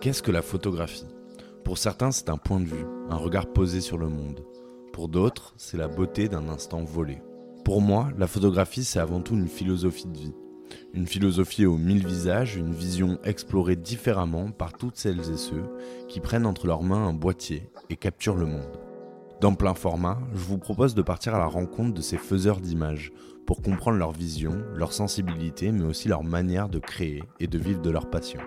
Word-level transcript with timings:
Qu'est-ce 0.00 0.22
que 0.22 0.30
la 0.30 0.42
photographie? 0.42 1.08
Pour 1.64 1.76
certains, 1.76 2.12
c'est 2.12 2.30
un 2.30 2.36
point 2.36 2.60
de 2.60 2.66
vue, 2.66 2.86
un 3.10 3.16
regard 3.16 3.52
posé 3.52 3.80
sur 3.80 3.98
le 3.98 4.08
monde. 4.08 4.44
Pour 4.92 5.08
d'autres, 5.08 5.54
c'est 5.56 5.76
la 5.76 5.88
beauté 5.88 6.28
d'un 6.28 6.48
instant 6.48 6.84
volé. 6.84 7.20
Pour 7.64 7.80
moi, 7.80 8.08
la 8.16 8.28
photographie, 8.28 8.84
c'est 8.84 9.00
avant 9.00 9.20
tout 9.20 9.34
une 9.34 9.48
philosophie 9.48 10.06
de 10.06 10.16
vie. 10.16 10.34
Une 10.94 11.08
philosophie 11.08 11.66
aux 11.66 11.76
mille 11.76 12.06
visages, 12.06 12.54
une 12.54 12.72
vision 12.72 13.18
explorée 13.24 13.74
différemment 13.74 14.52
par 14.52 14.72
toutes 14.72 14.96
celles 14.96 15.32
et 15.32 15.36
ceux 15.36 15.64
qui 16.06 16.20
prennent 16.20 16.46
entre 16.46 16.68
leurs 16.68 16.84
mains 16.84 17.08
un 17.08 17.12
boîtier 17.12 17.68
et 17.90 17.96
capturent 17.96 18.36
le 18.36 18.46
monde. 18.46 18.78
Dans 19.40 19.54
plein 19.54 19.74
format, 19.74 20.20
je 20.32 20.44
vous 20.44 20.58
propose 20.58 20.94
de 20.94 21.02
partir 21.02 21.34
à 21.34 21.38
la 21.38 21.46
rencontre 21.46 21.94
de 21.94 22.02
ces 22.02 22.18
faiseurs 22.18 22.60
d'images 22.60 23.10
pour 23.46 23.62
comprendre 23.62 23.98
leur 23.98 24.12
vision, 24.12 24.62
leur 24.76 24.92
sensibilité, 24.92 25.72
mais 25.72 25.84
aussi 25.84 26.06
leur 26.06 26.22
manière 26.22 26.68
de 26.68 26.78
créer 26.78 27.24
et 27.40 27.48
de 27.48 27.58
vivre 27.58 27.82
de 27.82 27.90
leur 27.90 28.08
passion. 28.10 28.40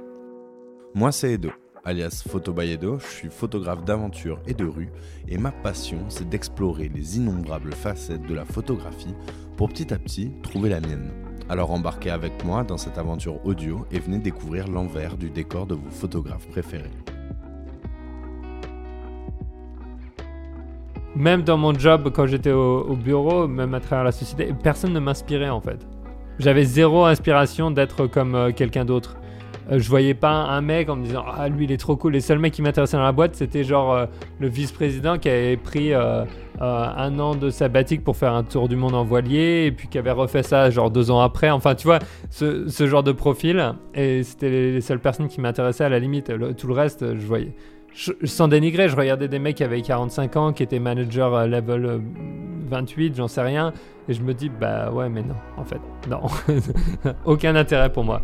Moi, 0.94 1.14
c'est 1.14 1.32
Edo, 1.32 1.52
alias 1.86 2.22
Photo 2.28 2.52
by 2.52 2.72
Edo. 2.72 3.00
Je 3.00 3.06
suis 3.06 3.30
photographe 3.30 3.86
d'aventure 3.86 4.40
et 4.46 4.54
de 4.54 4.66
rue, 4.66 4.90
et 5.30 5.38
ma 5.38 5.52
passion, 5.52 6.00
c'est 6.10 6.28
d'explorer 6.28 6.92
les 6.94 7.16
innombrables 7.18 7.72
facettes 7.72 8.28
de 8.28 8.34
la 8.34 8.44
photographie 8.44 9.16
pour 9.56 9.70
petit 9.70 9.94
à 9.94 9.98
petit 9.98 10.34
trouver 10.44 10.70
la 10.70 10.82
mienne. 10.82 11.14
Alors 11.48 11.72
embarquez 11.72 12.10
avec 12.10 12.44
moi 12.44 12.66
dans 12.66 12.76
cette 12.76 12.98
aventure 12.98 13.40
audio 13.46 13.86
et 13.90 14.00
venez 14.00 14.20
découvrir 14.20 14.68
l'envers 14.68 15.16
du 15.16 15.30
décor 15.30 15.66
de 15.66 15.76
vos 15.76 15.90
photographes 15.90 16.48
préférés. 16.50 16.92
Même 21.16 21.44
dans 21.44 21.58
mon 21.58 21.74
job, 21.74 22.12
quand 22.14 22.26
j'étais 22.26 22.52
au, 22.52 22.98
bureau, 22.98 23.48
même 23.48 23.74
à 23.74 23.80
travers 23.80 24.04
la 24.04 24.12
société, 24.12 24.54
personne 24.62 24.92
ne 24.92 25.00
m'inspirait 25.00 25.50
en 25.50 25.62
fait. 25.62 25.88
J'avais 26.38 26.66
zéro 26.66 27.06
inspiration 27.06 27.72
d'être 27.72 28.08
comme 28.08 28.36
euh, 28.36 28.52
quelqu'un 28.52 28.84
d'autre. 28.84 29.21
Euh, 29.72 29.80
je 29.80 29.90
voyais 29.90 30.14
pas 30.14 30.32
un 30.32 30.62
mec 30.62 30.90
en 30.90 30.96
me 30.96 31.06
disant 31.06 31.24
ah 31.28 31.48
lui 31.48 31.66
il 31.66 31.72
est 31.72 31.78
trop 31.78 31.96
cool. 31.96 32.14
Les 32.14 32.22
seuls 32.22 32.40
mecs 32.40 32.54
qui 32.54 32.62
m'intéressaient 32.62 32.98
dans 32.98 33.04
la 33.04 33.12
boîte 33.12 33.36
c'était 33.36 33.64
genre 33.64 33.94
euh, 33.94 34.06
le 34.40 34.48
vice-président 34.48 35.18
qui 35.18 35.30
avait 35.30 35.58
pris 35.58 35.94
euh, 35.94 36.26
un 36.60 37.20
an 37.20 37.36
de 37.36 37.50
sabbatique 37.50 38.04
pour 38.04 38.18
faire 38.18 38.34
un 38.34 38.44
tour 38.44 38.68
du 38.68 38.76
monde 38.76 38.96
en 38.96 39.04
voilier 39.04 39.66
et 39.66 39.72
puis 39.72 39.88
qui 39.88 39.98
avait 39.98 40.12
refait 40.12 40.44
ça 40.44 40.70
genre 40.70 40.92
deux 40.92 41.10
ans 41.10 41.22
après. 41.22 41.50
Enfin 41.50 41.76
tu 41.76 41.88
vois 41.88 42.00
ce, 42.30 42.68
genre 42.86 43.04
de 43.04 43.12
profil 43.12 43.74
et 43.94 44.24
c'était 44.24 44.50
les, 44.50 44.82
seules 44.82 45.00
personnes 45.00 45.28
qui 45.28 45.42
m'intéressaient 45.42 45.86
à 45.86 45.90
la 45.90 46.00
limite. 46.00 46.32
tout 46.58 46.68
le 46.68 46.74
reste 46.74 47.16
je 47.16 47.26
voyais. 47.26 47.54
sans 48.24 48.48
dénigrer, 48.48 48.90
je 48.90 48.96
regardais 48.96 49.28
des 49.28 49.40
mecs 49.40 49.56
qui 49.56 49.64
avaient 49.64 49.82
45 49.82 50.36
ans, 50.36 50.54
qui 50.54 50.64
étaient 50.64 50.80
manager 50.80 51.48
level 51.48 52.02
28, 52.70 53.16
j'en 53.16 53.28
sais 53.28 53.42
rien, 53.42 53.74
et 54.08 54.14
je 54.14 54.22
me 54.22 54.34
dis, 54.34 54.50
bah 54.50 54.92
ouais, 54.92 55.10
mais 55.10 55.22
non, 55.22 55.36
en 55.58 55.66
fait, 55.66 55.82
non. 56.10 56.22
Aucun 57.26 57.56
intérêt 57.58 57.92
pour 57.92 58.06
moi. 58.06 58.22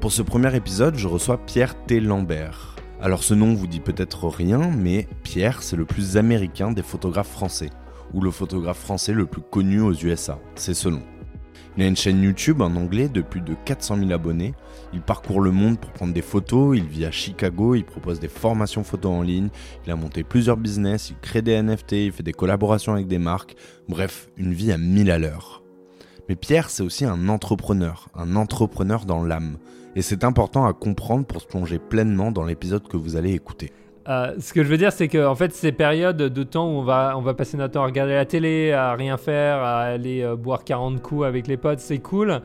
Pour 0.00 0.12
ce 0.12 0.22
premier 0.22 0.54
épisode, 0.54 0.96
je 0.96 1.08
reçois 1.08 1.38
Pierre 1.38 1.74
T. 1.86 2.00
Lambert. 2.00 2.76
Alors 3.00 3.22
ce 3.22 3.34
nom 3.34 3.54
vous 3.54 3.66
dit 3.66 3.80
peut-être 3.80 4.28
rien, 4.28 4.70
mais 4.70 5.08
Pierre, 5.22 5.62
c'est 5.62 5.74
le 5.74 5.86
plus 5.86 6.16
américain 6.16 6.70
des 6.70 6.82
photographes 6.82 7.30
français, 7.30 7.70
ou 8.12 8.20
le 8.20 8.30
photographe 8.30 8.78
français 8.78 9.12
le 9.12 9.26
plus 9.26 9.40
connu 9.40 9.80
aux 9.80 9.94
USA, 9.94 10.38
c'est 10.54 10.74
ce 10.74 10.90
nom. 10.90 11.02
Il 11.76 11.82
a 11.82 11.86
une 11.88 11.96
chaîne 11.96 12.22
YouTube 12.22 12.60
en 12.60 12.74
anglais 12.76 13.08
de 13.08 13.20
plus 13.20 13.40
de 13.40 13.54
400 13.64 13.98
000 13.98 14.12
abonnés. 14.12 14.54
Il 14.92 15.00
parcourt 15.02 15.40
le 15.40 15.50
monde 15.50 15.78
pour 15.78 15.90
prendre 15.92 16.14
des 16.14 16.22
photos. 16.22 16.74
Il 16.76 16.86
vit 16.86 17.04
à 17.04 17.10
Chicago. 17.10 17.74
Il 17.74 17.84
propose 17.84 18.18
des 18.18 18.28
formations 18.28 18.82
photos 18.82 19.12
en 19.12 19.20
ligne. 19.20 19.50
Il 19.84 19.92
a 19.92 19.96
monté 19.96 20.24
plusieurs 20.24 20.56
business. 20.56 21.10
Il 21.10 21.16
crée 21.18 21.42
des 21.42 21.60
NFT. 21.60 21.92
Il 21.92 22.12
fait 22.12 22.22
des 22.22 22.32
collaborations 22.32 22.94
avec 22.94 23.08
des 23.08 23.18
marques. 23.18 23.56
Bref, 23.90 24.30
une 24.38 24.54
vie 24.54 24.72
à 24.72 24.78
mille 24.78 25.10
à 25.10 25.18
l'heure. 25.18 25.62
Mais 26.30 26.36
Pierre, 26.36 26.70
c'est 26.70 26.82
aussi 26.82 27.04
un 27.04 27.28
entrepreneur. 27.28 28.08
Un 28.14 28.36
entrepreneur 28.36 29.04
dans 29.04 29.22
l'âme 29.22 29.58
et 29.96 30.02
c'est 30.02 30.22
important 30.22 30.66
à 30.66 30.74
comprendre 30.74 31.24
pour 31.24 31.40
se 31.40 31.46
plonger 31.46 31.78
pleinement 31.78 32.30
dans 32.30 32.44
l'épisode 32.44 32.86
que 32.86 32.98
vous 32.98 33.16
allez 33.16 33.32
écouter. 33.32 33.72
Euh, 34.08 34.34
ce 34.38 34.52
que 34.52 34.62
je 34.62 34.68
veux 34.68 34.76
dire, 34.76 34.92
c'est 34.92 35.08
que 35.08 35.34
fait, 35.34 35.52
ces 35.52 35.72
périodes 35.72 36.18
de 36.18 36.42
temps 36.44 36.68
où 36.68 36.78
on 36.78 36.82
va, 36.84 37.14
on 37.16 37.22
va 37.22 37.34
passer 37.34 37.56
notre 37.56 37.72
temps 37.72 37.82
à 37.82 37.86
regarder 37.86 38.12
la 38.14 38.26
télé, 38.26 38.72
à 38.72 38.94
rien 38.94 39.16
faire, 39.16 39.56
à 39.56 39.80
aller 39.80 40.22
euh, 40.22 40.36
boire 40.36 40.62
40 40.62 41.02
coups 41.02 41.24
avec 41.24 41.48
les 41.48 41.56
potes, 41.56 41.80
c'est 41.80 41.98
cool, 41.98 42.42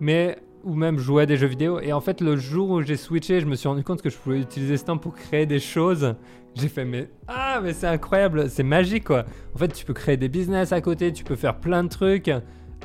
mais 0.00 0.38
ou 0.64 0.74
même 0.74 0.98
jouer 0.98 1.24
à 1.24 1.26
des 1.26 1.36
jeux 1.36 1.48
vidéo. 1.48 1.80
Et 1.80 1.92
en 1.92 2.00
fait, 2.00 2.20
le 2.20 2.36
jour 2.36 2.70
où 2.70 2.82
j'ai 2.82 2.96
switché, 2.96 3.40
je 3.40 3.46
me 3.46 3.56
suis 3.56 3.68
rendu 3.68 3.82
compte 3.82 4.00
que 4.00 4.08
je 4.08 4.16
pouvais 4.16 4.38
utiliser 4.38 4.76
ce 4.76 4.84
temps 4.84 4.96
pour 4.96 5.14
créer 5.14 5.44
des 5.44 5.58
choses. 5.58 6.14
J'ai 6.54 6.68
fait, 6.68 6.84
mais 6.84 7.10
ah, 7.26 7.60
mais 7.62 7.72
c'est 7.72 7.88
incroyable, 7.88 8.48
c'est 8.48 8.62
magique 8.62 9.04
quoi. 9.04 9.24
En 9.54 9.58
fait, 9.58 9.68
tu 9.68 9.84
peux 9.84 9.94
créer 9.94 10.16
des 10.16 10.28
business 10.28 10.72
à 10.72 10.80
côté, 10.80 11.12
tu 11.12 11.24
peux 11.24 11.36
faire 11.36 11.58
plein 11.58 11.82
de 11.82 11.88
trucs 11.88 12.30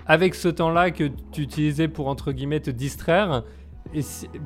avec 0.07 0.35
ce 0.35 0.47
temps-là 0.47 0.91
que 0.91 1.09
tu 1.31 1.41
utilisais 1.41 1.87
pour 1.87 2.07
entre 2.07 2.31
guillemets 2.31 2.61
te 2.61 2.71
distraire. 2.71 3.43
Et 3.93 4.01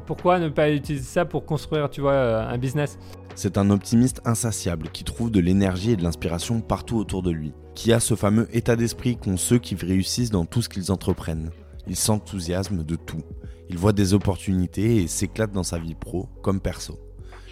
pourquoi 0.06 0.40
ne 0.40 0.50
pas 0.50 0.72
utiliser 0.72 1.04
ça 1.04 1.26
pour 1.26 1.46
construire, 1.46 1.90
tu 1.90 2.02
vois, 2.02 2.14
euh, 2.14 2.48
un 2.48 2.58
business? 2.58 2.98
C'est 3.36 3.58
un 3.58 3.70
optimiste 3.70 4.22
insatiable 4.26 4.90
qui 4.90 5.04
trouve 5.04 5.32
de 5.32 5.40
l'énergie 5.40 5.92
et 5.92 5.96
de 5.96 6.04
l'inspiration 6.04 6.62
partout 6.62 6.98
autour 6.98 7.24
de 7.24 7.32
lui, 7.32 7.54
qui 7.76 7.94
a 7.94 8.00
ce 8.00 8.16
fameux 8.16 8.48
état 8.56 8.76
d'esprit 8.76 9.18
qu'ont 9.18 9.38
ceux 9.38 9.60
qui 9.60 9.76
réussissent 9.76 10.32
dans 10.32 10.46
tout 10.46 10.62
ce 10.62 10.70
qu'ils 10.70 10.92
entreprennent. 10.92 11.52
Il 11.88 11.96
s'enthousiasme 11.96 12.84
de 12.84 12.96
tout. 12.96 13.24
Il 13.70 13.78
voit 13.78 13.94
des 13.94 14.14
opportunités 14.14 14.98
et 14.98 15.08
s'éclate 15.08 15.52
dans 15.52 15.64
sa 15.64 15.80
vie 15.80 15.96
pro 15.96 16.28
comme 16.42 16.60
perso. 16.60 17.00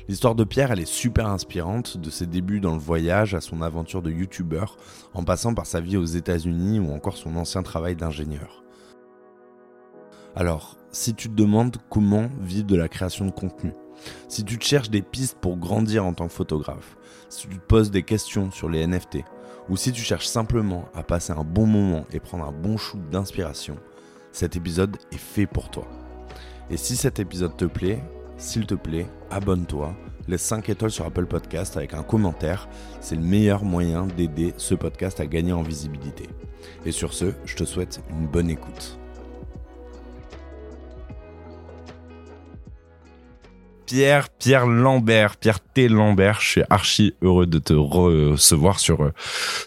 L'histoire 0.10 0.36
de 0.36 0.44
Pierre, 0.44 0.72
elle 0.72 0.80
est 0.80 0.92
super 0.92 1.28
inspirante, 1.28 1.98
de 1.98 2.10
ses 2.10 2.26
débuts 2.26 2.60
dans 2.60 2.74
le 2.74 2.80
voyage 2.80 3.36
à 3.36 3.42
son 3.42 3.62
aventure 3.62 4.02
de 4.02 4.12
youtubeur, 4.12 4.76
en 5.14 5.24
passant 5.24 5.54
par 5.54 5.68
sa 5.68 5.82
vie 5.82 5.98
aux 5.98 6.06
États-Unis 6.06 6.80
ou 6.80 6.92
encore 6.92 7.16
son 7.16 7.36
ancien 7.36 7.62
travail 7.62 7.96
d'ingénieur. 7.96 8.64
Alors, 10.36 10.78
si 10.92 11.14
tu 11.14 11.30
te 11.30 11.36
demandes 11.36 11.78
comment 11.90 12.30
vivre 12.40 12.68
de 12.68 12.76
la 12.76 12.88
création 12.88 13.26
de 13.26 13.32
contenu, 13.32 13.74
si 14.28 14.44
tu 14.44 14.58
te 14.58 14.64
cherches 14.64 14.90
des 14.90 15.02
pistes 15.02 15.38
pour 15.40 15.58
grandir 15.58 16.06
en 16.06 16.14
tant 16.14 16.28
que 16.28 16.34
photographe, 16.34 16.98
si 17.30 17.48
tu 17.48 17.58
te 17.58 17.66
poses 17.66 17.92
des 17.92 18.04
questions 18.04 18.52
sur 18.52 18.70
les 18.70 18.86
NFT, 18.86 19.20
ou 19.70 19.78
si 19.78 19.92
tu 19.92 20.02
cherches 20.02 20.28
simplement 20.28 20.86
à 20.94 21.04
passer 21.04 21.32
un 21.32 21.44
bon 21.44 21.66
moment 21.66 22.06
et 22.12 22.20
prendre 22.20 22.46
un 22.46 22.52
bon 22.52 22.78
shoot 22.78 23.02
d'inspiration, 23.10 23.78
cet 24.32 24.56
épisode 24.56 24.98
est 25.12 25.18
fait 25.18 25.48
pour 25.48 25.70
toi. 25.70 25.88
Et 26.70 26.78
si 26.78 26.96
cet 26.96 27.20
épisode 27.20 27.58
te 27.58 27.66
plaît, 27.66 28.04
s'il 28.38 28.66
te 28.66 28.76
plaît, 28.76 29.08
abonne-toi, 29.32 29.96
laisse 30.28 30.44
5 30.44 30.70
étoiles 30.70 30.92
sur 30.92 31.06
Apple 31.06 31.26
Podcast 31.26 31.76
avec 31.76 31.94
un 31.94 32.04
commentaire, 32.04 32.70
c'est 33.02 33.16
le 33.16 33.22
meilleur 33.22 33.64
moyen 33.64 34.06
d'aider 34.06 34.54
ce 34.58 34.76
podcast 34.76 35.20
à 35.20 35.26
gagner 35.26 35.54
en 35.54 35.64
visibilité. 35.64 36.30
Et 36.86 36.92
sur 36.92 37.14
ce, 37.14 37.34
je 37.46 37.56
te 37.56 37.64
souhaite 37.64 38.02
une 38.12 38.28
bonne 38.28 38.50
écoute. 38.50 38.99
Pierre, 43.90 44.30
Pierre 44.30 44.68
Lambert, 44.68 45.38
Pierre 45.38 45.60
T. 45.60 45.88
Lambert. 45.88 46.42
Je 46.42 46.48
suis 46.48 46.62
archi 46.70 47.16
heureux 47.24 47.48
de 47.48 47.58
te 47.58 47.74
recevoir 47.74 48.80
sur 48.80 49.04
euh, 49.04 49.14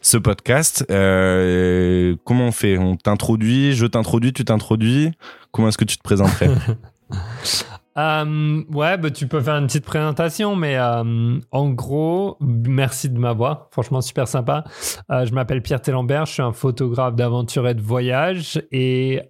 ce 0.01 0.17
podcast. 0.17 0.87
Euh, 0.93 2.15
comment 2.25 2.47
on 2.47 2.53
fait? 2.53 2.79
On 2.79 2.95
t'introduit, 2.97 3.73
je 3.75 3.85
t'introduis, 3.85 4.33
tu 4.33 4.45
t'introduis. 4.45 5.11
Comment 5.51 5.71
est-ce 5.71 5.79
que 5.79 5.85
tu 5.85 5.97
te 5.97 6.05
présenterais? 6.05 6.51
Euh, 7.99 8.63
ouais, 8.73 8.97
bah, 8.97 9.11
tu 9.11 9.27
peux 9.27 9.41
faire 9.41 9.57
une 9.57 9.67
petite 9.67 9.85
présentation, 9.85 10.57
mais 10.57 10.77
euh, 10.77 11.39
en 11.51 11.71
gros, 11.71 12.39
merci 12.41 13.11
de 13.11 13.19
m'avoir. 13.19 13.69
Franchement, 13.71 14.01
super 14.01 14.29
sympa. 14.29 14.65
Euh, 15.11 15.27
je 15.27 15.33
m'appelle 15.35 15.63
Pierre 15.63 15.83
Tellambert, 15.83 16.27
je 16.27 16.33
suis 16.33 16.43
un 16.43 16.53
photographe 16.53 17.15
d'aventure 17.15 17.69
et 17.69 17.75
de 17.75 17.83
voyage 17.83 18.63
et 18.73 19.21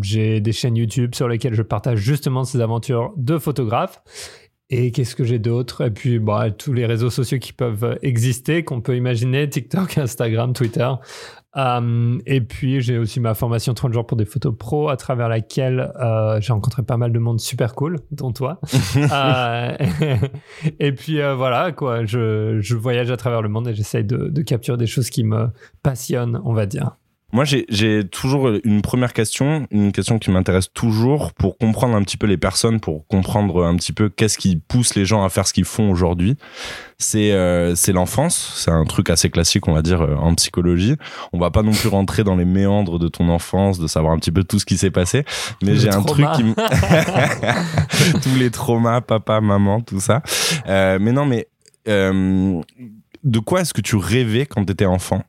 j'ai 0.00 0.40
des 0.40 0.52
chaînes 0.52 0.76
YouTube 0.76 1.14
sur 1.14 1.28
lesquelles 1.28 1.54
je 1.54 1.62
partage 1.62 1.98
justement 1.98 2.44
ces 2.44 2.60
aventures 2.60 3.12
de 3.16 3.38
photographe. 3.38 4.02
Et 4.68 4.90
qu'est-ce 4.90 5.14
que 5.14 5.22
j'ai 5.22 5.38
d'autre? 5.38 5.84
Et 5.84 5.90
puis, 5.90 6.18
bah, 6.18 6.50
tous 6.50 6.72
les 6.72 6.86
réseaux 6.86 7.10
sociaux 7.10 7.38
qui 7.38 7.52
peuvent 7.52 7.98
exister, 8.02 8.64
qu'on 8.64 8.80
peut 8.80 8.96
imaginer, 8.96 9.48
TikTok, 9.48 9.96
Instagram, 9.98 10.54
Twitter. 10.54 10.90
Euh, 11.56 12.18
et 12.26 12.40
puis, 12.40 12.80
j'ai 12.80 12.98
aussi 12.98 13.20
ma 13.20 13.34
formation 13.34 13.74
30 13.74 13.92
jours 13.92 14.06
pour 14.06 14.16
des 14.16 14.24
photos 14.24 14.54
pro, 14.56 14.88
à 14.88 14.96
travers 14.96 15.28
laquelle 15.28 15.92
euh, 16.00 16.40
j'ai 16.40 16.52
rencontré 16.52 16.82
pas 16.82 16.96
mal 16.96 17.12
de 17.12 17.18
monde 17.18 17.40
super 17.40 17.74
cool, 17.74 17.98
dont 18.10 18.32
toi. 18.32 18.60
euh, 18.96 19.76
et 20.80 20.92
puis, 20.92 21.20
voilà, 21.36 21.72
quoi, 21.72 22.04
je, 22.04 22.58
je, 22.60 22.76
voyage 22.76 23.10
à 23.10 23.16
travers 23.16 23.42
le 23.42 23.48
monde 23.48 23.68
et 23.68 23.74
j'essaye 23.74 24.04
de, 24.04 24.28
de 24.28 24.42
capturer 24.42 24.76
des 24.76 24.86
choses 24.86 25.10
qui 25.10 25.24
me 25.24 25.48
passionnent, 25.82 26.40
on 26.44 26.52
va 26.52 26.66
dire. 26.66 26.96
Moi, 27.32 27.44
j'ai 27.44 28.04
toujours 28.08 28.50
une 28.62 28.82
première 28.82 29.12
question, 29.12 29.66
une 29.72 29.90
question 29.90 30.18
qui 30.18 30.30
m'intéresse 30.30 30.72
toujours 30.72 31.32
pour 31.32 31.58
comprendre 31.58 31.96
un 31.96 32.02
petit 32.02 32.16
peu 32.16 32.26
les 32.26 32.36
personnes, 32.36 32.78
pour 32.78 33.06
comprendre 33.08 33.64
un 33.64 33.74
petit 33.74 33.92
peu 33.92 34.08
qu'est-ce 34.08 34.38
qui 34.38 34.56
pousse 34.56 34.94
les 34.94 35.04
gens 35.04 35.24
à 35.24 35.28
faire 35.28 35.46
ce 35.46 35.52
qu'ils 35.52 35.64
font 35.64 35.90
aujourd'hui. 35.90 36.36
C'est 36.98 37.32
euh, 37.32 37.74
l'enfance, 37.88 38.54
c'est 38.56 38.70
un 38.70 38.84
truc 38.84 39.10
assez 39.10 39.28
classique, 39.28 39.66
on 39.66 39.72
va 39.72 39.82
dire, 39.82 40.02
euh, 40.02 40.14
en 40.14 40.34
psychologie. 40.36 40.94
On 41.32 41.38
va 41.38 41.50
pas 41.50 41.62
non 41.62 41.72
plus 41.72 41.88
rentrer 41.88 42.22
dans 42.22 42.36
les 42.36 42.44
méandres 42.44 42.98
de 42.98 43.08
ton 43.08 43.28
enfance, 43.28 43.78
de 43.80 43.88
savoir 43.88 44.12
un 44.12 44.18
petit 44.18 44.32
peu 44.32 44.44
tout 44.44 44.60
ce 44.60 44.64
qui 44.64 44.78
s'est 44.78 44.92
passé, 44.92 45.24
mais 45.62 45.76
j'ai 45.76 45.90
un 45.90 46.02
truc 46.02 46.26
qui 46.36 46.44
tous 48.22 48.34
les 48.38 48.50
traumas, 48.50 49.00
papa, 49.00 49.40
maman, 49.40 49.80
tout 49.80 50.00
ça. 50.00 50.22
Euh, 50.68 50.98
mais 51.00 51.12
non, 51.12 51.26
mais 51.26 51.48
euh, 51.88 52.60
de 53.24 53.38
quoi 53.40 53.60
est-ce 53.60 53.74
que 53.74 53.80
tu 53.80 53.96
rêvais 53.96 54.46
quand 54.46 54.64
tu 54.64 54.72
étais 54.72 54.86
enfant? 54.86 55.22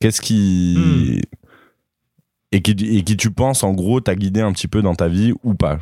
Qu'est-ce 0.00 0.20
qui. 0.20 0.76
Hmm. 0.78 1.20
Et, 2.52 2.62
qui, 2.62 2.72
et 2.72 3.04
qui 3.04 3.16
tu 3.16 3.30
penses, 3.30 3.62
en 3.62 3.72
gros, 3.72 4.00
t'a 4.00 4.16
guidé 4.16 4.40
un 4.40 4.52
petit 4.52 4.66
peu 4.66 4.82
dans 4.82 4.94
ta 4.94 5.06
vie 5.06 5.32
ou 5.44 5.54
pas? 5.54 5.78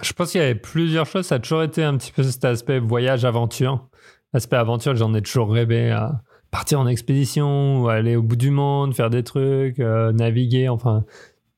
Je 0.00 0.12
pense 0.14 0.32
qu'il 0.32 0.40
y 0.40 0.44
avait 0.44 0.54
plusieurs 0.54 1.06
choses. 1.06 1.26
Ça 1.26 1.34
a 1.34 1.38
toujours 1.38 1.62
été 1.62 1.84
un 1.84 1.96
petit 1.96 2.12
peu 2.12 2.22
cet 2.22 2.44
aspect 2.44 2.78
voyage-aventure. 2.78 3.86
L'aspect 4.32 4.56
aventure, 4.56 4.96
j'en 4.96 5.12
ai 5.14 5.22
toujours 5.22 5.50
rêvé 5.52 5.90
à 5.90 6.22
partir 6.50 6.80
en 6.80 6.86
expédition, 6.86 7.82
ou 7.82 7.88
aller 7.88 8.16
au 8.16 8.22
bout 8.22 8.36
du 8.36 8.50
monde, 8.50 8.94
faire 8.94 9.10
des 9.10 9.22
trucs, 9.22 9.80
euh, 9.80 10.12
naviguer, 10.12 10.68
enfin 10.68 11.04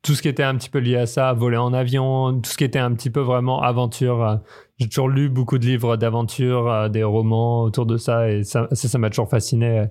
tout 0.07 0.15
ce 0.15 0.23
qui 0.23 0.29
était 0.29 0.45
un 0.45 0.55
petit 0.55 0.71
peu 0.71 0.79
lié 0.79 0.95
à 0.95 1.07
ça, 1.07 1.33
voler 1.33 1.57
en 1.57 1.73
avion, 1.73 2.41
tout 2.41 2.49
ce 2.49 2.57
qui 2.57 2.63
était 2.63 2.79
un 2.79 2.95
petit 2.95 3.11
peu 3.11 3.21
vraiment 3.21 3.61
aventure. 3.61 4.23
Euh, 4.23 4.37
j'ai 4.79 4.89
toujours 4.89 5.09
lu 5.09 5.29
beaucoup 5.29 5.59
de 5.59 5.67
livres 5.67 5.97
d'aventure, 5.97 6.71
euh, 6.71 6.89
des 6.89 7.03
romans 7.03 7.63
autour 7.65 7.87
de 7.87 7.97
ça, 7.97 8.31
et 8.31 8.45
ça, 8.45 8.69
ça, 8.71 8.99
m'a 8.99 9.11
toujours 9.11 9.29
fasciné. 9.29 9.87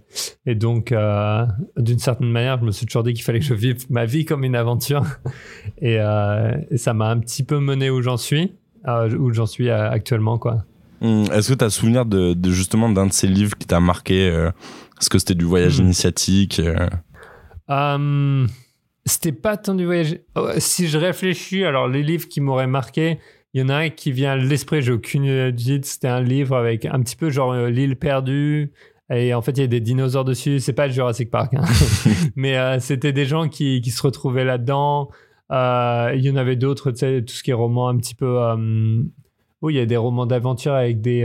Et 0.45 0.55
donc, 0.55 0.93
euh, 0.93 1.45
d'une 1.75 1.99
certaine 1.99 2.29
manière, 2.29 2.57
je 2.61 2.65
me 2.65 2.71
suis 2.71 2.85
toujours 2.85 3.03
dit 3.03 3.13
qu'il 3.13 3.25
fallait 3.25 3.39
que 3.39 3.45
je 3.45 3.53
vive 3.53 3.85
ma 3.89 4.05
vie 4.05 4.23
comme 4.23 4.45
une 4.45 4.55
aventure. 4.55 5.03
et, 5.81 5.97
ça 6.77 6.93
m'a 6.93 7.09
un 7.09 7.19
petit 7.19 7.43
peu 7.43 7.59
mené 7.59 7.89
où 7.89 8.01
j'en 8.01 8.17
suis, 8.17 8.53
où 9.19 9.33
j'en 9.33 9.45
suis 9.45 9.69
actuellement, 9.69 10.37
quoi. 10.37 10.63
Hmm, 11.01 11.25
est-ce 11.33 11.51
que 11.51 11.57
tu 11.57 11.65
as 11.65 11.69
souvenir 11.69 12.05
de, 12.05 12.37
justement 12.51 12.87
d'un 12.87 13.07
de 13.07 13.11
ces 13.11 13.27
livres 13.27 13.57
qui 13.57 13.67
t'a 13.67 13.81
marqué 13.81 14.27
Est-ce 14.27 15.09
que 15.09 15.19
c'était 15.19 15.35
du 15.35 15.43
voyage 15.43 15.81
hmm. 15.81 15.83
initiatique 15.83 16.61
c'était 19.05 19.31
pas 19.31 19.57
tant 19.57 19.75
du 19.75 19.85
voyage. 19.85 20.19
Oh, 20.35 20.49
si 20.57 20.87
je 20.87 20.97
réfléchis, 20.97 21.63
alors 21.63 21.87
les 21.87 22.01
livres 22.01 22.27
qui 22.27 22.41
m'auraient 22.41 22.67
marqué, 22.67 23.19
il 23.53 23.61
y 23.61 23.63
en 23.63 23.69
a 23.69 23.75
un 23.75 23.89
qui 23.89 24.11
vient 24.11 24.31
à 24.31 24.35
l'esprit, 24.35 24.81
j'ai 24.81 24.91
aucune 24.91 25.23
idée. 25.23 25.79
C'était 25.83 26.07
un 26.07 26.21
livre 26.21 26.57
avec 26.57 26.85
un 26.85 26.99
petit 27.01 27.15
peu 27.15 27.29
genre 27.29 27.53
euh, 27.53 27.69
l'île 27.69 27.95
perdue. 27.95 28.73
Et 29.09 29.33
en 29.33 29.41
fait, 29.41 29.51
il 29.51 29.61
y 29.61 29.63
a 29.63 29.67
des 29.67 29.79
dinosaures 29.79 30.25
dessus. 30.25 30.59
C'est 30.59 30.73
pas 30.73 30.87
le 30.87 30.93
Jurassic 30.93 31.29
Park, 31.29 31.53
hein. 31.53 31.63
mais 32.35 32.57
euh, 32.57 32.79
c'était 32.79 33.13
des 33.13 33.25
gens 33.25 33.47
qui, 33.47 33.79
qui 33.79 33.91
se 33.91 34.01
retrouvaient 34.01 34.43
là-dedans. 34.43 35.09
Euh, 35.51 36.11
il 36.15 36.25
y 36.25 36.29
en 36.31 36.35
avait 36.35 36.55
d'autres, 36.55 36.91
tu 36.91 36.97
sais, 36.97 37.21
tout 37.23 37.33
ce 37.33 37.43
qui 37.43 37.51
est 37.51 37.53
roman 37.53 37.87
un 37.87 37.97
petit 37.97 38.15
peu. 38.15 38.37
Oui, 39.61 39.75
il 39.75 39.77
y 39.77 39.79
a 39.79 39.85
des 39.85 39.97
romans 39.97 40.25
d'aventure 40.25 40.73
avec 40.73 40.99
des 40.99 41.23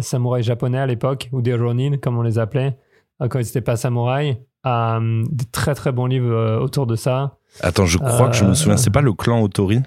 samouraïs 0.00 0.44
japonais 0.44 0.78
à 0.78 0.86
l'époque, 0.86 1.28
ou 1.32 1.40
des 1.40 1.54
ronin, 1.54 1.96
comme 1.96 2.18
on 2.18 2.22
les 2.22 2.38
appelait, 2.38 2.76
quand 3.20 3.38
ils 3.38 3.44
n'étaient 3.44 3.60
pas 3.60 3.76
samouraïs. 3.76 4.36
Euh, 4.66 5.24
des 5.30 5.46
très 5.46 5.74
très 5.74 5.90
bons 5.90 6.06
livres 6.06 6.32
euh, 6.32 6.60
autour 6.60 6.86
de 6.86 6.94
ça. 6.94 7.38
Attends, 7.60 7.86
je 7.86 7.96
crois 7.96 8.28
que 8.28 8.36
je 8.36 8.44
me 8.44 8.54
souviens, 8.54 8.76
c'est 8.76 8.90
pas 8.90 9.00
le 9.00 9.14
clan 9.14 9.42
Otori? 9.42 9.80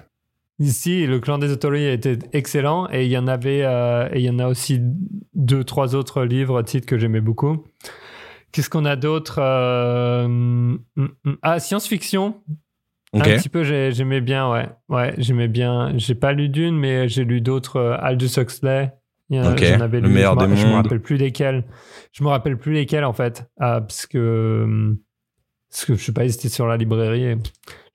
Ici, 0.60 1.06
le 1.06 1.20
clan 1.20 1.38
des 1.38 1.52
Otori 1.52 1.86
était 1.86 2.18
excellent 2.34 2.88
et 2.92 3.06
il 3.06 3.12
y 3.12 3.18
en 3.18 3.28
avait, 3.28 3.64
euh, 3.64 4.10
et 4.12 4.20
il 4.20 4.25
y 4.25 4.30
en 4.30 4.40
a 4.40 4.48
aussi 4.48 4.80
deux, 5.36 5.64
trois 5.64 5.94
autres 5.96 6.24
livres, 6.24 6.62
titres 6.64 6.88
que 6.88 6.98
j'aimais 6.98 7.22
beaucoup. 7.22 7.64
Qu'est-ce 8.52 8.70
qu'on 8.70 8.86
a 8.86 8.96
d'autre 8.96 9.40
mm, 10.28 10.78
mm, 10.96 11.08
Ah, 11.42 11.60
science-fiction. 11.60 12.36
Un 13.14 13.20
petit 13.20 13.50
peu, 13.50 13.64
j'aimais 13.64 14.22
bien, 14.22 14.52
ouais. 14.52 14.70
Ouais, 14.90 15.14
j'aimais 15.20 15.48
bien. 15.48 15.94
J'ai 15.98 16.16
pas 16.16 16.34
lu 16.34 16.50
d'une, 16.50 16.75
mais 16.75 17.08
j'ai 17.08 17.25
lu 17.25 17.42
d'autres. 17.42 17.80
Aldous 18.02 18.40
Huxley. 18.40 18.92
J'en 19.30 19.46
avais 19.46 20.00
lu. 20.00 20.08
Le 20.08 20.14
meilleur 20.14 20.36
des 20.36 20.48
mondes. 20.48 20.58
Je 20.58 20.68
me 20.68 20.74
rappelle 20.74 21.02
plus 21.02 21.18
lesquels. 21.18 21.66
Je 22.12 22.24
me 22.24 22.30
rappelle 22.30 22.58
plus 22.58 22.74
lesquels 22.74 23.06
en 23.06 23.14
fait, 23.14 23.50
ah, 23.60 23.81
parce 23.81 24.06
que 24.06 24.96
parce 25.72 25.86
que 25.86 25.96
je 25.96 26.04
sais 26.04 26.12
pas, 26.12 26.24
ils 26.24 26.34
étaient 26.34 26.50
sur 26.50 26.68
la 26.68 26.78
librairie. 26.78 27.24
Et 27.24 27.38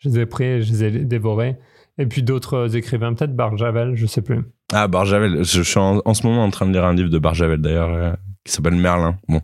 je 0.01 0.09
les 0.09 0.21
ai 0.21 0.27
pris, 0.27 0.63
je 0.63 0.73
les 0.73 0.85
ai 0.85 0.91
dévorés. 1.05 1.57
Et 1.99 2.07
puis 2.07 2.23
d'autres 2.23 2.77
écrivains, 2.77 3.15
peut-être 3.15 3.35
Barjavel, 3.35 3.95
je 3.95 4.07
sais 4.07 4.23
plus. 4.23 4.41
Ah 4.73 4.89
Barjavel, 4.89 5.45
je, 5.45 5.63
suis 5.63 5.79
en, 5.79 6.15
ce 6.15 6.27
moment 6.27 6.45
en 6.45 6.51
train 6.51 6.67
de 6.67 6.73
lire 6.73 6.85
un 6.85 6.95
livre 6.95 7.11
de 7.11 7.19
Barjavel 7.19 7.61
d'ailleurs. 7.61 7.93
Euh, 7.93 8.13
qui 8.49 8.55
s'appelle 8.55 8.77
Merlin. 8.77 9.19
Bon, 9.29 9.43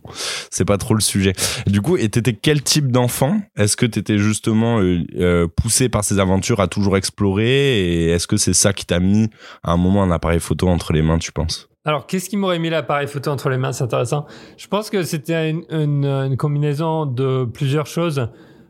c'est 0.49 0.65
pas 0.65 0.77
trop 0.77 0.95
le 0.95 0.99
sujet. 0.99 1.33
Du 1.67 1.81
coup, 1.81 1.95
et 1.95 2.09
t'étais 2.09 2.33
quel 2.33 2.63
type 2.63 2.91
d'enfant? 2.91 3.39
Est-ce 3.55 3.77
que 3.77 3.85
t'étais 3.85 4.17
justement 4.17 4.79
euh, 4.79 5.03
euh, 5.15 5.47
poussé 5.47 5.89
par 5.89 6.03
ces 6.03 6.17
aventures 6.17 6.59
à 6.59 6.67
toujours 6.67 6.97
explorer? 6.97 7.79
Et 7.79 8.09
est-ce 8.09 8.25
que 8.25 8.37
c'est 8.37 8.53
ça 8.53 8.73
qui 8.73 8.85
t'a 8.85 8.99
mis 8.99 9.29
à 9.63 9.71
un 9.73 9.77
moment 9.77 10.01
un 10.01 10.09
appareil 10.09 10.39
photo 10.39 10.67
entre 10.67 10.91
les 10.91 11.03
mains, 11.03 11.19
tu 11.19 11.31
penses? 11.31 11.69
Alors, 11.85 12.07
qu'est-ce 12.07 12.29
qui 12.29 12.35
m'aurait 12.35 12.57
mis 12.57 12.71
l'appareil 12.71 13.07
photo 13.07 13.29
entre 13.29 13.49
les 13.49 13.57
mains? 13.57 13.71
C'est 13.71 13.83
intéressant. 13.83 14.25
Je 14.57 14.67
pense 14.67 14.89
que 14.89 15.03
c'était 15.03 15.51
une, 15.51 16.35
combinaison 16.37 17.05
de 17.05 17.45
plusieurs 17.45 17.85
choses. 17.85 18.27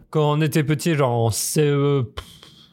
Quand 0.09 0.33
on 0.33 0.41
était 0.41 0.65
petit, 0.65 0.95
genre 0.95 1.11
en 1.11 1.31
CE, 1.31 2.03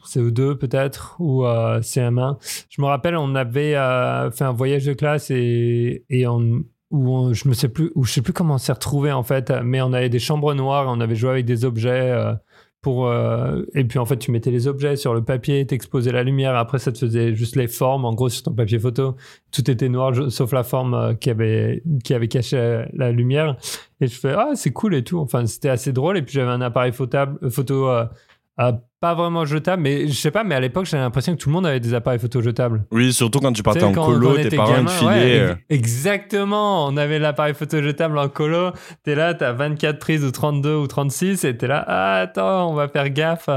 CE2 0.05 0.55
peut-être, 0.55 1.15
ou 1.19 1.45
euh, 1.45 1.79
CM1, 1.79 2.37
je 2.69 2.81
me 2.81 2.87
rappelle, 2.87 3.15
on 3.15 3.35
avait 3.35 3.75
euh, 3.75 4.31
fait 4.31 4.43
un 4.43 4.51
voyage 4.51 4.85
de 4.85 4.91
classe 4.91 5.31
et, 5.31 6.03
on, 6.27 6.63
où 6.91 7.33
je 7.33 7.47
ne 7.47 7.53
sais 7.53 7.69
plus, 7.69 7.91
je 8.01 8.11
sais 8.11 8.21
plus 8.21 8.33
comment 8.33 8.55
on 8.55 8.59
s'est 8.59 8.73
retrouvé 8.73 9.13
en 9.13 9.23
fait, 9.23 9.49
mais 9.63 9.81
on 9.81 9.93
avait 9.93 10.09
des 10.09 10.19
chambres 10.19 10.53
noires, 10.53 10.87
on 10.89 10.99
avait 10.99 11.15
joué 11.15 11.29
avec 11.29 11.45
des 11.45 11.63
objets. 11.63 11.89
Euh, 11.89 12.33
pour 12.83 13.07
euh, 13.07 13.61
et 13.73 13.85
puis 13.85 13.97
en 13.97 14.05
fait 14.05 14.17
tu 14.17 14.29
mettais 14.29 14.51
les 14.51 14.67
objets 14.67 14.97
sur 14.97 15.13
le 15.13 15.23
papier 15.23 15.65
t'exposais 15.65 16.11
la 16.11 16.21
lumière 16.21 16.55
après 16.57 16.79
ça 16.79 16.91
te 16.91 16.97
faisait 16.97 17.33
juste 17.33 17.55
les 17.55 17.69
formes 17.69 18.03
en 18.03 18.13
gros 18.13 18.27
sur 18.29 18.43
ton 18.43 18.53
papier 18.53 18.77
photo. 18.77 19.15
Tout 19.51 19.71
était 19.71 19.87
noir 19.87 20.13
sauf 20.29 20.51
la 20.51 20.63
forme 20.63 20.93
euh, 20.93 21.13
qui 21.13 21.29
avait 21.29 21.81
qui 22.03 22.13
avait 22.13 22.27
caché 22.27 22.85
la 22.93 23.11
lumière. 23.11 23.55
Et 24.01 24.07
je 24.07 24.19
fais 24.19 24.33
ah 24.37 24.51
c'est 24.55 24.71
cool 24.71 24.95
et 24.95 25.03
tout. 25.03 25.17
Enfin 25.17 25.45
c'était 25.45 25.69
assez 25.69 25.93
drôle. 25.93 26.17
Et 26.17 26.21
puis 26.21 26.33
j'avais 26.33 26.51
un 26.51 26.61
appareil 26.61 26.91
photo 26.91 27.87
euh, 27.87 28.05
pas 28.55 29.15
vraiment 29.15 29.45
jetable, 29.45 29.81
mais 29.81 30.07
je 30.07 30.13
sais 30.13 30.31
pas, 30.31 30.43
mais 30.43 30.55
à 30.55 30.59
l'époque, 30.59 30.85
j'avais 30.85 31.03
l'impression 31.03 31.35
que 31.35 31.41
tout 31.41 31.49
le 31.49 31.53
monde 31.53 31.65
avait 31.65 31.79
des 31.79 31.93
appareils 31.93 32.19
photo 32.19 32.41
jetables. 32.41 32.85
Oui, 32.91 33.11
surtout 33.11 33.39
quand 33.39 33.51
tu 33.51 33.63
partais 33.63 33.83
en 33.83 33.91
colo, 33.91 34.37
tes 34.37 34.55
parents 34.55 34.75
gamin. 34.75 35.17
Euh. 35.17 35.55
exactement, 35.69 36.85
on 36.87 36.95
avait 36.95 37.19
l'appareil 37.19 37.53
photo 37.53 37.81
jetable 37.81 38.17
en 38.17 38.29
colo. 38.29 38.71
T'es 39.03 39.15
là, 39.15 39.33
t'as 39.33 39.51
24 39.51 39.99
prises 39.99 40.23
ou 40.23 40.31
32 40.31 40.75
ou 40.75 40.87
36 40.87 41.43
et 41.43 41.57
t'es 41.57 41.67
là, 41.67 41.83
ah, 41.87 42.15
attends, 42.21 42.69
on 42.71 42.75
va 42.75 42.87
faire 42.87 43.09
gaffe. 43.09 43.49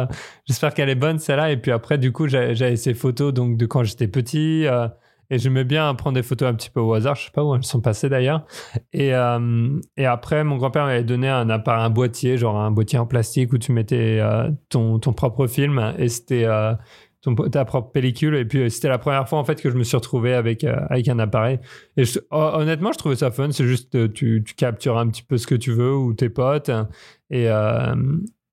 J'espère 0.47 0.75
qu'elle 0.75 0.89
est 0.89 0.95
bonne 0.97 1.19
celle-là. 1.19 1.53
Et 1.53 1.57
puis 1.57 1.71
après, 1.71 1.99
du 1.99 2.11
coup, 2.11 2.27
j'avais 2.27 2.77
ces 2.77 2.95
photos 2.95 3.33
donc 3.33 3.57
de 3.57 3.67
quand 3.67 3.85
j'étais 3.85 4.09
petit. 4.09 4.67
Euh, 4.67 4.89
et 5.31 5.39
j'aimais 5.39 5.65
bien 5.65 5.93
prendre 5.95 6.15
des 6.15 6.23
photos 6.23 6.49
un 6.49 6.55
petit 6.55 6.71
peu 6.71 6.81
au 6.81 6.95
hasard, 6.95 7.15
je 7.17 7.25
sais 7.25 7.31
pas 7.31 7.45
où 7.45 7.55
elles 7.55 7.65
sont 7.65 7.81
passées 7.81 8.09
d'ailleurs. 8.09 8.45
Et, 8.93 9.15
euh, 9.15 9.81
et 9.97 10.07
après, 10.07 10.45
mon 10.45 10.57
grand-père 10.57 10.85
m'avait 10.87 11.05
donné 11.05 11.29
un 11.29 11.49
un 11.51 11.91
boîtier, 11.91 12.39
genre 12.39 12.57
un 12.59 12.71
boîtier 12.71 12.99
en 12.99 13.07
plastique 13.07 13.53
où 13.53 13.59
tu 13.59 13.73
mettais 13.73 14.19
euh, 14.21 14.51
ton, 14.69 14.99
ton 14.99 15.13
propre 15.13 15.47
film 15.47 15.95
et 15.99 16.09
c'était 16.09 16.45
euh, 16.45 16.75
ta 17.51 17.65
propre 17.65 17.91
pellicule. 17.91 18.37
Et 18.37 18.45
puis 18.45 18.71
c'était 18.71 18.89
la 18.89 18.99
première 18.99 19.29
fois 19.29 19.39
en 19.39 19.45
fait 19.45 19.61
que 19.61 19.71
je 19.71 19.77
me 19.77 19.83
suis 19.83 19.97
retrouvé 19.97 20.33
avec, 20.35 20.65
avec 20.65 21.09
un 21.09 21.19
appareil. 21.19 21.59
Et 21.97 22.05
honnêtement, 22.31 22.93
je 22.93 22.99
trouvais 22.99 23.17
ça 23.17 23.31
fun. 23.31 23.51
C'est 23.51 23.67
juste 23.67 24.13
tu, 24.13 24.45
tu 24.45 24.55
captures 24.55 24.99
un 24.99 25.09
petit 25.09 25.23
peu 25.23 25.37
ce 25.37 25.47
que 25.47 25.57
tu 25.57 25.73
veux 25.73 25.95
ou 25.95 26.15
tes 26.15 26.29
potes. 26.29 26.71
Et, 27.31 27.49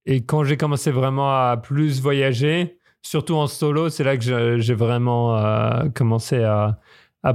et 0.06 0.26
quand 0.26 0.44
j'ai 0.44 0.58
commencé 0.58 0.92
vraiment 0.92 1.30
à 1.30 1.58
plus 1.58 2.02
voyager, 2.02 2.80
surtout 3.04 3.36
en 3.36 3.48
solo, 3.48 3.90
c'est 3.90 4.04
là 4.04 4.18
que 4.18 4.58
j'ai 4.60 4.74
vraiment 4.74 5.38
euh, 5.38 5.90
commencé 5.94 6.44
à, 6.44 6.80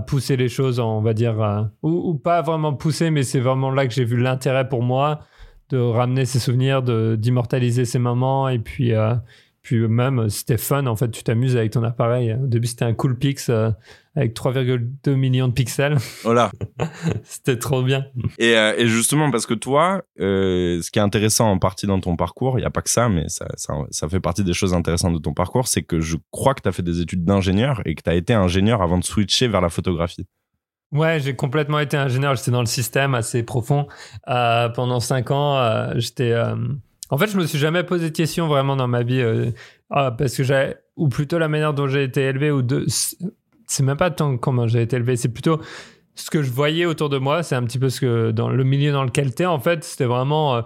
pousser 0.06 0.36
les 0.36 0.48
choses, 0.48 0.80
on 0.80 1.00
va 1.00 1.14
dire, 1.14 1.40
euh, 1.40 1.62
ou, 1.82 2.14
pas 2.14 2.42
vraiment 2.42 2.74
pousser, 2.74 3.10
mais 3.10 3.22
c'est 3.22 3.40
vraiment 3.40 3.70
là 3.70 3.86
que 3.86 3.94
j'ai 3.94 4.04
vu 4.04 4.18
l'intérêt 4.18 4.68
pour 4.68 4.82
moi 4.82 5.20
de 5.70 5.78
ramener 5.78 6.26
ces 6.26 6.38
souvenirs, 6.38 6.82
d'immortaliser 6.82 7.84
ces 7.84 7.98
moments, 7.98 8.48
et 8.48 8.58
puis, 8.58 8.92
euh, 8.94 9.14
puis 9.62 9.86
même, 9.88 10.28
c'était 10.28 10.58
fun, 10.58 10.86
en 10.86 10.96
fait, 10.96 11.10
tu 11.10 11.22
t'amuses 11.22 11.56
avec 11.56 11.72
ton 11.72 11.82
appareil. 11.82 12.34
Au 12.34 12.46
début, 12.46 12.66
c'était 12.66 12.84
un 12.84 12.94
cool 12.94 13.18
pix 13.18 13.50
avec 14.18 14.34
3,2 14.34 15.14
millions 15.14 15.46
de 15.46 15.52
pixels. 15.52 15.96
Voilà. 16.24 16.50
C'était 17.22 17.56
trop 17.56 17.84
bien. 17.84 18.06
Euh, 18.40 18.74
et, 18.76 18.88
justement, 18.88 19.30
parce 19.30 19.46
que 19.46 19.54
toi, 19.54 20.02
euh, 20.20 20.82
ce 20.82 20.90
qui 20.90 20.98
est 20.98 21.02
intéressant 21.02 21.48
en 21.48 21.58
partie 21.58 21.86
dans 21.86 22.00
ton 22.00 22.16
parcours, 22.16 22.58
il 22.58 22.62
n'y 22.62 22.66
a 22.66 22.70
pas 22.70 22.82
que 22.82 22.90
ça, 22.90 23.08
mais 23.08 23.28
ça, 23.28 23.46
ça, 23.56 24.08
fait 24.08 24.18
partie 24.18 24.42
des 24.42 24.54
choses 24.54 24.74
intéressantes 24.74 25.14
de 25.14 25.20
ton 25.20 25.34
parcours, 25.34 25.68
c'est 25.68 25.82
que 25.82 26.00
je 26.00 26.16
crois 26.32 26.54
que 26.54 26.62
tu 26.62 26.68
as 26.68 26.72
fait 26.72 26.82
des 26.82 27.00
études 27.00 27.24
d'ingénieur 27.24 27.80
et 27.84 27.94
que 27.94 28.02
tu 28.02 28.10
as 28.10 28.14
été 28.14 28.34
ingénieur 28.34 28.82
avant 28.82 28.98
de 28.98 29.04
switcher 29.04 29.46
vers 29.46 29.60
la 29.60 29.68
photographie. 29.68 30.26
Ouais, 30.90 31.20
j'ai 31.20 31.36
complètement 31.36 31.78
été 31.78 31.96
ingénieur. 31.96 32.34
J'étais 32.34 32.50
dans 32.50 32.60
le 32.60 32.66
système 32.66 33.14
assez 33.14 33.44
profond. 33.44 33.86
Euh, 34.28 34.68
pendant 34.70 34.98
cinq 34.98 35.30
ans, 35.30 35.92
j'étais. 35.94 36.34
En 37.10 37.18
fait, 37.18 37.28
je 37.28 37.36
me 37.36 37.46
suis 37.46 37.58
jamais 37.58 37.84
posé 37.84 38.10
de 38.10 38.16
questions 38.16 38.48
vraiment 38.48 38.76
dans 38.76 38.88
ma 38.88 39.02
vie, 39.02 39.22
ah, 39.90 40.10
parce 40.10 40.36
que 40.36 40.42
j'ai, 40.42 40.74
ou 40.96 41.08
plutôt 41.08 41.38
la 41.38 41.48
manière 41.48 41.72
dont 41.72 41.86
j'ai 41.86 42.04
été 42.04 42.22
élevé, 42.22 42.50
ou 42.50 42.62
de, 42.62 42.84
c'est 43.68 43.82
même 43.82 43.96
pas 43.96 44.10
tant 44.10 44.36
comment 44.36 44.66
j'ai 44.66 44.82
été 44.82 44.96
élevé, 44.96 45.16
c'est 45.16 45.28
plutôt 45.28 45.60
ce 46.14 46.30
que 46.30 46.42
je 46.42 46.50
voyais 46.50 46.86
autour 46.86 47.08
de 47.08 47.18
moi. 47.18 47.42
C'est 47.42 47.54
un 47.54 47.62
petit 47.62 47.78
peu 47.78 47.90
ce 47.90 48.00
que 48.00 48.30
dans 48.32 48.48
le 48.48 48.64
milieu 48.64 48.92
dans 48.92 49.04
lequel 49.04 49.34
tu 49.34 49.44
es, 49.44 49.46
en 49.46 49.60
fait, 49.60 49.84
c'était 49.84 50.06
vraiment 50.06 50.56
euh, 50.56 50.62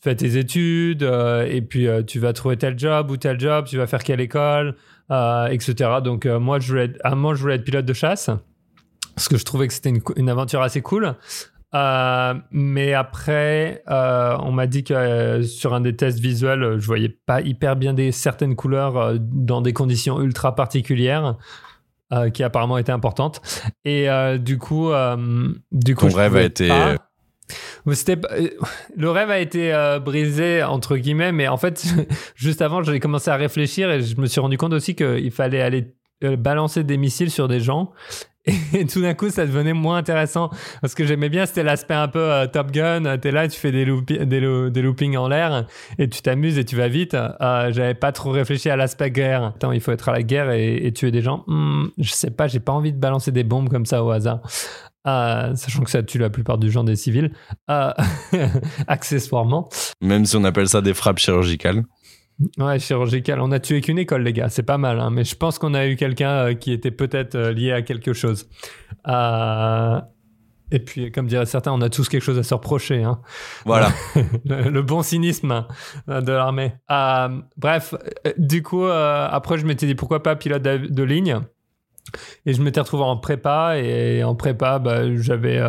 fais 0.00 0.14
tes 0.14 0.38
études 0.38 1.02
euh, 1.02 1.46
et 1.48 1.60
puis 1.62 1.86
euh, 1.86 2.02
tu 2.02 2.18
vas 2.18 2.32
trouver 2.32 2.56
tel 2.56 2.78
job 2.78 3.10
ou 3.10 3.16
tel 3.16 3.38
job, 3.38 3.66
tu 3.66 3.76
vas 3.76 3.86
faire 3.86 4.02
quelle 4.02 4.20
école, 4.20 4.76
etc. 5.10 5.74
Donc, 6.02 6.26
moi, 6.26 6.58
je 6.58 6.68
voulais 6.68 6.92
à 7.02 7.14
moi, 7.14 7.34
je 7.34 7.42
voulais 7.42 7.56
être 7.56 7.64
pilote 7.64 7.84
de 7.84 7.92
chasse 7.92 8.30
parce 9.14 9.28
que 9.28 9.36
je 9.36 9.44
trouvais 9.44 9.68
que 9.68 9.74
c'était 9.74 9.90
une, 9.90 10.00
une, 10.16 10.28
aventure 10.28 10.60
assez 10.60 10.80
cool. 10.80 11.14
Mais 11.74 12.94
après, 12.94 13.82
on 13.88 14.52
m'a 14.52 14.66
dit 14.66 14.84
que 14.84 15.42
sur 15.42 15.74
un 15.74 15.80
des 15.80 15.96
tests 15.96 16.20
visuels, 16.20 16.78
je 16.78 16.86
voyais 16.86 17.08
pas 17.08 17.40
hyper 17.40 17.76
bien 17.76 17.94
des 17.94 18.12
certaines 18.12 18.56
couleurs 18.56 19.18
dans 19.18 19.60
des 19.60 19.72
conditions 19.72 20.20
ultra 20.20 20.54
particulières. 20.54 21.36
Euh, 22.12 22.28
qui 22.28 22.42
apparemment 22.42 22.76
était 22.76 22.92
importante. 22.92 23.40
Et 23.86 24.10
euh, 24.10 24.36
du 24.36 24.58
coup, 24.58 24.90
euh, 24.90 25.48
du 25.72 25.96
coup, 25.96 26.06
ton 26.08 26.14
rêve 26.14 26.36
a 26.36 26.42
été. 26.42 26.70
C'était 27.92 28.18
le 28.96 29.10
rêve 29.10 29.30
a 29.30 29.38
été 29.38 29.72
brisé 30.04 30.62
entre 30.62 30.96
guillemets, 30.96 31.32
mais 31.32 31.48
en 31.48 31.56
fait, 31.56 31.84
juste 32.36 32.60
avant, 32.62 32.82
j'ai 32.82 33.00
commencé 33.00 33.30
à 33.30 33.36
réfléchir 33.36 33.90
et 33.90 34.02
je 34.02 34.20
me 34.20 34.26
suis 34.26 34.40
rendu 34.40 34.58
compte 34.58 34.74
aussi 34.74 34.94
qu'il 34.94 35.30
fallait 35.30 35.62
aller 35.62 35.94
euh, 36.22 36.36
balancer 36.36 36.84
des 36.84 36.96
missiles 36.96 37.30
sur 37.30 37.48
des 37.48 37.60
gens. 37.60 37.92
Et 38.74 38.84
tout 38.84 39.00
d'un 39.00 39.14
coup, 39.14 39.30
ça 39.30 39.46
devenait 39.46 39.72
moins 39.72 39.96
intéressant. 39.96 40.50
Parce 40.80 40.94
que 40.94 41.06
j'aimais 41.06 41.28
bien, 41.28 41.46
c'était 41.46 41.62
l'aspect 41.62 41.94
un 41.94 42.08
peu 42.08 42.18
euh, 42.18 42.46
Top 42.46 42.70
Gun. 42.72 43.16
T'es 43.18 43.30
là, 43.30 43.48
tu 43.48 43.58
fais 43.58 43.72
des, 43.72 43.86
des, 43.86 44.70
des 44.70 44.82
loopings 44.82 45.16
en 45.16 45.28
l'air 45.28 45.66
et 45.98 46.08
tu 46.08 46.20
t'amuses 46.20 46.58
et 46.58 46.64
tu 46.64 46.76
vas 46.76 46.88
vite. 46.88 47.14
Euh, 47.14 47.72
J'avais 47.72 47.94
pas 47.94 48.12
trop 48.12 48.30
réfléchi 48.30 48.68
à 48.68 48.76
l'aspect 48.76 49.10
guerre. 49.10 49.52
Attends, 49.56 49.72
il 49.72 49.80
faut 49.80 49.92
être 49.92 50.08
à 50.08 50.12
la 50.12 50.22
guerre 50.22 50.50
et, 50.50 50.92
tuer 50.94 51.10
des 51.10 51.22
gens. 51.22 51.44
Hmm, 51.46 51.86
je 51.98 52.10
sais 52.10 52.30
pas, 52.30 52.46
j'ai 52.46 52.60
pas 52.60 52.72
envie 52.72 52.92
de 52.92 52.98
balancer 52.98 53.32
des 53.32 53.44
bombes 53.44 53.68
comme 53.68 53.86
ça 53.86 54.04
au 54.04 54.10
hasard. 54.10 54.40
Euh, 55.06 55.54
sachant 55.54 55.82
que 55.82 55.90
ça 55.90 56.02
tue 56.02 56.18
la 56.18 56.30
plupart 56.30 56.56
du 56.56 56.70
gens 56.70 56.84
des 56.84 56.96
civils, 56.96 57.32
accessoirement. 58.86 59.68
Même 60.00 60.24
si 60.24 60.36
on 60.36 60.44
appelle 60.44 60.68
ça 60.68 60.80
des 60.80 60.94
frappes 60.94 61.18
chirurgicales. 61.18 61.84
Ouais, 62.58 62.78
chirurgical. 62.78 63.40
On 63.40 63.52
a 63.52 63.60
tué 63.60 63.80
qu'une 63.80 63.98
école, 63.98 64.22
les 64.22 64.32
gars. 64.32 64.48
C'est 64.48 64.64
pas 64.64 64.78
mal, 64.78 64.98
hein. 64.98 65.10
mais 65.10 65.24
je 65.24 65.36
pense 65.36 65.58
qu'on 65.58 65.74
a 65.74 65.86
eu 65.86 65.96
quelqu'un 65.96 66.30
euh, 66.30 66.54
qui 66.54 66.72
était 66.72 66.90
peut-être 66.90 67.36
euh, 67.36 67.52
lié 67.52 67.72
à 67.72 67.82
quelque 67.82 68.12
chose. 68.12 68.48
Euh, 69.06 70.00
et 70.72 70.80
puis, 70.80 71.12
comme 71.12 71.26
diraient 71.26 71.46
certains, 71.46 71.72
on 71.72 71.80
a 71.80 71.88
tous 71.88 72.08
quelque 72.08 72.22
chose 72.22 72.38
à 72.38 72.42
se 72.42 72.52
reprocher. 72.52 73.04
Hein. 73.04 73.20
Voilà. 73.64 73.90
le, 74.44 74.80
bon 74.82 75.02
cynisme 75.02 75.66
de 76.08 76.32
l'armée. 76.32 76.74
bref, 77.56 77.94
du 78.38 78.62
coup, 78.62 78.84
après, 78.86 79.58
je 79.58 79.66
m'étais 79.66 79.86
dit 79.86 79.94
pourquoi 79.94 80.22
pas 80.22 80.34
pilote 80.34 80.62
de, 80.62 81.02
ligne? 81.02 81.40
Et 82.44 82.54
je 82.54 82.62
m'étais 82.62 82.80
retrouvé 82.80 83.04
en 83.04 83.18
prépa. 83.18 83.78
Et 83.78 84.24
en 84.24 84.34
prépa, 84.34 84.80
bah, 84.80 85.14
j'avais 85.14 85.62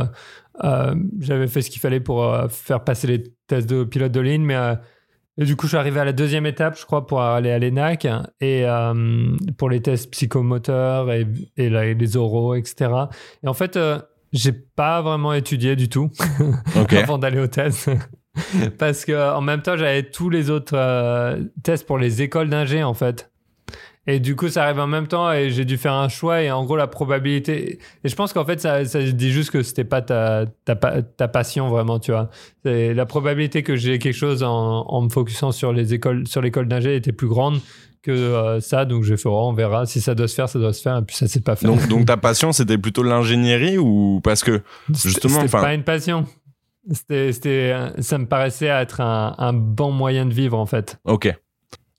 j'avais 1.20 1.48
fait 1.48 1.62
ce 1.62 1.70
qu'il 1.70 1.82
fallait 1.82 2.00
pour 2.00 2.34
faire 2.50 2.84
passer 2.84 3.06
les 3.06 3.24
tests 3.48 3.70
de 3.70 3.84
pilote 3.84 4.14
de 4.14 4.22
ligne, 4.22 4.44
mais 4.44 4.56
et 5.38 5.44
du 5.44 5.56
coup, 5.56 5.66
je 5.66 5.70
suis 5.70 5.78
arrivé 5.78 6.00
à 6.00 6.06
la 6.06 6.14
deuxième 6.14 6.46
étape, 6.46 6.78
je 6.80 6.86
crois, 6.86 7.06
pour 7.06 7.22
aller 7.22 7.52
à 7.52 7.60
l'ENAC 7.60 8.06
et 8.40 8.66
euh, 8.66 9.36
pour 9.58 9.70
les 9.70 9.82
tests 9.82 10.10
psychomoteurs 10.12 11.12
et, 11.12 11.28
et, 11.58 11.70
les 11.70 12.18
oraux, 12.18 12.56
etc. 12.56 12.90
Et 13.44 13.48
en 13.48 13.54
fait, 13.54 13.76
euh, 13.76 14.00
j'ai 14.32 14.54
pas 14.54 15.02
vraiment 15.02 15.34
étudié 15.34 15.76
du 15.76 15.90
tout 15.90 16.10
avant 16.92 17.18
d'aller 17.18 17.40
au 17.40 17.48
test. 17.48 17.90
Parce 18.78 19.04
que 19.04 19.34
en 19.34 19.42
même 19.42 19.62
temps, 19.62 19.76
j'avais 19.76 20.04
tous 20.04 20.30
les 20.30 20.50
autres 20.50 20.78
euh, 20.78 21.44
tests 21.64 21.86
pour 21.86 21.98
les 21.98 22.22
écoles 22.22 22.50
d'ingé, 22.50 22.84
en 22.84 22.94
fait. 22.94 23.30
Et 24.08 24.20
du 24.20 24.36
coup, 24.36 24.50
ça 24.50 24.64
arrive 24.64 24.80
en 24.80 24.88
même 24.88 25.08
temps 25.08 25.32
et 25.32 25.50
j'ai 25.50 25.66
dû 25.66 25.78
faire 25.78 25.94
un 25.94 26.10
choix. 26.10 26.44
Et 26.44 26.52
en 26.52 26.64
gros, 26.64 26.76
la 26.76 26.88
probabilité. 26.88 27.80
Et 28.04 28.10
je 28.10 28.16
pense 28.16 28.34
qu'en 28.34 28.46
fait, 28.46 28.62
ça, 28.62 28.86
ça 28.86 29.02
dit 29.02 29.32
juste 29.32 29.50
que 29.50 29.64
c'était 29.64 29.84
pas 29.84 30.02
ta, 30.02 30.46
ta, 30.64 30.76
ta, 30.76 31.28
passion 31.28 31.70
vraiment, 31.70 32.00
tu 32.00 32.12
vois. 32.12 32.30
La 32.64 33.06
probabilité 33.08 33.64
que 33.64 33.76
j'ai 33.76 33.98
quelque 33.98 34.16
chose 34.16 34.44
en, 34.44 34.86
en, 34.88 35.02
me 35.02 35.10
focusant 35.10 35.52
sur 35.52 35.74
les 35.74 35.96
écoles, 35.96 36.28
sur 36.28 36.42
l'école 36.42 36.68
d'ingé 36.68 36.96
était 36.96 37.14
plus 37.14 37.28
grande 37.28 37.60
que 38.04 38.12
euh, 38.12 38.60
ça. 38.60 38.86
Donc, 38.86 39.04
j'ai 39.04 39.18
fait, 39.18 39.28
oh, 39.28 39.48
on 39.48 39.54
verra. 39.54 39.88
Si 39.88 40.02
ça 40.02 40.14
doit 40.14 40.28
se 40.28 40.36
faire, 40.36 40.50
ça 40.50 40.60
doit 40.60 40.74
se 40.74 40.84
faire. 40.84 40.98
Et 40.98 41.02
puis, 41.02 41.16
ça 41.16 41.28
s'est 41.28 41.42
pas 41.42 41.56
fait. 41.56 41.66
Donc, 41.66 41.88
donc 41.88 42.06
ta 42.06 42.18
passion, 42.18 42.52
c'était 42.52 42.78
plutôt 42.78 43.02
l'ingénierie 43.02 43.80
ou 43.80 44.22
parce 44.24 44.44
que 44.44 44.62
justement. 44.94 45.42
C'était 45.42 45.52
pas 45.52 45.74
une 45.74 45.84
passion. 45.84 46.26
C'était, 46.92 47.32
ça 48.00 48.20
me 48.20 48.28
paraissait 48.28 48.68
être 48.68 49.02
un, 49.02 49.34
un 49.40 49.54
bon 49.54 49.92
moyen 49.92 50.28
de 50.28 50.34
vivre, 50.34 50.60
en 50.60 50.68
fait. 50.68 51.00
Ok. 51.06 51.36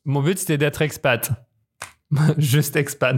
Mon 0.04 0.22
but, 0.22 0.38
c'était 0.38 0.58
d'être 0.58 0.82
expat. 0.82 1.32
Juste 2.38 2.76
expat. 2.76 3.16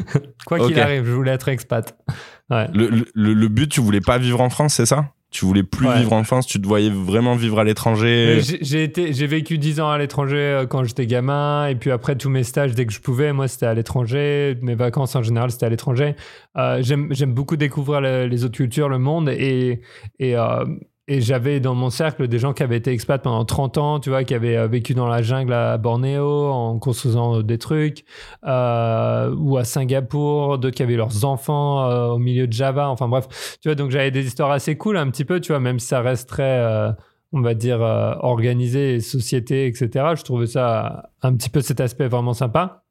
Quoi 0.46 0.66
qu'il 0.66 0.78
arrive, 0.80 1.04
je 1.04 1.12
voulais 1.12 1.32
être 1.32 1.48
expat. 1.48 1.96
Le, 2.50 3.04
le, 3.14 3.48
but, 3.48 3.68
tu 3.68 3.80
voulais 3.80 4.00
pas 4.00 4.18
vivre 4.18 4.40
en 4.40 4.50
France, 4.50 4.74
c'est 4.74 4.86
ça? 4.86 5.12
Tu 5.30 5.46
voulais 5.46 5.62
plus 5.62 5.90
vivre 5.96 6.12
en 6.12 6.24
France, 6.24 6.46
tu 6.46 6.60
te 6.60 6.68
voyais 6.68 6.90
vraiment 6.90 7.34
vivre 7.34 7.58
à 7.58 7.64
l'étranger? 7.64 8.40
J'ai 8.42 8.84
été, 8.84 9.14
j'ai 9.14 9.26
vécu 9.26 9.56
10 9.56 9.80
ans 9.80 9.88
à 9.88 9.96
l'étranger 9.96 10.36
euh, 10.36 10.66
quand 10.66 10.84
j'étais 10.84 11.06
gamin, 11.06 11.68
et 11.68 11.74
puis 11.74 11.90
après 11.90 12.16
tous 12.16 12.28
mes 12.28 12.42
stages 12.42 12.74
dès 12.74 12.84
que 12.84 12.92
je 12.92 13.00
pouvais, 13.00 13.32
moi 13.32 13.48
c'était 13.48 13.64
à 13.64 13.72
l'étranger. 13.72 14.58
Mes 14.60 14.74
vacances 14.74 15.16
en 15.16 15.22
général 15.22 15.50
c'était 15.50 15.64
à 15.64 15.70
l'étranger. 15.70 16.16
Euh, 16.58 16.82
j'aime 16.82 17.32
beaucoup 17.32 17.56
découvrir 17.56 18.02
les 18.02 18.44
autres 18.44 18.56
cultures, 18.56 18.90
le 18.90 18.98
monde, 18.98 19.30
et, 19.30 19.80
et 20.18 20.36
euh, 20.36 20.66
et 21.08 21.20
j'avais 21.20 21.58
dans 21.58 21.74
mon 21.74 21.90
cercle 21.90 22.28
des 22.28 22.38
gens 22.38 22.52
qui 22.52 22.62
avaient 22.62 22.76
été 22.76 22.92
expats 22.92 23.20
pendant 23.20 23.44
30 23.44 23.78
ans, 23.78 24.00
tu 24.00 24.10
vois, 24.10 24.22
qui 24.22 24.34
avaient 24.34 24.56
euh, 24.56 24.68
vécu 24.68 24.94
dans 24.94 25.08
la 25.08 25.20
jungle 25.20 25.52
à 25.52 25.76
Bornéo 25.76 26.46
en 26.46 26.78
construisant 26.78 27.42
des 27.42 27.58
trucs, 27.58 28.04
euh, 28.46 29.34
ou 29.36 29.56
à 29.56 29.64
Singapour, 29.64 30.58
d'autres 30.58 30.76
qui 30.76 30.82
avaient 30.82 30.96
leurs 30.96 31.24
enfants 31.24 31.84
euh, 31.84 32.06
au 32.10 32.18
milieu 32.18 32.46
de 32.46 32.52
Java. 32.52 32.88
Enfin 32.88 33.08
bref, 33.08 33.58
tu 33.60 33.68
vois, 33.68 33.74
donc 33.74 33.90
j'avais 33.90 34.12
des 34.12 34.24
histoires 34.26 34.52
assez 34.52 34.76
cool 34.76 34.96
un 34.96 35.10
petit 35.10 35.24
peu, 35.24 35.40
tu 35.40 35.50
vois, 35.50 35.60
même 35.60 35.80
si 35.80 35.88
ça 35.88 36.00
reste 36.00 36.28
très, 36.28 36.62
on 37.32 37.40
va 37.40 37.54
dire, 37.54 37.80
organisé, 37.80 39.00
société, 39.00 39.66
etc. 39.66 40.14
Je 40.16 40.22
trouvais 40.22 40.46
ça 40.46 41.10
un 41.22 41.34
petit 41.34 41.50
peu 41.50 41.62
cet 41.62 41.80
aspect 41.80 42.06
vraiment 42.06 42.34
sympa. 42.34 42.84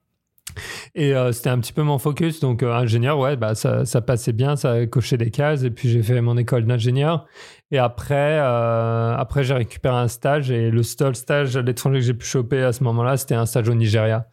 Et 0.96 1.14
c'était 1.32 1.50
un 1.50 1.60
petit 1.60 1.72
peu 1.72 1.84
mon 1.84 1.98
focus. 1.98 2.42
Donc, 2.42 2.62
ingénieur, 2.62 3.18
ouais, 3.20 3.38
bah, 3.38 3.56
ça, 3.56 3.86
ça, 3.86 4.02
passait 4.02 4.34
bien, 4.34 4.58
ça 4.58 4.86
cochait 4.86 5.18
des 5.18 5.32
cases. 5.32 5.64
Et 5.64 5.72
puis, 5.72 5.90
j'ai 5.90 6.04
fait 6.04 6.20
mon 6.20 6.38
école 6.38 6.66
d'ingénieur. 6.66 7.26
Et 7.72 7.78
après, 7.78 8.38
euh, 8.40 9.16
après 9.16 9.44
j'ai 9.44 9.54
récupéré 9.54 9.96
un 9.96 10.08
stage 10.10 10.52
et 10.52 10.70
le 10.70 10.84
seul 10.84 11.16
stage 11.16 11.56
à 11.56 11.62
l'étranger 11.62 12.00
que 12.00 12.06
j'ai 12.06 12.14
pu 12.14 12.26
choper 12.26 12.62
à 12.64 12.74
ce 12.74 12.84
moment-là, 12.84 13.18
c'était 13.18 13.36
un 13.36 13.46
stage 13.46 13.70
au 13.70 13.74
Nigeria. 13.74 14.28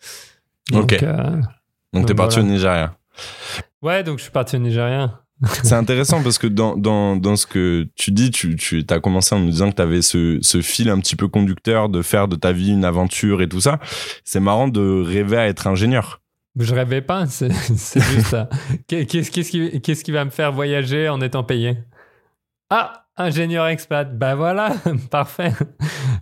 Donc, 0.71 0.92
ok. 0.92 1.02
Euh, 1.02 1.40
donc, 1.92 2.07
t'es 2.07 2.14
parti 2.14 2.40
au 2.40 2.42
Nigeria. 2.42 2.95
Ouais, 3.80 4.02
donc 4.02 4.18
je 4.18 4.25
suis 4.25 4.33
parti 4.33 4.57
au 4.57 4.59
Nigeria. 4.59 5.23
C'est 5.62 5.75
intéressant 5.75 6.21
parce 6.23 6.37
que 6.37 6.49
dans, 6.49 6.76
dans, 6.76 7.14
dans, 7.14 7.37
ce 7.37 7.47
que 7.47 7.87
tu 7.95 8.11
dis, 8.11 8.33
tu, 8.33 8.57
tu 8.57 8.85
as 8.88 8.99
commencé 8.99 9.37
en 9.37 9.38
nous 9.38 9.50
disant 9.50 9.71
que 9.71 9.76
tu 9.76 9.83
avais 9.83 10.02
ce, 10.02 10.38
ce 10.42 10.61
fil 10.61 10.90
un 10.90 10.99
petit 10.99 11.14
peu 11.14 11.28
conducteur 11.28 11.88
de 11.88 12.02
faire 12.02 12.26
de 12.26 12.35
ta 12.35 12.50
vie 12.50 12.73
une 12.73 12.85
aventure 12.85 13.40
et 13.40 13.49
tout 13.49 13.61
ça. 13.61 13.78
C'est 14.25 14.40
marrant 14.40 14.66
de 14.66 15.02
rêver 15.07 15.37
à 15.37 15.47
être 15.47 15.68
ingénieur. 15.68 16.21
Je 16.59 16.75
rêvais 16.75 17.02
pas, 17.02 17.26
c'est 17.28 17.52
juste 17.52 18.26
ça. 18.26 18.49
Qu'est-ce 18.88 19.30
qui, 19.30 19.80
qu'est-ce 19.80 20.02
qui 20.02 20.11
va 20.11 20.25
me 20.25 20.30
faire 20.30 20.50
voyager 20.50 21.09
en 21.09 21.21
étant 21.21 21.45
payé? 21.45 21.78
Ah, 22.71 23.07
Ingénieur 23.21 23.67
expat, 23.67 24.17
bah 24.17 24.37
voilà, 24.37 24.75
parfait. 25.11 25.53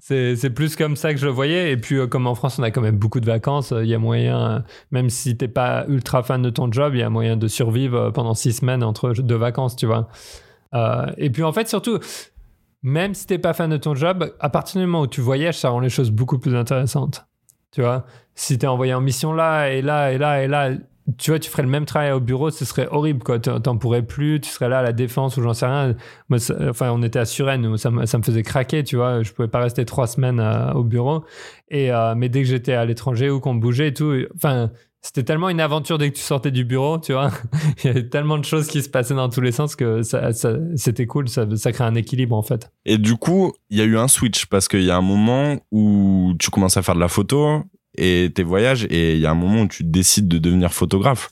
C'est 0.00 0.50
plus 0.50 0.76
comme 0.76 0.97
ça 0.97 1.12
que 1.12 1.21
je 1.21 1.26
le 1.26 1.33
voyais. 1.33 1.71
Et 1.71 1.76
puis, 1.76 1.97
euh, 1.97 2.07
comme 2.07 2.26
en 2.26 2.35
France, 2.35 2.59
on 2.59 2.62
a 2.62 2.71
quand 2.71 2.81
même 2.81 2.97
beaucoup 2.97 3.21
de 3.21 3.26
vacances, 3.26 3.75
il 3.76 3.87
y 3.87 3.95
a 3.95 3.99
moyen, 3.99 4.50
euh, 4.50 4.59
même 4.91 5.11
si 5.11 5.37
t'es 5.37 5.49
pas 5.49 5.85
ultra 5.88 6.23
fan 6.23 6.41
de 6.41 6.49
ton 6.49 6.73
job, 6.73 6.95
il 6.95 7.00
y 7.00 7.03
a 7.03 7.11
moyen 7.11 7.37
de 7.37 7.49
survivre 7.49 7.99
euh, 7.99 8.11
pendant 8.11 8.33
six 8.33 8.55
semaines 8.55 8.83
entre 8.83 9.12
deux 9.12 9.37
vacances, 9.37 9.76
tu 9.76 9.87
vois. 9.87 10.09
et 11.19 11.31
puis, 11.31 11.43
en 11.43 11.53
fait, 11.53 11.69
surtout, 11.69 11.99
même 12.83 13.15
si 13.15 13.26
t'es 13.26 13.38
pas 13.38 13.53
fan 13.53 13.71
de 13.71 13.76
ton 13.76 13.95
job, 13.95 14.33
à 14.41 14.49
partir 14.49 14.81
du 14.81 14.87
moment 14.87 15.03
où 15.03 15.07
tu 15.07 15.21
voyages, 15.21 15.59
ça 15.59 15.69
rend 15.69 15.81
les 15.81 15.91
choses 15.91 16.11
beaucoup 16.11 16.38
plus 16.38 16.55
intéressantes. 16.55 17.26
Tu 17.73 17.83
vois, 17.83 18.07
si 18.35 18.57
t'es 18.57 18.67
envoyé 18.67 18.95
en 18.95 19.03
mission 19.03 19.35
là 19.35 19.69
et 19.71 19.83
là 19.83 20.12
et 20.12 20.19
là 20.19 20.43
et 20.43 20.49
là, 20.49 20.71
tu 21.19 21.31
vois, 21.31 21.39
tu 21.39 21.51
ferais 21.51 21.63
le 21.63 21.69
même 21.69 21.85
travail 21.85 22.11
au 22.13 22.21
bureau, 22.21 22.51
ce 22.51 22.65
serait 22.65 22.89
horrible, 22.89 23.23
quoi. 23.23 23.39
T'en 23.39 23.77
pourrais 23.77 24.03
plus, 24.03 24.41
tu 24.41 24.51
serais 24.51 24.69
là 24.69 24.81
à 24.81 24.83
la 24.83 24.93
défense 24.93 25.37
ou 25.37 25.43
j'en 25.43 25.55
sais 25.55 25.67
rien. 25.67 25.95
Moi, 26.29 26.39
enfin, 26.69 26.91
on 26.91 27.03
était 27.03 27.19
à 27.19 27.25
Suresnes, 27.25 27.77
ça, 27.77 27.91
ça, 28.07 28.19
me 28.19 28.23
faisait 28.23 28.43
craquer, 28.43 28.83
tu 28.83 28.97
vois. 28.97 29.23
Je 29.23 29.33
pouvais 29.33 29.49
pas 29.49 29.61
rester 29.61 29.85
trois 29.85 30.09
semaines 30.09 30.41
euh, 30.41 30.73
au 30.73 30.83
bureau. 30.83 31.25
Et, 31.69 31.93
euh, 31.93 32.15
mais 32.17 32.29
dès 32.29 32.43
que 32.43 32.49
j'étais 32.49 32.73
à 32.73 32.85
l'étranger 32.85 33.31
ou 33.31 33.39
qu'on 33.39 33.55
bougeait 33.55 33.89
et 33.89 33.95
tout, 33.95 34.15
enfin, 34.35 34.71
c'était 35.07 35.23
tellement 35.23 35.49
une 35.49 35.61
aventure 35.61 35.99
dès 35.99 36.11
que 36.11 36.17
tu 36.17 36.23
sortais 36.23 36.51
du 36.51 36.65
bureau, 36.65 36.99
tu 36.99 37.13
vois. 37.13 37.31
Il 37.85 37.87
y 37.87 37.91
avait 37.91 38.09
tellement 38.09 38.39
de 38.39 38.45
choses 38.45 38.67
qui 38.67 38.83
se 38.83 38.89
passaient 38.89 39.15
dans 39.15 39.29
tous 39.29 39.41
les 39.41 39.53
sens 39.53 39.77
que 39.77 40.03
ça, 40.03 40.31
c'était 40.75 41.07
cool, 41.07 41.29
ça, 41.29 41.47
ça 41.55 41.71
crée 41.71 41.85
un 41.85 41.95
équilibre 41.95 42.35
en 42.35 42.43
fait. 42.43 42.73
Et 42.85 42.99
du 42.99 43.15
coup, 43.15 43.53
il 43.71 43.79
y 43.79 43.81
a 43.81 43.85
eu 43.85 43.97
un 43.97 44.09
switch 44.09 44.47
parce 44.47 44.67
qu'il 44.67 44.83
y 44.83 44.91
a 44.91 44.97
un 44.97 45.03
moment 45.03 45.59
où 45.71 46.35
tu 46.41 46.51
commences 46.51 46.77
à 46.77 46.83
faire 46.83 46.97
de 46.97 47.01
la 47.01 47.09
photo 47.09 47.63
et 47.97 48.31
tes 48.35 48.43
voyages 48.43 48.87
et 48.91 49.15
il 49.15 49.21
y 49.21 49.26
a 49.26 49.31
un 49.31 49.35
moment 49.35 49.62
où 49.62 49.69
tu 49.69 49.85
décides 49.85 50.29
de 50.29 50.38
devenir 50.38 50.73
photographe 50.73 51.31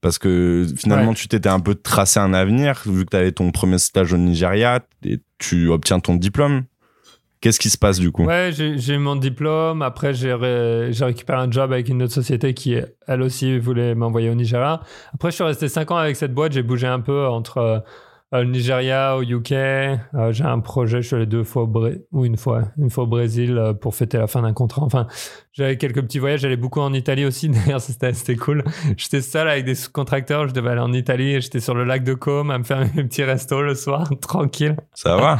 parce 0.00 0.18
que 0.18 0.66
finalement 0.76 1.14
tu 1.14 1.28
t'étais 1.28 1.48
un 1.48 1.60
peu 1.60 1.74
tracé 1.74 2.20
un 2.20 2.34
avenir 2.34 2.82
vu 2.86 3.04
que 3.04 3.10
tu 3.10 3.16
avais 3.16 3.32
ton 3.32 3.50
premier 3.50 3.78
stage 3.78 4.12
au 4.12 4.18
Nigeria 4.18 4.80
et 5.04 5.20
tu 5.38 5.68
obtiens 5.68 6.00
ton 6.00 6.14
diplôme. 6.14 6.64
Qu'est-ce 7.40 7.60
qui 7.60 7.68
se 7.68 7.76
passe 7.76 7.98
du 7.98 8.10
coup? 8.10 8.24
Ouais, 8.24 8.52
j'ai 8.54 8.94
eu 8.94 8.98
mon 8.98 9.16
diplôme. 9.16 9.82
Après, 9.82 10.14
j'ai 10.14 10.32
récupéré 10.32 11.38
un 11.38 11.50
job 11.50 11.74
avec 11.74 11.90
une 11.90 12.02
autre 12.02 12.14
société 12.14 12.54
qui, 12.54 12.74
elle 13.06 13.20
aussi, 13.20 13.58
voulait 13.58 13.94
m'envoyer 13.94 14.30
au 14.30 14.34
Nigeria. 14.34 14.80
Après, 15.12 15.30
je 15.30 15.34
suis 15.34 15.44
resté 15.44 15.68
5 15.68 15.90
ans 15.90 15.98
avec 15.98 16.16
cette 16.16 16.32
boîte. 16.32 16.52
J'ai 16.52 16.62
bougé 16.62 16.86
un 16.86 17.00
peu 17.00 17.26
entre 17.26 17.84
euh, 18.34 18.44
Nigeria, 18.44 19.16
au 19.16 19.22
UK. 19.22 19.52
Euh, 19.52 19.98
j'ai 20.30 20.44
un 20.44 20.58
projet, 20.60 21.02
je 21.02 21.06
suis 21.06 21.16
allé 21.16 21.26
deux 21.26 21.44
fois 21.44 21.62
au 21.62 21.66
Brésil, 21.66 22.02
ou 22.12 22.24
une 22.24 22.36
fois, 22.36 22.64
une 22.78 22.90
fois 22.90 23.04
au 23.04 23.06
Brésil 23.06 23.56
euh, 23.56 23.72
pour 23.72 23.94
fêter 23.94 24.18
la 24.18 24.26
fin 24.26 24.42
d'un 24.42 24.52
contrat. 24.52 24.82
Enfin, 24.82 25.06
j'avais 25.52 25.76
quelques 25.76 26.02
petits 26.02 26.18
voyages, 26.18 26.40
j'allais 26.40 26.56
beaucoup 26.56 26.80
en 26.80 26.92
Italie 26.92 27.24
aussi, 27.24 27.48
d'ailleurs, 27.50 27.80
c'était 27.80 28.36
cool. 28.36 28.64
J'étais 28.96 29.20
seul 29.20 29.48
avec 29.48 29.64
des 29.64 29.74
sous-contracteurs, 29.74 30.48
je 30.48 30.52
devais 30.52 30.70
aller 30.70 30.80
en 30.80 30.92
Italie, 30.92 31.40
j'étais 31.40 31.60
sur 31.60 31.74
le 31.74 31.84
lac 31.84 32.02
de 32.02 32.14
Côme 32.14 32.50
à 32.50 32.58
me 32.58 32.64
faire 32.64 32.78
un 32.78 32.88
petit 32.88 33.22
resto 33.22 33.62
le 33.62 33.74
soir, 33.74 34.10
tranquille. 34.20 34.76
Ça 34.94 35.16
va 35.16 35.38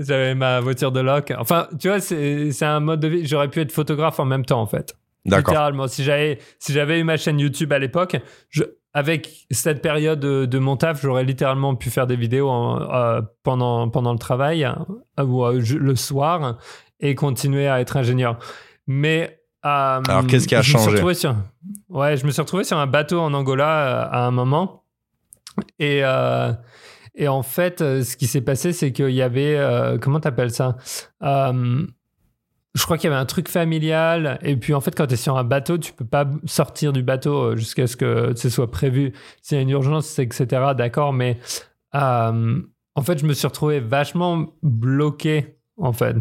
J'avais 0.00 0.34
ma 0.34 0.60
voiture 0.60 0.92
de 0.92 1.00
loc. 1.00 1.32
Enfin, 1.38 1.66
tu 1.80 1.88
vois, 1.88 2.00
c'est 2.00 2.62
un 2.62 2.80
mode 2.80 3.00
de 3.00 3.08
vie. 3.08 3.26
J'aurais 3.26 3.48
pu 3.48 3.60
être 3.60 3.72
photographe 3.72 4.20
en 4.20 4.24
même 4.24 4.44
temps, 4.44 4.60
en 4.60 4.66
fait. 4.66 4.94
D'accord. 5.24 5.52
Littéralement, 5.52 5.86
si 5.86 6.02
j'avais 6.02 6.38
si 6.58 6.72
j'avais 6.72 6.98
eu 6.98 7.04
ma 7.04 7.16
chaîne 7.16 7.38
YouTube 7.38 7.72
à 7.72 7.78
l'époque, 7.78 8.16
je 8.50 8.64
avec 8.94 9.46
cette 9.50 9.80
période 9.80 10.20
de, 10.20 10.58
mon 10.58 10.76
taf, 10.76 11.00
j'aurais 11.00 11.24
littéralement 11.24 11.74
pu 11.74 11.90
faire 11.90 12.06
des 12.06 12.16
vidéos 12.16 12.50
euh, 12.50 13.22
pendant, 13.42 13.88
pendant 13.88 14.12
le 14.12 14.18
travail 14.18 14.64
euh, 14.64 15.24
ou 15.24 15.44
euh, 15.44 15.60
le 15.60 15.96
soir 15.96 16.58
et 17.00 17.14
continuer 17.14 17.68
à 17.68 17.80
être 17.80 17.96
ingénieur. 17.96 18.38
Mais 18.86 19.40
alors 19.62 20.26
qu'est-ce 20.26 20.46
qui 20.46 20.54
a 20.54 20.62
changé? 20.62 20.96
Ouais, 21.88 22.16
je 22.16 22.26
me 22.26 22.30
suis 22.30 22.42
retrouvé 22.42 22.64
sur 22.64 22.76
un 22.78 22.86
bateau 22.86 23.20
en 23.20 23.32
Angola 23.32 24.02
à 24.02 24.26
un 24.26 24.30
moment. 24.30 24.84
Et, 25.78 26.02
et 27.14 27.28
en 27.28 27.42
fait, 27.42 27.78
ce 27.78 28.16
qui 28.16 28.26
s'est 28.26 28.40
passé, 28.40 28.72
c'est 28.72 28.92
qu'il 28.92 29.10
y 29.10 29.22
avait. 29.22 29.56
comment 30.00 30.18
t'appelles 30.20 30.50
ça? 30.50 30.76
Je 32.74 32.84
crois 32.84 32.96
qu'il 32.96 33.10
y 33.10 33.12
avait 33.12 33.20
un 33.20 33.26
truc 33.26 33.48
familial. 33.48 34.38
Et 34.42 34.56
puis, 34.56 34.72
en 34.72 34.80
fait, 34.80 34.94
quand 34.96 35.06
tu 35.06 35.14
es 35.14 35.16
sur 35.16 35.36
un 35.36 35.44
bateau, 35.44 35.76
tu 35.78 35.92
peux 35.92 36.06
pas 36.06 36.26
sortir 36.46 36.92
du 36.92 37.02
bateau 37.02 37.56
jusqu'à 37.56 37.86
ce 37.86 37.96
que 37.96 38.32
ce 38.34 38.48
soit 38.48 38.70
prévu. 38.70 39.12
S'il 39.42 39.56
y 39.56 39.58
a 39.58 39.62
une 39.62 39.70
urgence, 39.70 40.18
etc., 40.18 40.46
d'accord. 40.76 41.12
Mais 41.12 41.38
euh, 41.94 42.62
en 42.94 43.02
fait, 43.02 43.18
je 43.18 43.26
me 43.26 43.34
suis 43.34 43.46
retrouvé 43.46 43.80
vachement 43.80 44.46
bloqué, 44.62 45.58
en 45.76 45.92
fait. 45.92 46.16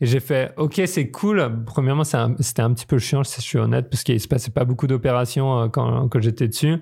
Et 0.00 0.06
j'ai 0.06 0.20
fait, 0.20 0.54
OK, 0.56 0.80
c'est 0.86 1.10
cool. 1.10 1.64
Premièrement, 1.66 2.04
c'était 2.04 2.62
un, 2.62 2.72
petit 2.72 2.86
peu 2.86 2.98
chiant, 2.98 3.24
je 3.24 3.40
suis 3.40 3.58
honnête, 3.58 3.90
parce 3.90 4.04
qu'il 4.04 4.20
se 4.20 4.28
passait 4.28 4.52
pas 4.52 4.64
beaucoup 4.64 4.86
d'opérations 4.86 5.62
euh, 5.62 5.68
quand, 5.68 6.20
j'étais 6.20 6.46
dessus. 6.46 6.76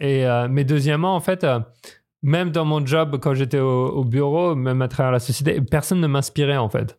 Et, 0.00 0.26
euh, 0.26 0.48
mais 0.50 0.64
deuxièmement, 0.64 1.14
en 1.14 1.20
fait, 1.20 1.46
même 2.22 2.50
dans 2.50 2.64
mon 2.64 2.84
job, 2.84 3.20
quand 3.22 3.34
j'étais 3.34 3.60
au, 3.60 3.86
au, 3.86 4.04
bureau, 4.04 4.56
même 4.56 4.82
à 4.82 4.88
travers 4.88 5.12
la 5.12 5.20
société, 5.20 5.60
personne 5.60 6.00
ne 6.00 6.08
m'inspirait, 6.08 6.56
en 6.56 6.68
fait. 6.68 6.98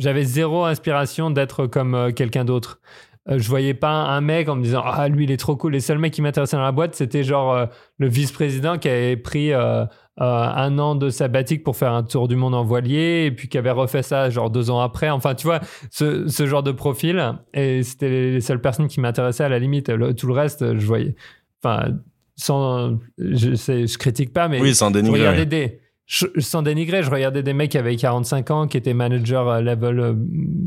J'avais 0.00 0.24
zéro 0.24 0.64
inspiration 0.64 1.30
d'être 1.30 1.66
comme 1.66 1.94
euh, 1.94 2.10
quelqu'un 2.10 2.46
d'autre. 2.46 2.80
Euh, 3.28 3.38
je 3.38 3.46
voyais 3.46 3.74
pas 3.74 3.90
un 3.90 4.22
mec 4.22 4.48
en 4.48 4.56
me 4.56 4.62
disant 4.62 4.82
ah 4.82 5.08
lui 5.08 5.24
il 5.24 5.30
est 5.30 5.36
trop 5.36 5.56
cool. 5.56 5.72
Les 5.72 5.80
seuls 5.80 5.98
mecs 5.98 6.14
qui 6.14 6.22
m'intéressaient 6.22 6.56
dans 6.56 6.62
la 6.62 6.72
boîte 6.72 6.94
c'était 6.94 7.22
genre 7.22 7.52
euh, 7.54 7.66
le 7.98 8.08
vice-président 8.08 8.78
qui 8.78 8.88
avait 8.88 9.18
pris 9.18 9.52
un 9.52 10.78
an 10.78 10.94
de 10.94 11.10
sabbatique 11.10 11.62
pour 11.62 11.76
faire 11.76 11.92
un 11.92 12.02
tour 12.02 12.28
du 12.28 12.36
monde 12.36 12.54
en 12.54 12.64
voilier 12.64 13.26
et 13.26 13.30
puis 13.30 13.48
qui 13.48 13.58
avait 13.58 13.70
refait 13.70 14.02
ça 14.02 14.30
genre 14.30 14.48
deux 14.48 14.70
ans 14.70 14.80
après. 14.80 15.10
Enfin 15.10 15.34
tu 15.34 15.46
vois 15.46 15.60
ce, 15.90 16.26
ce 16.28 16.46
genre 16.46 16.62
de 16.62 16.72
profil 16.72 17.34
et 17.52 17.82
c'était 17.82 18.08
les 18.08 18.40
seules 18.40 18.62
personnes 18.62 18.88
qui 18.88 19.00
m'intéressaient 19.00 19.44
à 19.44 19.50
la 19.50 19.58
limite. 19.58 19.92
tout 20.16 20.26
le 20.26 20.32
reste 20.32 20.78
je 20.78 20.86
voyais. 20.86 21.14
Enfin 21.62 21.90
sans 22.36 22.98
je, 23.18 23.54
je 23.54 23.98
critique 23.98 24.32
pas 24.32 24.48
mais 24.48 24.62
oui, 24.62 24.74
sans 24.74 24.90
dénigrer. 24.90 25.18
je 25.18 25.22
regardais 25.24 25.46
des 25.46 25.80
sans 26.10 26.62
dénigrer, 26.62 27.04
je 27.04 27.10
regardais 27.10 27.44
des 27.44 27.52
mecs 27.52 27.70
qui 27.70 27.78
avaient 27.78 27.94
45 27.94 28.50
ans, 28.50 28.66
qui 28.66 28.76
étaient 28.76 28.94
manager 28.94 29.48
euh, 29.48 29.60
level 29.60 30.16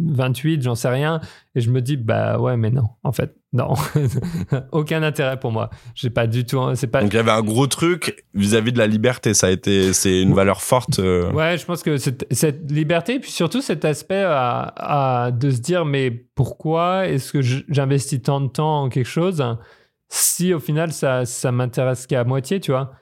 28, 0.07 0.57
euh, 0.57 0.61
j'en 0.61 0.75
sais 0.75 0.87
rien, 0.87 1.19
et 1.53 1.59
je 1.59 1.69
me 1.69 1.81
dis 1.81 1.97
bah 1.97 2.39
ouais, 2.39 2.55
mais 2.55 2.69
non, 2.69 2.87
en 3.03 3.11
fait, 3.11 3.35
non, 3.51 3.73
aucun 4.71 5.03
intérêt 5.03 5.37
pour 5.37 5.51
moi. 5.51 5.69
J'ai 5.95 6.09
pas 6.09 6.27
du 6.27 6.45
tout, 6.45 6.61
c'est 6.75 6.87
pas. 6.87 7.01
Donc 7.01 7.11
il 7.11 7.17
y 7.17 7.19
avait 7.19 7.31
un 7.31 7.41
gros 7.41 7.67
truc 7.67 8.25
vis-à-vis 8.33 8.71
de 8.71 8.77
la 8.77 8.87
liberté, 8.87 9.33
ça 9.33 9.47
a 9.47 9.49
été, 9.49 9.91
c'est 9.91 10.21
une 10.21 10.33
valeur 10.33 10.61
forte. 10.61 10.99
Euh. 10.99 11.29
Ouais, 11.33 11.57
je 11.57 11.65
pense 11.65 11.83
que 11.83 11.97
cette, 11.97 12.25
cette, 12.31 12.71
liberté, 12.71 13.19
puis 13.19 13.31
surtout 13.31 13.61
cet 13.61 13.83
aspect 13.83 14.23
à, 14.25 15.29
de 15.37 15.51
se 15.51 15.59
dire 15.59 15.83
mais 15.83 16.09
pourquoi 16.35 17.07
est-ce 17.07 17.33
que 17.33 17.41
j'investis 17.41 18.21
tant 18.21 18.39
de 18.39 18.47
temps 18.47 18.83
en 18.83 18.89
quelque 18.89 19.09
chose 19.09 19.43
si 20.07 20.53
au 20.53 20.59
final 20.59 20.93
ça 20.93 21.25
ça 21.25 21.51
m'intéresse 21.51 22.07
qu'à 22.07 22.23
moitié, 22.23 22.61
tu 22.61 22.71
vois? 22.71 22.93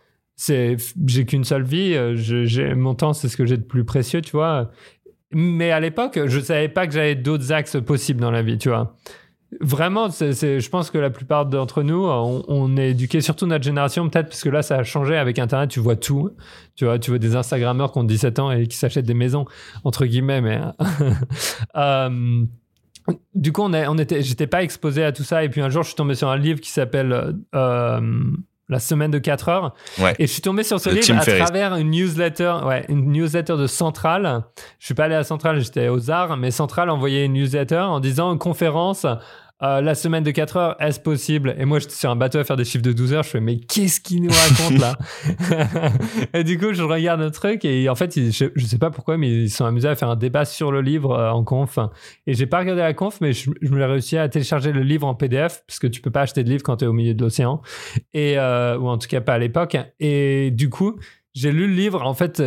J'ai 0.48 1.26
qu'une 1.26 1.44
seule 1.44 1.64
vie 1.64 1.94
euh, 1.96 2.76
mon 2.76 2.96
temps 2.96 3.14
c'est 3.14 3.30
ce 3.30 3.38
que 3.38 3.46
j'ai 3.46 3.58
de 3.58 3.64
plus 3.64 3.84
précieux 3.84 4.22
tu 4.22 4.32
vois. 4.32 4.72
Mais 5.34 5.72
à 5.72 5.80
l'époque 5.80 6.20
je 6.26 6.40
savais 6.40 6.70
pas 6.70 6.88
que 6.88 6.94
j'avais 6.94 7.16
d'autres 7.16 7.52
axes 7.52 7.78
possibles 7.86 8.20
dans 8.20 8.32
la 8.32 8.42
vie 8.42 8.58
tu 8.58 8.70
vois. 8.70 8.96
Vraiment 9.60 10.10
je 10.10 10.70
pense 10.70 10.92
que 10.92 10.98
la 10.98 11.10
plupart 11.10 11.46
d'entre 11.46 11.84
nous 11.84 12.06
on, 12.06 12.78
est 12.78 12.92
éduqués 12.92 13.22
surtout 13.22 13.48
notre 13.48 13.64
génération 13.64 14.10
peut-être 14.10 14.30
parce 14.30 14.44
que 14.44 14.50
là 14.50 14.62
ça 14.62 14.78
a 14.78 14.84
changé 14.84 15.18
avec 15.18 15.40
internet 15.40 15.70
tu 15.70 15.80
vois 15.80 15.96
tout. 15.96 16.32
Tu 16.76 16.86
vois 16.86 17.00
tu 17.00 17.12
vois 17.12 17.20
des 17.20 17.36
instagrammeurs 17.36 17.92
qui 17.92 18.00
ont 18.00 18.04
17 18.04 18.40
ans 18.40 18.52
et 18.52 18.68
qui 18.68 18.78
s'achètent 18.78 19.06
des 19.06 19.14
maisons 19.14 19.46
entre 19.84 20.06
guillemets 20.06 20.42
mais 20.42 20.60
euh, 21.76 22.46
du 23.34 23.52
coup, 23.52 23.62
on, 23.62 23.74
on 23.74 23.98
était, 23.98 24.22
j'étais 24.22 24.48
pas 24.48 24.64
exposé 24.64 25.04
à 25.04 25.12
tout 25.12 25.24
ça. 25.24 25.44
Et 25.44 25.50
puis 25.50 25.62
un 25.62 25.70
jour, 25.70 25.84
je 25.84 25.90
suis 25.90 25.96
tombé 25.96 26.16
sur 26.16 26.30
un 26.30 26.38
livre 26.38 26.60
qui 26.60 26.70
s'appelle 26.70 27.36
euh, 27.56 28.02
la 28.70 28.80
semaine 28.80 29.12
de 29.12 29.20
4 29.20 29.50
heures. 29.50 29.74
Et 30.20 30.28
je 30.28 30.32
suis 30.32 30.42
tombé 30.42 30.64
sur 30.64 30.80
ce 30.80 30.90
livre 30.90 31.20
à 31.20 31.26
travers 31.26 31.76
une 31.76 31.92
newsletter, 31.92 32.56
ouais, 32.66 32.86
une 32.88 33.12
newsletter 33.12 33.58
de 33.58 33.68
Centrale. 33.68 34.44
Je 34.80 34.86
suis 34.86 34.94
pas 34.94 35.06
allé 35.06 35.16
à 35.16 35.24
Centrale, 35.24 35.60
j'étais 35.60 35.90
aux 35.90 36.10
Arts, 36.10 36.38
mais 36.38 36.52
Centrale 36.52 36.90
envoyait 36.90 37.26
une 37.26 37.34
newsletter 37.34 37.80
en 37.80 38.00
disant 38.00 38.38
conférence 38.38 39.06
euh, 39.64 39.82
la 39.82 39.96
semaine 39.96 40.24
de 40.24 40.32
4 40.32 40.58
heures, 40.58 40.76
est-ce 40.80 41.00
possible? 41.00 41.56
Et 41.58 41.66
moi, 41.66 41.80
j'étais 41.80 41.94
sur 41.94 42.10
un 42.10 42.16
bateau 42.16 42.40
à 42.40 42.44
faire 42.44 42.56
des 42.56 42.66
chiffres 42.66 42.84
de 42.84 42.94
12 42.94 43.14
heures. 43.14 43.24
Je 43.24 43.30
fais, 43.30 43.40
mais 43.40 43.60
qu'est-ce 43.60 44.00
qu'il 44.00 44.24
nous 44.24 44.32
raconte 44.32 44.80
là? 44.80 44.98
Et 46.34 46.44
du 46.44 46.58
coup, 46.58 46.74
je 46.74 46.82
regarde 46.82 47.22
le 47.22 47.30
truc 47.30 47.64
et 47.66 47.88
en 47.90 47.96
fait, 47.96 48.14
je, 48.16 48.46
je, 48.56 48.66
sais 48.66 48.78
pas 48.78 48.90
pourquoi, 48.90 49.18
mais 49.18 49.30
ils 49.30 49.50
sont 49.50 49.66
amusés 49.66 49.88
à 49.88 49.96
faire 49.96 50.10
un 50.10 50.16
débat 50.16 50.46
sur 50.46 50.72
le 50.72 50.82
livre 50.82 51.12
euh, 51.12 51.32
en 51.32 51.44
conf. 51.44 51.78
Et 52.26 52.34
j'ai 52.34 52.48
pas 52.48 52.60
regardé 52.60 52.82
la 52.82 52.94
conf, 52.94 53.22
mais 53.22 53.34
je, 53.34 53.50
me 53.50 53.78
l'ai 53.78 53.86
réussi 53.86 54.18
à 54.18 54.28
télécharger 54.30 54.72
le 54.72 54.82
livre 54.82 55.06
en 55.06 55.16
PDF 55.16 55.64
parce 55.68 55.80
que 55.80 55.88
tu 55.88 56.02
peux 56.02 56.12
pas 56.12 56.22
acheter 56.22 56.44
de 56.44 56.50
livre 56.50 56.64
quand 56.64 56.78
tu 56.78 56.86
es 56.86 56.88
au 56.88 56.94
milieu 56.94 57.14
de 57.14 57.22
l'océan. 57.22 57.62
Et, 58.14 58.38
euh, 58.38 58.78
ou 58.78 58.88
en 58.88 58.98
tout 58.98 59.08
cas 59.08 59.22
pas 59.22 59.34
à 59.34 59.40
l'époque. 59.40 59.78
Et 60.00 60.52
du 60.52 60.70
coup, 60.70 60.98
j'ai 61.34 61.52
lu 61.52 61.68
le 61.68 61.74
livre. 61.74 62.02
En 62.02 62.14
fait, 62.14 62.42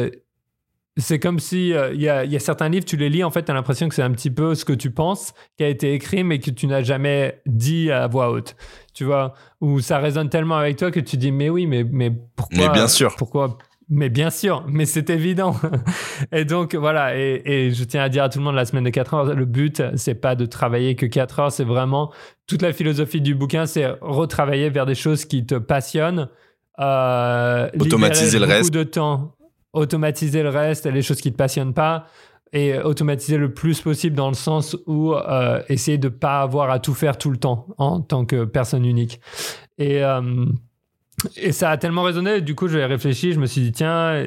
c'est 0.96 1.18
comme 1.18 1.40
si 1.40 1.68
il 1.68 1.74
euh, 1.76 1.94
y, 1.94 2.08
a, 2.08 2.38
certains 2.38 2.68
livres, 2.68 2.84
tu 2.84 2.96
les 2.96 3.08
lis, 3.08 3.24
en 3.24 3.30
fait, 3.30 3.44
tu 3.44 3.50
as 3.50 3.54
l'impression 3.54 3.88
que 3.88 3.94
c'est 3.94 4.02
un 4.02 4.12
petit 4.12 4.30
peu 4.30 4.54
ce 4.54 4.64
que 4.64 4.72
tu 4.72 4.90
penses 4.90 5.34
qui 5.56 5.64
a 5.64 5.68
été 5.68 5.92
écrit, 5.92 6.22
mais 6.22 6.38
que 6.38 6.50
tu 6.50 6.66
n'as 6.66 6.82
jamais 6.82 7.40
dit 7.46 7.90
à 7.90 8.06
voix 8.06 8.30
haute. 8.30 8.54
Tu 8.94 9.04
vois, 9.04 9.34
où 9.60 9.80
ça 9.80 9.98
résonne 9.98 10.28
tellement 10.28 10.56
avec 10.56 10.76
toi 10.76 10.92
que 10.92 11.00
tu 11.00 11.16
dis, 11.16 11.32
mais 11.32 11.50
oui, 11.50 11.66
mais, 11.66 11.84
mais 11.84 12.12
pourquoi 12.36 12.58
Mais 12.58 12.68
bien 12.68 12.86
sûr. 12.86 13.16
Pourquoi? 13.16 13.58
Mais 13.90 14.08
bien 14.08 14.30
sûr, 14.30 14.64
mais 14.68 14.86
c'est 14.86 15.10
évident. 15.10 15.56
et 16.32 16.44
donc 16.44 16.74
voilà, 16.74 17.16
et, 17.16 17.70
je 17.72 17.84
tiens 17.84 18.02
à 18.02 18.08
dire 18.08 18.22
à 18.22 18.28
tout 18.28 18.38
le 18.38 18.44
monde 18.44 18.54
la 18.54 18.64
semaine 18.64 18.84
de 18.84 18.90
4 18.90 19.14
heures, 19.14 19.34
le 19.34 19.44
but 19.44 19.82
c'est 19.96 20.14
pas 20.14 20.36
de 20.36 20.46
travailler 20.46 20.94
que 20.94 21.06
4 21.06 21.40
heures, 21.40 21.52
c'est 21.52 21.64
vraiment 21.64 22.12
toute 22.46 22.62
la 22.62 22.72
philosophie 22.72 23.20
du 23.20 23.34
bouquin, 23.34 23.66
c'est 23.66 23.86
retravailler 24.00 24.70
vers 24.70 24.86
des 24.86 24.94
choses 24.94 25.26
qui 25.26 25.44
te 25.44 25.56
passionnent, 25.56 26.28
euh, 26.80 27.68
automatiser 27.78 28.38
le 28.38 28.46
reste 28.46 28.72
de 28.72 28.84
temps 28.84 29.33
automatiser 29.74 30.42
le 30.42 30.48
reste, 30.48 30.86
les 30.86 31.02
choses 31.02 31.20
qui 31.20 31.30
te 31.30 31.36
passionnent 31.36 31.74
pas, 31.74 32.06
et 32.52 32.78
automatiser 32.78 33.36
le 33.36 33.52
plus 33.52 33.80
possible 33.80 34.16
dans 34.16 34.28
le 34.28 34.34
sens 34.34 34.76
où 34.86 35.12
euh, 35.12 35.60
essayer 35.68 35.98
de 35.98 36.08
pas 36.08 36.40
avoir 36.40 36.70
à 36.70 36.78
tout 36.78 36.94
faire 36.94 37.18
tout 37.18 37.30
le 37.30 37.36
temps 37.36 37.66
en 37.78 38.00
tant 38.00 38.24
que 38.24 38.44
personne 38.44 38.84
unique. 38.84 39.20
Et, 39.76 40.04
euh, 40.04 40.46
et 41.36 41.52
ça 41.52 41.70
a 41.70 41.76
tellement 41.76 42.04
résonné, 42.04 42.40
du 42.40 42.54
coup, 42.54 42.68
j'ai 42.68 42.84
réfléchi, 42.84 43.32
je 43.32 43.40
me 43.40 43.46
suis 43.46 43.60
dit, 43.60 43.72
tiens, 43.72 44.24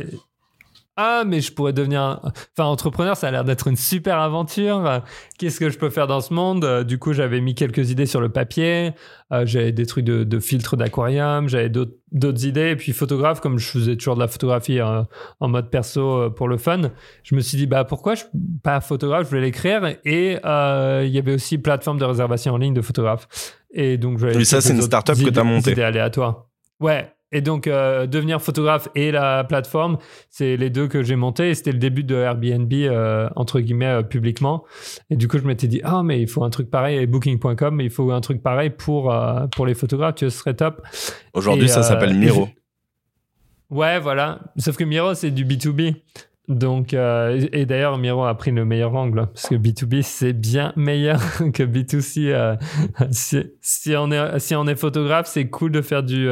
ah, 0.99 1.23
mais 1.27 1.41
je 1.41 1.53
pourrais 1.53 1.73
devenir. 1.73 2.19
Enfin, 2.57 2.67
entrepreneur, 2.67 3.15
ça 3.15 3.27
a 3.27 3.31
l'air 3.31 3.43
d'être 3.43 3.67
une 3.67 3.75
super 3.75 4.17
aventure. 4.17 5.03
Qu'est-ce 5.37 5.59
que 5.59 5.69
je 5.69 5.77
peux 5.77 5.91
faire 5.91 6.07
dans 6.07 6.21
ce 6.21 6.33
monde? 6.33 6.83
Du 6.85 6.97
coup, 6.97 7.13
j'avais 7.13 7.39
mis 7.39 7.53
quelques 7.53 7.91
idées 7.91 8.07
sur 8.07 8.19
le 8.19 8.29
papier. 8.29 8.93
Euh, 9.31 9.45
j'avais 9.45 9.71
des 9.71 9.85
trucs 9.85 10.05
de, 10.05 10.23
de 10.23 10.39
filtres 10.39 10.75
d'aquarium. 10.75 11.49
J'avais 11.49 11.69
d'autres 11.69 12.45
idées. 12.45 12.71
Et 12.71 12.75
puis, 12.75 12.93
photographe, 12.93 13.41
comme 13.41 13.59
je 13.59 13.69
faisais 13.69 13.95
toujours 13.95 14.15
de 14.15 14.21
la 14.21 14.27
photographie 14.27 14.79
euh, 14.79 15.03
en 15.39 15.49
mode 15.49 15.69
perso 15.69 16.01
euh, 16.01 16.29
pour 16.31 16.47
le 16.47 16.57
fun, 16.57 16.89
je 17.21 17.35
me 17.35 17.41
suis 17.41 17.59
dit, 17.59 17.67
bah, 17.67 17.83
pourquoi 17.83 18.15
je, 18.15 18.23
pas 18.63 18.81
photographe 18.81 19.25
Je 19.25 19.29
voulais 19.29 19.41
l'écrire. 19.41 19.85
Et 20.03 20.31
il 20.33 21.09
y 21.11 21.19
avait 21.19 21.33
aussi 21.33 21.59
plateforme 21.59 21.99
de 21.99 22.05
réservation 22.05 22.55
en 22.55 22.57
ligne 22.57 22.73
de 22.73 22.81
photographe. 22.81 23.27
Et 23.71 23.97
donc, 23.97 24.19
Et 24.23 24.45
ça, 24.45 24.61
c'est 24.61 24.73
une 24.73 24.81
startup 24.81 25.15
que 25.15 25.29
tu 25.29 25.39
as 25.39 25.43
montée. 25.43 25.73
Idées 25.73 25.83
aléatoires. 25.83 26.45
Ouais, 26.79 27.11
et 27.33 27.41
donc, 27.41 27.67
euh, 27.67 28.07
devenir 28.07 28.41
photographe 28.41 28.87
et 28.95 29.11
la 29.11 29.43
plateforme, 29.43 29.97
c'est 30.29 30.55
les 30.55 30.69
deux 30.69 30.87
que 30.87 31.03
j'ai 31.03 31.17
montés. 31.17 31.53
C'était 31.55 31.73
le 31.73 31.77
début 31.77 32.03
de 32.03 32.15
Airbnb, 32.15 32.71
euh, 32.71 33.27
entre 33.35 33.59
guillemets, 33.59 33.85
euh, 33.85 34.01
publiquement. 34.01 34.63
Et 35.09 35.17
du 35.17 35.27
coup, 35.27 35.37
je 35.37 35.43
m'étais 35.43 35.67
dit, 35.67 35.81
ah, 35.83 36.03
mais 36.03 36.21
il 36.21 36.27
faut 36.27 36.45
un 36.45 36.49
truc 36.49 36.69
pareil, 36.69 36.97
et 36.97 37.05
Booking.com, 37.05 37.81
il 37.81 37.89
faut 37.89 38.11
un 38.11 38.21
truc 38.21 38.41
pareil 38.41 38.69
pour, 38.69 39.13
pour 39.53 39.65
les 39.65 39.73
photographes, 39.73 40.15
tu 40.15 40.25
vois, 40.25 40.31
ce 40.31 40.37
serait 40.37 40.53
top. 40.53 40.81
Aujourd'hui, 41.33 41.67
ça 41.67 41.83
s'appelle 41.83 42.15
Miro. 42.15 42.47
Ouais, 43.69 43.99
voilà. 43.99 44.39
Sauf 44.57 44.77
que 44.77 44.85
Miro, 44.85 45.13
c'est 45.13 45.31
du 45.31 45.43
B2B. 45.45 45.95
Donc, 46.47 46.93
et 46.93 47.65
d'ailleurs, 47.65 47.97
Miro 47.97 48.23
a 48.23 48.33
pris 48.35 48.51
le 48.51 48.63
meilleur 48.63 48.95
angle, 48.95 49.27
parce 49.33 49.47
que 49.47 49.55
B2B, 49.55 50.01
c'est 50.01 50.31
bien 50.31 50.71
meilleur 50.77 51.19
que 51.53 51.63
B2C. 51.63 52.57
si, 53.11 53.43
si, 53.59 53.95
on 53.97 54.11
est, 54.11 54.39
si 54.39 54.55
on 54.55 54.65
est 54.65 54.77
photographe, 54.77 55.27
c'est 55.27 55.49
cool 55.49 55.73
de 55.73 55.81
faire 55.81 56.03
du 56.03 56.29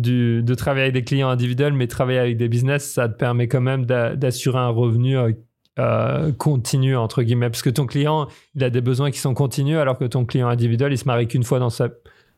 de 0.00 0.54
travailler 0.54 0.84
avec 0.84 0.94
des 0.94 1.04
clients 1.04 1.28
individuels, 1.28 1.72
mais 1.72 1.86
travailler 1.86 2.18
avec 2.18 2.36
des 2.36 2.48
business, 2.48 2.92
ça 2.92 3.08
te 3.08 3.16
permet 3.16 3.48
quand 3.48 3.60
même 3.60 3.86
d'assurer 3.86 4.58
un 4.58 4.68
revenu 4.68 5.16
euh, 5.16 5.32
euh, 5.78 6.32
continu, 6.32 6.96
entre 6.96 7.22
guillemets. 7.22 7.50
Parce 7.50 7.62
que 7.62 7.70
ton 7.70 7.86
client, 7.86 8.28
il 8.54 8.64
a 8.64 8.70
des 8.70 8.80
besoins 8.80 9.10
qui 9.10 9.18
sont 9.18 9.34
continus, 9.34 9.76
alors 9.76 9.98
que 9.98 10.04
ton 10.04 10.24
client 10.24 10.48
individuel, 10.48 10.92
il 10.92 10.98
se 10.98 11.04
marie 11.04 11.28
qu'une 11.28 11.44
fois 11.44 11.58
dans 11.58 11.70
sa... 11.70 11.88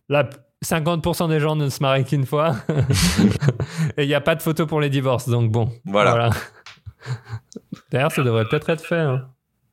Là, 0.09 0.29
50% 0.64 1.29
des 1.29 1.40
gens 1.40 1.57
ne 1.57 1.69
se 1.69 1.83
marient 1.83 2.05
qu'une 2.05 2.27
fois. 2.27 2.57
Et 3.97 4.05
il 4.05 4.09
n'y 4.09 4.14
a 4.14 4.21
pas 4.21 4.35
de 4.35 4.42
photo 4.42 4.66
pour 4.66 4.81
les 4.81 4.90
divorces, 4.90 5.29
donc 5.29 5.51
bon. 5.51 5.71
Voilà. 5.85 6.31
D'ailleurs, 7.90 8.12
ça 8.12 8.23
devrait 8.23 8.45
peut-être 8.45 8.71
être 8.71 8.85
fait. 8.85 9.01
Hein. 9.01 9.29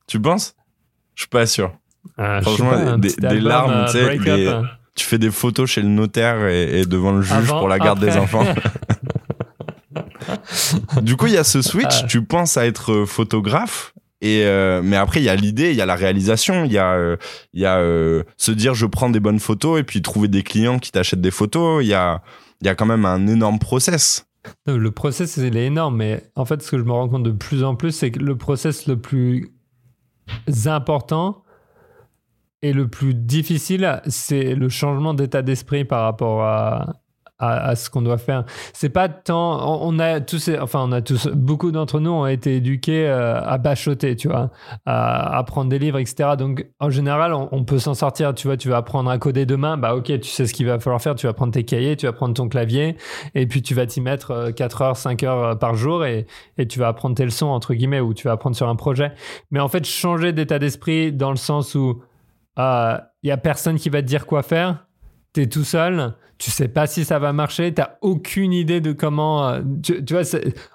Tu 0.06 0.20
penses? 0.20 0.56
Je 1.14 1.22
suis 1.22 1.28
pas 1.28 1.46
sûr. 1.46 1.72
Ah, 2.18 2.40
Franchement, 2.42 2.98
des, 2.98 3.40
larmes, 3.40 3.86
tu 3.86 3.92
sais, 3.92 4.48
hein 4.48 4.64
tu 4.94 5.04
fais 5.04 5.18
des 5.18 5.30
photos 5.30 5.68
chez 5.68 5.82
le 5.82 5.88
notaire 5.88 6.46
et, 6.48 6.84
devant 6.84 7.12
le 7.12 7.22
juge 7.22 7.48
pour 7.48 7.68
la 7.68 7.78
garde 7.78 8.00
des 8.00 8.16
enfants. 8.16 8.44
du 11.02 11.16
coup, 11.16 11.26
il 11.26 11.32
y 11.32 11.36
a 11.38 11.44
ce 11.44 11.62
switch. 11.62 12.06
Tu 12.06 12.22
penses 12.22 12.56
à 12.56 12.66
être 12.66 13.04
photographe 13.04 13.94
Et 14.20 14.44
euh, 14.44 14.80
mais 14.82 14.96
après, 14.96 15.20
il 15.20 15.24
y 15.24 15.28
a 15.28 15.36
l'idée, 15.36 15.70
il 15.70 15.76
y 15.76 15.80
a 15.80 15.86
la 15.86 15.96
réalisation, 15.96 16.64
il 16.64 16.72
y 16.72 16.78
a, 16.78 16.92
euh, 16.92 17.16
y 17.52 17.64
a 17.64 17.78
euh, 17.78 18.24
se 18.36 18.52
dire 18.52 18.74
je 18.74 18.86
prends 18.86 19.10
des 19.10 19.20
bonnes 19.20 19.40
photos 19.40 19.80
et 19.80 19.84
puis 19.84 20.02
trouver 20.02 20.28
des 20.28 20.42
clients 20.42 20.78
qui 20.78 20.92
t'achètent 20.92 21.20
des 21.20 21.30
photos. 21.30 21.82
Il 21.84 21.88
y 21.88 21.94
a, 21.94 22.22
il 22.60 22.66
y 22.66 22.70
a 22.70 22.74
quand 22.74 22.86
même 22.86 23.04
un 23.04 23.26
énorme 23.26 23.58
process. 23.58 24.26
Le 24.66 24.90
process, 24.90 25.38
il 25.38 25.56
est 25.56 25.66
énorme, 25.66 25.96
mais 25.96 26.22
en 26.36 26.44
fait, 26.44 26.62
ce 26.62 26.70
que 26.70 26.78
je 26.78 26.82
me 26.82 26.92
rends 26.92 27.08
compte 27.08 27.22
de 27.22 27.30
plus 27.30 27.64
en 27.64 27.76
plus, 27.76 27.92
c'est 27.92 28.10
que 28.10 28.18
le 28.18 28.36
process 28.36 28.86
le 28.86 28.98
plus 28.98 29.54
important 30.66 31.43
et 32.64 32.72
le 32.72 32.88
plus 32.88 33.12
difficile, 33.12 34.00
c'est 34.06 34.54
le 34.54 34.70
changement 34.70 35.12
d'état 35.12 35.42
d'esprit 35.42 35.84
par 35.84 36.02
rapport 36.04 36.42
à, 36.42 36.94
à, 37.38 37.76
ce 37.76 37.90
qu'on 37.90 38.00
doit 38.00 38.16
faire. 38.16 38.46
C'est 38.72 38.88
pas 38.88 39.10
tant, 39.10 39.82
on, 39.82 39.98
a 39.98 40.20
tous, 40.20 40.48
enfin 40.58 40.80
on 40.88 40.92
a 40.92 41.02
tous, 41.02 41.28
beaucoup 41.28 41.72
d'entre 41.72 42.00
nous 42.00 42.10
ont 42.10 42.26
été 42.26 42.56
éduqués 42.56 43.06
euh, 43.06 43.38
à 43.38 43.58
bachoter, 43.58 44.16
tu 44.16 44.28
vois, 44.28 44.50
à, 44.86 45.36
apprendre 45.36 45.68
des 45.68 45.78
livres, 45.78 45.98
etc. 45.98 46.36
Donc 46.38 46.66
en 46.80 46.88
général, 46.88 47.34
on, 47.34 47.64
peut 47.64 47.78
s'en 47.78 47.92
sortir. 47.92 48.34
Tu 48.34 48.46
vois, 48.46 48.56
tu 48.56 48.70
vas 48.70 48.78
apprendre 48.78 49.10
à 49.10 49.18
coder 49.18 49.44
demain, 49.44 49.76
bah 49.76 49.94
ok, 49.94 50.06
tu 50.20 50.30
sais 50.30 50.46
ce 50.46 50.54
qu'il 50.54 50.64
va 50.64 50.78
falloir 50.78 51.02
faire. 51.02 51.16
Tu 51.16 51.26
vas 51.26 51.34
prendre 51.34 51.52
tes 51.52 51.64
cahiers, 51.64 51.96
tu 51.96 52.06
vas 52.06 52.14
prendre 52.14 52.32
ton 52.32 52.48
clavier, 52.48 52.96
et 53.34 53.46
puis 53.46 53.60
tu 53.60 53.74
vas 53.74 53.84
t'y 53.84 54.00
mettre 54.00 54.52
4 54.52 54.80
euh, 54.80 54.84
heures, 54.86 54.96
5 54.96 55.22
heures 55.22 55.44
euh, 55.44 55.54
par 55.54 55.74
jour, 55.74 56.06
et, 56.06 56.26
et 56.56 56.66
tu 56.66 56.78
vas 56.78 56.88
apprendre 56.88 57.14
tes 57.14 57.26
leçons 57.26 57.48
entre 57.48 57.74
guillemets, 57.74 58.00
ou 58.00 58.14
tu 58.14 58.26
vas 58.26 58.32
apprendre 58.32 58.56
sur 58.56 58.70
un 58.70 58.76
projet. 58.76 59.12
Mais 59.50 59.60
en 59.60 59.68
fait, 59.68 59.84
changer 59.84 60.32
d'état 60.32 60.58
d'esprit 60.58 61.12
dans 61.12 61.30
le 61.30 61.36
sens 61.36 61.74
où 61.74 62.00
il 62.56 63.28
y 63.28 63.30
a 63.30 63.36
personne 63.36 63.76
qui 63.76 63.88
va 63.88 64.02
te 64.02 64.06
dire 64.06 64.26
quoi 64.26 64.42
faire? 64.42 64.86
Tu 65.32 65.42
es 65.42 65.46
tout 65.46 65.64
seul, 65.64 66.14
tu 66.38 66.50
sais 66.50 66.68
pas 66.68 66.86
si 66.86 67.04
ça 67.04 67.18
va 67.18 67.32
marcher, 67.32 67.72
tu 67.72 67.82
aucune 68.00 68.52
idée 68.52 68.80
de 68.80 68.92
comment. 68.92 69.48
Euh, 69.48 69.60
tu, 69.82 70.02
vois, 70.10 70.22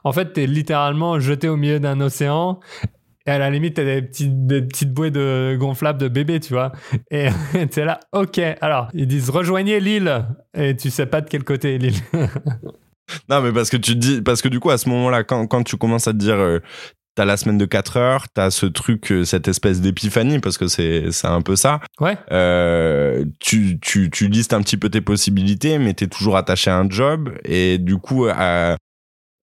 en 0.03 0.11
fait, 0.11 0.33
tu 0.33 0.43
es 0.43 0.47
littéralement 0.47 1.19
jeté 1.19 1.49
au 1.49 1.57
milieu 1.57 1.79
d'un 1.79 1.99
océan. 2.01 2.59
Et 3.25 3.31
à 3.31 3.37
la 3.37 3.49
limite, 3.49 3.75
tu 3.75 3.81
as 3.81 3.85
des 3.85 4.01
petites, 4.01 4.47
des 4.47 4.61
petites 4.61 4.91
bouées 4.91 5.11
de 5.11 5.57
gonflables 5.59 5.99
de 5.99 6.07
bébé, 6.07 6.39
tu 6.39 6.53
vois. 6.53 6.71
Et 7.11 7.27
tu 7.71 7.79
es 7.79 7.85
là, 7.85 7.99
ok. 8.13 8.39
Alors, 8.61 8.87
ils 8.93 9.07
disent 9.07 9.29
rejoignez 9.29 9.79
l'île. 9.79 10.25
Et 10.57 10.75
tu 10.75 10.89
sais 10.89 11.05
pas 11.05 11.21
de 11.21 11.29
quel 11.29 11.43
côté 11.43 11.75
est 11.75 11.77
l'île. 11.77 11.99
non, 13.29 13.41
mais 13.41 13.51
parce 13.51 13.69
que 13.69 13.77
tu 13.77 13.95
dis, 13.95 14.21
parce 14.21 14.41
que 14.41 14.47
du 14.47 14.59
coup, 14.59 14.71
à 14.71 14.77
ce 14.77 14.87
moment-là, 14.89 15.23
quand, 15.23 15.45
quand 15.47 15.63
tu 15.63 15.75
commences 15.75 16.07
à 16.07 16.13
te 16.13 16.17
dire, 16.17 16.35
euh, 16.35 16.59
t'as 17.19 17.25
la 17.25 17.35
semaine 17.35 17.57
de 17.57 17.65
4 17.65 17.97
heures, 17.97 18.29
t'as 18.29 18.49
ce 18.49 18.65
truc, 18.65 19.11
euh, 19.11 19.25
cette 19.25 19.49
espèce 19.49 19.81
d'épiphanie, 19.81 20.39
parce 20.39 20.57
que 20.57 20.69
c'est, 20.69 21.11
c'est 21.11 21.27
un 21.27 21.41
peu 21.41 21.57
ça. 21.57 21.81
Ouais. 21.99 22.17
Euh, 22.31 23.25
tu, 23.41 23.77
tu, 23.81 24.09
tu 24.09 24.29
listes 24.29 24.53
un 24.53 24.61
petit 24.61 24.77
peu 24.77 24.87
tes 24.87 25.01
possibilités, 25.01 25.79
mais 25.79 25.93
t'es 25.93 26.07
toujours 26.07 26.37
attaché 26.37 26.71
à 26.71 26.77
un 26.77 26.89
job. 26.89 27.33
Et 27.43 27.77
du 27.77 27.97
coup, 27.97 28.29
en, 28.29 28.77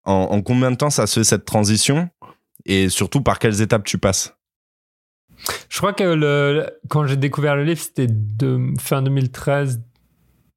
en 0.06 0.40
combien 0.40 0.70
de 0.70 0.76
temps 0.76 0.88
ça 0.88 1.06
se 1.06 1.20
fait 1.20 1.24
cette 1.24 1.44
transition? 1.44 2.08
Et 2.64 2.88
surtout, 2.88 3.20
par 3.20 3.38
quelles 3.38 3.60
étapes 3.60 3.84
tu 3.84 3.98
passes? 3.98 4.34
Je 5.68 5.76
crois 5.76 5.92
que 5.92 6.02
le, 6.02 6.70
quand 6.88 7.06
j'ai 7.06 7.16
découvert 7.16 7.56
le 7.56 7.64
livre, 7.64 7.82
c'était 7.82 8.08
de 8.08 8.72
fin 8.80 9.02
2013, 9.02 9.82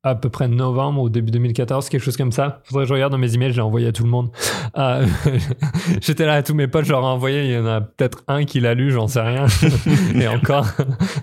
à 0.04 0.16
peu 0.16 0.30
près 0.30 0.48
novembre 0.48 1.02
ou 1.02 1.10
début 1.10 1.32
2014, 1.32 1.90
quelque 1.90 2.02
chose 2.02 2.16
comme 2.16 2.32
ça. 2.32 2.62
Faudrait 2.64 2.86
que 2.86 2.90
je 2.90 2.94
regarde 2.94 3.12
dans 3.12 3.18
mes 3.18 3.34
emails, 3.34 3.52
j'ai 3.52 3.62
envoyé 3.62 3.88
à 3.88 3.92
tout 3.92 4.04
le 4.04 4.10
monde. 4.10 4.32
Euh, 4.78 5.06
J'étais 6.02 6.26
là 6.26 6.36
à 6.36 6.44
tous 6.44 6.54
mes 6.54 6.68
potes, 6.68 6.86
je 6.86 6.92
leur 6.92 7.02
ai 7.02 7.08
envoyé, 7.08 7.44
il 7.46 7.52
y 7.52 7.58
en 7.58 7.66
a 7.66 7.82
peut-être 7.82 8.24
un 8.28 8.46
qui 8.46 8.62
l'a 8.62 8.74
lu, 8.74 8.92
j'en 8.92 9.08
sais 9.08 9.22
rien. 9.22 9.46
et 10.16 10.28
encore. 10.28 10.68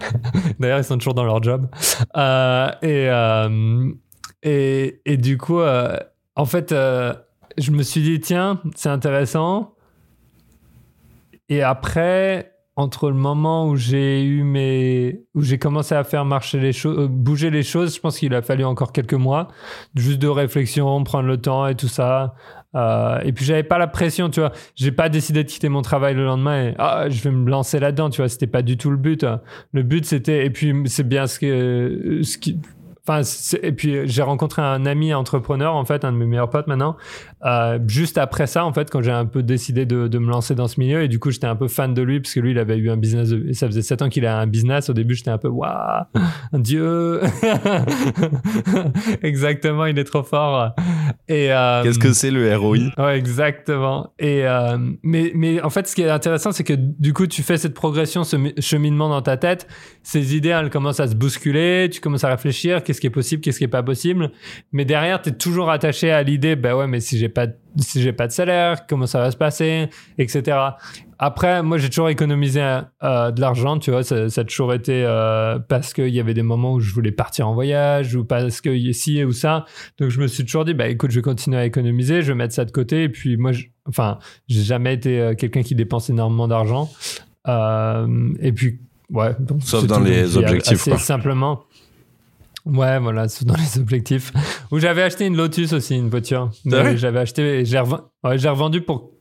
D'ailleurs, 0.60 0.78
ils 0.78 0.84
sont 0.84 0.98
toujours 0.98 1.14
dans 1.14 1.24
leur 1.24 1.42
job. 1.42 1.68
Euh, 2.16 2.68
et, 2.82 3.08
euh, 3.08 3.90
et, 4.42 5.00
et, 5.06 5.16
du 5.16 5.38
coup, 5.38 5.60
en 5.60 6.44
fait, 6.44 6.72
je 6.72 7.70
me 7.70 7.82
suis 7.82 8.02
dit, 8.02 8.20
tiens, 8.20 8.60
c'est 8.74 8.90
intéressant. 8.90 9.74
Et 11.48 11.62
après, 11.62 12.55
entre 12.76 13.08
le 13.08 13.16
moment 13.16 13.66
où 13.68 13.76
j'ai 13.76 14.22
eu 14.22 14.42
mes 14.42 15.22
où 15.34 15.40
j'ai 15.40 15.58
commencé 15.58 15.94
à 15.94 16.04
faire 16.04 16.26
marcher 16.26 16.60
les 16.60 16.74
choses 16.74 16.98
euh, 16.98 17.08
bouger 17.08 17.50
les 17.50 17.62
choses 17.62 17.94
je 17.94 18.00
pense 18.00 18.18
qu'il 18.18 18.34
a 18.34 18.42
fallu 18.42 18.64
encore 18.64 18.92
quelques 18.92 19.14
mois 19.14 19.48
juste 19.94 20.18
de 20.18 20.28
réflexion 20.28 21.02
prendre 21.02 21.26
le 21.26 21.40
temps 21.40 21.66
et 21.66 21.74
tout 21.74 21.88
ça. 21.88 22.34
Euh, 22.74 23.20
et 23.24 23.32
puis 23.32 23.46
j'avais 23.46 23.62
pas 23.62 23.78
la 23.78 23.86
pression 23.86 24.28
tu 24.28 24.40
vois. 24.40 24.52
J'ai 24.74 24.92
pas 24.92 25.08
décidé 25.08 25.44
de 25.44 25.48
quitter 25.48 25.70
mon 25.70 25.80
travail 25.80 26.14
le 26.14 26.26
lendemain 26.26 26.64
et 26.64 26.74
ah 26.78 27.08
je 27.08 27.22
vais 27.22 27.30
me 27.30 27.48
lancer 27.48 27.78
là 27.78 27.90
dedans 27.90 28.10
tu 28.10 28.20
vois. 28.20 28.28
C'était 28.28 28.46
pas 28.46 28.62
du 28.62 28.76
tout 28.76 28.90
le 28.90 28.98
but. 28.98 29.24
Le 29.72 29.82
but 29.82 30.04
c'était 30.04 30.44
et 30.44 30.50
puis 30.50 30.74
c'est 30.86 31.08
bien 31.08 31.26
ce 31.26 31.38
que 31.38 32.20
ce 32.22 32.36
qui 32.36 32.60
Enfin, 33.08 33.22
et 33.62 33.70
puis 33.70 34.08
j'ai 34.08 34.22
rencontré 34.22 34.62
un 34.62 34.84
ami 34.84 35.14
entrepreneur, 35.14 35.76
en 35.76 35.84
fait, 35.84 36.04
un 36.04 36.10
de 36.10 36.16
mes 36.16 36.26
meilleurs 36.26 36.50
potes 36.50 36.66
maintenant, 36.66 36.96
euh, 37.46 37.78
juste 37.86 38.18
après 38.18 38.46
ça, 38.46 38.64
en 38.64 38.72
fait, 38.72 38.90
quand 38.90 39.02
j'ai 39.02 39.12
un 39.12 39.24
peu 39.24 39.42
décidé 39.42 39.86
de, 39.86 40.08
de, 40.08 40.18
me 40.18 40.28
lancer 40.30 40.54
dans 40.54 40.66
ce 40.66 40.80
milieu. 40.80 41.02
Et 41.02 41.08
du 41.08 41.18
coup, 41.18 41.30
j'étais 41.30 41.46
un 41.46 41.54
peu 41.54 41.68
fan 41.68 41.94
de 41.94 42.02
lui, 42.02 42.20
parce 42.20 42.34
que 42.34 42.40
lui, 42.40 42.50
il 42.50 42.58
avait 42.58 42.76
eu 42.76 42.90
un 42.90 42.96
business. 42.96 43.32
ça 43.52 43.68
faisait 43.68 43.82
7 43.82 44.02
ans 44.02 44.08
qu'il 44.08 44.26
a 44.26 44.38
un 44.38 44.46
business. 44.46 44.90
Au 44.90 44.92
début, 44.92 45.14
j'étais 45.14 45.30
un 45.30 45.38
peu, 45.38 45.48
waouh, 45.48 46.04
Dieu 46.54 47.20
Exactement, 49.22 49.86
il 49.86 49.98
est 49.98 50.04
trop 50.04 50.24
fort. 50.24 50.74
Et 51.28 51.52
euh, 51.52 51.82
Qu'est-ce 51.84 51.98
que 51.98 52.12
c'est 52.12 52.30
le 52.30 52.56
ROI 52.56 52.78
Ouais, 52.98 53.16
exactement. 53.16 54.12
Et, 54.18 54.44
euh, 54.44 54.76
mais, 55.02 55.30
mais 55.34 55.60
en 55.62 55.70
fait, 55.70 55.86
ce 55.86 55.94
qui 55.94 56.02
est 56.02 56.10
intéressant, 56.10 56.50
c'est 56.50 56.64
que 56.64 56.74
du 56.74 57.12
coup, 57.12 57.26
tu 57.26 57.42
fais 57.42 57.58
cette 57.58 57.74
progression, 57.74 58.24
ce 58.24 58.36
cheminement 58.58 59.08
dans 59.08 59.22
ta 59.22 59.36
tête. 59.36 59.68
Ces 60.02 60.36
idées, 60.36 60.48
elles 60.48 60.70
commencent 60.70 61.00
à 61.00 61.06
se 61.06 61.14
bousculer. 61.14 61.88
Tu 61.92 62.00
commences 62.00 62.24
à 62.24 62.28
réfléchir 62.28 62.82
qu'est-ce 62.82 63.00
qui 63.00 63.06
est 63.06 63.10
possible, 63.10 63.42
qu'est-ce 63.42 63.58
qui 63.58 63.64
est 63.64 63.68
pas 63.68 63.82
possible? 63.82 64.30
Mais 64.72 64.84
derrière, 64.84 65.22
tu 65.22 65.28
es 65.28 65.32
toujours 65.32 65.70
attaché 65.70 66.10
à 66.10 66.22
l'idée, 66.22 66.56
bah 66.56 66.76
ouais, 66.76 66.86
mais 66.86 67.00
si 67.00 67.18
j'ai 67.18 67.28
pas, 67.36 67.48
si 67.76 68.00
j'ai 68.00 68.14
pas 68.14 68.26
de 68.26 68.32
salaire, 68.32 68.86
comment 68.86 69.06
ça 69.06 69.20
va 69.20 69.30
se 69.30 69.36
passer, 69.36 69.90
etc. 70.16 70.56
Après, 71.18 71.62
moi, 71.62 71.76
j'ai 71.76 71.90
toujours 71.90 72.08
économisé 72.08 72.62
euh, 73.02 73.30
de 73.30 73.40
l'argent, 73.42 73.78
tu 73.78 73.90
vois, 73.90 74.02
ça, 74.02 74.30
ça 74.30 74.40
a 74.40 74.44
toujours 74.44 74.72
été 74.72 75.04
euh, 75.04 75.58
parce 75.58 75.92
qu'il 75.92 76.08
y 76.08 76.18
avait 76.18 76.32
des 76.32 76.42
moments 76.42 76.72
où 76.72 76.80
je 76.80 76.94
voulais 76.94 77.12
partir 77.12 77.46
en 77.46 77.52
voyage 77.52 78.16
ou 78.16 78.24
parce 78.24 78.62
que 78.62 78.92
ci 78.92 79.22
ou 79.22 79.32
ça. 79.32 79.66
Donc, 79.98 80.08
je 80.08 80.18
me 80.18 80.26
suis 80.26 80.44
toujours 80.44 80.64
dit, 80.64 80.72
bah 80.72 80.88
écoute, 80.88 81.10
je 81.10 81.16
vais 81.16 81.22
continuer 81.22 81.58
à 81.58 81.66
économiser, 81.66 82.22
je 82.22 82.28
vais 82.28 82.38
mettre 82.38 82.54
ça 82.54 82.64
de 82.64 82.70
côté. 82.70 83.02
Et 83.02 83.08
puis, 83.10 83.36
moi, 83.36 83.52
je, 83.52 83.66
enfin, 83.86 84.18
j'ai 84.48 84.62
jamais 84.62 84.94
été 84.94 85.20
euh, 85.20 85.34
quelqu'un 85.34 85.62
qui 85.62 85.74
dépense 85.74 86.08
énormément 86.08 86.48
d'argent. 86.48 86.90
et 87.46 88.52
puis, 88.52 88.80
ouais. 89.10 89.36
Sauf 89.60 89.86
dans 89.86 90.00
les 90.00 90.38
objectifs, 90.38 90.84
quoi. 90.84 90.98
Simplement. 90.98 91.64
Ouais, 92.66 92.98
voilà, 92.98 93.28
c'est 93.28 93.44
dans 93.44 93.54
les 93.54 93.78
objectifs. 93.78 94.32
Où 94.70 94.78
j'avais 94.78 95.02
acheté 95.02 95.26
une 95.26 95.36
Lotus 95.36 95.72
aussi, 95.72 95.96
une 95.96 96.10
voiture. 96.10 96.50
J'avais 96.64 97.20
acheté, 97.20 97.64
j'ai 97.64 97.78
revendu 97.78 98.80
pour 98.80 99.12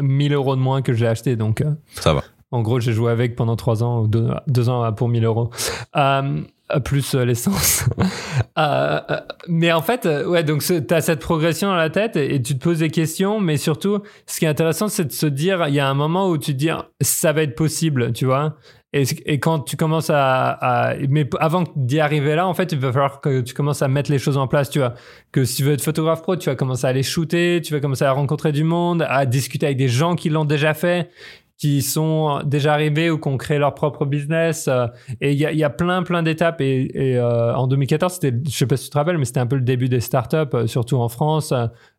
1000 0.00 0.32
euros 0.34 0.56
de 0.56 0.60
moins 0.60 0.82
que 0.82 0.92
j'ai 0.92 1.06
acheté, 1.06 1.36
donc. 1.36 1.60
Euh, 1.60 1.72
Ça 1.94 2.12
va. 2.12 2.22
En 2.50 2.62
gros, 2.62 2.80
j'ai 2.80 2.92
joué 2.92 3.12
avec 3.12 3.36
pendant 3.36 3.56
3 3.56 3.82
ans, 3.84 4.04
deux, 4.04 4.28
deux 4.46 4.68
ans 4.68 4.92
pour 4.92 5.08
1000 5.08 5.24
euros. 5.24 5.50
Euh, 5.96 6.42
plus 6.84 7.14
euh, 7.14 7.24
l'essence. 7.24 7.84
euh, 8.58 9.00
mais 9.48 9.72
en 9.72 9.82
fait, 9.82 10.06
ouais, 10.06 10.44
donc 10.44 10.62
tu 10.62 10.94
as 10.94 11.00
cette 11.00 11.20
progression 11.20 11.68
dans 11.68 11.76
la 11.76 11.90
tête 11.90 12.16
et, 12.16 12.40
tu 12.42 12.58
te 12.58 12.62
poses 12.62 12.78
des 12.78 12.90
questions, 12.90 13.40
mais 13.40 13.56
surtout, 13.56 14.00
ce 14.26 14.38
qui 14.38 14.44
est 14.44 14.48
intéressant, 14.48 14.88
c'est 14.88 15.04
de 15.04 15.12
se 15.12 15.26
dire, 15.26 15.66
il 15.68 15.74
y 15.74 15.80
a 15.80 15.88
un 15.88 15.94
moment 15.94 16.28
où 16.28 16.38
tu 16.38 16.52
te 16.52 16.58
dis, 16.58 16.70
ça 17.00 17.32
va 17.32 17.42
être 17.42 17.54
possible, 17.54 18.12
tu 18.12 18.26
vois. 18.26 18.56
Et, 18.94 19.38
quand 19.38 19.60
tu 19.60 19.76
commences 19.76 20.08
à, 20.08 20.50
à 20.52 20.96
mais 21.10 21.28
avant 21.40 21.64
d'y 21.76 22.00
arriver 22.00 22.34
là, 22.34 22.48
en 22.48 22.54
fait, 22.54 22.72
il 22.72 22.78
va 22.78 22.90
falloir 22.90 23.20
que 23.20 23.42
tu 23.42 23.52
commences 23.52 23.82
à 23.82 23.88
mettre 23.88 24.10
les 24.10 24.18
choses 24.18 24.38
en 24.38 24.48
place, 24.48 24.70
tu 24.70 24.78
vois. 24.78 24.94
Que 25.30 25.44
si 25.44 25.56
tu 25.56 25.64
veux 25.64 25.74
être 25.74 25.82
photographe 25.82 26.22
pro, 26.22 26.36
tu 26.36 26.48
vas 26.48 26.56
commencer 26.56 26.86
à 26.86 26.88
aller 26.88 27.02
shooter, 27.02 27.60
tu 27.62 27.74
vas 27.74 27.80
commencer 27.80 28.04
à 28.04 28.12
rencontrer 28.12 28.50
du 28.50 28.64
monde, 28.64 29.04
à 29.06 29.26
discuter 29.26 29.66
avec 29.66 29.76
des 29.76 29.88
gens 29.88 30.14
qui 30.14 30.30
l'ont 30.30 30.46
déjà 30.46 30.72
fait 30.72 31.10
qui 31.58 31.82
sont 31.82 32.40
déjà 32.44 32.72
arrivés 32.72 33.10
ou 33.10 33.18
qui 33.18 33.28
ont 33.28 33.36
créé 33.36 33.58
leur 33.58 33.74
propre 33.74 34.06
business. 34.06 34.68
Euh, 34.68 34.86
et 35.20 35.32
il 35.32 35.38
y 35.38 35.44
a, 35.44 35.52
y 35.52 35.64
a, 35.64 35.70
plein, 35.70 36.04
plein 36.04 36.22
d'étapes. 36.22 36.60
Et, 36.60 36.88
et 36.94 37.16
euh, 37.16 37.54
en 37.54 37.66
2014, 37.66 38.14
c'était, 38.14 38.36
je 38.48 38.56
sais 38.56 38.66
pas 38.66 38.76
si 38.76 38.84
tu 38.84 38.90
te 38.90 38.96
rappelles, 38.96 39.18
mais 39.18 39.24
c'était 39.24 39.40
un 39.40 39.46
peu 39.46 39.56
le 39.56 39.62
début 39.62 39.88
des 39.88 40.00
startups, 40.00 40.36
euh, 40.54 40.66
surtout 40.68 40.96
en 40.98 41.08
France, 41.08 41.52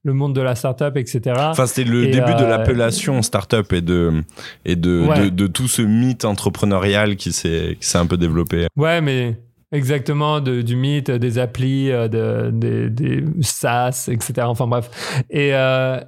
le 0.04 0.14
monde 0.14 0.34
de 0.34 0.42
la 0.42 0.56
startup, 0.56 0.96
etc. 0.96 1.36
Enfin, 1.38 1.66
c'était 1.66 1.90
le 1.90 2.08
début 2.08 2.36
de 2.36 2.46
l'appellation 2.46 3.22
startup 3.22 3.74
et 3.74 3.82
de, 3.82 4.24
et 4.64 4.78
de, 4.78 5.24
de, 5.24 5.30
de, 5.30 5.48
tout 5.48 5.68
ce 5.68 5.82
mythe 5.82 6.24
entrepreneurial 6.24 7.18
qui 7.18 7.34
s'est, 7.34 7.76
qui 7.80 7.88
s'est 7.88 7.98
un 7.98 8.06
peu 8.06 8.18
développé. 8.18 8.68
Ouais, 8.78 9.02
mais 9.02 9.42
Exactement, 9.72 10.40
de, 10.40 10.64
du 10.64 10.76
mythe, 10.76 11.12
des 11.12 11.38
applis, 11.38 11.90
de, 11.90 12.50
des, 12.52 12.90
des 12.90 13.24
SaaS, 13.42 14.10
etc. 14.12 14.48
Enfin 14.48 14.66
bref. 14.66 14.90
Et, 15.30 15.54
euh, 15.54 16.00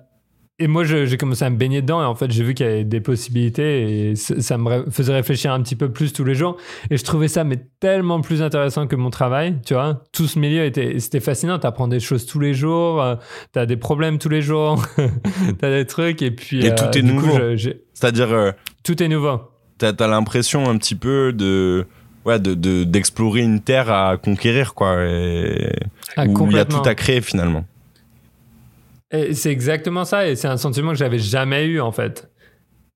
et 0.60 0.68
moi, 0.68 0.84
j'ai 0.84 1.18
commencé 1.18 1.44
à 1.44 1.50
me 1.50 1.58
baigner 1.58 1.82
dedans 1.82 2.04
et 2.04 2.06
en 2.06 2.14
fait, 2.14 2.30
j'ai 2.30 2.44
vu 2.44 2.54
qu'il 2.54 2.68
y 2.68 2.70
avait 2.70 2.84
des 2.84 3.02
possibilités 3.02 4.12
et 4.12 4.16
ça 4.16 4.60
me 4.60 4.92
faisait 4.92 5.14
réfléchir 5.14 5.52
un 5.52 5.62
petit 5.64 5.76
peu 5.76 5.92
plus 5.92 6.14
tous 6.14 6.24
les 6.24 6.36
jours. 6.36 6.56
Et 6.92 6.98
je 6.98 7.04
trouvais 7.04 7.28
ça 7.28 7.44
mais 7.44 7.58
tellement 7.80 8.22
plus 8.22 8.44
intéressant 8.44 8.86
que 8.86 8.96
mon 8.96 9.10
travail, 9.10 9.58
tu 9.66 9.74
vois. 9.74 10.04
Tout 10.12 10.28
ce 10.28 10.38
milieu 10.38 10.64
était, 10.64 11.00
c'était 11.00 11.20
fascinant. 11.20 11.58
T'apprends 11.58 11.88
des 11.88 12.00
choses 12.00 12.28
tous 12.28 12.40
les 12.40 12.54
jours, 12.54 13.02
euh, 13.02 13.16
t'as 13.54 13.66
des 13.66 13.78
problèmes 13.78 14.20
tous 14.20 14.30
les 14.30 14.44
jours, 14.44 14.80
t'as 15.60 15.72
des 15.72 15.88
trucs 15.88 16.22
et 16.22 16.30
puis. 16.30 16.64
Et 16.64 16.76
tout 16.76 16.84
euh, 16.84 16.92
est 16.92 17.02
nouveau. 17.02 17.38
C'est-à-dire. 17.94 18.32
Euh, 18.32 18.52
tout 18.84 19.02
est 19.02 19.08
nouveau. 19.08 19.42
T'as 19.80 19.94
as, 19.98 20.08
l'impression 20.08 20.70
un 20.70 20.78
petit 20.78 20.96
peu 20.96 21.34
de 21.34 21.88
ouais 22.26 22.38
de 22.38 22.84
d'explorer 22.84 23.42
une 23.42 23.62
terre 23.62 23.92
à 23.92 24.16
conquérir 24.18 24.76
quoi 24.76 25.04
et 25.04 25.72
ah, 26.18 26.26
où 26.28 26.48
il 26.52 26.56
y 26.56 26.60
a 26.60 26.66
tout 26.66 26.84
à 26.86 26.94
créer 26.94 27.20
finalement 27.20 27.66
c'est 29.12 29.52
exactement 29.52 30.06
ça, 30.06 30.28
et 30.28 30.36
c'est 30.36 30.48
un 30.48 30.58
sentiment 30.58 30.92
que 30.92 30.98
j'avais 30.98 31.20
jamais 31.20 31.66
eu 31.66 31.82
en 31.82 31.92
fait. 31.92 32.31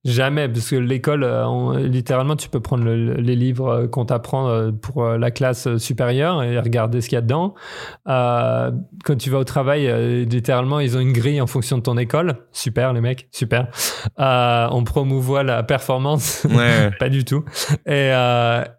Jamais, 0.06 0.48
parce 0.48 0.70
que 0.70 0.76
l'école, 0.76 1.24
euh, 1.24 1.80
littéralement, 1.80 2.36
tu 2.36 2.48
peux 2.48 2.60
prendre 2.60 2.88
les 2.88 3.36
livres 3.36 3.70
euh, 3.70 3.88
qu'on 3.88 4.06
t'apprend 4.06 4.50
euh, 4.50 4.72
pour 4.72 5.04
la 5.04 5.32
classe 5.32 5.78
supérieure 5.78 6.44
et 6.44 6.60
regarder 6.60 7.02
ce 7.02 7.10
qu'il 7.10 7.16
y 7.16 7.18
a 7.18 7.22
dedans. 7.22 7.56
quand 8.06 9.16
tu 9.18 9.32
vas 9.32 9.40
au 9.40 9.44
travail, 9.44 10.26
littéralement, 10.26 10.80
ils 10.80 10.96
ont 10.96 11.00
une 11.00 11.12
grille 11.12 11.42
en 11.42 11.48
fonction 11.48 11.80
de 11.80 11.82
ton 11.82 11.98
école. 11.98 12.36
Super, 12.52 12.94
les 12.94 13.02
mecs, 13.02 13.28
super. 13.32 13.68
on 14.18 14.84
promouvoit 14.84 15.42
la 15.42 15.64
performance. 15.64 16.46
Ouais. 16.52 16.92
Pas 17.00 17.10
du 17.10 17.26
tout. 17.26 17.44
Et, 17.88 18.12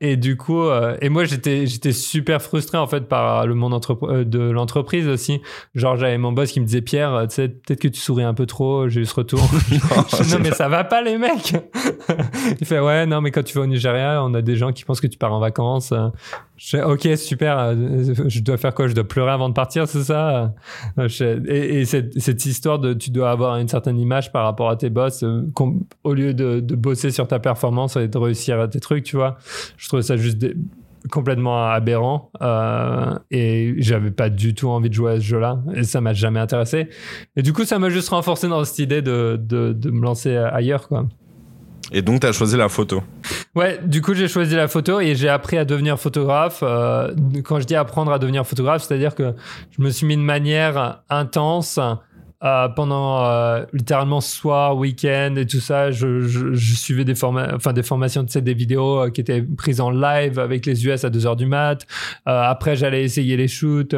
et 0.01 0.17
du 0.17 0.37
coup, 0.37 0.62
et 1.01 1.09
moi, 1.09 1.25
j'étais, 1.25 1.67
j'étais 1.67 1.93
super 1.93 2.41
frustré, 2.41 2.79
en 2.79 2.87
fait, 2.87 3.09
par 3.09 3.47
le 3.47 3.55
monde 3.55 3.81
de 4.25 4.51
l'entreprise 4.51 5.09
aussi. 5.09 5.41
Genre, 5.75 5.97
j'avais 5.97 6.19
mon 6.19 6.31
boss 6.31 6.53
qui 6.53 6.61
me 6.61 6.67
disait, 6.67 6.83
Pierre, 6.83 7.27
tu 7.29 7.35
sais, 7.35 7.49
peut-être 7.49 7.81
que 7.81 7.89
tu 7.89 8.01
souris 8.01 8.23
un 8.23 8.35
peu 8.35 8.47
trop, 8.47 8.89
j'ai 8.89 9.01
eu 9.01 9.07
ce 9.07 9.15
retour. 9.15 9.41
non, 10.31 10.39
mais 10.41 10.53
ça 10.53 10.69
va 10.69 10.85
pas, 10.85 11.03
les 11.03 11.15
mec 11.18 11.55
Il 12.61 12.66
fait 12.66 12.81
ouais, 12.81 13.07
non, 13.07 13.20
mais 13.20 13.31
quand 13.31 13.42
tu 13.42 13.57
vas 13.57 13.64
au 13.64 13.66
Nigeria, 13.66 14.22
on 14.22 14.35
a 14.35 14.42
des 14.42 14.57
gens 14.57 14.72
qui 14.72 14.85
pensent 14.85 15.00
que 15.00 15.07
tu 15.07 15.18
pars 15.18 15.33
en 15.33 15.40
vacances. 15.40 15.92
Je 16.57 16.76
fais 16.76 16.83
ok, 16.83 17.09
super. 17.16 17.74
Je 17.74 18.40
dois 18.40 18.57
faire 18.57 18.74
quoi? 18.74 18.88
Je 18.88 18.94
dois 18.94 19.05
pleurer 19.05 19.33
avant 19.33 19.48
de 19.48 19.55
partir, 19.55 19.87
c'est 19.88 20.05
ça? 20.05 20.55
Et, 20.98 21.85
cette, 21.85 22.46
histoire 22.46 22.79
de 22.79 22.94
tu 22.94 23.11
dois 23.11 23.31
avoir 23.31 23.57
une 23.57 23.68
certaine 23.68 23.98
image 23.98 24.33
par 24.33 24.44
rapport 24.44 24.70
à 24.70 24.76
tes 24.76 24.90
boss, 24.90 25.22
euh, 25.22 25.42
au 26.05 26.14
lieu 26.14 26.35
de, 26.35 26.61
bosser 26.74 27.11
sur 27.11 27.29
ta 27.29 27.38
performance 27.38 27.96
et 27.96 28.09
de 28.09 28.18
réussir 28.18 28.68
tes 28.70 28.81
trucs, 28.81 29.05
tu 29.05 29.16
vois. 29.16 29.37
Je 29.76 29.88
trouve 29.88 30.00
ça 30.00 30.16
juste 30.16 30.38
complètement 31.11 31.69
aberrant 31.69 32.31
euh, 32.42 33.14
et 33.31 33.75
j'avais 33.79 34.11
pas 34.11 34.31
du 34.31 34.55
tout 34.55 34.69
envie 34.69 34.88
de 34.88 34.95
jouer 34.95 35.12
à 35.12 35.16
ce 35.16 35.25
jeu-là 35.25 35.59
et 35.75 35.85
ça 35.85 36.01
m'a 36.01 36.12
jamais 36.12 36.40
intéressé. 36.40 36.88
Et 37.37 37.42
du 37.42 37.53
coup 37.53 37.64
ça 37.64 37.79
m'a 37.79 37.90
juste 37.90 38.09
renforcé 38.09 38.49
dans 38.49 38.64
cette 38.64 38.79
idée 38.79 39.03
de, 39.03 39.38
de, 39.40 39.73
de 39.73 39.90
me 39.90 40.03
lancer 40.03 40.37
ailleurs 40.37 40.88
quoi. 40.88 41.07
Et 41.92 42.03
donc 42.03 42.21
tu 42.21 42.27
as 42.27 42.33
choisi 42.33 42.57
la 42.57 42.69
photo. 42.69 43.03
Ouais 43.55 43.79
du 43.85 44.03
coup 44.03 44.14
j'ai 44.14 44.29
choisi 44.29 44.55
la 44.57 44.69
photo 44.69 45.01
et 45.01 45.14
j'ai 45.14 45.29
appris 45.29 45.57
à 45.57 45.64
devenir 45.64 45.99
photographe 45.99 46.61
euh, 46.62 47.14
quand 47.45 47.61
je 47.61 47.66
dis 47.66 47.77
apprendre 47.77 48.12
à 48.12 48.19
devenir 48.19 48.47
photographe 48.47 48.83
c'est 48.83 48.95
à 48.95 48.99
dire 48.99 49.14
que 49.14 49.35
je 49.77 49.83
me 49.83 49.90
suis 49.90 50.07
mis 50.07 50.16
de 50.16 50.23
manière 50.23 51.03
intense 51.09 51.79
euh, 52.44 52.68
pendant 52.68 53.25
euh, 53.25 53.64
littéralement 53.72 54.20
soir, 54.20 54.77
week-end 54.77 55.37
et 55.37 55.46
tout 55.46 55.61
ça, 55.61 55.90
je, 55.90 56.55
suivais 56.55 57.05
des, 57.05 57.14
forma 57.14 57.55
enfin, 57.55 57.72
des 57.72 57.83
formations, 57.83 58.22
de 58.25 58.40
des 58.40 58.55
vidéos 58.55 59.01
euh, 59.01 59.11
qui 59.11 59.22
étaient 59.22 59.40
prises 59.40 59.81
en 59.81 59.90
live 59.90 60.38
avec 60.38 60.66
les 60.66 60.87
US 60.87 61.05
à 61.05 61.09
2h 61.09 61.37
du 61.37 61.46
mat. 61.46 61.87
après, 62.27 62.77
j'allais 62.77 63.05
essayer 63.05 63.37
les 63.37 63.49
shoots. 63.49 63.94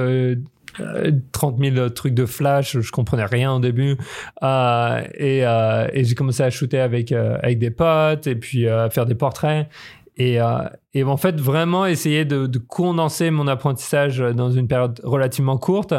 30 1.32 1.58
000 1.58 1.88
trucs 1.88 2.14
de 2.14 2.24
flash, 2.24 2.78
je 2.78 2.92
comprenais 2.92 3.24
rien 3.24 3.52
au 3.52 3.58
début. 3.58 3.96
et, 4.40 5.44
j'ai 5.94 6.14
commencé 6.14 6.44
à 6.44 6.50
shooter 6.50 6.78
avec, 6.78 7.10
avec 7.10 7.58
des 7.58 7.70
potes 7.70 8.28
et 8.28 8.36
puis 8.36 8.68
à 8.68 8.88
faire 8.88 9.04
des 9.04 9.16
portraits. 9.16 9.66
Et, 10.16 10.40
en 10.40 11.16
fait, 11.16 11.40
vraiment 11.40 11.86
essayer 11.86 12.24
de, 12.24 12.58
condenser 12.58 13.30
mon 13.30 13.48
apprentissage 13.48 14.18
dans 14.18 14.50
une 14.52 14.68
période 14.68 15.00
relativement 15.02 15.58
courte 15.58 15.94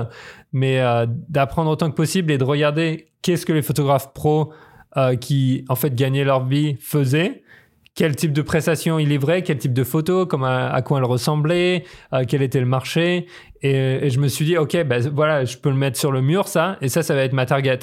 mais 0.51 0.79
euh, 0.79 1.05
d'apprendre 1.07 1.69
autant 1.69 1.89
que 1.89 1.95
possible 1.95 2.31
et 2.31 2.37
de 2.37 2.43
regarder 2.43 3.07
qu'est-ce 3.21 3.45
que 3.45 3.53
les 3.53 3.61
photographes 3.61 4.13
pros 4.13 4.51
euh, 4.97 5.15
qui 5.15 5.65
en 5.69 5.75
fait 5.75 5.93
gagnaient 5.93 6.23
leur 6.23 6.45
vie 6.45 6.77
faisaient 6.79 7.43
quel 7.95 8.15
type 8.15 8.31
de 8.31 8.41
prestations 8.41 8.97
ils 8.97 9.09
livraient, 9.09 9.41
quel 9.41 9.57
type 9.57 9.73
de 9.73 9.83
photos, 9.83 10.25
comment, 10.25 10.47
à 10.47 10.81
quoi 10.81 10.99
elles 10.99 11.05
ressemblaient, 11.05 11.83
euh, 12.13 12.23
quel 12.25 12.41
était 12.41 12.61
le 12.61 12.65
marché. 12.65 13.25
Et, 13.61 14.09
je 14.09 14.19
me 14.19 14.29
suis 14.29 14.45
dit, 14.45 14.57
OK, 14.57 14.81
ben 14.85 15.01
voilà, 15.09 15.43
je 15.43 15.57
peux 15.57 15.67
le 15.67 15.75
mettre 15.75 15.99
sur 15.99 16.13
le 16.13 16.21
mur, 16.21 16.47
ça, 16.47 16.77
et 16.79 16.87
ça, 16.87 17.03
ça 17.03 17.13
va 17.13 17.23
être 17.23 17.33
ma 17.33 17.45
target. 17.45 17.79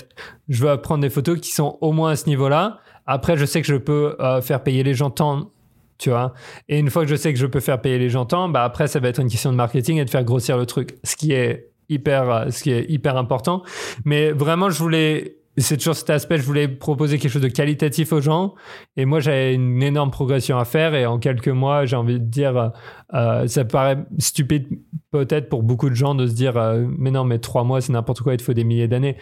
Je 0.49 0.65
veux 0.65 0.81
prendre 0.81 1.03
des 1.03 1.11
photos 1.11 1.39
qui 1.39 1.51
sont 1.51 1.77
au 1.83 1.93
moins 1.93 2.13
à 2.13 2.17
ce 2.17 2.31
niveau-là. 2.31 2.79
Après, 3.05 3.37
je 3.37 3.45
sais 3.45 3.61
que 3.61 3.67
je 3.67 3.77
peux 3.77 4.17
faire 4.41 4.63
payer 4.63 4.83
les 4.83 4.95
gens 4.95 5.11
tant, 5.11 5.51
tu 5.99 6.09
vois. 6.09 6.33
Et 6.71 6.79
une 6.79 6.89
fois 6.89 7.03
que 7.03 7.11
je 7.11 7.17
sais 7.17 7.35
que 7.35 7.39
je 7.39 7.47
peux 7.47 7.61
faire 7.61 7.83
payer 7.83 7.99
les 7.99 8.09
gens 8.09 8.25
tant, 8.25 8.49
bah 8.49 8.65
après, 8.65 8.89
ça 8.89 9.01
va 9.01 9.09
être 9.09 9.21
une 9.21 9.29
question 9.29 9.51
de 9.51 9.57
marketing 9.57 9.99
et 9.99 10.07
de 10.07 10.11
faire 10.11 10.25
grossir 10.25 10.57
le 10.57 10.65
truc. 10.65 10.97
Ce 11.05 11.15
qui 11.15 11.33
est 11.33 11.69
hyper, 11.89 12.31
euh, 12.31 12.51
ce 12.51 12.63
qui 12.63 12.71
est 12.71 12.91
hyper 12.91 13.17
important. 13.17 13.63
Mais 14.05 14.33
vraiment, 14.33 14.71
je 14.71 14.79
voulais 14.79 15.37
c'est 15.59 15.79
toujours 15.79 15.97
cet 15.97 16.11
aspect, 16.11 16.37
je 16.37 16.43
voulais 16.43 16.69
proposer 16.69 17.19
quelque 17.19 17.31
chose 17.31 17.43
de 17.43 17.49
qualitatif 17.49 18.13
aux 18.13 18.21
gens. 18.21 18.55
Et 18.97 19.07
moi, 19.07 19.21
j'avais 19.21 19.55
une 19.55 19.83
énorme 19.83 20.11
progression 20.11 20.59
à 20.59 20.67
faire. 20.67 20.95
Et 20.95 21.07
en 21.07 21.19
quelques 21.19 21.49
mois, 21.49 21.87
j'ai 21.87 21.97
envie 21.97 22.21
de 22.21 22.27
dire, 22.27 22.73
euh, 23.15 23.47
ça 23.47 23.65
paraît 23.65 23.99
stupide 24.19 24.67
peut-être 25.13 25.49
pour 25.49 25.63
beaucoup 25.63 25.89
de 25.89 25.95
gens 25.95 26.15
de 26.15 26.27
se 26.27 26.35
dire, 26.35 26.57
euh, 26.57 26.85
mais 26.99 27.11
non, 27.11 27.25
mais 27.25 27.39
trois 27.39 27.63
mois, 27.63 27.81
c'est 27.81 27.93
n'importe 27.93 28.21
quoi, 28.21 28.35
il 28.35 28.37
te 28.37 28.43
faut 28.43 28.53
des 28.53 28.65
milliers 28.65 28.89
d'années. 28.89 29.17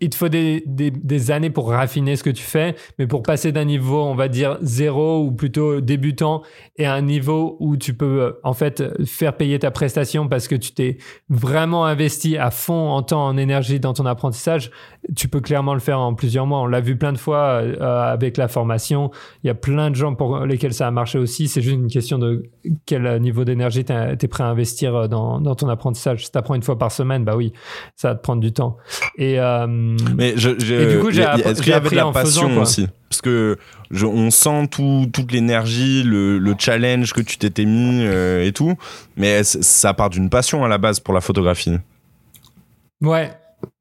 Il 0.00 0.10
te 0.10 0.16
faut 0.16 0.28
des, 0.28 1.30
années 1.30 1.50
pour 1.50 1.70
raffiner 1.70 2.14
ce 2.16 2.22
que 2.22 2.30
tu 2.30 2.42
fais, 2.42 2.76
mais 2.98 3.06
pour 3.06 3.22
passer 3.22 3.52
d'un 3.52 3.64
niveau, 3.64 4.02
on 4.02 4.14
va 4.14 4.28
dire, 4.28 4.58
zéro 4.60 5.24
ou 5.24 5.32
plutôt 5.32 5.80
débutant 5.80 6.42
et 6.76 6.84
à 6.84 6.94
un 6.94 7.00
niveau 7.00 7.56
où 7.58 7.76
tu 7.76 7.94
peux, 7.94 8.22
euh, 8.22 8.32
en 8.44 8.52
fait, 8.52 8.84
faire 9.06 9.36
payer 9.36 9.58
ta 9.58 9.70
prestation 9.70 10.28
parce 10.28 10.46
que 10.46 10.54
tu 10.54 10.72
t'es 10.72 10.98
vraiment 11.30 11.86
investi 11.86 12.36
à 12.36 12.50
fond 12.50 12.90
en 12.90 13.02
temps, 13.02 13.26
en 13.26 13.36
énergie 13.38 13.80
dans 13.80 13.94
ton 13.94 14.04
apprentissage, 14.04 14.70
tu 15.16 15.28
peux 15.28 15.40
clairement 15.40 15.74
le 15.74 15.80
faire 15.80 15.98
en 16.00 16.14
plusieurs 16.14 16.46
mois. 16.46 16.60
On 16.60 16.66
l'a 16.66 16.80
vu 16.80 16.96
plein 16.96 17.12
de 17.12 17.18
fois 17.18 17.62
avec 17.80 18.36
la 18.36 18.48
formation. 18.48 19.10
Il 19.42 19.46
y 19.46 19.50
a 19.50 19.54
plein 19.54 19.90
de 19.90 19.96
gens 19.96 20.14
pour 20.14 20.40
lesquels 20.40 20.74
ça 20.74 20.86
a 20.86 20.90
marché 20.90 21.18
aussi. 21.18 21.48
C'est 21.48 21.62
juste 21.62 21.76
une 21.76 21.88
question 21.88 22.18
de 22.18 22.50
quel 23.06 23.20
niveau 23.20 23.44
d'énergie 23.44 23.84
tu 23.84 23.92
es 23.92 24.28
prêt 24.28 24.44
à 24.44 24.48
investir 24.48 24.94
euh, 24.94 25.08
dans, 25.08 25.40
dans 25.40 25.54
ton 25.54 25.68
apprentissage. 25.68 26.24
Si 26.24 26.32
tu 26.32 26.38
apprends 26.38 26.54
une 26.54 26.62
fois 26.62 26.78
par 26.78 26.92
semaine, 26.92 27.24
bah 27.24 27.36
oui, 27.36 27.52
ça 27.94 28.08
va 28.08 28.14
te 28.14 28.22
prendre 28.22 28.40
du 28.40 28.52
temps. 28.52 28.76
Et, 29.16 29.38
euh, 29.38 29.66
Mais 30.16 30.34
je, 30.36 30.50
du 30.50 31.00
coup, 31.00 31.10
j'ai 31.10 31.22
Est-ce 31.22 31.62
qu'il 31.62 31.72
y 31.72 31.74
avait 31.74 31.90
de 31.90 31.94
la 31.94 32.10
passion 32.10 32.60
aussi? 32.60 32.88
Parce 33.08 33.22
que 33.22 33.56
on 34.02 34.30
sent 34.30 34.68
tout, 34.70 35.06
toute 35.12 35.32
l'énergie, 35.32 36.02
le, 36.02 36.38
le, 36.38 36.54
challenge 36.58 37.12
que 37.12 37.20
tu 37.20 37.38
t'étais 37.38 37.64
mis 37.64 38.02
et 38.04 38.52
tout. 38.52 38.74
Mais 39.16 39.44
ça 39.44 39.94
part 39.94 40.10
d'une 40.10 40.28
passion 40.28 40.64
à 40.64 40.68
la 40.68 40.78
base 40.78 41.00
pour 41.00 41.14
la 41.14 41.20
photographie? 41.20 41.78
Ouais, 43.00 43.30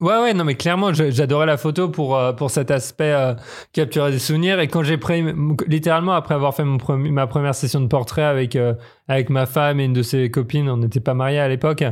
Ouais, 0.01 0.17
ouais, 0.21 0.33
non, 0.33 0.43
mais 0.43 0.55
clairement, 0.55 0.93
j'adorais 0.93 1.45
la 1.45 1.57
photo 1.57 1.89
pour, 1.89 2.17
euh, 2.17 2.33
pour 2.33 2.51
cet 2.51 2.69
aspect 2.69 3.13
euh, 3.13 3.33
capturer 3.71 4.11
des 4.11 4.19
souvenirs. 4.19 4.59
Et 4.59 4.67
quand 4.67 4.83
j'ai 4.83 4.97
pris, 4.97 5.23
littéralement, 5.67 6.13
après 6.13 6.35
avoir 6.35 6.53
fait 6.53 6.63
mon 6.63 6.77
ma 6.97 7.27
première 7.27 7.55
session 7.55 7.79
de 7.81 7.87
portrait 7.87 8.23
avec, 8.23 8.55
euh, 8.55 8.73
avec 9.07 9.29
ma 9.29 9.45
femme 9.45 9.79
et 9.79 9.85
une 9.85 9.93
de 9.93 10.01
ses 10.01 10.29
copines, 10.29 10.69
on 10.69 10.77
n'était 10.77 10.99
pas 10.99 11.13
mariés 11.13 11.39
à 11.39 11.47
l'époque, 11.47 11.83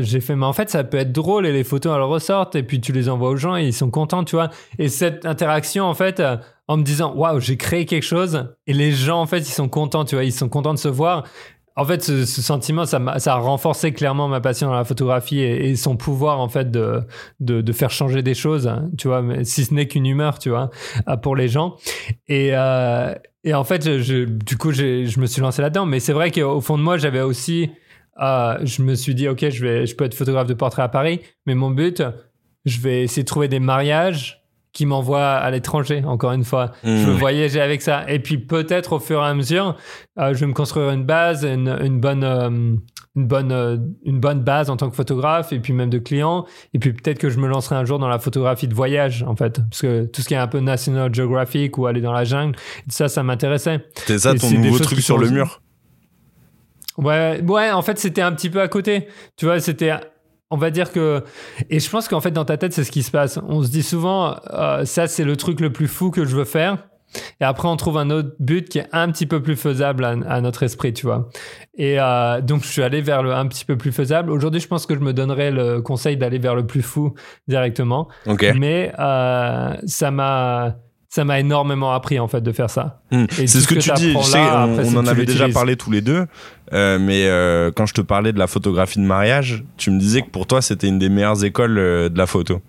j'ai 0.00 0.20
fait, 0.20 0.36
mais 0.36 0.46
en 0.46 0.52
fait, 0.52 0.70
ça 0.70 0.84
peut 0.84 0.96
être 0.96 1.12
drôle 1.12 1.46
et 1.46 1.52
les 1.52 1.64
photos, 1.64 1.94
elles 1.94 2.02
ressortent 2.02 2.56
et 2.56 2.62
puis 2.62 2.80
tu 2.80 2.92
les 2.92 3.08
envoies 3.08 3.30
aux 3.30 3.36
gens 3.36 3.56
et 3.56 3.64
ils 3.64 3.72
sont 3.74 3.90
contents, 3.90 4.24
tu 4.24 4.36
vois. 4.36 4.50
Et 4.78 4.88
cette 4.88 5.24
interaction, 5.26 5.84
en 5.84 5.94
fait, 5.94 6.22
en 6.68 6.76
me 6.76 6.82
disant, 6.82 7.14
waouh, 7.14 7.40
j'ai 7.40 7.56
créé 7.56 7.86
quelque 7.86 8.04
chose 8.04 8.48
et 8.66 8.72
les 8.72 8.92
gens, 8.92 9.20
en 9.20 9.26
fait, 9.26 9.38
ils 9.38 9.44
sont 9.52 9.68
contents, 9.68 10.04
tu 10.04 10.14
vois, 10.16 10.24
ils 10.24 10.32
sont 10.32 10.48
contents 10.48 10.74
de 10.74 10.78
se 10.78 10.88
voir. 10.88 11.24
En 11.74 11.84
fait, 11.84 12.02
ce, 12.02 12.24
sentiment, 12.24 12.84
ça 12.84 13.00
ça 13.18 13.34
a, 13.34 13.36
renforcé 13.36 13.92
clairement 13.92 14.28
ma 14.28 14.40
passion 14.40 14.68
dans 14.68 14.74
la 14.74 14.84
photographie 14.84 15.40
et, 15.40 15.74
son 15.76 15.96
pouvoir, 15.96 16.38
en 16.40 16.48
fait, 16.48 16.70
de, 16.70 17.00
de, 17.40 17.60
de, 17.62 17.72
faire 17.72 17.90
changer 17.90 18.22
des 18.22 18.34
choses, 18.34 18.68
hein, 18.68 18.90
tu 18.98 19.08
vois, 19.08 19.22
si 19.44 19.64
ce 19.64 19.72
n'est 19.72 19.88
qu'une 19.88 20.06
humeur, 20.06 20.38
tu 20.38 20.50
vois, 20.50 20.70
euh, 21.08 21.16
pour 21.16 21.34
les 21.34 21.48
gens. 21.48 21.76
Et, 22.28 22.50
euh, 22.52 23.14
et 23.44 23.54
en 23.54 23.64
fait, 23.64 24.00
je, 24.00 24.24
du 24.24 24.58
coup, 24.58 24.72
je 24.72 25.18
me 25.18 25.26
suis 25.26 25.40
lancé 25.40 25.62
là-dedans. 25.62 25.86
Mais 25.86 25.98
c'est 25.98 26.12
vrai 26.12 26.30
qu'au 26.30 26.60
fond 26.60 26.76
de 26.76 26.82
moi, 26.82 26.98
j'avais 26.98 27.22
aussi, 27.22 27.70
euh, 28.20 28.58
je 28.62 28.82
me 28.82 28.94
suis 28.94 29.14
dit, 29.14 29.28
OK, 29.28 29.48
je, 29.48 29.64
vais, 29.64 29.86
je 29.86 29.96
peux 29.96 30.04
être 30.04 30.14
photographe 30.14 30.46
de 30.46 30.54
portrait 30.54 30.82
à 30.82 30.88
Paris, 30.88 31.20
mais 31.46 31.54
mon 31.54 31.70
but, 31.70 32.02
je 32.64 32.80
vais 32.80 33.02
essayer 33.02 33.22
de 33.22 33.28
trouver 33.28 33.48
des 33.48 33.60
mariages 33.60 34.41
qui 34.72 34.86
m'envoie 34.86 35.32
à 35.32 35.50
l'étranger, 35.50 36.02
encore 36.06 36.32
une 36.32 36.44
fois. 36.44 36.72
Je 36.82 36.90
veux 36.90 37.12
mmh. 37.12 37.18
voyager 37.18 37.60
avec 37.60 37.82
ça. 37.82 38.04
Et 38.08 38.18
puis 38.18 38.38
peut-être 38.38 38.94
au 38.94 38.98
fur 38.98 39.22
et 39.22 39.26
à 39.26 39.34
mesure, 39.34 39.76
euh, 40.18 40.32
je 40.32 40.40
vais 40.40 40.46
me 40.46 40.54
construire 40.54 40.90
une 40.90 41.04
base, 41.04 41.44
une, 41.44 41.76
une 41.82 42.00
bonne, 42.00 42.24
euh, 42.24 42.48
une, 42.48 43.26
bonne, 43.26 43.52
euh, 43.52 43.76
une 44.04 44.18
bonne 44.18 44.40
base 44.40 44.70
en 44.70 44.78
tant 44.78 44.88
que 44.88 44.96
photographe 44.96 45.52
et 45.52 45.60
puis 45.60 45.74
même 45.74 45.90
de 45.90 45.98
client. 45.98 46.46
Et 46.72 46.78
puis 46.78 46.94
peut-être 46.94 47.18
que 47.18 47.28
je 47.28 47.38
me 47.38 47.48
lancerai 47.48 47.76
un 47.76 47.84
jour 47.84 47.98
dans 47.98 48.08
la 48.08 48.18
photographie 48.18 48.66
de 48.66 48.74
voyage, 48.74 49.22
en 49.24 49.36
fait. 49.36 49.60
Parce 49.68 49.82
que 49.82 50.06
tout 50.06 50.22
ce 50.22 50.28
qui 50.28 50.34
est 50.34 50.38
un 50.38 50.48
peu 50.48 50.60
National 50.60 51.14
Geographic 51.14 51.76
ou 51.76 51.86
aller 51.86 52.00
dans 52.00 52.12
la 52.12 52.24
jungle, 52.24 52.56
ça, 52.88 53.08
ça 53.08 53.22
m'intéressait. 53.22 53.84
C'était 53.94 54.18
ça 54.18 54.34
ton 54.34 54.50
nouveau 54.50 54.78
truc 54.78 55.00
sur 55.00 55.18
le 55.18 55.28
mur? 55.28 55.60
Ouais, 56.98 57.42
ouais, 57.46 57.70
en 57.70 57.82
fait, 57.82 57.98
c'était 57.98 58.22
un 58.22 58.32
petit 58.32 58.50
peu 58.50 58.60
à 58.60 58.68
côté. 58.68 59.08
Tu 59.36 59.46
vois, 59.46 59.60
c'était 59.60 59.92
on 60.52 60.56
va 60.56 60.70
dire 60.70 60.92
que 60.92 61.24
et 61.70 61.80
je 61.80 61.90
pense 61.90 62.06
qu'en 62.06 62.20
fait 62.20 62.30
dans 62.30 62.44
ta 62.44 62.56
tête 62.56 62.72
c'est 62.72 62.84
ce 62.84 62.92
qui 62.92 63.02
se 63.02 63.10
passe. 63.10 63.40
On 63.48 63.62
se 63.62 63.70
dit 63.70 63.82
souvent 63.82 64.36
euh, 64.52 64.84
ça 64.84 65.08
c'est 65.08 65.24
le 65.24 65.36
truc 65.36 65.60
le 65.60 65.72
plus 65.72 65.88
fou 65.88 66.10
que 66.10 66.24
je 66.24 66.36
veux 66.36 66.44
faire. 66.44 66.76
Et 67.40 67.44
après 67.44 67.68
on 67.68 67.76
trouve 67.76 67.98
un 67.98 68.10
autre 68.10 68.34
but 68.38 68.68
qui 68.68 68.78
est 68.78 68.88
un 68.92 69.10
petit 69.10 69.26
peu 69.26 69.42
plus 69.42 69.56
faisable 69.56 70.04
à, 70.04 70.40
notre 70.40 70.62
esprit 70.62 70.92
tu 70.92 71.06
vois. 71.06 71.30
Et 71.76 71.98
euh, 71.98 72.40
donc 72.42 72.62
je 72.62 72.68
suis 72.68 72.82
allé 72.82 73.00
vers 73.00 73.22
le 73.22 73.32
un 73.34 73.46
petit 73.46 73.64
peu 73.64 73.76
plus 73.76 73.92
faisable. 73.92 74.30
Aujourd'hui 74.30 74.60
je 74.60 74.68
pense 74.68 74.86
que 74.86 74.94
je 74.94 75.00
me 75.00 75.12
donnerais 75.12 75.50
le 75.50 75.80
conseil 75.80 76.16
d'aller 76.18 76.38
vers 76.38 76.54
le 76.54 76.66
plus 76.66 76.82
fou 76.82 77.14
directement. 77.48 78.08
Mais 78.54 78.92
euh, 78.98 79.74
ça 79.86 80.10
m'a 80.10 80.76
ça 81.12 81.26
m'a 81.26 81.38
énormément 81.40 81.92
appris 81.92 82.18
en 82.18 82.26
fait 82.26 82.40
de 82.40 82.52
faire 82.52 82.70
ça. 82.70 83.02
Hmm. 83.10 83.26
C'est 83.28 83.46
ce 83.46 83.68
que, 83.68 83.74
tu 83.74 83.90
dis. 83.96 84.14
on, 84.16 84.96
en 84.96 85.06
avait 85.06 85.26
déjà 85.26 85.46
parlé 85.50 85.76
tous 85.76 85.90
les 85.90 86.00
deux, 86.00 86.24
euh, 86.72 86.98
mais 86.98 87.26
euh, 87.26 87.70
quand 87.70 87.84
je 87.84 87.92
te 87.92 88.00
parlais 88.00 88.32
de 88.32 88.38
la 88.38 88.46
photographie 88.46 88.98
de 88.98 89.04
mariage, 89.04 89.62
tu 89.76 89.90
me 89.90 89.98
disais 89.98 90.22
que 90.22 90.30
pour 90.30 90.46
toi 90.46 90.62
c'était 90.62 90.88
une 90.88 90.98
des 90.98 91.10
meilleures 91.10 91.44
écoles 91.44 91.76
euh, 91.76 92.08
de 92.08 92.16
la 92.16 92.26
photo. 92.26 92.62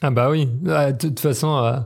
Ah 0.00 0.10
bah 0.10 0.30
oui. 0.30 0.48
De 0.62 0.96
toute 0.96 1.20
façon, 1.20 1.84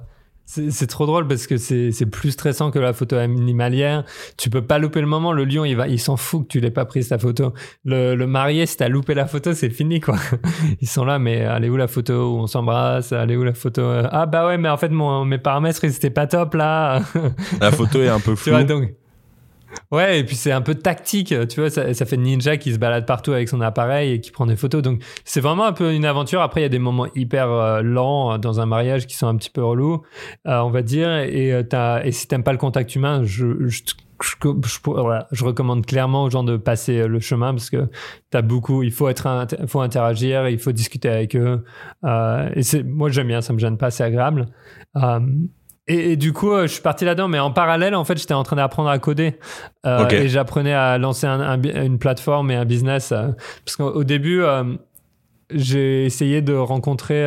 C'est 0.50 0.88
trop 0.88 1.06
drôle 1.06 1.28
parce 1.28 1.46
que 1.46 1.56
c'est 1.58 2.06
plus 2.10 2.32
stressant 2.32 2.72
que 2.72 2.80
la 2.80 2.92
photo 2.92 3.16
animalière. 3.16 4.04
Tu 4.36 4.50
peux 4.50 4.62
pas 4.62 4.78
louper 4.78 5.00
le 5.00 5.06
moment. 5.06 5.32
Le 5.32 5.44
lion, 5.44 5.64
il 5.64 5.76
va, 5.76 5.86
il 5.86 6.00
s'en 6.00 6.16
fout 6.16 6.42
que 6.42 6.48
tu 6.48 6.60
l'aies 6.60 6.72
pas 6.72 6.84
prise 6.84 7.08
ta 7.08 7.18
photo. 7.18 7.52
Le, 7.84 8.16
le 8.16 8.26
marié, 8.26 8.66
si 8.66 8.76
t'as 8.76 8.88
loupé 8.88 9.14
la 9.14 9.26
photo, 9.26 9.54
c'est 9.54 9.70
fini 9.70 10.00
quoi. 10.00 10.16
Ils 10.80 10.88
sont 10.88 11.04
là, 11.04 11.20
mais 11.20 11.44
allez 11.44 11.68
où 11.68 11.76
la 11.76 11.86
photo 11.86 12.34
où 12.34 12.38
on 12.38 12.48
s'embrasse? 12.48 13.12
Allez 13.12 13.36
où 13.36 13.44
la 13.44 13.54
photo? 13.54 13.82
Ah 14.10 14.26
bah 14.26 14.46
ouais, 14.46 14.58
mais 14.58 14.68
en 14.68 14.76
fait 14.76 14.88
mon, 14.88 15.24
mes 15.24 15.38
paramètres 15.38 15.84
ils 15.84 15.94
étaient 15.94 16.10
pas 16.10 16.26
top 16.26 16.54
là. 16.54 17.02
La 17.60 17.70
photo 17.70 18.02
est 18.02 18.08
un 18.08 18.20
peu 18.20 18.34
floue. 18.36 18.64
donc 18.64 18.92
Ouais, 19.92 20.20
et 20.20 20.24
puis 20.24 20.36
c'est 20.36 20.52
un 20.52 20.60
peu 20.60 20.74
tactique, 20.74 21.34
tu 21.48 21.60
vois, 21.60 21.70
ça, 21.70 21.92
fait 21.94 22.16
ninja 22.16 22.56
qui 22.56 22.72
se 22.72 22.78
balade 22.78 23.06
partout 23.06 23.32
avec 23.32 23.48
son 23.48 23.60
appareil 23.60 24.12
et 24.12 24.20
qui 24.20 24.30
prend 24.30 24.46
des 24.46 24.56
photos. 24.56 24.82
Donc 24.82 25.02
c'est 25.24 25.40
vraiment 25.40 25.64
un 25.64 25.72
peu 25.72 25.92
une 25.92 26.04
aventure. 26.04 26.42
Après, 26.42 26.60
il 26.60 26.62
y 26.64 26.66
a 26.66 26.70
des 26.70 26.78
moments 26.78 27.06
hyper 27.14 27.50
euh, 27.50 27.82
lents 27.82 28.38
dans 28.38 28.60
un 28.60 28.66
mariage 28.66 29.06
qui 29.06 29.16
sont 29.16 29.26
un 29.26 29.36
petit 29.36 29.50
peu 29.50 29.64
relous, 29.64 30.02
euh, 30.46 30.58
on 30.60 30.70
va 30.70 30.82
dire. 30.82 31.10
Et, 31.18 31.52
euh, 31.52 31.62
as, 31.72 32.02
et 32.04 32.12
si 32.12 32.28
t'aimes 32.28 32.44
pas 32.44 32.52
le 32.52 32.58
contact 32.58 32.94
humain, 32.94 33.22
je, 33.24 33.68
je, 33.68 35.44
recommande 35.44 35.86
clairement 35.86 36.24
aux 36.24 36.30
gens 36.30 36.44
de 36.44 36.56
passer 36.56 37.08
le 37.08 37.20
chemin 37.20 37.52
parce 37.52 37.70
que 37.70 37.88
t'as 38.30 38.42
beaucoup, 38.42 38.82
il 38.82 38.92
faut 38.92 39.08
être, 39.08 39.46
faut 39.66 39.80
interagir, 39.80 40.48
il 40.48 40.58
faut 40.58 40.72
discuter 40.72 41.08
avec 41.08 41.34
eux. 41.36 41.64
et 42.54 42.62
c'est, 42.62 42.82
moi 42.82 43.10
j'aime 43.10 43.28
bien, 43.28 43.40
ça 43.40 43.52
me 43.52 43.58
gêne 43.58 43.78
pas, 43.78 43.90
c'est 43.90 44.04
agréable. 44.04 44.46
Et, 45.86 46.16
du 46.16 46.32
coup, 46.32 46.52
euh, 46.52 46.62
je 46.62 46.72
suis 46.74 46.82
parti 46.82 47.04
là-dedans, 47.04 47.26
mais 47.26 47.40
en 47.40 47.50
parallèle, 47.50 47.94
en 47.94 48.04
fait, 48.04 48.16
j'étais 48.16 48.34
en 48.34 48.44
train 48.44 48.56
d'apprendre 48.56 48.88
à 48.88 48.98
coder. 48.98 49.38
Euh, 49.86 50.08
et 50.08 50.28
j'apprenais 50.28 50.72
à 50.72 50.98
lancer 50.98 51.26
une 51.26 51.98
plateforme 51.98 52.50
et 52.50 52.54
un 52.54 52.64
business. 52.64 53.12
Euh, 53.12 53.28
parce 53.64 53.76
qu'au 53.76 54.04
début, 54.04 54.42
j'ai 55.50 56.04
essayé 56.04 56.42
de 56.42 56.54
rencontrer 56.54 57.26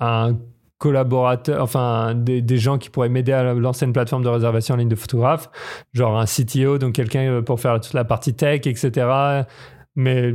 un 0.00 0.36
collaborateur, 0.78 1.62
enfin 1.62 2.14
des, 2.14 2.58
gens 2.58 2.78
qui 2.78 2.88
pourraient 2.88 3.08
m'aider 3.08 3.32
à 3.32 3.54
lancer 3.54 3.84
une 3.84 3.92
plateforme 3.92 4.22
de 4.22 4.28
réservation 4.28 4.74
en 4.74 4.78
ligne 4.78 4.88
de 4.88 4.96
photographe, 4.96 5.50
genre 5.92 6.18
un 6.18 6.24
CTO, 6.24 6.78
donc 6.78 6.94
quelqu'un 6.94 7.42
pour 7.42 7.60
faire 7.60 7.78
toute 7.80 7.94
la 7.94 8.04
partie 8.04 8.34
tech, 8.34 8.66
etc. 8.66 9.44
Mais 9.96 10.34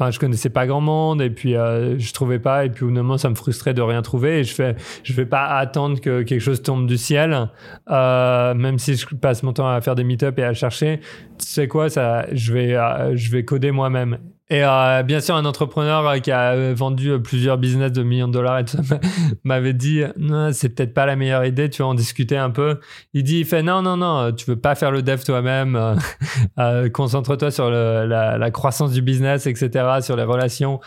Enfin, 0.00 0.10
je 0.10 0.18
connaissais 0.18 0.48
pas 0.48 0.66
grand 0.66 0.80
monde 0.80 1.20
et 1.20 1.28
puis 1.28 1.54
euh, 1.54 1.98
je 1.98 2.12
trouvais 2.14 2.38
pas 2.38 2.64
et 2.64 2.70
puis 2.70 2.86
au 2.86 2.88
moment 2.88 3.18
ça 3.18 3.28
me 3.28 3.34
frustrait 3.34 3.74
de 3.74 3.82
rien 3.82 4.00
trouver 4.00 4.38
et 4.38 4.44
je 4.44 4.54
fais 4.54 4.74
je 5.02 5.12
vais 5.12 5.26
pas 5.26 5.44
attendre 5.44 6.00
que 6.00 6.22
quelque 6.22 6.40
chose 6.40 6.62
tombe 6.62 6.86
du 6.86 6.96
ciel 6.96 7.50
euh, 7.90 8.54
même 8.54 8.78
si 8.78 8.96
je 8.96 9.06
passe 9.14 9.42
mon 9.42 9.52
temps 9.52 9.68
à 9.68 9.78
faire 9.82 9.96
des 9.96 10.04
meet-up 10.04 10.38
et 10.38 10.44
à 10.44 10.54
chercher. 10.54 11.00
Tu 11.38 11.46
sais 11.46 11.68
quoi 11.68 11.90
ça 11.90 12.24
je 12.32 12.54
vais 12.54 12.74
euh, 12.76 13.14
je 13.14 13.30
vais 13.30 13.44
coder 13.44 13.72
moi-même 13.72 14.16
et 14.50 14.64
euh, 14.64 15.02
bien 15.02 15.20
sûr, 15.20 15.36
un 15.36 15.44
entrepreneur 15.44 16.06
euh, 16.06 16.18
qui 16.18 16.30
a 16.30 16.52
euh, 16.52 16.74
vendu 16.76 17.20
plusieurs 17.20 17.56
business 17.56 17.92
de 17.92 18.02
millions 18.02 18.28
de 18.28 18.32
dollars 18.32 18.58
et 18.58 18.64
tout 18.64 18.82
ça 18.82 18.98
m'avait 19.44 19.72
dit 19.72 20.02
non, 20.18 20.50
c'est 20.52 20.70
peut-être 20.70 20.92
pas 20.92 21.06
la 21.06 21.16
meilleure 21.16 21.44
idée, 21.44 21.70
tu 21.70 21.82
vas 21.82 21.88
en 21.88 21.94
discuter 21.94 22.36
un 22.36 22.50
peu. 22.50 22.80
Il 23.14 23.22
dit, 23.22 23.40
il 23.40 23.46
fait 23.46 23.62
non, 23.62 23.82
non, 23.82 23.96
non, 23.96 24.32
tu 24.32 24.46
veux 24.46 24.58
pas 24.58 24.74
faire 24.74 24.90
le 24.90 25.02
dev 25.02 25.22
toi-même, 25.22 25.96
concentre-toi 26.92 27.50
sur 27.50 27.70
le, 27.70 28.06
la, 28.06 28.38
la, 28.38 28.50
croissance 28.50 28.92
du 28.92 29.02
business, 29.02 29.46
etc., 29.46 30.00
sur 30.02 30.16
les 30.16 30.24
relations. 30.24 30.80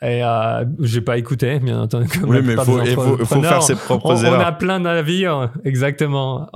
Et 0.00 0.22
euh, 0.22 0.64
j'ai 0.80 1.00
pas 1.00 1.18
écouté, 1.18 1.58
bien 1.58 1.80
entendu. 1.80 2.06
oui, 2.22 2.38
mais 2.42 2.52
il 2.52 2.58
faut, 2.60 3.16
faut, 3.16 3.24
faut, 3.24 3.42
faire 3.42 3.62
ses 3.62 3.74
propres 3.74 4.14
on, 4.14 4.24
erreurs. 4.24 4.40
On 4.40 4.44
a 4.44 4.52
plein 4.52 4.78
d'avis, 4.78 5.26
exactement. 5.64 6.48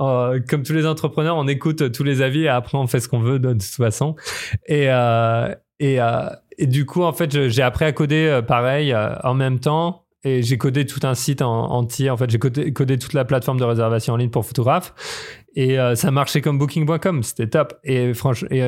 comme 0.49 0.63
tous 0.63 0.73
les 0.73 0.85
entrepreneurs, 0.85 1.35
on 1.35 1.47
écoute 1.47 1.91
tous 1.91 2.03
les 2.03 2.21
avis 2.21 2.43
et 2.43 2.47
après 2.47 2.77
on 2.77 2.87
fait 2.87 3.01
ce 3.01 3.09
qu'on 3.09 3.19
veut 3.19 3.39
de, 3.39 3.51
toute 3.51 3.63
façon. 3.63 4.15
Et, 4.65 4.85
euh, 4.87 5.53
et, 5.79 5.99
euh, 5.99 6.29
et 6.57 6.67
du 6.67 6.85
coup, 6.85 7.03
en 7.03 7.13
fait, 7.13 7.47
j'ai 7.49 7.61
appris 7.61 7.85
à 7.85 7.91
coder 7.91 8.27
euh, 8.27 8.41
pareil 8.41 8.93
euh, 8.93 9.15
en 9.23 9.33
même 9.33 9.59
temps. 9.59 10.01
Et 10.25 10.41
j'ai 10.41 10.57
codé 10.57 10.85
tout 10.85 11.01
un 11.03 11.15
site 11.15 11.41
en, 11.41 11.71
entier. 11.71 12.09
En 12.09 12.15
fait, 12.15 12.29
j'ai 12.29 12.39
codé, 12.39 12.97
toute 12.97 13.11
la 13.11 13.25
plateforme 13.25 13.59
de 13.59 13.65
réservation 13.65 14.13
en 14.13 14.17
ligne 14.17 14.29
pour 14.29 14.45
photographes. 14.45 14.93
Et 15.55 15.77
ça 15.95 16.11
marchait 16.11 16.39
comme 16.39 16.57
Booking.com. 16.57 17.23
C'était 17.23 17.47
top. 17.47 17.73
Et, 17.83 18.13
franchement, 18.13 18.47
et, 18.49 18.61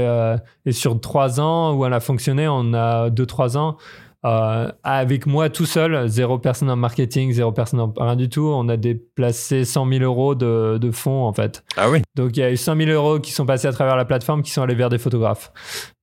et, 0.65 0.71
sur 0.73 0.99
trois 0.99 1.39
ans 1.39 1.73
où 1.73 1.85
elle 1.85 1.93
a 1.93 2.01
fonctionné, 2.01 2.45
on 2.49 2.73
a 2.73 3.09
deux, 3.09 3.25
trois 3.25 3.57
ans, 3.57 3.77
euh, 4.25 4.71
avec 4.83 5.27
moi 5.27 5.49
tout 5.49 5.65
seul, 5.65 6.07
zéro 6.07 6.39
personne 6.39 6.69
en 6.71 6.75
marketing, 6.75 7.31
zéro 7.31 7.51
personne 7.51 7.79
en 7.79 7.93
rien 7.95 8.15
du 8.15 8.27
tout, 8.27 8.49
on 8.51 8.67
a 8.69 8.77
déplacé 8.77 9.65
100 9.65 9.87
000 9.87 10.03
euros 10.03 10.33
de, 10.33 10.79
de 10.79 10.91
fonds 10.91 11.25
en 11.25 11.33
fait. 11.33 11.63
Ah 11.77 11.91
oui. 11.91 12.01
Donc 12.15 12.35
il 12.35 12.39
y 12.39 12.43
a 12.43 12.51
eu 12.51 12.57
100 12.57 12.75
000 12.75 12.89
euros 12.89 13.19
qui 13.19 13.31
sont 13.31 13.45
passés 13.45 13.67
à 13.67 13.71
travers 13.71 13.95
la 13.95 14.05
plateforme 14.05 14.41
qui 14.41 14.49
sont 14.49 14.63
allés 14.63 14.73
vers 14.73 14.89
des 14.89 14.97
photographes. 14.97 15.51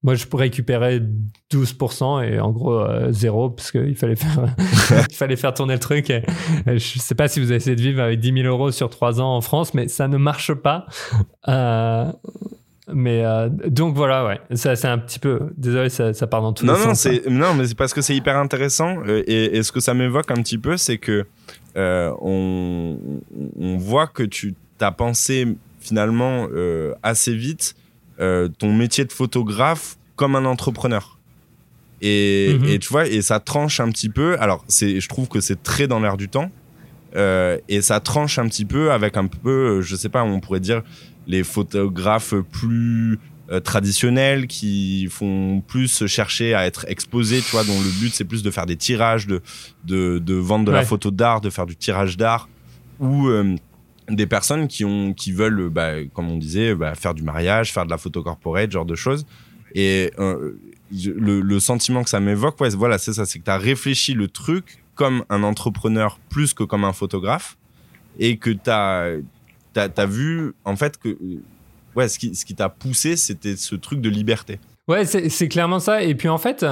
Moi 0.05 0.15
je 0.15 0.27
pourrais 0.27 0.45
récupérer 0.45 1.03
12% 1.53 2.23
et 2.23 2.39
en 2.39 2.53
gros 2.53 2.79
euh, 2.79 3.11
zéro 3.11 3.51
parce 3.51 3.73
qu'il 3.73 3.97
fallait 3.97 4.17
faire, 4.17 4.55
il 5.11 5.17
fallait 5.17 5.37
faire 5.37 5.53
tourner 5.53 5.75
le 5.75 5.81
truc. 5.81 6.09
Et, 6.11 6.23
je 6.67 6.99
sais 7.01 7.17
pas 7.17 7.27
si 7.27 7.41
vous 7.41 7.47
avez 7.47 7.57
essayé 7.57 7.75
de 7.75 7.83
vivre 7.83 8.01
avec 8.01 8.21
10 8.21 8.43
000 8.43 8.47
euros 8.47 8.71
sur 8.71 8.89
trois 8.89 9.21
ans 9.21 9.35
en 9.37 9.41
France, 9.41 9.75
mais 9.75 9.89
ça 9.89 10.07
ne 10.07 10.17
marche 10.17 10.55
pas. 10.55 10.87
Euh, 11.49 12.13
mais 12.89 13.25
euh, 13.25 13.49
donc 13.49 13.95
voilà, 13.95 14.27
ouais, 14.27 14.41
ça 14.57 14.75
c'est 14.75 14.89
un 14.89 14.99
petit 14.99 15.21
peu. 15.21 15.41
Désolé, 15.57 15.89
ça, 15.89 16.13
ça 16.13 16.27
part 16.27 16.43
dans 16.43 16.53
tous 16.53 16.67
non, 16.67 16.75
les 16.75 16.79
non, 16.81 16.95
sens. 16.95 17.07
Hein. 17.07 17.19
Non, 17.31 17.55
mais 17.55 17.67
c'est 17.67 17.77
parce 17.77 17.95
que 17.95 18.01
c'est 18.01 18.17
hyper 18.17 18.37
intéressant. 18.37 18.97
Euh, 19.07 19.23
et, 19.27 19.57
et, 19.57 19.63
ce 19.63 19.71
que 19.71 19.79
ça 19.79 19.95
m'évoque 19.95 20.31
un 20.33 20.43
petit 20.43 20.59
peu, 20.59 20.77
c'est 20.77 20.99
que 20.99 21.25
euh, 21.77 22.13
on, 22.21 22.99
on, 23.59 23.77
voit 23.77 24.09
que 24.09 24.25
tu 24.25 24.55
as 24.81 24.91
pensé 24.91 25.57
finalement 25.81 26.49
euh, 26.53 26.95
assez 27.03 27.35
vite 27.35 27.75
ton 28.59 28.73
métier 28.73 29.05
de 29.05 29.11
photographe 29.11 29.97
comme 30.15 30.37
un 30.37 30.45
entrepreneur. 30.45 31.19
Et, 32.03 32.55
mm-hmm. 32.55 32.69
et, 32.69 32.79
tu 32.79 32.89
vois, 32.89 33.09
et 33.09 33.21
ça 33.21 33.41
tranche 33.41 33.81
un 33.81 33.91
petit 33.91 34.09
peu. 34.09 34.37
Alors, 34.39 34.65
je 34.69 35.09
trouve 35.09 35.27
que 35.27 35.41
c'est 35.41 35.61
très 35.61 35.89
dans 35.89 35.99
l'air 35.99 36.17
du 36.17 36.29
temps. 36.29 36.53
et 37.17 37.81
ça 37.81 37.99
tranche 37.99 38.39
un 38.39 38.47
petit 38.47 38.65
peu 38.65 38.93
avec 38.93 39.17
un 39.17 39.27
peu, 39.27 39.81
je 39.81 39.97
sais 39.97 40.09
pas, 40.09 40.23
on 40.23 40.39
pourrait 40.39 40.61
dire 40.61 40.83
les 41.27 41.45
photographes 41.45 42.35
plus 42.51 43.19
euh, 43.51 43.61
traditionnels 43.61 44.47
qui 44.47 45.09
font 45.11 45.63
plus 45.67 46.07
chercher 46.07 46.55
à 46.55 46.67
être 46.67 46.87
exposés, 46.89 47.41
tu 47.43 47.51
vois, 47.51 47.65
dont 47.65 47.79
le 47.81 48.01
but 48.01 48.15
c'est 48.15 48.25
plus 48.25 48.43
de 48.43 48.51
faire 48.51 48.67
des 48.67 48.77
tirages, 48.77 49.27
de, 49.27 49.43
de, 49.85 50.19
de 50.19 50.35
vendre 50.35 50.65
de 50.65 50.71
la 50.73 50.85
photo 50.85 51.11
d'art, 51.11 51.41
de 51.41 51.51
faire 51.51 51.67
du 51.67 51.77
tirage 51.77 52.17
d'art, 52.17 52.49
ou 52.99 53.29
euh, 53.29 53.57
des 54.09 54.27
personnes 54.27 54.69
qui, 54.69 54.85
ont, 54.85 55.13
qui 55.13 55.33
veulent, 55.33 55.69
bah, 55.69 56.05
comme 56.15 56.31
on 56.31 56.39
disait, 56.39 56.75
bah, 56.75 56.95
faire 56.95 57.15
du 57.15 57.23
mariage, 57.23 57.73
faire 57.73 57.85
de 57.85 57.91
la 57.91 57.99
photo 57.99 58.23
corporate, 58.23 58.71
genre 58.71 58.87
de 58.87 58.95
choses. 58.95 59.27
Et 59.75 60.13
euh, 60.19 60.53
le, 60.91 61.41
le, 61.41 61.61
sentiment 61.61 62.05
que 62.05 62.11
ça 62.11 62.21
m'évoque, 62.21 62.61
ouais, 62.61 62.71
voilà, 62.71 62.99
c'est 62.99 63.13
ça, 63.13 63.27
c'est 63.27 63.39
que 63.39 63.45
tu 63.45 63.51
as 63.51 63.59
réfléchi 63.59 64.15
le 64.15 64.29
truc 64.29 64.85
comme 64.95 65.25
un 65.31 65.43
entrepreneur 65.43 66.19
plus 66.29 66.55
que 66.55 66.65
comme 66.65 66.85
un 66.85 66.93
photographe, 66.93 67.57
et 68.19 68.37
que 68.37 68.51
tu 68.51 68.71
as 68.71 69.17
t'as 69.73 69.89
as 69.97 70.07
vu 70.07 70.53
en 70.65 70.77
fait 70.77 70.99
que 70.99 71.17
ouais, 71.97 72.09
ce 72.09 72.19
qui, 72.19 72.35
ce 72.35 72.45
qui 72.45 72.55
t'a 72.55 72.69
poussé, 72.69 73.17
c'était 73.17 73.57
ce 73.57 73.75
truc 73.75 74.01
de 74.01 74.09
liberté. 74.09 74.59
Ouais, 74.89 75.05
c'est 75.05 75.49
clairement 75.49 75.79
ça. 75.79 76.03
Et 76.03 76.15
puis 76.15 76.29
en 76.29 76.39
fait, 76.39 76.65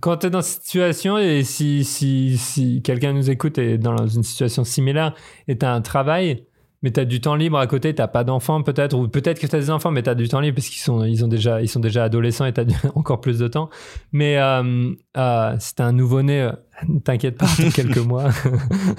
quand 0.00 0.18
tu 0.18 0.26
es 0.26 0.30
dans 0.30 0.42
cette 0.42 0.62
situation 0.62 1.18
et 1.18 1.42
si, 1.42 1.84
si, 1.84 2.38
si 2.38 2.82
quelqu'un 2.82 3.12
nous 3.12 3.30
écoute 3.30 3.58
et 3.58 3.78
dans 3.78 4.06
une 4.06 4.22
situation 4.22 4.64
similaire 4.64 5.14
et 5.48 5.58
tu 5.58 5.66
as 5.66 5.72
un 5.72 5.80
travail, 5.80 6.44
mais 6.82 6.90
tu 6.90 7.00
as 7.00 7.04
du 7.04 7.20
temps 7.20 7.34
libre 7.34 7.58
à 7.58 7.66
côté, 7.66 7.94
tu 7.94 8.02
pas 8.12 8.24
d'enfants 8.24 8.62
peut-être, 8.62 8.96
ou 8.96 9.08
peut-être 9.08 9.38
que 9.38 9.46
tu 9.46 9.54
as 9.54 9.58
des 9.58 9.70
enfants, 9.70 9.90
mais 9.90 10.02
tu 10.02 10.10
as 10.10 10.14
du 10.14 10.28
temps 10.28 10.40
libre 10.40 10.56
parce 10.56 10.68
qu'ils 10.68 10.80
sont, 10.80 11.04
ils 11.04 11.28
déjà, 11.28 11.60
ils 11.60 11.68
sont 11.68 11.80
déjà 11.80 12.04
adolescents 12.04 12.46
et 12.46 12.52
tu 12.52 12.60
as 12.60 12.64
encore 12.94 13.20
plus 13.20 13.38
de 13.38 13.48
temps. 13.48 13.68
Mais 14.12 14.38
euh, 14.38 14.92
euh, 15.16 15.56
c'est 15.58 15.80
un 15.80 15.92
nouveau-né, 15.92 16.50
euh, 16.88 16.98
t'inquiète 17.04 17.36
pas, 17.36 17.46
dans 17.58 17.70
quelques 17.70 17.98
mois. 18.06 18.30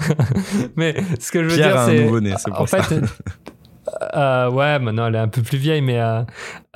mais 0.76 0.94
ce 1.18 1.32
que 1.32 1.42
je 1.42 1.48
veux 1.48 1.56
dire, 1.56 1.78
c'est. 1.80 1.98
un 1.98 2.04
nouveau-né, 2.04 2.34
c'est 2.38 2.50
pour 2.50 2.62
en 2.62 2.66
ça. 2.66 2.82
Fait, 2.82 3.00
euh, 4.14 4.50
ouais, 4.50 4.78
maintenant 4.78 5.06
elle 5.06 5.14
est 5.14 5.18
un 5.18 5.28
peu 5.28 5.42
plus 5.42 5.58
vieille, 5.58 5.82
mais 5.82 6.00
euh, 6.00 6.22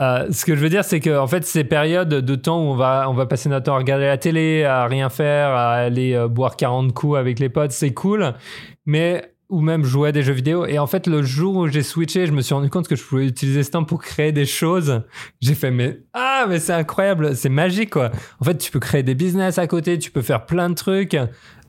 euh, 0.00 0.26
ce 0.30 0.44
que 0.44 0.54
je 0.54 0.60
veux 0.60 0.68
dire, 0.68 0.84
c'est 0.84 1.00
que 1.00 1.16
en 1.18 1.26
fait, 1.26 1.44
ces 1.44 1.64
périodes 1.64 2.08
de 2.08 2.34
temps 2.34 2.58
où 2.58 2.72
on 2.72 2.76
va, 2.76 3.08
on 3.08 3.14
va 3.14 3.26
passer 3.26 3.48
notre 3.48 3.66
temps 3.66 3.74
à 3.74 3.78
regarder 3.78 4.06
la 4.06 4.18
télé, 4.18 4.64
à 4.64 4.86
rien 4.86 5.08
faire, 5.08 5.50
à 5.50 5.74
aller 5.74 6.26
boire 6.28 6.56
40 6.56 6.92
coups 6.92 7.18
avec 7.18 7.38
les 7.38 7.48
potes, 7.48 7.72
c'est 7.72 7.94
cool, 7.94 8.34
mais 8.84 9.35
ou 9.48 9.60
même 9.60 9.84
jouer 9.84 10.08
à 10.08 10.12
des 10.12 10.22
jeux 10.22 10.32
vidéo. 10.32 10.66
Et 10.66 10.78
en 10.78 10.86
fait, 10.86 11.06
le 11.06 11.22
jour 11.22 11.56
où 11.56 11.68
j'ai 11.68 11.82
switché, 11.82 12.26
je 12.26 12.32
me 12.32 12.42
suis 12.42 12.54
rendu 12.54 12.68
compte 12.68 12.88
que 12.88 12.96
je 12.96 13.04
pouvais 13.04 13.26
utiliser 13.26 13.62
ce 13.62 13.70
temps 13.70 13.84
pour 13.84 14.02
créer 14.02 14.32
des 14.32 14.46
choses. 14.46 15.02
J'ai 15.40 15.54
fait, 15.54 15.70
mais 15.70 16.00
ah, 16.12 16.46
mais 16.48 16.58
c'est 16.58 16.72
incroyable, 16.72 17.36
c'est 17.36 17.48
magique 17.48 17.90
quoi. 17.90 18.10
En 18.40 18.44
fait, 18.44 18.58
tu 18.58 18.70
peux 18.70 18.80
créer 18.80 19.02
des 19.02 19.14
business 19.14 19.58
à 19.58 19.66
côté, 19.66 19.98
tu 19.98 20.10
peux 20.10 20.22
faire 20.22 20.46
plein 20.46 20.68
de 20.70 20.74
trucs 20.74 21.16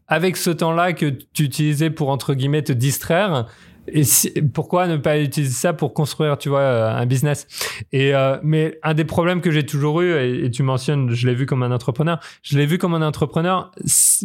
avec 0.07 0.37
ce 0.37 0.49
temps-là 0.49 0.93
que 0.93 1.05
tu 1.33 1.43
utilisais 1.43 1.89
pour 1.89 2.09
entre 2.09 2.33
guillemets 2.33 2.63
te 2.63 2.73
distraire. 2.73 3.47
Et 3.87 4.41
pourquoi 4.53 4.87
ne 4.87 4.97
pas 4.97 5.19
utiliser 5.19 5.53
ça 5.53 5.73
pour 5.73 5.93
construire, 5.93 6.37
tu 6.37 6.49
vois, 6.49 6.59
euh, 6.59 6.89
un 6.89 7.05
business? 7.05 7.47
Et 7.91 8.13
euh, 8.13 8.37
mais 8.43 8.79
un 8.83 8.93
des 8.93 9.05
problèmes 9.05 9.41
que 9.41 9.51
j'ai 9.51 9.65
toujours 9.65 10.01
eu, 10.01 10.45
et, 10.45 10.51
tu 10.51 10.63
mentionnes, 10.63 11.11
je 11.11 11.27
l'ai 11.27 11.35
vu 11.35 11.45
comme 11.45 11.63
un 11.63 11.71
entrepreneur, 11.71 12.19
je 12.43 12.57
l'ai 12.57 12.65
vu 12.65 12.77
comme 12.77 12.93
un 12.93 13.01
entrepreneur, 13.01 13.71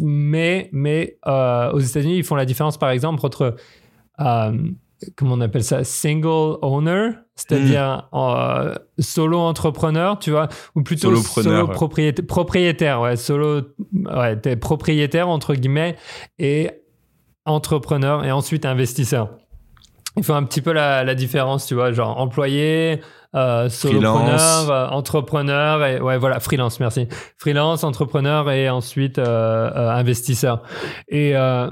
mais 0.01 0.69
mais 0.71 1.17
euh, 1.27 1.71
aux 1.71 1.79
États-Unis, 1.79 2.17
ils 2.17 2.23
font 2.23 2.35
la 2.35 2.45
différence, 2.45 2.77
par 2.77 2.89
exemple, 2.89 3.25
entre 3.25 3.55
comment 5.15 5.33
on 5.33 5.41
appelle 5.41 5.63
ça, 5.63 5.83
single 5.83 6.57
owner, 6.61 7.09
c'est-à-dire 7.35 8.07
hmm. 8.11 8.73
solo 8.99 9.39
entrepreneur, 9.39 10.19
tu 10.19 10.31
vois, 10.31 10.47
ou 10.75 10.83
plutôt 10.83 11.15
solo 11.15 11.67
propriétaire, 11.67 12.25
propriétaire, 12.25 13.01
ouais, 13.01 13.15
solo, 13.15 13.61
ouais, 13.93 14.39
t'es 14.39 14.55
propriétaire 14.55 15.29
entre 15.29 15.55
guillemets, 15.55 15.95
et 16.39 16.69
entrepreneur 17.45 18.23
et 18.23 18.31
ensuite 18.31 18.65
investisseur. 18.65 19.37
Il 20.17 20.23
faut 20.23 20.33
un 20.33 20.43
petit 20.43 20.61
peu 20.61 20.73
la, 20.73 21.03
la 21.03 21.15
différence, 21.15 21.65
tu 21.65 21.73
vois, 21.73 21.91
genre 21.91 22.19
employé, 22.19 23.01
euh, 23.35 23.67
solopreneur, 23.67 24.69
euh, 24.69 24.87
entrepreneur 24.89 25.83
et 25.83 25.99
ouais 25.99 26.19
voilà 26.19 26.39
freelance, 26.39 26.79
merci, 26.79 27.07
freelance, 27.37 27.83
entrepreneur 27.83 28.51
et 28.51 28.69
ensuite 28.69 29.17
euh, 29.17 29.71
euh 29.75 29.89
investisseur. 29.89 30.61
Et 31.07 31.35
euh, 31.35 31.67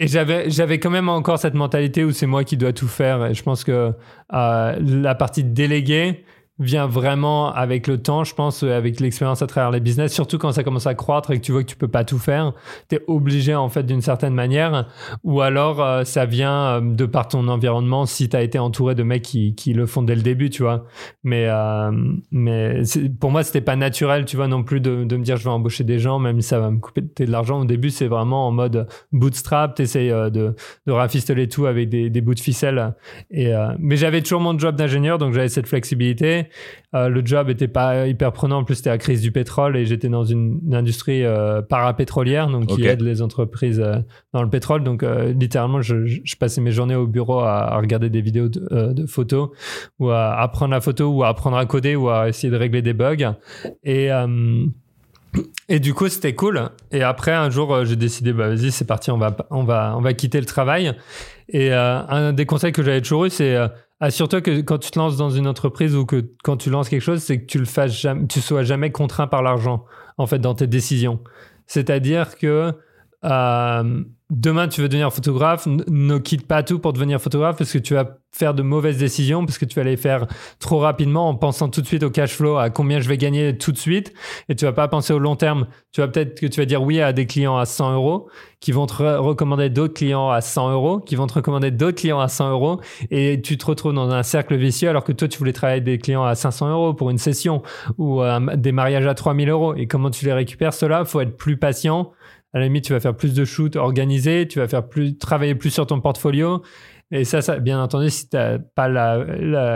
et 0.00 0.08
j'avais 0.08 0.50
j'avais 0.50 0.80
quand 0.80 0.90
même 0.90 1.08
encore 1.08 1.38
cette 1.38 1.54
mentalité 1.54 2.02
où 2.02 2.10
c'est 2.10 2.26
moi 2.26 2.42
qui 2.42 2.56
dois 2.56 2.72
tout 2.72 2.88
faire. 2.88 3.26
Et 3.26 3.34
je 3.34 3.42
pense 3.44 3.62
que 3.62 3.92
la 4.32 5.14
partie 5.14 5.44
déléguée 5.44 6.24
vient 6.58 6.86
vraiment 6.86 7.52
avec 7.52 7.86
le 7.86 8.00
temps, 8.00 8.24
je 8.24 8.34
pense, 8.34 8.62
avec 8.62 9.00
l'expérience 9.00 9.40
à 9.40 9.46
travers 9.46 9.70
les 9.70 9.80
business, 9.80 10.12
surtout 10.12 10.36
quand 10.36 10.52
ça 10.52 10.62
commence 10.62 10.86
à 10.86 10.94
croître 10.94 11.30
et 11.30 11.38
que 11.40 11.44
tu 11.44 11.50
vois 11.50 11.62
que 11.62 11.68
tu 11.68 11.76
peux 11.76 11.88
pas 11.88 12.04
tout 12.04 12.18
faire, 12.18 12.52
tu 12.90 12.96
es 12.96 13.00
obligé 13.06 13.54
en 13.54 13.70
fait 13.70 13.84
d'une 13.84 14.02
certaine 14.02 14.34
manière, 14.34 14.86
ou 15.24 15.40
alors 15.40 15.82
euh, 15.82 16.04
ça 16.04 16.26
vient 16.26 16.52
euh, 16.52 16.80
de 16.80 17.06
par 17.06 17.28
ton 17.28 17.48
environnement 17.48 18.04
si 18.04 18.28
tu 18.28 18.36
as 18.36 18.42
été 18.42 18.58
entouré 18.58 18.94
de 18.94 19.02
mecs 19.02 19.22
qui, 19.22 19.54
qui, 19.54 19.72
le 19.72 19.86
font 19.86 20.02
dès 20.02 20.14
le 20.14 20.20
début, 20.20 20.50
tu 20.50 20.62
vois. 20.62 20.84
Mais, 21.24 21.46
euh, 21.48 21.90
mais 22.30 22.82
pour 23.18 23.30
moi, 23.30 23.42
c'était 23.42 23.62
pas 23.62 23.76
naturel, 23.76 24.26
tu 24.26 24.36
vois, 24.36 24.46
non 24.46 24.62
plus 24.62 24.80
de, 24.80 25.04
de, 25.04 25.16
me 25.16 25.24
dire 25.24 25.38
je 25.38 25.44
vais 25.44 25.50
embaucher 25.50 25.84
des 25.84 25.98
gens, 25.98 26.18
même 26.18 26.40
si 26.42 26.48
ça 26.48 26.60
va 26.60 26.70
me 26.70 26.78
couper 26.78 27.00
de 27.00 27.30
l'argent. 27.30 27.60
Au 27.60 27.64
début, 27.64 27.90
c'est 27.90 28.08
vraiment 28.08 28.46
en 28.46 28.52
mode 28.52 28.86
bootstrap, 29.12 29.76
tu 29.76 29.82
essaies 29.82 30.10
de, 30.10 30.54
de 30.86 30.92
rafistoler 30.92 31.48
tout 31.48 31.64
avec 31.64 31.88
des, 31.88 32.10
des 32.10 32.20
bouts 32.20 32.34
de 32.34 32.40
ficelle. 32.40 32.94
Et, 33.30 33.52
mais 33.78 33.96
j'avais 33.96 34.20
toujours 34.20 34.40
mon 34.40 34.58
job 34.58 34.76
d'ingénieur, 34.76 35.16
donc 35.16 35.32
j'avais 35.32 35.48
cette 35.48 35.66
flexibilité. 35.66 36.48
Euh, 36.94 37.08
le 37.08 37.24
job 37.24 37.48
était 37.48 37.68
pas 37.68 38.06
hyper 38.06 38.32
prenant. 38.32 38.58
En 38.58 38.64
plus, 38.64 38.76
c'était 38.76 38.90
la 38.90 38.98
crise 38.98 39.20
du 39.22 39.32
pétrole 39.32 39.76
et 39.76 39.86
j'étais 39.86 40.08
dans 40.08 40.24
une, 40.24 40.60
industrie 40.72 41.24
euh, 41.24 41.62
parapétrolière, 41.62 42.48
donc 42.48 42.66
qui 42.66 42.84
aide 42.84 43.00
les 43.00 43.22
entreprises 43.22 43.80
euh, 43.80 43.96
dans 44.32 44.42
le 44.42 44.50
pétrole. 44.50 44.84
Donc, 44.84 45.04
littéralement, 45.38 45.80
je, 45.80 46.06
je, 46.06 46.36
passais 46.36 46.60
mes 46.60 46.72
journées 46.72 46.94
au 46.94 47.06
bureau 47.06 47.40
à, 47.40 47.76
regarder 47.78 48.10
des 48.10 48.20
vidéos 48.20 48.48
de, 48.48 48.92
de, 48.92 49.06
photos 49.06 49.50
ou 49.98 50.10
à 50.10 50.34
apprendre 50.34 50.72
la 50.72 50.80
photo 50.80 51.08
ou 51.08 51.24
à 51.24 51.28
apprendre 51.28 51.56
à 51.56 51.66
coder 51.66 51.96
ou 51.96 52.08
à 52.08 52.28
essayer 52.28 52.50
de 52.50 52.56
régler 52.56 52.82
des 52.82 52.94
bugs. 52.94 53.34
Et 53.84 54.10
et 55.70 55.80
du 55.80 55.94
coup, 55.94 56.08
c'était 56.08 56.34
cool. 56.34 56.68
Et 56.90 57.02
après, 57.02 57.32
un 57.32 57.48
jour, 57.48 57.86
j'ai 57.86 57.96
décidé, 57.96 58.34
bah, 58.34 58.48
vas-y, 58.48 58.70
c'est 58.70 58.84
parti, 58.84 59.10
on 59.10 59.16
va, 59.16 59.34
on 59.50 59.64
va, 59.64 59.94
on 59.96 60.02
va 60.02 60.12
quitter 60.12 60.38
le 60.38 60.44
travail. 60.44 60.92
Et 61.48 61.72
un 61.72 62.32
des 62.32 62.44
conseils 62.44 62.72
que 62.72 62.82
j'avais 62.82 63.00
toujours 63.00 63.24
eu, 63.26 63.30
c'est 63.30 63.56
Assure-toi 64.02 64.40
que 64.40 64.62
quand 64.62 64.78
tu 64.78 64.90
te 64.90 64.98
lances 64.98 65.16
dans 65.16 65.30
une 65.30 65.46
entreprise 65.46 65.94
ou 65.94 66.04
que 66.04 66.28
quand 66.42 66.56
tu 66.56 66.70
lances 66.70 66.88
quelque 66.88 67.02
chose, 67.02 67.22
c'est 67.22 67.40
que 67.40 67.46
tu 67.46 67.60
le 67.60 67.64
fasses 67.64 68.04
tu 68.28 68.40
sois 68.40 68.64
jamais 68.64 68.90
contraint 68.90 69.28
par 69.28 69.42
l'argent, 69.42 69.84
en 70.18 70.26
fait, 70.26 70.40
dans 70.40 70.56
tes 70.56 70.66
décisions. 70.66 71.20
C'est-à-dire 71.68 72.36
que 72.36 72.72
euh, 73.24 74.04
demain 74.32 74.66
tu 74.66 74.80
veux 74.80 74.88
devenir 74.88 75.12
photographe, 75.12 75.66
ne 75.66 76.18
quitte 76.18 76.46
pas 76.46 76.62
tout 76.62 76.78
pour 76.78 76.92
devenir 76.94 77.20
photographe 77.20 77.56
parce 77.58 77.70
que 77.70 77.78
tu 77.78 77.94
vas 77.94 78.16
faire 78.34 78.54
de 78.54 78.62
mauvaises 78.62 78.96
décisions, 78.96 79.44
parce 79.44 79.58
que 79.58 79.66
tu 79.66 79.74
vas 79.76 79.84
les 79.84 79.98
faire 79.98 80.26
trop 80.58 80.78
rapidement 80.78 81.28
en 81.28 81.34
pensant 81.34 81.68
tout 81.68 81.82
de 81.82 81.86
suite 81.86 82.02
au 82.02 82.08
cash 82.08 82.34
flow, 82.34 82.56
à 82.56 82.70
combien 82.70 82.98
je 82.98 83.08
vais 83.08 83.18
gagner 83.18 83.58
tout 83.58 83.72
de 83.72 83.78
suite, 83.78 84.14
et 84.48 84.56
tu 84.56 84.64
vas 84.64 84.72
pas 84.72 84.88
penser 84.88 85.12
au 85.12 85.18
long 85.18 85.36
terme. 85.36 85.66
Tu 85.92 86.00
vas 86.00 86.08
peut-être 86.08 86.40
que 86.40 86.46
tu 86.46 86.60
vas 86.60 86.64
dire 86.64 86.82
oui 86.82 86.98
à 87.02 87.12
des 87.12 87.26
clients 87.26 87.58
à 87.58 87.66
100 87.66 87.92
euros, 87.92 88.30
qui 88.60 88.72
vont 88.72 88.86
te 88.86 88.94
recommander 88.94 89.68
d'autres 89.68 89.92
clients 89.92 90.30
à 90.30 90.40
100 90.40 90.72
euros, 90.72 90.98
qui 90.98 91.14
vont 91.14 91.26
te 91.26 91.34
recommander 91.34 91.70
d'autres 91.70 92.00
clients 92.00 92.20
à 92.20 92.28
100 92.28 92.52
euros, 92.52 92.80
et 93.10 93.42
tu 93.42 93.58
te 93.58 93.66
retrouves 93.66 93.92
dans 93.92 94.10
un 94.10 94.22
cercle 94.22 94.56
vicieux 94.56 94.88
alors 94.88 95.04
que 95.04 95.12
toi 95.12 95.28
tu 95.28 95.38
voulais 95.38 95.52
travailler 95.52 95.82
des 95.82 95.98
clients 95.98 96.24
à 96.24 96.34
500 96.34 96.70
euros 96.70 96.94
pour 96.94 97.10
une 97.10 97.18
session 97.18 97.62
ou 97.98 98.22
euh, 98.22 98.40
des 98.56 98.72
mariages 98.72 99.06
à 99.06 99.14
3000 99.14 99.50
euros. 99.50 99.74
Et 99.74 99.86
comment 99.86 100.08
tu 100.08 100.24
les 100.24 100.32
récupères 100.32 100.72
cela 100.72 101.04
Faut 101.04 101.20
être 101.20 101.36
plus 101.36 101.58
patient 101.58 102.12
à 102.54 102.58
la 102.58 102.64
limite, 102.64 102.84
tu 102.84 102.92
vas 102.92 103.00
faire 103.00 103.16
plus 103.16 103.34
de 103.34 103.44
shoots 103.44 103.76
organisés, 103.76 104.46
tu 104.48 104.58
vas 104.58 104.68
faire 104.68 104.86
plus, 104.86 105.16
travailler 105.16 105.54
plus 105.54 105.70
sur 105.70 105.86
ton 105.86 106.00
portfolio. 106.00 106.62
Et 107.14 107.24
ça, 107.24 107.42
ça 107.42 107.58
bien 107.58 107.80
entendu, 107.82 108.08
si 108.08 108.28
tu 108.30 108.36
n'as 108.36 108.58
pas 108.58 108.88
la, 108.88 109.18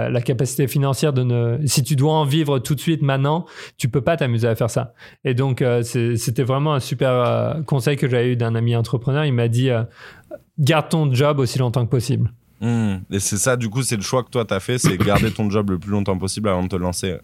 la, 0.09 0.21
capacité 0.23 0.67
financière 0.67 1.13
de 1.13 1.23
ne. 1.23 1.59
Si 1.67 1.83
tu 1.83 1.95
dois 1.95 2.15
en 2.15 2.25
vivre 2.25 2.59
tout 2.59 2.75
de 2.75 2.81
suite 2.81 3.03
maintenant, 3.03 3.45
tu 3.77 3.91
peux 3.91 4.01
pas 4.01 4.17
t'amuser 4.17 4.49
à 4.49 4.55
faire 4.55 4.71
ça. 4.71 4.95
Et 5.23 5.35
donc, 5.35 5.61
euh, 5.61 5.83
c'était 5.83 6.45
vraiment 6.45 6.73
un 6.73 6.81
super 6.81 7.11
euh, 7.11 7.61
conseil 7.63 7.99
que 7.99 8.09
j'avais 8.09 8.33
eu 8.33 8.37
d'un 8.37 8.55
ami 8.55 8.75
entrepreneur. 8.75 9.27
Il 9.27 9.35
m'a 9.35 9.49
dit 9.49 9.69
euh, 9.69 9.83
garde 10.59 10.89
ton 10.89 11.13
job 11.13 11.39
aussi 11.39 11.59
longtemps 11.59 11.85
que 11.85 11.91
possible. 11.91 12.33
Mmh. 12.63 12.95
Et 13.11 13.21
c'est 13.21 13.37
ça, 13.37 13.59
du 13.59 13.69
coup, 13.69 13.83
c'est 13.83 13.97
le 13.97 14.03
choix 14.03 14.23
que 14.23 14.31
toi, 14.31 14.47
tu 14.47 14.55
as 14.55 14.61
fait 14.61 14.79
c'est 14.79 14.97
garder 15.05 15.31
ton 15.31 15.51
job 15.51 15.69
le 15.71 15.79
plus 15.79 15.91
longtemps 15.91 16.17
possible 16.17 16.49
avant 16.49 16.63
de 16.63 16.69
te 16.69 16.77
lancer 16.77 17.19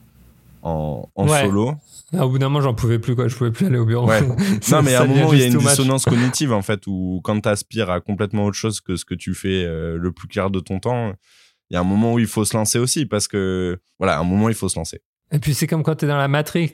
en, 0.63 1.09
en 1.15 1.27
solo. 1.27 1.77
Ah, 2.15 2.27
au 2.27 2.31
bout 2.31 2.39
d'un 2.39 2.49
moment, 2.49 2.61
j'en 2.61 2.75
pouvais 2.75 2.99
plus, 2.99 3.15
quoi. 3.15 3.29
Je 3.29 3.37
pouvais 3.37 3.51
plus 3.51 3.67
aller 3.67 3.79
au 3.79 3.87
bureau. 3.87 4.07
Ouais. 4.07 4.21
non, 4.71 4.83
mais 4.83 4.95
à 4.95 5.03
un 5.03 5.07
moment, 5.07 5.33
il 5.33 5.41
y 5.41 5.43
a 5.43 5.47
une 5.47 5.59
dissonance 5.59 6.05
cognitive, 6.07 6.53
en 6.53 6.63
fait, 6.63 6.87
où 6.87 7.21
quand 7.25 7.41
tu 7.41 7.49
aspires 7.49 7.91
à 7.91 8.01
complètement 8.01 8.45
autre 8.45 8.57
chose 8.57 8.81
que 8.81 8.97
ce 8.97 9.05
que 9.05 9.15
tu 9.15 9.35
fais 9.35 9.65
euh, 9.65 9.97
le 9.97 10.13
plus 10.13 10.29
clair 10.29 10.51
de 10.51 10.61
ton 10.61 10.79
temps, 10.79 11.15
il 11.71 11.75
y 11.75 11.77
a 11.77 11.81
un 11.81 11.85
moment 11.85 12.15
où 12.15 12.19
il 12.19 12.27
faut 12.27 12.45
se 12.45 12.57
lancer 12.57 12.79
aussi, 12.79 13.07
parce 13.07 13.29
que, 13.29 13.79
voilà, 13.99 14.19
un 14.19 14.25
moment, 14.25 14.49
il 14.49 14.55
faut 14.55 14.69
se 14.69 14.79
lancer. 14.79 15.01
Et 15.31 15.39
puis, 15.39 15.55
c'est 15.55 15.67
comme 15.67 15.83
quand 15.83 15.97
tu 15.97 16.05
es 16.05 16.09
dans 16.09 16.19
la 16.19 16.29
Matrix 16.29 16.73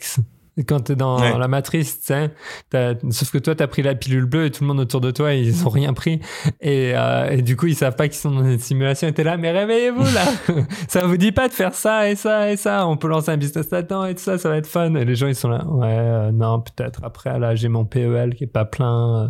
quand 0.67 0.81
tu 0.81 0.93
es 0.93 0.97
dans 0.97 1.39
la 1.39 1.49
matrice, 1.49 2.01
sauf 2.03 3.31
que 3.31 3.39
toi, 3.39 3.55
tu 3.55 3.63
as 3.63 3.69
pris 3.69 3.83
la 3.83 3.95
pilule 3.95 4.25
bleue 4.25 4.47
et 4.47 4.51
tout 4.51 4.65
le 4.65 4.69
monde 4.69 4.81
autour 4.81 5.01
de 5.01 5.11
toi, 5.11 5.33
ils 5.35 5.67
ont 5.67 5.71
rien 5.71 5.93
pris. 5.93 6.21
Et, 6.61 6.93
euh, 6.95 7.31
et 7.31 7.43
du 7.43 7.57
coup, 7.57 7.67
ils 7.67 7.75
savent 7.75 7.97
pas 7.97 8.09
qu'ils 8.09 8.19
sont 8.19 8.31
dans 8.31 8.45
une 8.45 8.59
simulation. 8.59 9.09
Et 9.09 9.13
t'es 9.13 9.25
là, 9.25 9.37
mais 9.37 9.51
réveillez-vous 9.51 10.03
là 10.03 10.25
Ça 10.89 11.07
vous 11.07 11.17
dit 11.17 11.33
pas 11.33 11.49
de 11.49 11.53
faire 11.53 11.75
ça 11.75 12.11
et 12.11 12.17
ça 12.17 12.51
et 12.51 12.57
ça 12.57 12.87
On 12.87 12.97
peut 12.97 13.09
lancer 13.09 13.31
un 13.31 13.37
business 13.37 13.71
là-dedans 13.71 14.05
et 14.05 14.15
tout 14.15 14.23
ça, 14.23 14.39
ça 14.39 14.49
va 14.49 14.57
être 14.57 14.67
fun. 14.67 14.95
Et 14.95 15.05
les 15.05 15.15
gens, 15.15 15.29
ils 15.29 15.35
sont 15.35 15.49
là, 15.49 15.65
ouais, 15.67 15.87
euh, 15.89 16.33
non, 16.33 16.61
peut-être. 16.61 17.01
Après, 17.05 17.39
là, 17.39 17.55
j'ai 17.55 17.69
mon 17.69 17.85
PEL 17.85 18.35
qui 18.35 18.45
est 18.45 18.49
pas 18.49 18.65
plein. 18.65 19.25
Euh. 19.25 19.29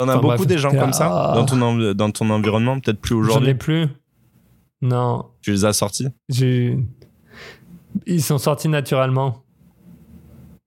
On 0.00 0.08
a 0.08 0.16
beaucoup 0.16 0.46
des 0.46 0.58
gens 0.58 0.70
comme 0.70 0.92
ça 0.92 1.32
dans, 1.34 1.44
ton 1.44 1.94
dans 1.94 2.10
ton 2.10 2.30
environnement, 2.30 2.80
peut-être 2.80 3.00
plus 3.00 3.14
aujourd'hui? 3.14 3.44
J'en 3.44 3.50
ai 3.50 3.54
plus. 3.54 3.88
Non. 4.82 5.26
Tu 5.40 5.52
les 5.52 5.64
as 5.64 5.72
sortis? 5.72 6.08
Ils 8.06 8.22
sont 8.22 8.38
sortis 8.38 8.68
naturellement. 8.68 9.43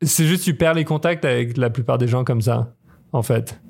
C'est 0.01 0.25
juste 0.25 0.43
tu 0.43 0.53
perds 0.53 0.75
les 0.75 0.85
contacts 0.85 1.25
avec 1.25 1.57
la 1.57 1.69
plupart 1.69 1.97
des 1.97 2.07
gens 2.07 2.23
comme 2.23 2.41
ça, 2.41 2.75
en 3.13 3.23
fait. 3.23 3.61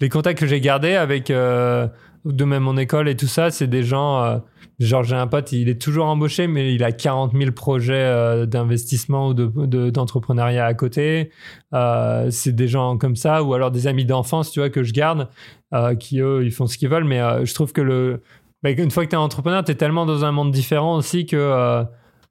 Les 0.00 0.08
contacts 0.08 0.38
que 0.38 0.46
j'ai 0.46 0.60
gardés 0.60 0.94
avec 0.94 1.30
euh, 1.30 1.88
de 2.24 2.44
même 2.44 2.64
mon 2.64 2.76
école 2.76 3.08
et 3.08 3.16
tout 3.16 3.26
ça, 3.26 3.50
c'est 3.50 3.66
des 3.66 3.82
gens. 3.82 4.22
Euh, 4.22 4.38
genre 4.78 5.02
j'ai 5.02 5.16
un 5.16 5.26
pote, 5.26 5.52
il 5.52 5.68
est 5.68 5.80
toujours 5.80 6.06
embauché, 6.06 6.46
mais 6.46 6.74
il 6.74 6.84
a 6.84 6.92
40 6.92 7.32
000 7.36 7.50
projets 7.52 7.94
euh, 7.94 8.46
d'investissement 8.46 9.28
ou 9.28 9.34
de, 9.34 9.90
d'entrepreneuriat 9.90 10.66
à 10.66 10.74
côté. 10.74 11.30
Euh, 11.74 12.30
c'est 12.30 12.54
des 12.54 12.68
gens 12.68 12.96
comme 12.96 13.16
ça, 13.16 13.42
ou 13.42 13.54
alors 13.54 13.70
des 13.70 13.86
amis 13.86 14.04
d'enfance, 14.04 14.50
tu 14.50 14.60
vois, 14.60 14.70
que 14.70 14.82
je 14.82 14.92
garde, 14.92 15.28
euh, 15.74 15.94
qui 15.94 16.20
eux, 16.20 16.44
ils 16.44 16.52
font 16.52 16.66
ce 16.66 16.78
qu'ils 16.78 16.88
veulent. 16.88 17.04
Mais 17.04 17.44
je 17.44 17.54
trouve 17.54 17.72
que 17.72 17.80
le, 17.80 18.22
bah, 18.62 18.70
une 18.70 18.90
fois 18.90 19.04
que 19.04 19.10
tu 19.10 19.16
es 19.16 19.18
entrepreneur, 19.18 19.64
tu 19.64 19.72
es 19.72 19.74
tellement 19.74 20.06
dans 20.06 20.24
un 20.24 20.32
monde 20.32 20.52
différent 20.52 20.96
aussi 20.96 21.26
que 21.26 21.84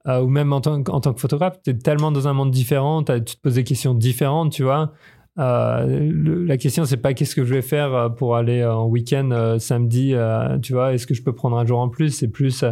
euh, 0.07 0.21
ou 0.21 0.27
même 0.27 0.53
en 0.53 0.61
tant, 0.61 0.83
en 0.87 1.01
tant 1.01 1.13
que 1.13 1.19
photographe, 1.19 1.59
tu 1.63 1.71
es 1.71 1.73
tellement 1.73 2.11
dans 2.11 2.27
un 2.27 2.33
monde 2.33 2.51
différent, 2.51 3.03
tu 3.03 3.21
te 3.21 3.41
poses 3.41 3.55
des 3.55 3.63
questions 3.63 3.93
différentes, 3.93 4.51
tu 4.51 4.63
vois. 4.63 4.93
Euh, 5.39 6.11
la 6.47 6.57
question, 6.57 6.85
c'est 6.85 6.97
pas 6.97 7.13
qu'est-ce 7.13 7.35
que 7.35 7.45
je 7.45 7.53
vais 7.53 7.61
faire 7.61 7.93
euh, 7.93 8.09
pour 8.09 8.35
aller 8.35 8.65
en 8.65 8.87
week-end 8.87 9.57
samedi, 9.59 10.13
tu 10.61 10.73
vois, 10.73 10.93
est-ce 10.93 11.07
que 11.07 11.13
je 11.13 11.23
peux 11.23 11.33
prendre 11.33 11.57
un 11.57 11.65
jour 11.65 11.79
en 11.79 11.89
plus? 11.89 12.09
C'est 12.09 12.29
plus 12.29 12.63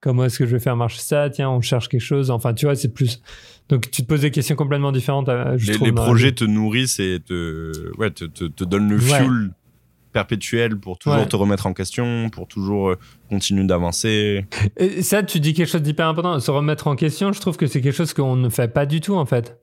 comment 0.00 0.24
est-ce 0.24 0.38
que 0.38 0.46
je 0.46 0.52
vais 0.52 0.60
faire 0.60 0.76
marcher 0.76 1.00
ça? 1.00 1.30
Tiens, 1.30 1.50
on 1.50 1.60
cherche 1.60 1.88
quelque 1.88 2.00
chose. 2.00 2.30
Enfin, 2.30 2.54
tu 2.54 2.66
vois, 2.66 2.74
c'est 2.74 2.92
plus. 2.92 3.22
Donc, 3.68 3.90
tu 3.90 4.02
te 4.02 4.06
poses 4.08 4.22
des 4.22 4.32
questions 4.32 4.56
complètement 4.56 4.90
différentes. 4.90 5.30
Je 5.56 5.72
les, 5.72 5.78
les 5.78 5.92
projets 5.92 6.32
te 6.32 6.44
nourrissent 6.44 6.98
et 6.98 7.20
te, 7.24 7.96
ouais, 7.98 8.10
te, 8.10 8.24
te, 8.24 8.64
donnent 8.64 8.90
le 8.90 8.98
fuel 8.98 9.52
perpétuel 10.12 10.78
pour 10.78 10.98
toujours 10.98 11.26
te 11.28 11.36
remettre 11.36 11.66
en 11.66 11.72
question, 11.72 12.30
pour 12.30 12.46
toujours 12.46 12.90
euh, 12.90 12.98
continuer 13.28 13.64
d'avancer. 13.64 14.44
Et 14.76 15.02
ça, 15.02 15.22
tu 15.22 15.40
dis 15.40 15.54
quelque 15.54 15.68
chose 15.68 15.82
d'hyper 15.82 16.08
important. 16.08 16.38
Se 16.40 16.50
remettre 16.50 16.86
en 16.86 16.96
question, 16.96 17.32
je 17.32 17.40
trouve 17.40 17.56
que 17.56 17.66
c'est 17.66 17.80
quelque 17.80 17.94
chose 17.94 18.12
qu'on 18.12 18.36
ne 18.36 18.48
fait 18.48 18.68
pas 18.68 18.86
du 18.86 19.00
tout, 19.00 19.14
en 19.14 19.26
fait. 19.26 19.58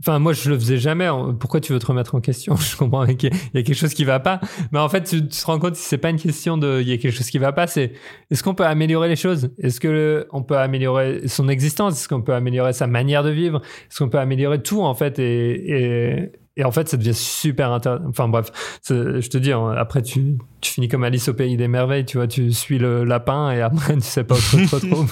Enfin, 0.00 0.18
moi, 0.18 0.32
je 0.32 0.50
le 0.50 0.58
faisais 0.58 0.76
jamais. 0.76 1.08
Pourquoi 1.38 1.60
tu 1.60 1.72
veux 1.72 1.78
te 1.78 1.86
remettre 1.86 2.14
en 2.14 2.20
question? 2.20 2.56
Je 2.64 2.76
comprends 2.76 3.06
qu'il 3.06 3.32
y 3.32 3.58
a 3.58 3.62
quelque 3.62 3.74
chose 3.74 3.94
qui 3.94 4.04
va 4.04 4.18
pas. 4.18 4.40
Mais 4.72 4.78
en 4.78 4.88
fait, 4.88 5.04
tu, 5.04 5.26
te 5.28 5.46
rends 5.46 5.58
compte, 5.58 5.76
c'est 5.76 5.98
pas 5.98 6.10
une 6.10 6.18
question 6.18 6.58
de 6.58 6.80
il 6.80 6.88
y 6.88 6.92
a 6.92 6.98
quelque 6.98 7.14
chose 7.14 7.30
qui 7.30 7.38
va 7.38 7.52
pas. 7.52 7.66
C'est 7.66 7.92
est-ce 8.30 8.42
qu'on 8.42 8.54
peut 8.54 8.66
améliorer 8.66 9.08
les 9.08 9.16
choses? 9.16 9.50
Est-ce 9.58 9.78
que 9.80 10.26
on 10.32 10.42
peut 10.42 10.58
améliorer 10.58 11.28
son 11.28 11.48
existence? 11.48 11.94
Est-ce 11.94 12.08
qu'on 12.08 12.22
peut 12.22 12.34
améliorer 12.34 12.72
sa 12.72 12.86
manière 12.86 13.22
de 13.22 13.30
vivre? 13.30 13.62
Est-ce 13.88 13.98
qu'on 14.02 14.08
peut 14.08 14.18
améliorer 14.18 14.62
tout 14.62 14.82
en 14.82 14.94
fait 14.94 15.18
et, 15.20 15.70
et 15.70 16.32
en 16.62 16.70
fait, 16.70 16.88
ça 16.88 16.96
devient 16.96 17.14
super 17.14 17.72
intéressant. 17.72 18.04
Enfin 18.08 18.28
bref, 18.28 18.80
je 18.88 19.28
te 19.28 19.38
dis, 19.38 19.52
après 19.52 20.02
tu, 20.02 20.38
tu 20.60 20.72
finis 20.72 20.88
comme 20.88 21.02
Alice 21.02 21.28
au 21.28 21.34
pays 21.34 21.56
des 21.56 21.66
merveilles, 21.66 22.04
tu 22.04 22.18
vois, 22.18 22.28
tu 22.28 22.52
suis 22.52 22.78
le 22.78 23.04
lapin 23.04 23.50
et 23.50 23.60
après 23.60 23.94
tu 23.94 24.02
sais 24.02 24.24
pas 24.24 24.36
trop 24.36 24.64
trop 24.66 24.78
trop. 24.78 25.04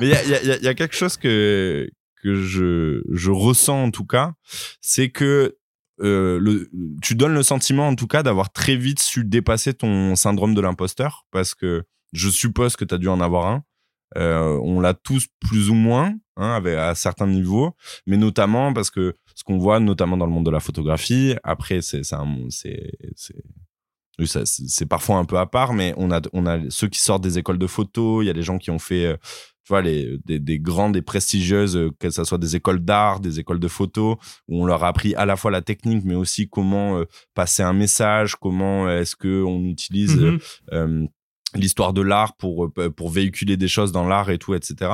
Mais 0.00 0.08
il 0.08 0.62
y 0.62 0.68
a, 0.68 0.74
quelque 0.74 0.94
chose 0.94 1.16
que 1.16 1.90
que 2.22 2.34
je 2.36 3.02
je 3.10 3.30
ressens 3.30 3.82
en 3.82 3.90
tout 3.90 4.06
cas, 4.06 4.32
c'est 4.80 5.10
que 5.10 5.56
euh, 6.00 6.66
tu 7.02 7.14
donnes 7.14 7.34
le 7.34 7.42
sentiment 7.42 7.88
en 7.88 7.94
tout 7.94 8.06
cas 8.06 8.22
d'avoir 8.22 8.50
très 8.50 8.76
vite 8.76 9.00
su 9.00 9.24
dépasser 9.24 9.74
ton 9.74 10.16
syndrome 10.16 10.54
de 10.54 10.60
l'imposteur 10.60 11.26
parce 11.30 11.54
que 11.54 11.84
je 12.12 12.28
suppose 12.30 12.76
que 12.76 12.84
tu 12.84 12.94
as 12.94 12.98
dû 12.98 13.08
en 13.08 13.20
avoir 13.20 13.46
un. 13.46 13.62
Euh, 14.16 14.58
on 14.62 14.80
l'a 14.80 14.94
tous 14.94 15.26
plus 15.40 15.70
ou 15.70 15.74
moins 15.74 16.14
hein, 16.36 16.62
à 16.64 16.94
certains 16.94 17.26
niveaux, 17.26 17.74
mais 18.06 18.16
notamment 18.16 18.72
parce 18.72 18.90
que 18.90 19.14
ce 19.34 19.44
qu'on 19.44 19.58
voit 19.58 19.80
notamment 19.80 20.16
dans 20.16 20.26
le 20.26 20.32
monde 20.32 20.46
de 20.46 20.50
la 20.50 20.60
photographie. 20.60 21.34
Après, 21.42 21.80
c'est 21.82 22.02
c'est 24.44 24.86
parfois 24.86 25.16
un 25.16 25.24
peu 25.24 25.38
à 25.38 25.46
part, 25.46 25.72
mais 25.72 25.94
on 25.96 26.10
a, 26.10 26.20
on 26.32 26.46
a 26.46 26.58
ceux 26.70 26.88
qui 26.88 27.00
sortent 27.00 27.22
des 27.22 27.38
écoles 27.38 27.58
de 27.58 27.66
photo, 27.66 28.22
il 28.22 28.26
y 28.26 28.30
a 28.30 28.34
des 28.34 28.42
gens 28.42 28.58
qui 28.58 28.70
ont 28.70 28.78
fait, 28.78 29.06
euh, 29.06 29.16
tu 29.64 29.70
vois, 29.70 29.82
les, 29.82 30.18
des, 30.24 30.38
des 30.38 30.58
grandes 30.58 30.96
et 30.96 31.02
prestigieuses, 31.02 31.76
euh, 31.76 31.90
que 31.98 32.10
ce 32.10 32.24
soit 32.24 32.38
des 32.38 32.56
écoles 32.56 32.80
d'art, 32.80 33.20
des 33.20 33.40
écoles 33.40 33.60
de 33.60 33.68
photo, 33.68 34.18
où 34.48 34.62
on 34.62 34.66
leur 34.66 34.84
a 34.84 34.88
appris 34.88 35.14
à 35.14 35.24
la 35.24 35.36
fois 35.36 35.50
la 35.50 35.62
technique, 35.62 36.04
mais 36.04 36.14
aussi 36.14 36.48
comment 36.48 36.98
euh, 36.98 37.04
passer 37.34 37.62
un 37.62 37.72
message, 37.72 38.36
comment 38.36 38.88
est-ce 38.90 39.16
qu'on 39.16 39.64
utilise 39.64 40.16
mm-hmm. 40.16 41.08
l'histoire 41.54 41.92
de 41.92 42.02
l'art 42.02 42.36
pour, 42.36 42.70
pour 42.96 43.10
véhiculer 43.10 43.56
des 43.56 43.68
choses 43.68 43.92
dans 43.92 44.06
l'art 44.06 44.30
et 44.30 44.38
tout, 44.38 44.54
etc. 44.54 44.90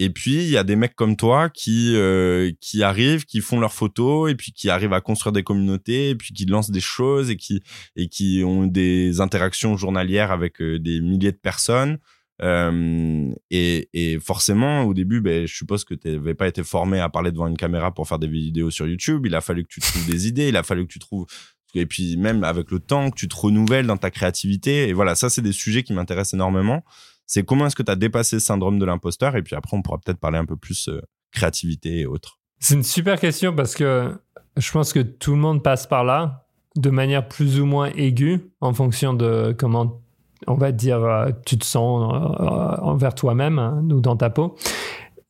Et 0.00 0.10
puis, 0.10 0.36
il 0.36 0.48
y 0.48 0.56
a 0.56 0.62
des 0.62 0.76
mecs 0.76 0.94
comme 0.94 1.16
toi 1.16 1.50
qui, 1.50 1.94
euh, 1.96 2.52
qui 2.60 2.84
arrivent, 2.84 3.24
qui 3.24 3.40
font 3.40 3.58
leurs 3.58 3.72
photos 3.72 4.30
et 4.30 4.36
puis 4.36 4.52
qui 4.52 4.70
arrivent 4.70 4.92
à 4.92 5.00
construire 5.00 5.32
des 5.32 5.42
communautés 5.42 6.10
et 6.10 6.14
puis 6.14 6.32
qui 6.32 6.46
lancent 6.46 6.70
des 6.70 6.80
choses 6.80 7.30
et 7.30 7.36
qui, 7.36 7.60
et 7.96 8.08
qui 8.08 8.44
ont 8.44 8.66
des 8.66 9.20
interactions 9.20 9.76
journalières 9.76 10.30
avec 10.30 10.62
euh, 10.62 10.78
des 10.78 11.00
milliers 11.00 11.32
de 11.32 11.36
personnes. 11.36 11.98
Euh, 12.40 13.32
et, 13.50 14.18
forcément, 14.20 14.84
au 14.84 14.94
début, 14.94 15.20
ben, 15.20 15.48
je 15.48 15.54
suppose 15.56 15.84
que 15.84 15.94
tu 15.94 16.12
n'avais 16.12 16.34
pas 16.34 16.46
été 16.46 16.62
formé 16.62 17.00
à 17.00 17.08
parler 17.08 17.32
devant 17.32 17.48
une 17.48 17.56
caméra 17.56 17.92
pour 17.92 18.06
faire 18.06 18.20
des 18.20 18.28
vidéos 18.28 18.70
sur 18.70 18.86
YouTube. 18.86 19.26
Il 19.26 19.34
a 19.34 19.40
fallu 19.40 19.64
que 19.64 19.68
tu 19.68 19.80
trouves 19.80 20.06
des 20.06 20.28
idées, 20.28 20.48
il 20.48 20.56
a 20.56 20.62
fallu 20.62 20.86
que 20.86 20.92
tu 20.92 21.00
trouves 21.00 21.26
et 21.74 21.84
puis 21.84 22.16
même 22.16 22.44
avec 22.44 22.70
le 22.70 22.78
temps 22.78 23.10
que 23.10 23.16
tu 23.16 23.28
te 23.28 23.36
renouvelles 23.36 23.86
dans 23.86 23.98
ta 23.98 24.10
créativité 24.10 24.88
et 24.88 24.94
voilà 24.94 25.14
ça 25.14 25.28
c'est 25.28 25.42
des 25.42 25.52
sujets 25.52 25.82
qui 25.82 25.92
m'intéressent 25.92 26.32
énormément 26.32 26.82
c'est 27.28 27.44
comment 27.44 27.66
est-ce 27.66 27.76
que 27.76 27.84
tu 27.84 27.92
as 27.92 27.96
dépassé 27.96 28.36
le 28.36 28.40
syndrome 28.40 28.80
de 28.80 28.84
l'imposteur 28.84 29.36
et 29.36 29.42
puis 29.42 29.54
après 29.54 29.76
on 29.76 29.82
pourra 29.82 29.98
peut-être 29.98 30.18
parler 30.18 30.38
un 30.38 30.46
peu 30.46 30.56
plus 30.56 30.88
euh, 30.88 31.00
créativité 31.30 32.00
et 32.00 32.06
autres. 32.06 32.40
C'est 32.58 32.74
une 32.74 32.82
super 32.82 33.20
question 33.20 33.54
parce 33.54 33.76
que 33.76 34.18
je 34.56 34.72
pense 34.72 34.92
que 34.92 35.00
tout 35.00 35.32
le 35.32 35.38
monde 35.38 35.62
passe 35.62 35.86
par 35.86 36.02
là 36.02 36.46
de 36.74 36.90
manière 36.90 37.28
plus 37.28 37.60
ou 37.60 37.66
moins 37.66 37.90
aiguë 37.92 38.50
en 38.60 38.72
fonction 38.72 39.14
de 39.14 39.54
comment 39.56 40.00
on 40.46 40.54
va 40.54 40.72
dire 40.72 41.04
euh, 41.04 41.30
tu 41.44 41.58
te 41.58 41.64
sens 41.64 42.12
euh, 42.12 42.44
envers 42.82 43.14
toi-même 43.14 43.58
hein, 43.58 43.86
ou 43.90 44.00
dans 44.00 44.16
ta 44.16 44.30
peau. 44.30 44.56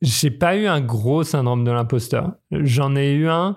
J'ai 0.01 0.31
pas 0.31 0.57
eu 0.57 0.67
un 0.67 0.81
gros 0.81 1.25
syndrome 1.25 1.65
de 1.65 1.73
l'imposteur. 1.73 2.35
J'en 2.53 2.95
ai 2.95 3.11
eu 3.11 3.29
un 3.29 3.57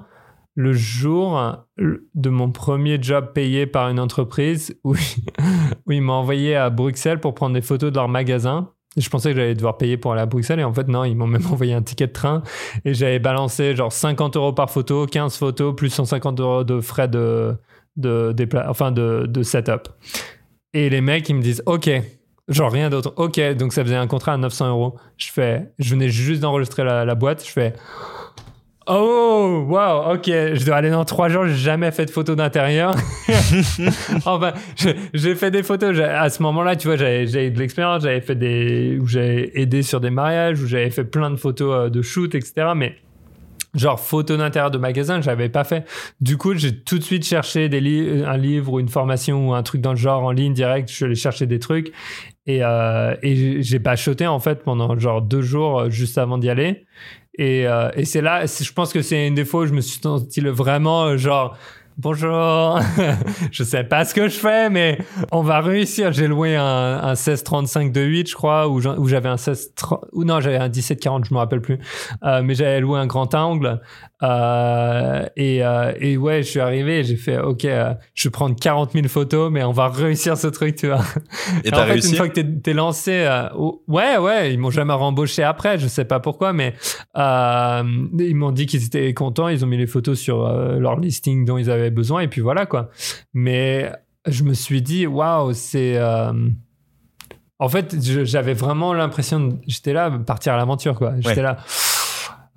le 0.56 0.74
jour 0.74 1.66
de 1.78 2.30
mon 2.30 2.52
premier 2.52 3.02
job 3.02 3.32
payé 3.34 3.66
par 3.66 3.90
une 3.90 4.00
entreprise 4.00 4.78
où, 4.84 4.96
ils 5.90 6.02
m'ont 6.02 6.14
envoyé 6.14 6.56
à 6.56 6.70
Bruxelles 6.70 7.20
pour 7.20 7.34
prendre 7.34 7.54
des 7.54 7.62
photos 7.62 7.92
de 7.92 7.96
leur 7.96 8.10
magasin. 8.10 8.70
Je 8.98 9.08
pensais 9.10 9.30
que 9.30 9.38
j'allais 9.38 9.56
devoir 9.56 9.78
payer 9.78 9.96
pour 9.96 10.12
aller 10.12 10.22
à 10.22 10.26
Bruxelles 10.26 10.60
et 10.60 10.66
en 10.66 10.74
fait 10.74 10.90
non, 10.90 11.06
ils 11.06 11.16
m'ont 11.16 11.28
même 11.28 11.46
envoyé 11.52 11.74
un 11.74 11.82
ticket 11.82 12.08
de 12.08 12.12
train 12.12 12.44
et 12.84 12.94
j'avais 12.94 13.20
balancé 13.20 13.76
genre 13.76 13.92
50 13.92 14.36
euros 14.36 14.54
par 14.54 14.70
photo, 14.70 15.06
15 15.06 15.38
photos 15.38 15.74
plus 15.76 15.90
150 15.90 16.40
euros 16.42 16.64
de 16.66 16.82
frais 16.82 17.08
de, 17.08 17.56
de, 17.96 18.36
enfin 18.68 18.92
de, 18.92 19.26
de 19.28 19.44
setup. 19.44 19.88
Et 20.74 20.90
les 20.90 21.02
mecs 21.02 21.30
ils 21.30 21.36
me 21.36 21.42
disent 21.42 21.64
ok, 21.66 21.90
genre 22.50 22.72
rien 22.72 22.90
d'autre, 22.90 23.14
ok, 23.16 23.40
donc 23.56 23.72
ça 23.72 23.86
faisait 23.86 23.96
un 23.96 24.08
contrat 24.08 24.34
à 24.34 24.38
900 24.38 24.70
euros. 24.70 24.98
Je 25.16 25.32
fais, 25.32 25.72
je 25.80 25.92
venais 25.92 26.10
juste 26.10 26.42
d'enregistrer 26.42 26.84
la 26.84 27.16
boîte, 27.16 27.46
je 27.46 27.52
fais 27.52 27.74
Oh, 28.88 29.64
wow, 29.70 30.14
ok, 30.16 30.26
je 30.26 30.66
dois 30.66 30.78
aller 30.78 30.90
dans 30.90 31.06
trois 31.06 31.30
jours, 31.30 31.46
j'ai 31.46 31.56
jamais 31.56 31.92
fait 31.92 32.06
de 32.08 32.10
photos 32.10 32.36
d'intérieur. 32.36 32.96
enfin, 34.26 34.54
j'ai 35.14 35.36
fait 35.36 35.52
des 35.52 35.62
photos, 35.62 36.00
à 36.00 36.30
ce 36.30 36.42
moment-là, 36.42 36.76
tu 36.76 36.88
vois, 36.88 36.98
j'avais 36.98 37.26
eu 37.26 37.52
de 37.52 37.60
l'expérience, 37.60 38.02
j'avais 38.02 38.22
fait 38.22 38.36
des, 38.36 38.98
où 39.00 39.06
j'avais 39.06 39.52
aidé 39.54 39.84
sur 39.84 40.02
des 40.02 40.10
mariages, 40.10 40.62
où 40.62 40.68
j'avais 40.68 40.90
fait 40.90 41.04
plein 41.04 41.30
de 41.30 41.36
photos 41.36 41.74
euh, 41.76 41.90
de 41.90 42.02
shoot, 42.02 42.34
etc. 42.34 42.72
Mais 42.76 42.96
genre 43.76 44.00
photos 44.00 44.40
d'intérieur 44.40 44.72
de 44.72 44.80
magasin, 44.80 45.22
j'avais 45.22 45.50
pas 45.50 45.64
fait. 45.64 45.86
Du 46.20 46.38
coup, 46.38 46.56
j'ai 46.56 46.76
tout 46.76 46.98
de 46.98 47.04
suite 47.04 47.26
cherché 47.26 47.70
des 47.70 48.24
un 48.24 48.38
livre 48.38 48.74
ou 48.74 48.80
une 48.80 48.90
formation 48.90 49.50
ou 49.50 49.54
un 49.54 49.64
truc 49.64 49.82
dans 49.82 49.92
le 49.92 49.98
genre 49.98 50.24
en 50.24 50.32
ligne 50.32 50.54
direct. 50.54 50.90
Je 50.90 50.96
suis 50.96 51.06
allé 51.06 51.16
chercher 51.16 51.46
des 51.46 51.60
trucs 51.60 51.94
et, 52.48 52.64
euh, 52.64 53.16
et 53.22 53.62
j'ai 53.62 53.80
pas 53.80 53.96
shoté 53.96 54.28
en 54.28 54.40
fait 54.40 54.64
pendant 54.64 54.98
genre 54.98 55.22
deux 55.22 55.42
jours 55.42 55.82
euh, 55.82 55.90
juste 55.90 56.18
avant 56.18 56.38
d'y 56.38 56.50
aller. 56.50 56.86
Et, 57.38 57.66
euh, 57.68 57.90
et 57.96 58.06
c'est 58.06 58.22
là, 58.22 58.46
je 58.46 58.72
pense 58.74 58.92
que 58.92 59.02
c'est 59.02 59.28
une 59.28 59.36
des 59.36 59.46
fois 59.46 59.62
où 59.62 59.66
je 59.66 59.74
me 59.74 59.82
suis 59.82 60.02
senti 60.02 60.42
vraiment 60.42 61.04
euh, 61.06 61.18
genre 61.18 61.58
bonjour, 61.98 62.80
je 63.52 63.64
sais 63.64 63.84
pas 63.84 64.06
ce 64.06 64.14
que 64.14 64.28
je 64.28 64.38
fais, 64.38 64.70
mais 64.70 64.98
on 65.32 65.42
va 65.42 65.62
réussir. 65.62 66.12
J'ai 66.12 66.28
loué 66.28 66.56
un, 66.56 66.64
un 66.64 67.12
1635 67.12 67.92
de 67.92 68.02
8, 68.02 68.30
je 68.30 68.36
crois, 68.36 68.68
où 68.68 69.08
j'avais 69.08 69.30
un 69.30 69.38
16 69.38 69.74
ou 70.14 70.24
non, 70.24 70.40
j'avais 70.40 70.58
un 70.58 70.68
1740, 70.68 71.26
je 71.26 71.34
me 71.34 71.40
rappelle 71.40 71.62
plus, 71.62 71.80
euh, 72.24 72.42
mais 72.44 72.56
j'avais 72.56 72.80
loué 72.80 73.00
un 73.00 73.08
grand 73.08 73.34
angle. 73.36 73.80
Euh, 74.24 75.26
et, 75.36 75.64
euh, 75.64 75.94
et, 76.00 76.16
ouais, 76.16 76.44
je 76.44 76.50
suis 76.50 76.60
arrivé 76.60 77.04
j'ai 77.04 77.16
fait, 77.16 77.40
ok, 77.40 77.66
euh, 77.66 77.94
je 78.14 78.28
vais 78.28 78.32
prendre 78.32 78.56
40 78.56 78.92
000 78.92 79.08
photos, 79.08 79.52
mais 79.52 79.64
on 79.64 79.72
va 79.72 79.90
réussir 79.90 80.38
ce 80.38 80.48
truc, 80.48 80.76
tu 80.76 80.88
vois. 80.88 81.02
Et 81.64 81.72
t'as 81.72 81.86
réussi? 81.86 82.12
Une 82.12 82.18
fois 82.18 82.30
que 82.30 82.40
t'es, 82.40 82.74
lancé, 82.74 83.26
euh, 83.26 83.50
ouais, 83.88 84.18
ouais, 84.18 84.54
ils 84.54 84.60
m'ont 84.60 84.70
jamais 84.70 84.94
rembauché 84.94 85.44
après, 85.44 85.80
je 85.80 85.88
sais 85.88 86.06
pas 86.06 86.20
pourquoi, 86.20 86.54
mais 86.54 86.76
ils 87.16 88.36
m'ont 88.36 88.52
dit 88.52 88.66
qu'ils 88.68 88.86
étaient 88.86 89.14
contents, 89.14 89.48
ils 89.48 89.64
ont 89.66 89.68
mis 89.68 89.78
les 89.78 89.88
photos 89.88 90.20
sur 90.20 90.48
leur 90.48 91.00
listing 91.00 91.46
dont 91.46 91.58
ils 91.58 91.72
avaient 91.72 91.92
besoin, 91.92 92.22
et 92.22 92.28
puis 92.28 92.42
voilà, 92.42 92.66
quoi. 92.66 92.90
Mais 93.34 93.92
je 94.28 94.44
me 94.44 94.54
suis 94.54 94.82
dit, 94.82 95.08
waouh, 95.08 95.54
c'est. 95.54 96.00
En 97.60 97.70
fait, 97.70 97.96
j'avais 98.02 98.54
vraiment 98.54 98.94
l'impression, 98.94 99.60
j'étais 99.68 99.94
là, 99.94 100.10
partir 100.10 100.54
à 100.54 100.58
l'aventure, 100.58 100.96
quoi. 100.96 101.14
J'étais 101.20 101.44
là 101.44 101.58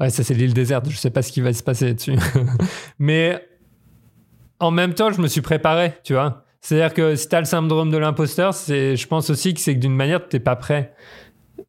Ouais, 0.01 0.11
ça 0.11 0.25
c'est 0.25 0.35
l'île 0.35 0.55
déserte, 0.55 0.89
je 0.91 0.97
sais 0.97 1.11
pas 1.11 1.23
ce 1.23 1.31
qui 1.31 1.41
va 1.41 1.53
se 1.53 1.63
passer 1.63 1.95
dessus. 1.95 2.17
Mais 2.99 3.41
en 4.59 4.71
même 4.71 4.95
temps, 4.95 5.13
je 5.13 5.21
me 5.21 5.29
suis 5.29 5.41
préparé, 5.41 5.93
tu 6.03 6.15
vois. 6.15 6.45
C'est-à-dire 6.61 6.95
que 6.95 7.15
si 7.15 7.29
tu 7.29 7.37
as 7.37 7.41
le 7.41 7.45
syndrome 7.45 7.91
de 7.91 7.99
l'imposteur, 7.99 8.55
c'est, 8.55 8.97
je 8.97 9.07
pense 9.07 9.31
aussi 9.31 9.53
que 9.55 9.61
c'est 9.61 9.75
que 9.75 9.81
d'une 9.81 9.95
manière, 9.95 10.27
tu 10.27 10.37
n'es 10.37 10.41
pas 10.41 10.57
prêt. 10.57 10.95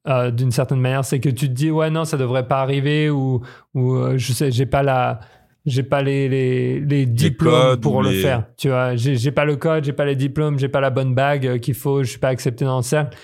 Euh, 0.08 0.32
d'une 0.32 0.52
certaine 0.52 0.80
manière, 0.80 1.04
c'est 1.04 1.20
que 1.20 1.30
tu 1.30 1.50
te 1.50 1.54
dis, 1.54 1.70
ouais, 1.70 1.90
non, 1.90 2.06
ça 2.06 2.18
devrait 2.18 2.48
pas 2.48 2.62
arriver, 2.62 3.10
ou, 3.10 3.42
ou 3.74 3.96
euh, 3.96 4.18
je 4.18 4.34
sais, 4.34 4.52
j'ai 4.52 4.66
pas 4.66 4.84
la. 4.84 5.20
J'ai 5.66 5.82
pas 5.82 6.04
les, 6.04 6.30
les, 6.30 6.80
les 6.80 7.08
diplômes 7.08 7.80
pour 7.80 8.04
le 8.04 8.12
faire. 8.12 8.44
Tu 8.56 8.70
vois, 8.70 8.96
j'ai 8.96 9.32
pas 9.32 9.46
le 9.46 9.56
code, 9.56 9.84
j'ai 9.84 9.94
pas 9.94 10.06
les 10.06 10.16
diplômes, 10.16 10.60
j'ai 10.60 10.70
pas 10.70 10.80
la 10.80 10.92
bonne 10.92 11.16
bague 11.16 11.48
euh, 11.48 11.58
qu'il 11.58 11.74
faut, 11.74 12.04
je 12.04 12.12
suis 12.12 12.20
pas 12.20 12.28
accepté 12.28 12.66
dans 12.66 12.78
le 12.78 12.84
cercle. 12.84 13.18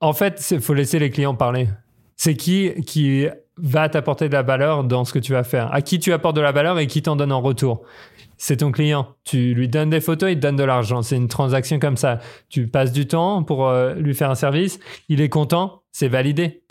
En 0.00 0.12
fait, 0.12 0.44
il 0.50 0.60
faut 0.60 0.74
laisser 0.74 0.98
les 0.98 1.10
clients 1.10 1.36
parler. 1.36 1.68
C'est 2.16 2.34
qui 2.34 2.72
qui 2.82 3.28
va 3.56 3.88
t'apporter 3.88 4.28
de 4.28 4.32
la 4.32 4.42
valeur 4.42 4.84
dans 4.84 5.04
ce 5.04 5.12
que 5.12 5.18
tu 5.18 5.32
vas 5.32 5.44
faire. 5.44 5.72
À 5.72 5.80
qui 5.82 5.98
tu 5.98 6.12
apportes 6.12 6.36
de 6.36 6.40
la 6.40 6.52
valeur 6.52 6.78
et 6.78 6.86
qui 6.86 7.02
t'en 7.02 7.16
donne 7.16 7.32
en 7.32 7.40
retour. 7.40 7.82
C'est 8.36 8.58
ton 8.58 8.72
client. 8.72 9.08
Tu 9.24 9.54
lui 9.54 9.68
donnes 9.68 9.90
des 9.90 10.00
photos, 10.00 10.30
il 10.30 10.36
te 10.36 10.40
donne 10.40 10.56
de 10.56 10.64
l'argent. 10.64 11.02
C'est 11.02 11.16
une 11.16 11.28
transaction 11.28 11.78
comme 11.78 11.96
ça. 11.96 12.18
Tu 12.48 12.66
passes 12.66 12.92
du 12.92 13.06
temps 13.06 13.44
pour 13.44 13.68
euh, 13.68 13.94
lui 13.94 14.14
faire 14.14 14.30
un 14.30 14.34
service. 14.34 14.80
Il 15.08 15.20
est 15.20 15.28
content 15.28 15.83
c'est 15.94 16.08
validé. 16.08 16.64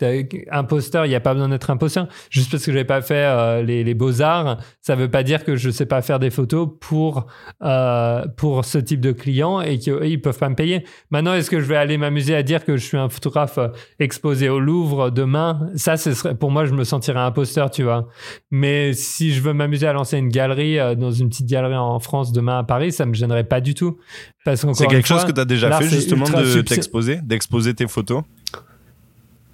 Imposteur, 0.50 1.06
il 1.06 1.08
n'y 1.08 1.14
a 1.14 1.20
pas 1.20 1.32
besoin 1.32 1.48
d'être 1.48 1.70
imposteur. 1.70 2.08
Juste 2.28 2.50
parce 2.50 2.62
que 2.62 2.70
je 2.70 2.76
n'ai 2.76 2.84
pas 2.84 3.00
fait 3.00 3.24
euh, 3.24 3.62
les, 3.62 3.94
beaux-arts, 3.94 4.58
ça 4.82 4.96
ne 4.96 5.00
veut 5.00 5.10
pas 5.10 5.22
dire 5.22 5.44
que 5.44 5.56
je 5.56 5.68
ne 5.68 5.72
sais 5.72 5.86
pas 5.86 6.02
faire 6.02 6.18
des 6.18 6.28
photos 6.28 6.68
pour, 6.78 7.26
euh, 7.62 8.26
pour 8.36 8.66
ce 8.66 8.76
type 8.76 9.00
de 9.00 9.12
client 9.12 9.62
et 9.62 9.78
qu'ils 9.78 9.94
ne 9.94 10.16
peuvent 10.16 10.38
pas 10.38 10.50
me 10.50 10.54
payer. 10.54 10.84
Maintenant, 11.10 11.32
est-ce 11.32 11.48
que 11.48 11.58
je 11.58 11.64
vais 11.64 11.76
aller 11.76 11.96
m'amuser 11.96 12.34
à 12.34 12.42
dire 12.42 12.66
que 12.66 12.76
je 12.76 12.84
suis 12.84 12.98
un 12.98 13.08
photographe 13.08 13.56
euh, 13.56 13.68
exposé 13.98 14.50
au 14.50 14.60
Louvre 14.60 15.08
demain? 15.08 15.70
Ça, 15.74 15.96
ce 15.96 16.12
serait, 16.12 16.34
pour 16.34 16.50
moi, 16.50 16.66
je 16.66 16.74
me 16.74 16.84
sentirais 16.84 17.20
imposteur, 17.20 17.70
tu 17.70 17.82
vois. 17.82 18.08
Mais 18.50 18.92
si 18.92 19.32
je 19.32 19.40
veux 19.40 19.54
m'amuser 19.54 19.86
à 19.86 19.94
lancer 19.94 20.18
une 20.18 20.28
galerie 20.28 20.76
dans 20.98 21.12
une 21.12 21.30
petite 21.30 21.48
galerie 21.48 21.76
en 21.76 21.98
France 21.98 22.30
demain 22.30 22.58
à 22.58 22.62
Paris, 22.62 22.92
ça 22.92 23.06
ne 23.06 23.08
me 23.08 23.14
gênerait 23.14 23.44
pas 23.44 23.62
du 23.62 23.72
tout. 23.72 23.96
C'est 24.44 24.86
quelque 24.86 25.08
chose 25.08 25.24
que 25.24 25.32
tu 25.32 25.40
as 25.40 25.46
déjà 25.46 25.72
fait, 25.78 25.88
justement, 25.88 26.26
de 26.26 26.60
t'exposer, 26.60 27.20
d'exposer 27.22 27.72
tes 27.72 27.86
photos? 27.86 28.22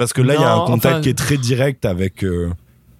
Parce 0.00 0.14
que 0.14 0.22
là, 0.22 0.34
il 0.34 0.40
y 0.40 0.44
a 0.44 0.54
un 0.54 0.64
contact 0.64 1.02
qui 1.02 1.10
est 1.10 1.18
très 1.18 1.36
direct 1.36 1.84
avec 1.84 2.24
euh, 2.24 2.48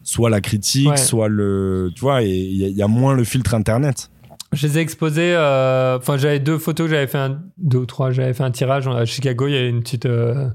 soit 0.03 0.28
la 0.28 0.42
critique, 0.42 0.98
soit 0.98 1.28
le. 1.28 1.90
Tu 1.94 2.03
vois, 2.03 2.20
il 2.20 2.76
y, 2.76 2.82
a 2.82 2.88
moins 2.88 3.14
le 3.14 3.24
filtre 3.24 3.55
internet. 3.55 4.11
Je 4.53 4.66
les 4.66 4.76
ai 4.76 4.82
exposés. 4.82 5.32
Euh, 5.34 5.96
enfin, 5.96 6.18
j'avais 6.18 6.40
deux 6.40 6.59
photos 6.59 6.88
que 6.88 6.94
j'avais 6.94 7.07
fait 7.07 7.16
un, 7.16 7.40
deux 7.57 7.78
ou 7.78 7.86
trois. 7.86 8.11
J'avais 8.11 8.34
fait 8.34 8.42
un 8.42 8.51
tirage 8.51 8.86
à 8.86 9.07
Chicago. 9.07 9.46
Il 9.46 9.55
y 9.55 9.57
a 9.57 9.66
une 9.66 9.80
petite, 9.80 10.05
euh, 10.05 10.51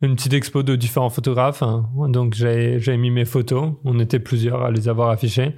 une 0.00 0.16
petite 0.16 0.32
expo 0.32 0.62
de 0.62 0.74
différents 0.74 1.10
photographes. 1.10 1.62
Hein. 1.62 1.90
Donc, 2.08 2.32
j'avais 2.32 2.96
mis 2.96 3.10
mes 3.10 3.26
photos. 3.26 3.74
On 3.84 3.98
était 3.98 4.20
plusieurs 4.20 4.62
à 4.62 4.70
les 4.70 4.88
avoir 4.88 5.10
affichées. 5.10 5.54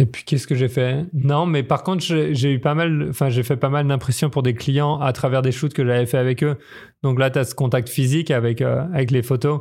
Et 0.00 0.06
puis 0.06 0.24
qu'est-ce 0.24 0.46
que 0.46 0.54
j'ai 0.54 0.68
fait? 0.68 1.04
Non, 1.12 1.44
mais 1.44 1.62
par 1.62 1.82
contre, 1.82 2.02
j'ai 2.02 2.52
eu 2.52 2.58
pas 2.58 2.74
mal, 2.74 3.08
enfin, 3.10 3.28
j'ai 3.28 3.42
fait 3.42 3.58
pas 3.58 3.68
mal 3.68 3.86
d'impressions 3.86 4.30
pour 4.30 4.42
des 4.42 4.54
clients 4.54 4.98
à 4.98 5.12
travers 5.12 5.42
des 5.42 5.52
shoots 5.52 5.74
que 5.74 5.84
j'avais 5.84 6.06
fait 6.06 6.16
avec 6.16 6.42
eux. 6.42 6.56
Donc 7.02 7.18
là, 7.18 7.30
tu 7.30 7.38
as 7.38 7.44
ce 7.44 7.54
contact 7.54 7.90
physique 7.90 8.30
avec, 8.30 8.62
euh, 8.62 8.86
avec 8.94 9.10
les 9.10 9.22
photos. 9.22 9.60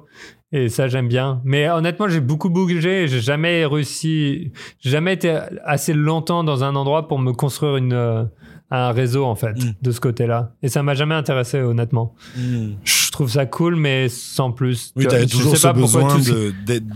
Et 0.53 0.69
ça, 0.69 0.87
j'aime 0.87 1.09
bien. 1.09 1.41
Mais 1.43 1.69
honnêtement, 1.69 2.07
j'ai 2.07 2.21
beaucoup 2.21 2.49
bougé. 2.49 3.09
J'ai 3.09 3.19
jamais 3.19 3.65
réussi, 3.65 4.53
jamais 4.79 5.13
été 5.13 5.37
assez 5.65 5.93
longtemps 5.93 6.45
dans 6.45 6.63
un 6.63 6.73
endroit 6.77 7.09
pour 7.09 7.19
me 7.19 7.33
construire 7.33 7.75
une, 7.75 7.91
euh, 7.91 8.23
un 8.71 8.91
réseau, 8.91 9.25
en 9.25 9.35
fait, 9.35 9.53
mm. 9.53 9.75
de 9.81 9.91
ce 9.91 9.99
côté-là. 9.99 10.53
Et 10.61 10.69
ça 10.69 10.83
m'a 10.83 10.93
jamais 10.93 11.15
intéressé, 11.15 11.59
honnêtement. 11.61 12.13
Mm. 12.37 12.73
Je 12.83 13.11
trouve 13.11 13.29
ça 13.29 13.45
cool, 13.45 13.75
mais 13.75 14.09
sans 14.09 14.51
plus. 14.51 14.93
Oui, 14.95 15.07
tu 15.07 15.15
avais 15.15 15.25
toujours 15.25 15.57
ce 15.57 15.67
besoin 15.69 16.17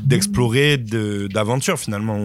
d'explorer, 0.06 0.78
de, 0.78 1.28
d'aventure, 1.28 1.80
finalement. 1.80 2.18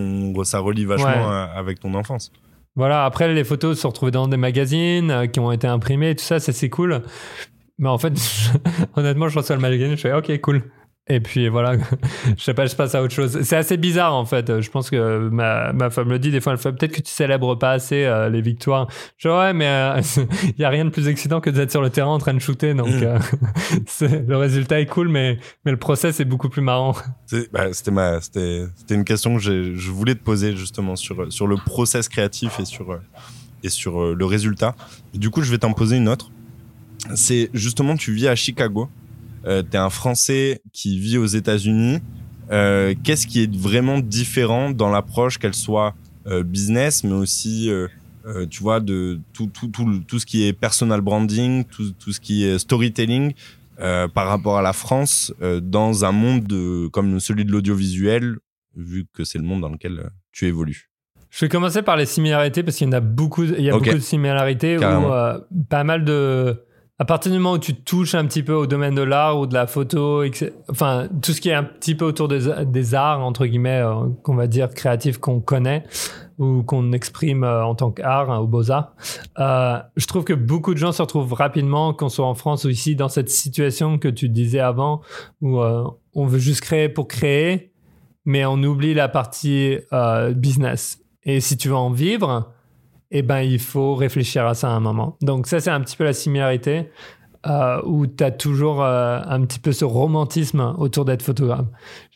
Ça 0.45 0.59
relie 0.61 0.85
vachement 0.85 1.29
avec 1.55 1.81
ton 1.81 1.95
enfance. 1.95 2.33
Voilà, 2.79 3.05
après, 3.05 3.35
les 3.35 3.43
photos 3.43 3.77
se 3.81 3.87
retrouvent 3.89 4.13
dans 4.13 4.29
des 4.29 4.37
magazines 4.37 5.11
euh, 5.11 5.27
qui 5.27 5.41
ont 5.41 5.51
été 5.51 5.67
imprimés, 5.67 6.15
tout 6.15 6.23
ça, 6.23 6.39
ça 6.39 6.53
c'est 6.53 6.69
cool. 6.71 7.03
Mais 7.79 7.89
en 7.89 7.99
fait, 7.99 8.13
honnêtement, 8.97 9.29
je 9.29 9.37
reçois 9.37 9.57
le 9.57 9.63
magazine, 9.63 9.91
je 9.97 10.01
fais 10.01 10.13
OK, 10.13 10.41
cool. 10.41 10.63
Et 11.11 11.21
puis 11.21 11.49
voilà, 11.49 11.77
je 12.37 12.43
sais 12.43 12.55
pas, 12.55 12.67
je 12.67 12.77
passe 12.77 12.95
à 12.95 13.03
autre 13.03 13.15
chose. 13.15 13.41
C'est 13.43 13.57
assez 13.57 13.79
bizarre 13.79 14.15
en 14.15 14.27
fait. 14.27 14.61
Je 14.61 14.71
pense 14.71 14.91
que 14.91 15.29
ma, 15.31 15.73
ma 15.73 15.89
femme 15.89 16.11
le 16.11 16.19
dit 16.19 16.31
des 16.31 16.41
fois, 16.41 16.53
elle 16.53 16.59
fait 16.59 16.73
peut-être 16.73 16.93
que 16.93 17.01
tu 17.01 17.11
célèbres 17.11 17.55
pas 17.55 17.73
assez 17.73 18.05
euh, 18.05 18.29
les 18.29 18.43
victoires. 18.43 18.89
Je 19.17 19.29
dis 19.29 19.35
ouais, 19.35 19.55
mais 19.55 19.65
il 19.97 20.29
euh, 20.29 20.53
y 20.59 20.65
a 20.65 20.69
rien 20.69 20.85
de 20.85 20.91
plus 20.91 21.09
excitant 21.09 21.41
que 21.41 21.49
d'être 21.49 21.71
sur 21.71 21.81
le 21.81 21.89
terrain 21.89 22.11
en 22.11 22.19
train 22.19 22.35
de 22.35 22.39
shooter. 22.39 22.75
Donc 22.75 22.89
mm. 22.89 23.03
euh, 23.03 23.19
le 24.29 24.37
résultat 24.37 24.81
est 24.81 24.87
cool, 24.87 25.09
mais, 25.09 25.39
mais 25.65 25.71
le 25.71 25.79
process 25.79 26.21
est 26.21 26.27
beaucoup 26.27 26.51
plus 26.51 26.63
marrant. 26.63 26.95
Bah, 27.53 27.73
c'était 27.73 27.93
c'était, 28.21 28.67
c'était 28.77 28.95
une 28.95 29.05
question 29.05 29.37
que 29.37 29.43
je 29.43 29.91
voulais 29.91 30.15
te 30.15 30.23
poser 30.23 30.57
justement 30.57 30.97
sur, 30.97 31.33
sur 31.33 31.47
le 31.47 31.57
process 31.57 32.09
créatif 32.09 32.61
et 32.61 32.65
sur, 32.67 32.99
et 33.63 33.71
sur 33.71 34.15
le 34.15 34.25
résultat. 34.25 34.75
du 35.15 35.31
coup, 35.31 35.43
je 35.43 35.51
vais 35.51 35.59
t'en 35.59 35.73
poser 35.73 35.97
une 35.97 36.09
autre. 36.09 36.31
C'est 37.15 37.49
justement, 37.55 37.97
tu 37.97 38.13
vis 38.13 38.29
à 38.29 38.35
Chicago 38.35 38.91
euh, 39.49 39.63
tu 39.63 39.77
es 39.77 39.81
un 39.81 39.91
Français 39.91 40.61
qui 40.73 40.99
vit 40.99 41.19
aux 41.19 41.27
États-Unis. 41.27 42.01
Euh, 42.51 42.95
qu'est-ce 43.03 43.27
qui 43.27 43.43
est 43.43 43.57
vraiment 43.57 43.99
différent 43.99 44.71
dans 44.71 44.91
l'approche, 44.91 45.39
qu'elle 45.39 45.55
soit 45.55 45.95
euh, 46.27 46.43
business, 46.43 47.05
mais 47.05 47.15
aussi, 47.15 47.71
tu 48.51 48.63
vois, 48.63 48.81
de 48.81 49.21
tout, 49.33 49.47
tout, 49.47 49.69
tout, 49.69 50.01
tout, 50.07 50.19
ce 50.19 50.27
qui 50.27 50.47
est 50.47 50.53
personal 50.53 51.01
branding, 51.01 51.65
tout, 51.65 51.93
tout 51.99 52.13
ce 52.13 52.21
qui 52.21 52.45
est 52.45 52.59
storytelling, 52.59 53.33
par 53.79 54.27
rapport 54.27 54.59
à 54.59 54.63
la 54.63 54.73
France, 54.73 55.33
dans 55.63 56.05
un 56.05 56.13
monde 56.13 56.45
de, 56.45 56.89
comme 56.89 57.21
celui 57.21 57.45
de 57.47 57.53
l'audiovisuel, 57.53 58.37
vu 58.77 59.07
que 59.15 59.25
c'est 59.25 59.39
le 59.39 59.45
monde 59.45 59.63
dans 59.63 59.71
lequel 59.71 60.11
tu 60.31 60.47
évolues. 60.47 60.91
Je 61.31 61.45
vais 61.45 61.49
commencer 61.49 61.83
par 61.83 61.97
les 61.97 62.07
similarités 62.07 62.63
parce 62.63 62.77
qu'il 62.77 62.87
y 62.87 62.91
en 62.91 62.93
a 62.93 63.01
beaucoup, 63.01 63.45
il 63.45 63.61
y 63.61 63.71
a 63.71 63.73
beaucoup 63.73 63.89
de 63.89 63.99
similarités 63.99 64.77
où 64.77 64.83
pas 65.71 65.85
mal 65.85 66.05
de 66.05 66.68
à 67.01 67.05
partir 67.05 67.31
du 67.31 67.39
moment 67.39 67.53
où 67.53 67.59
tu 67.59 67.75
touches 67.77 68.17
un 68.17 68.27
petit 68.27 68.43
peu 68.43 68.55
au 68.55 68.67
domaine 68.67 68.95
de 68.97 69.03
l'art 69.03 69.39
ou 69.39 69.47
de 69.47 69.55
la 69.55 69.69
photo, 69.69 70.25
enfin 70.69 71.09
tout 71.23 71.33
ce 71.33 71.41
qui 71.41 71.49
est 71.49 71.55
un 71.55 71.63
petit 71.63 71.95
peu 71.95 72.05
autour 72.05 72.27
des, 72.27 72.95
arts 72.95 73.21
entre 73.21 73.47
guillemets, 73.47 73.81
euh, 73.81 74.09
qu'on 74.25 74.35
va 74.35 74.49
dire 74.49 74.69
créatifs 74.71 75.19
qu'on 75.19 75.41
connaît 75.41 75.85
ou 76.39 76.65
qu'on 76.65 76.93
exprime 76.93 77.45
euh, 77.45 77.65
en 77.65 77.77
tant 77.77 77.93
qu'art 77.93 78.33
hein, 78.33 78.41
ou 78.41 78.49
beaux 78.49 78.73
arts, 78.73 78.95
euh, 79.39 79.79
je 79.97 80.07
trouve 80.07 80.25
que 80.25 80.33
beaucoup 80.33 80.75
de 80.75 80.79
gens 80.79 80.91
se 80.91 81.01
retrouvent 81.01 81.33
rapidement, 81.35 81.95
qu'on 81.95 82.09
soit 82.09 82.27
en 82.27 82.35
France 82.35 82.65
ou 82.65 82.69
ici, 82.69 82.97
dans 82.97 83.09
cette 83.09 83.31
situation 83.31 83.99
que 83.99 84.09
tu 84.09 84.29
disais 84.29 84.61
avant, 84.61 85.01
où 85.41 85.61
on 85.61 86.27
veut 86.27 86.39
juste 86.41 86.63
créer 86.63 86.89
pour 86.89 87.07
créer, 87.07 87.73
mais 88.25 88.45
on 88.45 88.61
oublie 88.65 88.95
la 88.95 89.09
partie 89.09 89.79
business. 90.35 91.01
Et 91.23 91.41
si 91.41 91.57
tu 91.57 91.69
veux 91.69 91.77
en 91.77 91.91
vivre, 91.91 92.53
eh 93.11 93.23
ben, 93.23 93.41
il 93.41 93.59
faut 93.59 93.95
réfléchir 93.95 94.47
à 94.47 94.55
ça 94.55 94.69
à 94.69 94.73
un 94.73 94.81
moment. 94.81 95.17
Donc 95.23 95.47
ça, 95.47 95.61
c'est 95.61 95.71
un 95.71 95.81
petit 95.81 95.97
peu 95.97 96.05
la 96.05 96.13
similarité. 96.13 96.91
Euh, 97.47 97.81
où 97.85 98.09
tu 98.09 98.25
as 98.25 98.33
toujours 98.33 98.83
euh, 98.83 99.21
un 99.25 99.45
petit 99.47 99.61
peu 99.61 99.71
ce 99.71 99.85
romantisme 99.85 100.75
autour 100.77 101.05
d'être 101.05 101.23
photographe. 101.23 101.67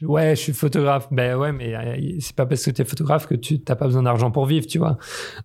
Ouais, 0.02 0.34
je 0.34 0.40
suis 0.40 0.52
photographe. 0.52 1.06
Ben 1.12 1.36
ouais, 1.36 1.52
mais 1.52 1.76
euh, 1.76 2.16
c'est 2.18 2.34
pas 2.34 2.44
parce 2.44 2.64
que 2.64 2.72
tu 2.72 2.82
es 2.82 2.84
photographe 2.84 3.28
que 3.28 3.36
tu 3.36 3.60
n'as 3.68 3.76
pas 3.76 3.86
besoin 3.86 4.02
d'argent 4.02 4.32
pour 4.32 4.46
vivre, 4.46 4.66
tu 4.66 4.78
vois. 4.78 4.98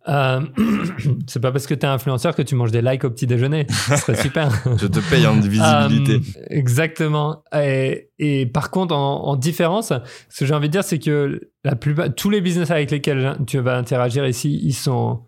c'est 1.27 1.39
pas 1.39 1.51
parce 1.51 1.67
que 1.67 1.75
tu 1.75 1.85
es 1.85 1.85
influenceur 1.85 2.35
que 2.35 2.41
tu 2.41 2.55
manges 2.55 2.71
des 2.71 2.81
likes 2.81 3.03
au 3.03 3.11
petit 3.11 3.27
déjeuner. 3.27 3.67
Ce 3.69 3.97
serait 3.97 4.15
super. 4.15 4.49
je 4.77 4.87
te 4.87 4.99
paye 5.11 5.27
en 5.27 5.39
visibilité. 5.39 6.21
exactement. 6.49 7.43
Et, 7.53 8.09
et, 8.17 8.47
par 8.47 8.71
contre, 8.71 8.95
en, 8.95 9.25
en 9.25 9.35
différence, 9.35 9.93
ce 10.29 10.39
que 10.39 10.45
j'ai 10.47 10.55
envie 10.55 10.69
de 10.69 10.73
dire, 10.73 10.83
c'est 10.83 10.99
que 10.99 11.39
la 11.63 11.75
plupart, 11.75 12.13
tous 12.15 12.31
les 12.31 12.41
business 12.41 12.71
avec 12.71 12.89
lesquels 12.89 13.37
tu 13.45 13.59
vas 13.59 13.77
interagir 13.77 14.25
ici, 14.25 14.59
ils 14.63 14.73
sont 14.73 15.21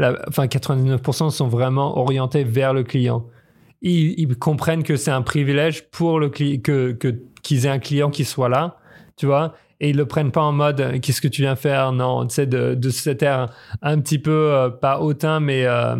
enfin 0.00 0.46
99% 0.46 1.30
sont 1.30 1.48
vraiment 1.48 1.98
orientés 1.98 2.44
vers 2.44 2.74
le 2.74 2.82
client. 2.82 3.26
Ils, 3.82 4.36
comprennent 4.36 4.84
que 4.84 4.96
c'est 4.96 5.10
un 5.10 5.22
privilège 5.22 5.90
pour 5.90 6.20
le 6.20 6.28
que 6.28 6.96
qu'ils 7.42 7.66
aient 7.66 7.70
un 7.70 7.80
client 7.80 8.10
qui 8.10 8.24
soit 8.24 8.48
là, 8.48 8.76
tu 9.16 9.26
vois, 9.26 9.54
et 9.82 9.90
ils 9.90 9.96
le 9.96 10.06
prennent 10.06 10.30
pas 10.30 10.42
en 10.42 10.52
mode 10.52 11.00
qu'est-ce 11.00 11.20
que 11.20 11.28
tu 11.28 11.42
viens 11.42 11.56
faire, 11.56 11.92
non, 11.92 12.24
tu 12.26 12.36
sais 12.36 12.46
de, 12.46 12.74
de 12.74 12.90
cet 12.90 13.22
air 13.22 13.48
un 13.82 14.00
petit 14.00 14.20
peu 14.20 14.30
euh, 14.52 14.70
pas 14.70 15.00
hautain 15.00 15.40
mais 15.40 15.66
euh, 15.66 15.96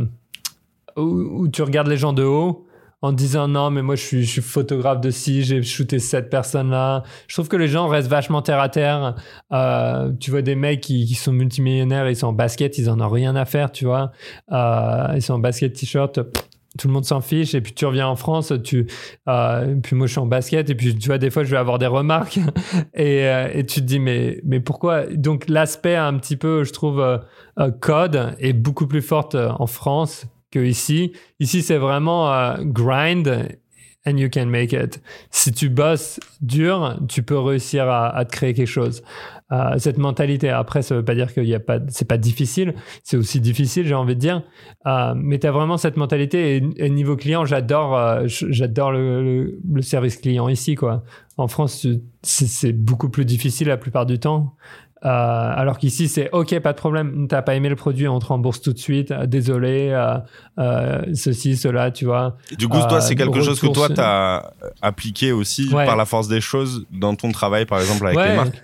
où, 0.97 1.49
tu 1.49 1.63
regardes 1.63 1.89
les 1.89 1.97
gens 1.97 2.13
de 2.13 2.23
haut 2.23 2.67
en 3.03 3.13
disant 3.13 3.49
non, 3.49 3.71
mais 3.71 3.83
moi 3.83 3.97
je 3.97 4.23
suis, 4.23 4.41
photographe 4.41 5.01
de 5.01 5.11
ci, 5.11 5.43
j'ai 5.43 5.63
shooté 5.63 5.99
cette 5.99 6.31
personne-là. 6.31 7.03
Je 7.27 7.35
trouve 7.35 7.49
que 7.49 7.57
les 7.57 7.67
gens 7.67 7.89
restent 7.89 8.09
vachement 8.09 8.43
terre 8.43 8.61
à 8.61 8.69
terre. 8.69 9.17
Euh, 9.53 10.13
tu 10.21 10.31
vois 10.31 10.43
des 10.43 10.55
mecs 10.55 10.81
qui, 10.81 11.13
sont 11.15 11.33
multimillionnaires, 11.33 12.09
ils 12.09 12.17
sont 12.17 12.29
en 12.29 12.33
basket, 12.33 12.79
ils 12.79 12.89
en 12.89 13.01
ont 13.01 13.09
rien 13.09 13.35
à 13.35 13.45
faire, 13.45 13.73
tu 13.73 13.85
vois. 13.85 14.13
Euh, 14.53 15.09
ils 15.17 15.23
sont 15.23 15.35
en 15.35 15.39
basket 15.41 15.73
t-shirt. 15.73 16.21
Tout 16.79 16.89
le 16.89 16.95
monde 16.95 17.05
s'en 17.05 17.21
fiche 17.21 17.55
et 17.55 17.61
puis 17.61 17.75
tu 17.75 17.85
reviens 17.85 18.07
en 18.07 18.17
France, 18.17 18.51
tu 18.65 18.87
euh, 19.29 19.75
puis 19.83 19.95
moi 19.95 20.07
je 20.07 20.13
suis 20.13 20.21
en 20.21 20.27
basket 20.27 20.71
et 20.71 20.75
puis 20.75 20.97
tu 20.97 21.09
vois 21.09 21.19
des 21.19 21.29
fois 21.29 21.45
je 21.45 21.51
vais 21.51 21.59
avoir 21.59 21.79
des 21.79 21.87
remarques 21.87 22.39
et, 22.95 23.63
tu 23.69 23.83
te 23.83 23.85
dis 23.85 23.99
mais 23.99 24.41
mais 24.43 24.59
pourquoi? 24.59 25.05
Donc 25.07 25.51
l'aspect 25.51 25.97
un 25.97 26.15
petit 26.15 26.37
peu 26.37 26.65
je 26.65 26.73
trouve 26.73 27.21
code 27.83 28.35
est 28.39 28.55
beaucoup 28.55 28.87
plus 28.87 29.03
forte 29.03 29.35
en 29.35 29.67
France 29.67 30.25
que 30.53 30.61
ici. 30.61 31.13
Ici, 31.41 31.63
c'est 31.63 31.79
vraiment 31.79 32.33
euh, 32.33 32.57
grind 32.61 33.49
and 34.07 34.17
you 34.17 34.29
can 34.29 34.47
make 34.47 34.73
it. 34.73 35.01
Si 35.31 35.53
tu 35.53 35.69
bosses 35.69 36.21
dur, 36.41 36.99
tu 37.09 37.23
peux 37.23 37.39
réussir 37.39 37.89
à, 37.89 38.25
te 38.25 38.33
créer 38.33 38.55
quelque 38.55 38.67
chose. 38.67 39.03
Euh, 39.53 39.75
cette 39.79 39.99
mentalité, 39.99 40.49
après, 40.49 40.83
ça 40.83 40.95
veut 40.95 41.05
pas 41.05 41.15
dire 41.15 41.33
qu'il 41.33 41.45
y 41.45 41.55
a 41.55 41.61
pas, 41.61 41.79
c'est 41.89 42.09
pas 42.09 42.17
difficile. 42.17 42.75
C'est 43.05 43.17
aussi 43.17 43.41
difficile, 43.41 43.87
j'ai 43.87 43.95
envie 43.95 44.15
de 44.15 44.21
dire. 44.21 44.43
Euh, 44.87 45.13
mais 45.17 45.39
tu 45.39 45.47
as 45.47 45.53
vraiment 45.53 45.77
cette 45.77 45.97
mentalité. 45.97 46.63
Et, 46.77 46.91
niveau 46.91 47.17
client, 47.17 47.45
j'adore, 47.45 48.27
j'adore 48.27 48.93
le, 48.93 49.59
le, 49.73 49.83
service 49.83 50.17
client 50.17 50.49
ici, 50.49 50.75
quoi. 50.75 51.05
En 51.37 51.49
France, 51.49 51.87
c'est 52.23 52.73
beaucoup 52.73 53.09
plus 53.09 53.25
difficile 53.25 53.69
la 53.69 53.77
plupart 53.77 54.07
du 54.07 54.19
temps. 54.19 54.55
Euh, 55.05 55.09
alors 55.09 55.79
qu'ici, 55.79 56.09
c'est 56.09 56.31
OK, 56.33 56.57
pas 56.61 56.73
de 56.73 56.79
problème, 56.79 57.27
t'as 57.29 57.43
pas 57.43 57.57
aimé 57.57 57.69
le 57.69 57.75
produit, 57.75 58.07
on 58.07 58.21
te 58.21 58.27
rembourse 58.27 58.61
tout 58.61 58.73
de 58.73 58.79
suite, 58.79 59.11
euh, 59.11 59.27
désolé, 59.27 59.91
euh, 60.59 61.03
ceci, 61.15 61.57
cela, 61.57 61.91
tu 61.91 62.05
vois. 62.05 62.37
du 62.57 62.69
coup, 62.69 62.79
toi, 62.89 63.01
c'est 63.01 63.17
quelque 63.17 63.43
chose 63.43 63.61
que 63.61 63.67
toi, 63.67 63.89
t'as 63.89 64.51
appliqué 64.81 65.33
aussi 65.33 65.69
par 65.71 65.97
la 65.97 66.05
force 66.05 66.29
des 66.29 66.41
choses 66.41 66.87
dans 66.91 67.15
ton 67.15 67.33
travail, 67.33 67.67
par 67.67 67.81
exemple, 67.81 68.07
avec 68.07 68.19
les 68.19 68.37
marques 68.37 68.63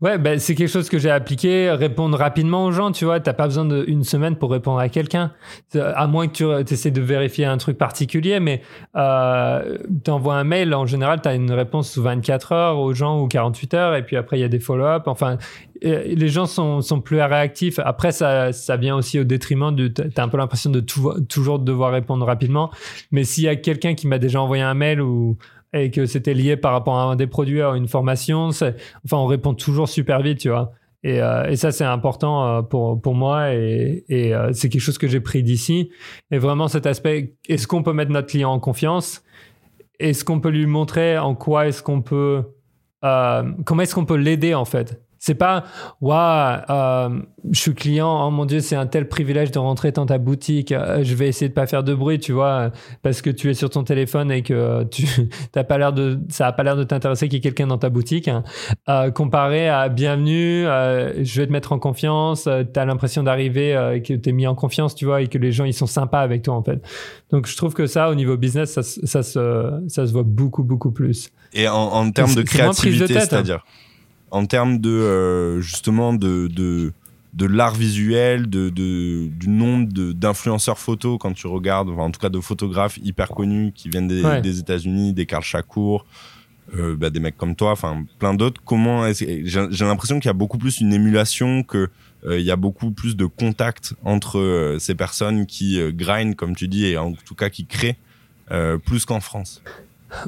Ouais, 0.00 0.18
ben, 0.18 0.38
c'est 0.38 0.54
quelque 0.54 0.70
chose 0.70 0.88
que 0.88 0.98
j'ai 0.98 1.10
appliqué. 1.10 1.70
Répondre 1.70 2.18
rapidement 2.18 2.64
aux 2.64 2.72
gens, 2.72 2.92
tu 2.92 3.04
vois. 3.04 3.20
T'as 3.20 3.32
pas 3.32 3.46
besoin 3.46 3.64
d'une 3.64 4.04
semaine 4.04 4.36
pour 4.36 4.50
répondre 4.50 4.78
à 4.78 4.88
quelqu'un. 4.88 5.32
À 5.74 6.06
moins 6.06 6.28
que 6.28 6.62
tu 6.62 6.72
essaies 6.72 6.90
de 6.90 7.00
vérifier 7.00 7.44
un 7.44 7.56
truc 7.58 7.78
particulier, 7.78 8.40
mais 8.40 8.62
euh, 8.96 9.78
tu 10.04 10.10
envoies 10.10 10.34
un 10.34 10.44
mail, 10.44 10.74
en 10.74 10.86
général, 10.86 11.20
tu 11.22 11.28
as 11.28 11.34
une 11.34 11.52
réponse 11.52 11.90
sous 11.90 12.02
24 12.02 12.52
heures 12.52 12.78
aux 12.78 12.94
gens 12.94 13.20
ou 13.20 13.28
48 13.28 13.74
heures, 13.74 13.94
et 13.94 14.04
puis 14.04 14.16
après, 14.16 14.38
il 14.38 14.40
y 14.40 14.44
a 14.44 14.48
des 14.48 14.60
follow-up. 14.60 15.04
Enfin, 15.06 15.38
les 15.82 16.28
gens 16.28 16.46
sont, 16.46 16.80
sont 16.80 17.00
plus 17.00 17.20
réactifs. 17.20 17.78
Après, 17.78 18.12
ça, 18.12 18.52
ça 18.52 18.76
vient 18.76 18.96
aussi 18.96 19.18
au 19.18 19.24
détriment 19.24 19.74
de. 19.74 19.88
Tu 19.88 20.02
as 20.16 20.22
un 20.22 20.28
peu 20.28 20.36
l'impression 20.36 20.70
de 20.70 20.80
toujours 20.80 21.58
devoir 21.58 21.92
répondre 21.92 22.24
rapidement. 22.24 22.70
Mais 23.10 23.24
s'il 23.24 23.44
y 23.44 23.48
a 23.48 23.56
quelqu'un 23.56 23.94
qui 23.94 24.06
m'a 24.06 24.18
déjà 24.18 24.40
envoyé 24.40 24.62
un 24.62 24.74
mail 24.74 25.00
ou 25.00 25.36
et 25.72 25.90
que 25.90 26.06
c'était 26.06 26.34
lié 26.34 26.56
par 26.56 26.72
rapport 26.72 26.98
à 26.98 27.04
un 27.04 27.16
des 27.16 27.26
produits, 27.26 27.62
à 27.62 27.70
une 27.70 27.88
formation. 27.88 28.48
Enfin, 28.48 28.72
on 29.12 29.26
répond 29.26 29.54
toujours 29.54 29.88
super 29.88 30.20
vite, 30.22 30.38
tu 30.38 30.50
vois. 30.50 30.72
Et, 31.04 31.20
euh, 31.20 31.54
ça, 31.56 31.72
c'est 31.72 31.84
important 31.84 32.46
euh, 32.46 32.62
pour, 32.62 33.00
pour 33.00 33.14
moi 33.14 33.52
et, 33.54 34.04
et 34.08 34.34
euh, 34.34 34.52
c'est 34.52 34.68
quelque 34.68 34.82
chose 34.82 34.98
que 34.98 35.08
j'ai 35.08 35.20
pris 35.20 35.42
d'ici. 35.42 35.90
Et 36.30 36.38
vraiment 36.38 36.68
cet 36.68 36.86
aspect, 36.86 37.34
est-ce 37.48 37.66
qu'on 37.66 37.82
peut 37.82 37.92
mettre 37.92 38.12
notre 38.12 38.28
client 38.28 38.52
en 38.52 38.60
confiance? 38.60 39.24
Est-ce 39.98 40.24
qu'on 40.24 40.40
peut 40.40 40.50
lui 40.50 40.66
montrer 40.66 41.18
en 41.18 41.34
quoi 41.34 41.66
est-ce 41.66 41.82
qu'on 41.82 42.02
peut... 42.02 42.42
comment 43.00 43.82
est-ce 43.82 43.94
qu'on 43.94 44.04
peut 44.04 44.16
l'aider 44.16 44.54
en 44.54 44.64
fait? 44.64 45.00
C'est 45.24 45.36
pas, 45.36 45.62
waouh, 46.00 46.62
euh, 46.68 47.20
je 47.52 47.60
suis 47.60 47.74
client, 47.74 48.26
oh 48.26 48.30
mon 48.32 48.44
dieu, 48.44 48.58
c'est 48.58 48.74
un 48.74 48.88
tel 48.88 49.08
privilège 49.08 49.52
de 49.52 49.60
rentrer 49.60 49.92
dans 49.92 50.04
ta 50.04 50.18
boutique, 50.18 50.72
euh, 50.72 51.04
je 51.04 51.14
vais 51.14 51.28
essayer 51.28 51.48
de 51.48 51.54
pas 51.54 51.68
faire 51.68 51.84
de 51.84 51.94
bruit, 51.94 52.18
tu 52.18 52.32
vois, 52.32 52.72
parce 53.02 53.22
que 53.22 53.30
tu 53.30 53.48
es 53.48 53.54
sur 53.54 53.70
ton 53.70 53.84
téléphone 53.84 54.32
et 54.32 54.42
que 54.42 54.82
tu 54.90 55.06
t'as 55.52 55.62
pas 55.62 55.78
l'air 55.78 55.92
de, 55.92 56.18
ça 56.28 56.48
a 56.48 56.52
pas 56.52 56.64
l'air 56.64 56.74
de 56.74 56.82
t'intéresser 56.82 57.28
qu'il 57.28 57.36
y 57.36 57.38
ait 57.38 57.40
quelqu'un 57.40 57.68
dans 57.68 57.78
ta 57.78 57.88
boutique. 57.88 58.26
Hein. 58.26 58.42
Euh, 58.88 59.12
comparé 59.12 59.68
à 59.68 59.88
bienvenue, 59.88 60.66
euh, 60.66 61.22
je 61.22 61.40
vais 61.40 61.46
te 61.46 61.52
mettre 61.52 61.70
en 61.70 61.78
confiance, 61.78 62.48
euh, 62.48 62.64
tu 62.64 62.80
as 62.80 62.84
l'impression 62.84 63.22
d'arriver, 63.22 64.00
que 64.04 64.14
tu 64.14 64.28
es 64.28 64.32
mis 64.32 64.48
en 64.48 64.56
confiance, 64.56 64.96
tu 64.96 65.04
vois, 65.04 65.22
et 65.22 65.28
que 65.28 65.38
les 65.38 65.52
gens 65.52 65.64
ils 65.64 65.72
sont 65.72 65.86
sympas 65.86 66.22
avec 66.22 66.42
toi 66.42 66.54
en 66.54 66.64
fait. 66.64 66.82
Donc 67.30 67.46
je 67.46 67.56
trouve 67.56 67.74
que 67.74 67.86
ça, 67.86 68.10
au 68.10 68.16
niveau 68.16 68.36
business, 68.36 68.72
ça, 68.72 68.82
ça, 68.82 69.22
se, 69.22 69.84
ça 69.86 70.04
se 70.04 70.12
voit 70.12 70.24
beaucoup 70.24 70.64
beaucoup 70.64 70.90
plus. 70.90 71.30
Et 71.54 71.68
en, 71.68 71.76
en 71.76 72.10
termes 72.10 72.34
de 72.34 72.42
créativité, 72.42 73.16
hein. 73.16 73.60
En 74.32 74.46
termes 74.46 74.78
de 74.78 74.90
euh, 74.90 75.60
justement 75.60 76.14
de, 76.14 76.48
de, 76.48 76.92
de 77.34 77.46
l'art 77.46 77.74
visuel, 77.74 78.48
de, 78.48 78.70
de, 78.70 79.28
du 79.28 79.48
nombre 79.48 79.92
d'influenceurs 80.12 80.78
photo 80.78 81.18
quand 81.18 81.34
tu 81.34 81.46
regardes, 81.46 81.90
en 81.90 82.10
tout 82.10 82.18
cas 82.18 82.30
de 82.30 82.40
photographes 82.40 82.98
hyper 83.04 83.28
connus 83.28 83.72
qui 83.74 83.90
viennent 83.90 84.08
des, 84.08 84.40
des 84.40 84.58
États-Unis, 84.58 85.12
des 85.12 85.26
Karl 85.26 85.44
Chakour, 85.44 86.06
euh, 86.74 86.96
bah, 86.96 87.10
des 87.10 87.20
mecs 87.20 87.36
comme 87.36 87.54
toi, 87.54 87.72
enfin 87.72 88.06
plein 88.18 88.32
d'autres. 88.32 88.62
Comment 88.64 89.12
j'ai 89.12 89.84
l'impression 89.84 90.18
qu'il 90.18 90.28
y 90.28 90.30
a 90.30 90.34
beaucoup 90.34 90.58
plus 90.58 90.80
une 90.80 90.94
émulation 90.94 91.62
que 91.62 91.90
euh, 92.24 92.40
il 92.40 92.46
y 92.46 92.50
a 92.50 92.56
beaucoup 92.56 92.90
plus 92.90 93.16
de 93.16 93.26
contact 93.26 93.94
entre 94.02 94.38
euh, 94.38 94.78
ces 94.78 94.94
personnes 94.94 95.44
qui 95.44 95.78
grind, 95.92 96.36
comme 96.36 96.56
tu 96.56 96.68
dis, 96.68 96.86
et 96.86 96.96
en 96.96 97.12
tout 97.12 97.34
cas 97.34 97.50
qui 97.50 97.66
créent 97.66 97.98
plus 98.84 99.06
qu'en 99.06 99.20
France. 99.20 99.62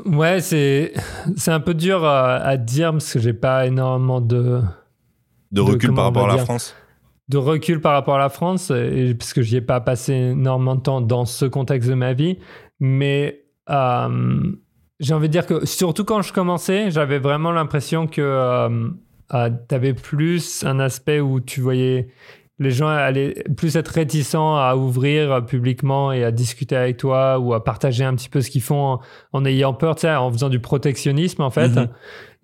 Ouais, 0.07 0.41
c'est 0.41 0.93
c'est 1.37 1.51
un 1.51 1.61
peu 1.61 1.75
dur 1.75 2.05
à, 2.05 2.57
dire 2.57 2.93
parce 2.93 3.13
que 3.13 3.19
j'ai 3.19 3.33
pas 3.33 3.67
énormément 3.67 4.21
de 4.21 4.61
de 5.53 5.61
recul 5.61 5.95
par 5.95 6.05
rapport 6.05 6.31
à 6.31 6.37
la 6.37 6.45
France? 6.45 6.75
De 7.29 7.39
recul 7.39 7.81
par 7.81 7.93
rapport 7.93 8.17
à 8.17 8.19
la 8.19 8.29
France, 8.29 8.71
et, 8.71 9.15
parce 9.15 9.33
que 9.33 9.41
j'y 9.41 9.57
ai 9.57 9.61
pas 9.63 9.81
passé 9.81 10.13
énormément 10.13 10.75
de 10.75 10.83
temps 10.83 11.01
dans 11.01 11.25
ce 11.25 11.47
contexte 11.47 11.89
de 11.89 11.95
ma 11.95 12.13
vie, 12.13 12.39
mais 12.81 13.45
j'ai 15.01 15.15
envie 15.15 15.29
de 15.29 15.33
dire 15.33 15.47
que 15.47 15.65
surtout 15.67 16.05
quand 16.05 16.23
je 16.23 16.33
commençais, 16.33 16.91
j'avais 16.91 17.19
vraiment 17.19 17.53
l'impression 17.53 18.07
que 18.07 18.21
euh, 18.21 18.89
euh, 19.33 19.51
tu 19.69 19.75
avais 19.75 19.95
plus 19.95 20.65
un 20.65 20.79
aspect 20.81 21.21
où 21.21 21.41
tu 21.41 21.61
voyais 21.61 22.09
les 22.61 22.71
gens 22.71 22.87
allaient 22.87 23.45
plus 23.57 23.77
être 23.77 23.89
réticents 23.89 24.57
à 24.57 24.77
ouvrir 24.77 25.45
publiquement 25.45 26.13
et 26.13 26.23
à 26.23 26.31
discuter 26.31 26.77
avec 26.77 26.97
toi 26.99 27.39
ou 27.39 27.53
à 27.53 27.65
partager 27.65 28.05
un 28.05 28.15
petit 28.15 28.29
peu 28.29 28.41
ce 28.41 28.51
qu'ils 28.51 28.63
font 28.63 29.01
en, 29.33 29.45
ayant 29.45 29.75
peur, 29.75 29.97
tu 29.97 30.03
sais, 30.03 30.15
en 30.15 30.31
faisant 30.31 30.49
du 30.49 30.61
protectionnisme 30.61 31.43
en 31.43 31.51
fait. 31.51 31.69
Mm-hmm. 31.69 31.89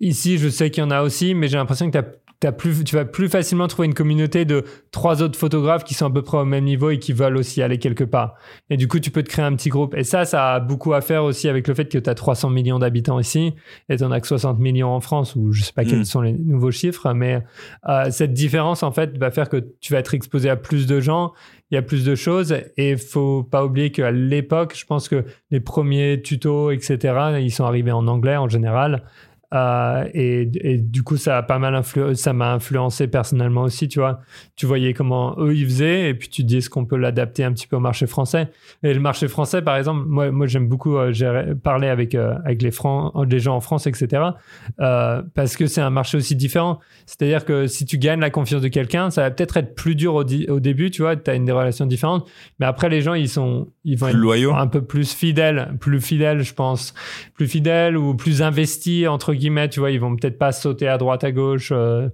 Ici, 0.01 0.37
je 0.37 0.49
sais 0.49 0.69
qu'il 0.71 0.83
y 0.83 0.85
en 0.85 0.91
a 0.91 1.01
aussi, 1.01 1.33
mais 1.33 1.47
j'ai 1.47 1.57
l'impression 1.57 1.85
que 1.85 1.91
tu 1.91 1.97
as 1.97 2.07
plus, 2.51 2.83
tu 2.83 2.95
vas 2.95 3.05
plus 3.05 3.29
facilement 3.29 3.67
trouver 3.67 3.87
une 3.87 3.93
communauté 3.93 4.45
de 4.45 4.63
trois 4.89 5.21
autres 5.21 5.37
photographes 5.37 5.83
qui 5.83 5.93
sont 5.93 6.07
à 6.07 6.09
peu 6.09 6.23
près 6.23 6.37
au 6.37 6.45
même 6.45 6.63
niveau 6.63 6.89
et 6.89 6.97
qui 6.97 7.13
veulent 7.13 7.37
aussi 7.37 7.61
aller 7.61 7.77
quelque 7.77 8.03
part. 8.03 8.33
Et 8.71 8.77
du 8.77 8.87
coup, 8.87 8.99
tu 8.99 9.11
peux 9.11 9.21
te 9.21 9.29
créer 9.29 9.45
un 9.45 9.55
petit 9.55 9.69
groupe. 9.69 9.93
Et 9.95 10.03
ça, 10.03 10.25
ça 10.25 10.53
a 10.53 10.59
beaucoup 10.59 10.93
à 10.93 11.01
faire 11.01 11.23
aussi 11.23 11.47
avec 11.47 11.67
le 11.67 11.75
fait 11.75 11.85
que 11.85 11.99
tu 11.99 12.09
as 12.09 12.15
300 12.15 12.49
millions 12.49 12.79
d'habitants 12.79 13.19
ici 13.19 13.53
et 13.89 13.97
tu 13.97 14.03
n'en 14.03 14.11
as 14.11 14.19
que 14.19 14.27
60 14.27 14.57
millions 14.57 14.89
en 14.89 15.01
France, 15.01 15.35
ou 15.35 15.51
je 15.51 15.63
sais 15.63 15.73
pas 15.73 15.85
quels 15.85 15.99
mm. 15.99 16.05
sont 16.05 16.21
les 16.21 16.33
nouveaux 16.33 16.71
chiffres, 16.71 17.13
mais 17.13 17.43
euh, 17.87 18.09
cette 18.09 18.33
différence, 18.33 18.81
en 18.81 18.91
fait, 18.91 19.17
va 19.19 19.29
faire 19.29 19.47
que 19.47 19.63
tu 19.79 19.93
vas 19.93 19.99
être 19.99 20.15
exposé 20.15 20.49
à 20.49 20.55
plus 20.55 20.87
de 20.87 20.99
gens, 20.99 21.33
il 21.69 21.75
y 21.75 21.77
a 21.77 21.81
plus 21.81 22.03
de 22.03 22.15
choses 22.15 22.53
et 22.75 22.97
faut 22.97 23.43
pas 23.43 23.63
oublier 23.63 23.91
qu'à 23.91 24.11
l'époque, 24.11 24.75
je 24.77 24.85
pense 24.85 25.07
que 25.07 25.23
les 25.51 25.61
premiers 25.61 26.21
tutos, 26.21 26.71
etc., 26.71 27.39
ils 27.39 27.51
sont 27.51 27.63
arrivés 27.63 27.93
en 27.93 28.07
anglais 28.07 28.35
en 28.35 28.49
général. 28.49 29.03
Euh, 29.53 30.07
et, 30.13 30.45
du 30.77 31.03
coup, 31.03 31.17
ça 31.17 31.37
a 31.37 31.43
pas 31.43 31.59
mal 31.59 31.75
influencé, 31.75 32.15
ça 32.15 32.33
m'a 32.33 32.53
influencé 32.53 33.07
personnellement 33.07 33.63
aussi, 33.63 33.87
tu 33.87 33.99
vois. 33.99 34.21
Tu 34.55 34.65
voyais 34.65 34.93
comment 34.93 35.35
eux 35.39 35.55
ils 35.55 35.65
faisaient, 35.65 36.09
et 36.09 36.13
puis 36.13 36.29
tu 36.29 36.43
dis 36.43 36.57
est-ce 36.57 36.69
qu'on 36.69 36.85
peut 36.85 36.97
l'adapter 36.97 37.43
un 37.43 37.51
petit 37.51 37.67
peu 37.67 37.75
au 37.75 37.81
marché 37.81 38.07
français? 38.07 38.49
Et 38.83 38.93
le 38.93 38.99
marché 38.99 39.27
français, 39.27 39.61
par 39.61 39.75
exemple, 39.75 40.05
moi, 40.07 40.31
moi 40.31 40.47
j'aime 40.47 40.67
beaucoup 40.67 40.97
euh, 40.97 41.55
parler 41.61 41.87
avec, 41.87 42.15
euh, 42.15 42.35
avec 42.45 42.61
les, 42.61 42.71
gens 42.71 43.55
en 43.55 43.61
France, 43.61 43.87
etc. 43.87 44.23
Euh, 44.79 45.21
parce 45.35 45.57
que 45.57 45.67
c'est 45.67 45.81
un 45.81 45.89
marché 45.89 46.17
aussi 46.17 46.35
différent. 46.35 46.79
C'est-à-dire 47.05 47.43
que 47.43 47.67
si 47.67 47.85
tu 47.85 47.97
gagnes 47.97 48.21
la 48.21 48.29
confiance 48.29 48.61
de 48.61 48.69
quelqu'un, 48.69 49.09
ça 49.09 49.23
va 49.23 49.31
peut-être 49.31 49.57
être 49.57 49.75
plus 49.75 49.95
dur 49.95 50.15
au, 50.15 50.23
au 50.23 50.59
début, 50.59 50.91
tu 50.91 51.01
vois, 51.01 51.15
tu 51.15 51.29
as 51.29 51.35
une 51.35 51.45
des 51.45 51.51
relations 51.51 51.85
différentes. 51.85 52.29
Mais 52.59 52.65
après, 52.65 52.89
les 52.89 53.01
gens, 53.01 53.13
ils 53.13 53.29
sont, 53.29 53.67
ils 53.83 53.97
vont 53.97 54.09
être 54.09 54.53
un 54.53 54.67
peu 54.67 54.83
plus 54.83 55.13
fidèles, 55.13 55.75
plus 55.79 55.99
fidèles, 55.99 56.41
je 56.41 56.53
pense, 56.53 56.93
plus 57.33 57.47
fidèles 57.47 57.97
ou 57.97 58.13
plus 58.15 58.43
investis 58.43 59.07
entre 59.07 59.33
guillemets, 59.33 59.69
tu 59.69 59.79
vois, 59.79 59.89
ils 59.89 59.99
vont 59.99 60.15
peut-être 60.15 60.37
pas 60.37 60.51
sauter 60.51 60.87
à 60.87 60.97
droite 60.97 61.23
à 61.23 61.31
gauche 61.31 61.71
euh, 61.71 62.07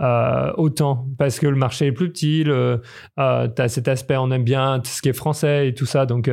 euh, 0.00 0.52
autant. 0.56 1.06
Parce 1.16 1.38
que 1.38 1.46
le 1.46 1.56
marché 1.56 1.86
est 1.86 1.92
plus 1.92 2.10
petit, 2.10 2.44
euh, 2.46 2.76
tu 3.16 3.22
as 3.62 3.68
cet 3.68 3.88
aspect 3.88 4.16
on 4.16 4.30
aime 4.30 4.44
bien 4.44 4.80
tout 4.80 4.90
ce 4.90 5.00
qui 5.00 5.08
est 5.08 5.14
français 5.14 5.68
et 5.68 5.74
tout 5.74 5.86
ça, 5.86 6.04
donc 6.04 6.30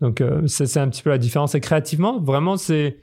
donc 0.00 0.22
c'est 0.46 0.76
un 0.78 0.88
petit 0.88 1.02
peu 1.02 1.10
la 1.10 1.18
différence. 1.18 1.54
Et 1.54 1.60
créativement, 1.60 2.18
vraiment, 2.18 2.56
c'est 2.56 2.98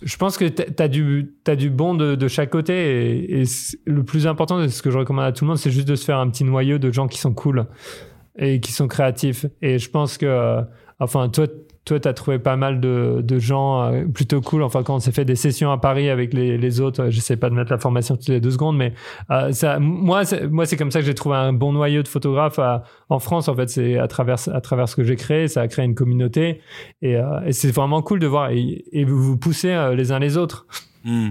je 0.00 0.16
pense 0.16 0.38
que 0.38 0.44
tu 0.44 0.62
as 0.80 0.86
du, 0.86 1.34
as 1.48 1.56
du 1.56 1.70
bon 1.70 1.94
de, 1.94 2.28
chaque 2.28 2.50
côté. 2.50 3.40
Et, 3.40 3.44
le 3.84 4.04
plus 4.04 4.28
important, 4.28 4.68
ce 4.68 4.80
que 4.80 4.92
je 4.92 4.98
recommande 4.98 5.24
à 5.24 5.32
tout 5.32 5.44
le 5.44 5.48
monde, 5.48 5.58
c'est 5.58 5.72
juste 5.72 5.88
de 5.88 5.96
se 5.96 6.04
faire 6.04 6.18
un 6.18 6.30
petit 6.30 6.44
noyau 6.44 6.78
de 6.78 6.92
gens 6.92 7.08
qui 7.08 7.18
sont 7.18 7.34
cool 7.34 7.66
et 8.38 8.60
qui 8.60 8.72
sont 8.72 8.88
créatifs. 8.88 9.46
Et 9.62 9.78
je 9.78 9.90
pense 9.90 10.18
que, 10.18 10.62
enfin, 11.00 11.28
toi, 11.28 11.46
toi, 11.88 11.98
tu 11.98 12.06
as 12.06 12.12
trouvé 12.12 12.38
pas 12.38 12.56
mal 12.56 12.80
de, 12.80 13.38
gens 13.38 13.82
euh, 13.82 14.04
plutôt 14.04 14.40
cool. 14.40 14.62
Enfin, 14.62 14.82
quand 14.82 14.96
on 14.96 14.98
s'est 14.98 15.12
fait 15.12 15.24
des 15.24 15.36
sessions 15.36 15.72
à 15.72 15.78
Paris 15.78 16.10
avec 16.10 16.34
les, 16.34 16.80
autres, 16.80 17.08
je 17.08 17.20
sais 17.20 17.36
pas 17.36 17.48
de 17.48 17.54
mettre 17.54 17.72
la 17.72 17.78
formation 17.78 18.16
toutes 18.16 18.28
les 18.28 18.40
deux 18.40 18.50
secondes, 18.50 18.76
mais 18.76 18.92
euh, 19.30 19.50
moi, 19.80 20.22
moi, 20.50 20.66
c'est 20.66 20.76
comme 20.76 20.90
ça 20.90 21.00
que 21.00 21.06
j'ai 21.06 21.14
trouvé 21.14 21.36
un 21.36 21.52
bon 21.52 21.72
noyau 21.72 22.02
de 22.02 22.08
photographes 22.08 22.58
euh, 22.58 22.76
en 23.08 23.18
France. 23.18 23.48
En 23.48 23.56
fait, 23.56 23.70
c'est 23.70 23.98
à 23.98 24.06
travers, 24.06 24.36
à 24.52 24.60
travers 24.60 24.88
ce 24.88 24.96
que 24.96 25.02
j'ai 25.02 25.16
créé, 25.16 25.48
ça 25.48 25.62
a 25.62 25.68
créé 25.68 25.84
une 25.84 25.94
communauté 25.94 26.60
et, 27.00 27.16
c'est 27.52 27.70
vraiment 27.70 28.02
cool 28.02 28.18
de 28.18 28.26
voir 28.26 28.50
et, 28.50 29.04
vous 29.04 29.22
vous 29.22 29.36
poussez 29.38 29.92
les 29.96 30.12
uns 30.12 30.18
les 30.18 30.36
autres. 30.36 30.66
Hmm. 31.04 31.30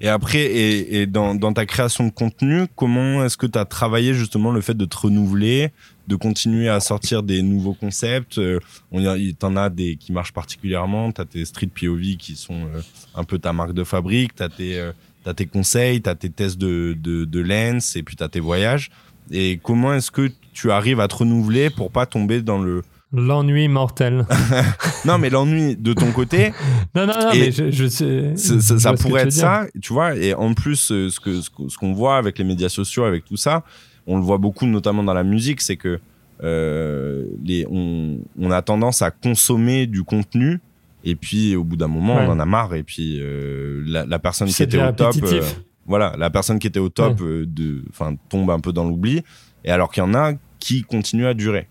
Et 0.00 0.08
après, 0.08 0.44
et, 0.44 1.06
dans, 1.06 1.52
ta 1.52 1.66
création 1.66 2.06
de 2.06 2.10
contenu, 2.10 2.66
comment 2.76 3.24
est-ce 3.24 3.36
que 3.36 3.46
tu 3.46 3.58
as 3.58 3.64
travaillé 3.64 4.14
justement 4.14 4.50
le 4.52 4.60
fait 4.60 4.74
de 4.74 4.84
te 4.84 4.96
renouveler, 4.96 5.72
de 6.08 6.16
continuer 6.16 6.68
à 6.68 6.80
sortir 6.80 7.22
des 7.22 7.42
nouveaux 7.42 7.74
concepts. 7.74 8.38
Euh, 8.38 8.58
il 8.92 9.34
t'en 9.34 9.56
a 9.56 9.70
des 9.70 9.96
qui 9.96 10.12
marchent 10.12 10.32
particulièrement. 10.32 11.12
Tu 11.12 11.20
as 11.20 11.24
tes 11.24 11.44
street 11.44 11.68
POV 11.68 12.16
qui 12.16 12.36
sont 12.36 12.66
euh, 12.74 12.80
un 13.14 13.24
peu 13.24 13.38
ta 13.38 13.52
marque 13.52 13.72
de 13.72 13.84
fabrique. 13.84 14.34
Tu 14.34 14.42
as, 14.42 14.48
euh, 14.60 14.92
as, 15.26 15.34
tes 15.34 15.46
conseils, 15.46 16.02
tu 16.02 16.10
as 16.10 16.14
tes 16.14 16.30
tests 16.30 16.58
de, 16.58 16.96
de, 16.98 17.24
de 17.24 17.40
lens 17.40 17.96
et 17.96 18.02
puis 18.02 18.16
tu 18.16 18.22
as 18.22 18.28
tes 18.28 18.40
voyages. 18.40 18.90
Et 19.30 19.60
comment 19.62 19.94
est-ce 19.94 20.10
que 20.10 20.30
tu 20.52 20.70
arrives 20.70 21.00
à 21.00 21.08
te 21.08 21.16
renouveler 21.16 21.70
pour 21.70 21.90
pas 21.90 22.06
tomber 22.06 22.42
dans 22.42 22.58
le 22.58 22.82
L'ennui 23.12 23.68
mortel. 23.68 24.26
non, 25.04 25.18
mais 25.18 25.28
l'ennui 25.28 25.76
de 25.76 25.92
ton 25.92 26.12
côté. 26.12 26.52
non, 26.94 27.06
non, 27.06 27.12
non, 27.12 27.30
mais 27.32 27.52
je, 27.52 27.86
sais. 27.86 28.34
Ça, 28.36 28.94
pourrait 28.94 29.24
être 29.24 29.32
ça, 29.32 29.66
tu 29.80 29.92
vois. 29.92 30.16
Et 30.16 30.34
en 30.34 30.54
plus, 30.54 30.76
ce 30.76 31.20
que 31.20 31.40
ce 31.40 31.76
qu'on 31.78 31.92
voit 31.92 32.16
avec 32.16 32.38
les 32.38 32.44
médias 32.44 32.70
sociaux, 32.70 33.04
avec 33.04 33.24
tout 33.24 33.36
ça, 33.36 33.64
on 34.06 34.16
le 34.16 34.22
voit 34.22 34.38
beaucoup, 34.38 34.66
notamment 34.66 35.02
dans 35.02 35.14
la 35.14 35.24
musique, 35.24 35.60
c'est 35.60 35.76
que 35.76 36.00
euh, 36.42 37.24
les, 37.44 37.66
on, 37.70 38.50
a 38.50 38.62
tendance 38.62 39.02
à 39.02 39.10
consommer 39.10 39.86
du 39.86 40.02
contenu 40.02 40.60
et 41.04 41.14
puis 41.14 41.54
au 41.54 41.62
bout 41.62 41.76
d'un 41.76 41.88
moment, 41.88 42.16
on 42.16 42.30
en 42.30 42.40
a 42.40 42.46
marre. 42.46 42.74
Et 42.74 42.82
puis 42.82 43.18
euh, 43.20 43.82
la, 43.86 44.18
personne 44.18 44.48
qui 44.48 44.62
était 44.62 44.82
au 44.82 44.92
top, 44.92 45.14
euh, 45.22 45.40
voilà, 45.86 46.14
la 46.18 46.30
personne 46.30 46.58
qui 46.58 46.66
était 46.66 46.80
au 46.80 46.88
top, 46.88 47.18
de, 47.20 47.84
enfin, 47.90 48.16
tombe 48.28 48.50
un 48.50 48.60
peu 48.60 48.72
dans 48.72 48.84
l'oubli. 48.84 49.22
Et 49.64 49.70
alors 49.70 49.90
qu'il 49.90 50.02
y 50.02 50.06
en 50.06 50.14
a 50.14 50.32
qui 50.58 50.82
continuent 50.82 51.26
à 51.26 51.34
durer. 51.34 51.68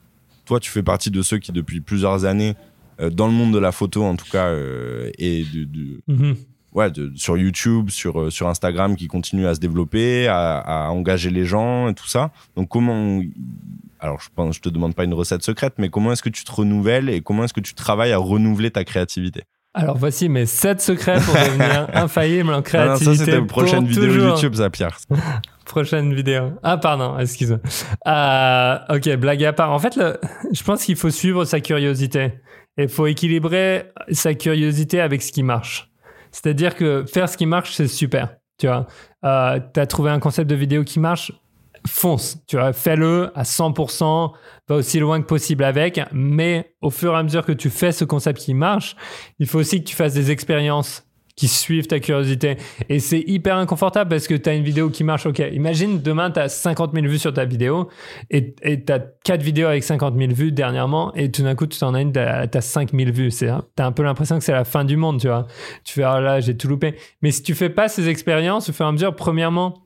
Toi, 0.52 0.60
tu 0.60 0.70
fais 0.70 0.84
partie 0.84 1.12
de 1.12 1.22
ceux 1.22 1.38
qui 1.38 1.54
depuis 1.54 1.80
plusieurs 1.80 2.26
années, 2.26 2.56
dans 3.00 3.28
le 3.28 3.34
monde 3.34 3.54
de 3.54 3.58
la 3.58 3.72
photo 3.72 4.04
en 4.04 4.18
tout 4.18 4.30
cas, 4.30 4.54
et 5.18 5.46
de, 5.46 6.02
mm-hmm 6.10 6.36
ouais, 6.74 6.90
sur 7.16 7.38
YouTube, 7.38 7.90
sur, 7.90 8.20
euh, 8.20 8.30
sur 8.30 8.48
Instagram 8.48 8.96
qui 8.96 9.08
continue 9.08 9.46
à 9.48 9.56
se 9.56 9.60
développer, 9.60 10.28
à, 10.28 10.90
engager 10.92 11.30
les 11.30 11.46
gens 11.46 11.90
et 11.90 11.94
tout 11.94 12.08
ça. 12.08 12.32
Donc 12.56 12.70
comment 12.70 13.22
alors 14.00 14.20
je 14.20 14.30
pense 14.34 14.56
je 14.56 14.62
te 14.62 14.70
demande 14.70 14.96
pas 14.96 15.04
une 15.04 15.14
recette 15.14 15.44
secrète, 15.44 15.74
mais 15.78 15.90
comment 15.90 16.12
est-ce 16.12 16.24
que 16.24 16.30
tu 16.30 16.44
te 16.44 16.52
renouvelles 16.52 17.10
et 17.10 17.22
comment 17.22 17.44
est-ce 17.44 17.54
que 17.54 17.60
tu 17.60 17.74
travailles 17.74 18.12
à 18.12 18.18
renouveler 18.18 18.72
ta 18.72 18.84
créativité? 18.84 19.44
Alors 19.74 19.98
voici 19.98 20.28
mes 20.28 20.46
7 20.46 20.82
secrets 20.82 21.20
pour 21.22 21.34
devenir 21.34 21.88
infaillible 21.94 22.54
en 22.54 22.62
créativité. 22.62 23.06
Non, 23.06 23.16
ça 23.16 23.26
c'était 23.26 23.38
une 23.38 23.48
prochaine 23.48 23.86
vidéo 23.86 24.30
YouTube, 24.30 24.56
ça, 24.56 24.70
Pierre. 24.70 24.98
prochaine 25.66 26.14
vidéo. 26.14 26.52
Ah 26.64 26.78
pardon, 26.78 27.18
excuse-moi. 27.18 27.60
Euh, 28.08 28.78
ok, 28.90 29.16
blague 29.16 29.44
à 29.46 29.54
part. 29.54 29.72
En 29.72 29.80
fait, 29.80 29.98
je 30.52 30.64
pense 30.64 30.84
qu'il 30.84 30.98
faut 30.98 31.10
suivre 31.10 31.46
sa 31.46 31.62
curiosité. 31.62 32.34
Et 32.78 32.84
il 32.84 32.90
faut 32.90 33.08
équilibrer 33.08 33.92
sa 34.12 34.34
curiosité 34.34 35.00
avec 35.00 35.22
ce 35.22 35.32
qui 35.32 35.44
marche. 35.44 35.90
C'est-à-dire 36.32 36.76
que 36.76 37.06
faire 37.06 37.30
ce 37.30 37.38
qui 37.38 37.46
marche, 37.46 37.74
c'est 37.74 37.88
super. 37.88 38.36
Tu 38.58 38.68
vois, 38.68 38.88
euh, 39.26 39.60
tu 39.74 39.80
as 39.80 39.88
trouvé 39.88 40.12
un 40.12 40.20
concept 40.20 40.50
de 40.50 40.56
vidéo 40.56 40.84
qui 40.84 41.00
marche, 41.00 41.32
fonce. 41.88 42.44
Tu 42.48 42.58
vois, 42.58 42.74
fais-le 42.74 43.32
à 43.36 43.44
100%, 43.44 44.32
va 44.68 44.76
aussi 44.76 45.00
loin 45.00 45.22
que 45.22 45.28
possible 45.28 45.64
avec. 45.64 46.00
Mais 46.12 46.74
au 46.82 46.90
fur 46.90 47.14
et 47.14 47.18
à 47.18 47.24
mesure 47.24 47.46
que 47.46 47.52
tu 47.52 47.70
fais 47.70 47.92
ce 47.92 48.06
concept 48.06 48.40
qui 48.40 48.54
marche, 48.54 48.96
il 49.40 49.48
faut 49.48 49.60
aussi 49.60 49.84
que 49.84 49.90
tu 49.90 49.96
fasses 49.96 50.14
des 50.14 50.32
expériences 50.32 51.06
qui 51.36 51.48
suivent 51.48 51.88
ta 51.88 52.00
curiosité. 52.00 52.58
Et 52.90 53.00
c'est 53.00 53.24
hyper 53.26 53.58
inconfortable 53.58 54.10
parce 54.10 54.28
que 54.28 54.36
tu 54.36 54.50
as 54.50 54.54
une 54.54 54.64
vidéo 54.64 54.90
qui 54.90 55.04
marche. 55.04 55.26
Ok, 55.26 55.42
imagine 55.52 56.02
demain, 56.02 56.30
tu 56.30 56.40
as 56.40 56.50
50 56.50 56.94
000 56.94 57.08
vues 57.08 57.18
sur 57.18 57.34
ta 57.34 57.46
vidéo 57.46 57.90
et 58.30 58.54
tu 58.54 58.94
as 58.94 59.00
4 59.00 59.42
vidéos 59.42 59.68
avec 59.68 59.84
50 59.84 60.18
000 60.18 60.34
vues 60.34 60.52
dernièrement 60.52 61.14
et 61.16 61.32
tout 61.32 61.42
d'un 61.42 61.56
coup, 61.56 61.66
tu 61.66 61.80
t'en 61.80 61.94
as 61.94 62.02
une, 62.02 62.12
tu 62.12 62.20
as, 62.20 62.62
5 62.62 62.92
000 62.92 63.12
vues. 63.12 63.30
Tu 63.30 63.48
as 63.48 63.62
un 63.78 63.92
peu 63.92 64.04
l'impression 64.04 64.38
que 64.38 64.44
c'est 64.44 64.52
la 64.52 64.66
fin 64.66 64.86
du 64.86 64.98
monde, 64.98 65.20
tu 65.20 65.28
vois. 65.28 65.48
Tu 65.84 65.94
fais, 65.94 66.06
oh 66.06 66.20
là, 66.20 66.42
j'ai 66.42 66.56
tout 66.56 66.68
loupé. 66.68 66.96
Mais 67.22 67.32
si 67.32 67.42
tu 67.42 67.56
fais 67.56 67.70
pas 67.70 67.88
ces 67.88 68.08
expériences, 68.08 68.70
au 68.70 68.74
fur 68.74 68.86
et 68.86 68.90
à 68.90 68.92
mesure, 68.92 69.16
premièrement, 69.16 69.82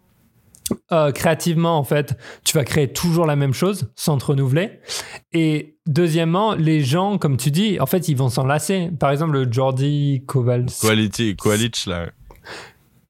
euh, 0.92 1.12
créativement, 1.12 1.78
en 1.78 1.84
fait, 1.84 2.18
tu 2.44 2.58
vas 2.58 2.64
créer 2.64 2.92
toujours 2.92 3.26
la 3.26 3.36
même 3.36 3.54
chose 3.54 3.92
sans 3.96 4.18
te 4.18 4.26
renouveler. 4.26 4.80
Et 5.32 5.78
deuxièmement, 5.86 6.56
les 6.56 6.84
gens, 6.84 7.18
comme 7.18 7.38
tu 7.38 7.52
dis, 7.52 7.80
en 7.80 7.86
fait, 7.86 8.08
ils 8.08 8.18
vont 8.18 8.30
s'en 8.30 8.46
lasser. 8.46 8.90
Par 9.00 9.12
exemple, 9.12 9.34
le 9.34 9.52
Jordi 9.52 10.24
Koval. 10.26 10.66
Koalic, 11.38 11.86
là. 11.86 12.08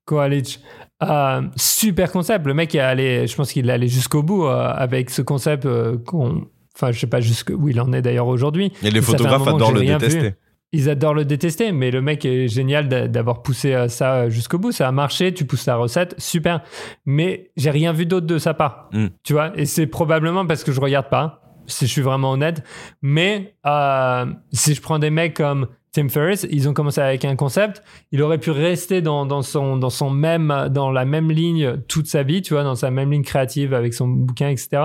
Koalic. 0.06 0.60
Euh, 1.04 1.42
super 1.56 2.12
concept. 2.12 2.46
Le 2.46 2.54
mec 2.54 2.74
est 2.76 2.80
allé, 2.80 3.28
je 3.28 3.36
pense 3.36 3.52
qu'il 3.52 3.70
est 3.70 3.74
allé 3.74 3.88
jusqu'au 3.88 4.24
bout 4.24 4.46
euh, 4.46 4.72
avec 4.74 5.10
ce 5.10 5.22
concept 5.22 5.68
qu'on. 6.06 6.48
Enfin, 6.76 6.92
je 6.92 7.00
sais 7.00 7.08
pas 7.08 7.22
jusqu'où 7.22 7.70
il 7.70 7.80
en 7.80 7.94
est 7.94 8.02
d'ailleurs 8.02 8.28
aujourd'hui. 8.28 8.74
Et 8.84 8.92
les 8.92 9.02
photographes 9.02 9.48
adorent 9.48 9.72
le 9.72 9.86
détester 9.86 10.34
ils 10.76 10.90
adorent 10.90 11.14
le 11.14 11.26
détester, 11.26 11.72
mais 11.72 11.90
le 11.92 12.02
mec 12.02 12.26
est 12.26 12.48
génial 12.48 12.88
d'avoir 13.12 13.42
poussé 13.42 13.74
euh, 13.74 13.88
ça 13.88 14.30
jusqu'au 14.30 14.58
bout. 14.58 14.72
Ça 14.72 14.88
a 14.88 14.92
marché, 14.92 15.34
tu 15.34 15.46
pousses 15.46 15.66
ta 15.66 15.76
recette, 15.76 16.16
super. 16.18 16.62
Mais 17.06 17.52
j'ai 17.58 17.70
rien 17.72 17.94
vu 17.94 18.06
d'autre 18.06 18.28
de 18.28 18.38
sa 18.38 18.54
part, 18.54 18.90
Mm. 18.94 19.08
tu 19.24 19.34
vois. 19.34 19.52
Et 19.56 19.66
c'est 19.66 19.88
probablement 19.88 20.46
parce 20.46 20.64
que 20.64 20.72
je 20.72 20.80
regarde 20.82 21.10
pas, 21.10 21.42
si 21.68 21.88
je 21.88 21.92
suis 21.92 22.02
vraiment 22.02 22.32
honnête. 22.32 22.64
Mais 23.02 23.56
euh, 23.66 24.26
si 24.52 24.76
je 24.76 24.82
prends 24.82 25.00
des 25.00 25.10
mecs 25.10 25.36
comme 25.36 25.68
Tim 25.96 26.10
Ferriss, 26.10 26.46
ils 26.52 26.68
ont 26.68 26.74
commencé 26.74 27.00
avec 27.00 27.24
un 27.24 27.38
concept. 27.38 27.82
Il 28.12 28.22
aurait 28.22 28.38
pu 28.38 28.52
rester 28.52 29.02
dans, 29.02 29.26
dans 29.26 29.42
son, 29.42 29.78
dans 29.78 29.90
son 29.90 30.10
même, 30.10 30.68
dans 30.70 30.92
la 30.92 31.06
même 31.06 31.32
ligne 31.32 31.78
toute 31.88 32.08
sa 32.08 32.22
vie, 32.22 32.42
tu 32.42 32.54
vois, 32.54 32.64
dans 32.64 32.76
sa 32.76 32.92
même 32.92 33.14
ligne 33.14 33.24
créative 33.24 33.74
avec 33.74 33.94
son 33.94 34.10
bouquin, 34.10 34.50
etc. 34.50 34.82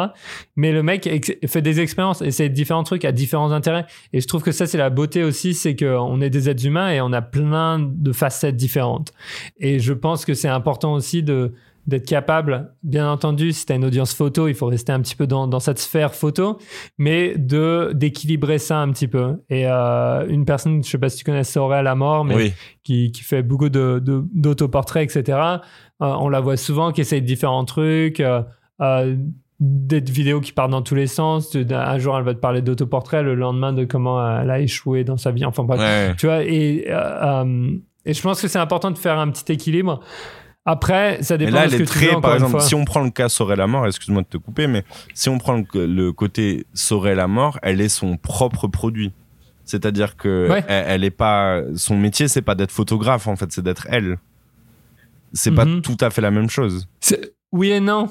Mais 0.55 0.71
le 0.71 0.85
mec 0.85 1.11
fait 1.49 1.63
des 1.63 1.81
expériences, 1.81 2.23
essaie 2.23 2.49
différents 2.49 2.85
trucs 2.85 3.05
à 3.05 3.11
différents 3.11 3.51
intérêts. 3.51 3.87
Et 4.13 4.21
je 4.21 4.29
trouve 4.29 4.45
que 4.45 4.53
ça, 4.53 4.67
c'est 4.67 4.79
la 4.79 4.89
beauté 4.89 5.25
aussi, 5.25 5.53
c'est 5.53 5.75
qu'on 5.75 6.21
est 6.21 6.31
des 6.31 6.49
êtres 6.49 6.65
humains 6.65 6.91
et 6.91 7.01
on 7.01 7.13
a 7.13 7.23
plein 7.23 7.81
de 7.81 8.13
facettes 8.13 8.55
différentes. 8.55 9.13
Et 9.59 9.81
je 9.81 9.93
pense 9.93 10.25
que 10.25 10.35
c'est 10.35 10.47
important 10.47 10.93
aussi 10.93 11.25
de 11.25 11.55
d'être 11.91 12.07
capable, 12.07 12.73
bien 12.83 13.11
entendu, 13.11 13.53
si 13.53 13.67
tu 13.67 13.73
as 13.73 13.77
une 13.77 13.85
audience 13.85 14.15
photo, 14.15 14.49
il 14.49 14.55
faut 14.55 14.67
rester 14.67 14.93
un 14.93 15.01
petit 15.01 15.15
peu 15.17 15.27
dans, 15.27 15.47
dans 15.47 15.61
cette 15.61 15.79
sphère 15.79 16.15
photo, 16.15 16.57
mais 16.97 17.35
de 17.37 17.93
d'équilibrer 17.95 18.59
ça 18.59 18.79
un 18.79 18.91
petit 18.93 19.09
peu. 19.09 19.43
Et 19.51 19.67
euh, 19.67 20.27
une 20.29 20.47
personne, 20.47 20.83
je 20.83 20.89
sais 20.89 20.97
pas 20.99 21.11
si 21.11 21.19
tu 21.19 21.25
connais 21.25 21.45
Sorel 21.45 21.87
à 21.87 21.95
mort, 21.95 22.25
mais 22.25 22.35
Oui. 22.35 22.53
qui, 22.83 23.13
qui 23.13 23.23
fait 23.23 23.43
beaucoup 23.43 23.69
de, 23.69 24.01
de- 24.03 24.25
d'autoportraits, 24.33 25.15
etc. 25.15 25.39
Euh, 25.39 25.57
on 26.01 26.31
la 26.31 26.41
voit 26.41 26.57
souvent 26.57 26.93
qui 26.93 27.03
essaye 27.03 27.21
différents 27.21 27.67
trucs, 27.67 28.21
euh, 28.21 29.17
des 29.61 30.01
vidéos 30.01 30.41
qui 30.41 30.53
partent 30.53 30.71
dans 30.71 30.81
tous 30.81 30.95
les 30.95 31.07
sens. 31.07 31.55
Un 31.71 31.99
jour, 31.99 32.17
elle 32.17 32.25
va 32.25 32.33
te 32.33 32.39
parler 32.41 32.63
d'autoportrait, 32.63 33.23
le 33.23 33.35
lendemain 33.35 33.75
de 33.75 33.85
comment 33.85 34.19
elle 34.41 34.51
a 34.51 34.59
échoué 34.61 35.05
dans 35.05 35.19
sa 35.19 35.33
vie. 35.33 35.45
Enfin 35.45 35.65
bref, 35.65 35.79
Ouais. 35.81 36.15
tu 36.17 36.25
vois, 36.27 36.43
et, 36.45 36.87
et 38.07 38.15
je 38.15 38.23
pense 38.23 38.41
que 38.41 38.49
c'est 38.49 38.59
important 38.59 38.91
de 38.91 38.97
faire 38.97 39.19
un 39.19 39.29
petit 39.31 39.53
équilibre. 39.53 40.01
Après, 40.67 41.23
ça 41.23 41.39
dépend 41.39 41.53
là, 41.53 41.61
de 41.61 41.65
elle 41.65 41.71
ce 41.73 41.77
que 41.79 41.83
est 41.83 41.87
tu 41.87 41.93
très, 41.93 42.07
veux, 42.07 42.11
encore 42.13 42.21
par 42.23 42.35
exemple, 42.35 42.61
si 42.61 42.75
on 42.75 42.85
prend 42.85 43.03
le 43.03 43.11
cas 43.11 43.29
Sorel 43.29 43.59
la 43.59 43.67
mort, 43.67 43.87
excuse-moi 43.87 44.23
de 44.23 44.27
te 44.27 44.37
couper, 44.37 44.67
mais 44.67 44.85
si 45.15 45.29
on 45.29 45.39
prend 45.39 45.63
le, 45.75 45.87
le 45.87 46.13
côté 46.13 46.67
Sorel 46.75 47.17
la 47.17 47.27
mort, 47.29 47.59
elle 47.63 47.81
est 47.81 47.89
son 47.89 48.17
propre 48.19 48.69
produit. 48.69 49.13
C'est-à-dire 49.65 50.17
que 50.17 50.49
Ouais. 50.51 50.65
elle, 50.69 50.85
elle 50.89 51.05
est 51.05 51.11
pas, 51.11 51.63
son 51.77 51.97
métier, 51.97 52.29
c'est 52.29 52.43
pas 52.43 52.55
d'être 52.55 52.73
photographe, 52.73 53.27
en 53.27 53.37
fait, 53.37 53.51
c'est 53.53 53.63
d'être 53.63 53.87
elle. 53.91 54.19
C'est 55.33 55.53
pas 55.53 55.65
Mhm. 55.65 55.81
tout 55.81 55.97
à 56.01 56.11
fait 56.11 56.21
la 56.21 56.31
même 56.31 56.51
chose. 56.51 56.89
Oui 57.53 57.71
et 57.71 57.81
non. 57.81 58.09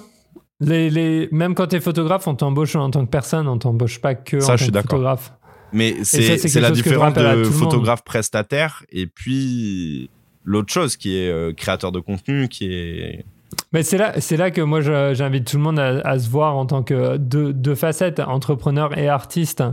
Les, 0.62 0.90
les... 0.90 1.30
Même 1.32 1.54
quand 1.56 1.68
tu 1.68 1.76
es 1.76 1.80
photographe, 1.80 2.28
on 2.28 2.36
t'embauche 2.36 2.76
en 2.76 2.90
tant 2.90 3.06
que 3.06 3.10
personne, 3.12 3.48
on 3.48 3.58
t'embauche 3.58 4.00
pas 4.02 4.16
que 4.16 4.40
Ça, 4.40 4.54
en 4.54 4.58
je 4.58 4.64
suis 4.64 4.72
tant 4.72 4.82
que 4.82 4.88
photographe. 4.88 5.34
Mais 5.72 5.96
c'est 6.04 6.60
la 6.60 6.72
différence 6.72 7.14
de 7.14 7.44
photographe 7.44 8.04
prestataire 8.04 8.84
et 8.90 9.06
puis 9.06 10.10
l'autre 10.50 10.74
chose 10.74 10.98
qui 10.98 11.16
est 11.16 11.30
euh, 11.30 11.54
créateur 11.54 11.92
de 11.92 12.00
contenu, 12.00 12.50
qui 12.50 12.74
est. 12.74 13.26
Mais 13.72 13.84
c'est 13.84 13.98
là, 13.98 14.20
c'est 14.20 14.38
là 14.38 14.50
que 14.52 14.62
moi 14.62 14.82
j'invite 14.82 15.46
tout 15.46 15.58
le 15.58 15.64
monde 15.64 15.80
à, 15.80 16.20
se 16.20 16.30
voir 16.30 16.56
en 16.56 16.66
tant 16.66 16.82
que 16.84 17.18
deux, 17.18 17.76
facettes, 17.76 18.20
entrepreneur 18.20 18.98
et 18.98 19.08
artiste, 19.10 19.64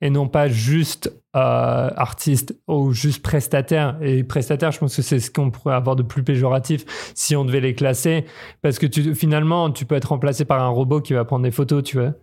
et 0.00 0.10
non 0.10 0.28
pas 0.28 0.48
juste 0.48 1.12
euh, 1.36 1.90
artiste 1.96 2.58
ou 2.66 2.92
juste 2.92 3.22
prestataire. 3.22 3.98
Et 4.02 4.22
prestataire, 4.24 4.70
je 4.70 4.78
pense 4.78 4.96
que 4.96 5.02
c'est 5.02 5.20
ce 5.20 5.30
qu'on 5.30 5.50
pourrait 5.50 5.74
avoir 5.74 5.94
de 5.96 6.02
plus 6.02 6.22
péjoratif 6.22 6.84
si 7.14 7.36
on 7.36 7.44
devait 7.44 7.60
les 7.60 7.74
classer, 7.74 8.24
parce 8.62 8.78
que 8.78 8.86
finalement 9.14 9.70
tu 9.70 9.84
peux 9.84 9.94
être 9.94 10.08
remplacé 10.10 10.44
par 10.44 10.62
un 10.62 10.68
robot 10.68 11.00
qui 11.00 11.12
va 11.14 11.24
prendre 11.24 11.44
des 11.44 11.50
photos, 11.50 11.82
tu 11.82 11.98
vois. 11.98 12.14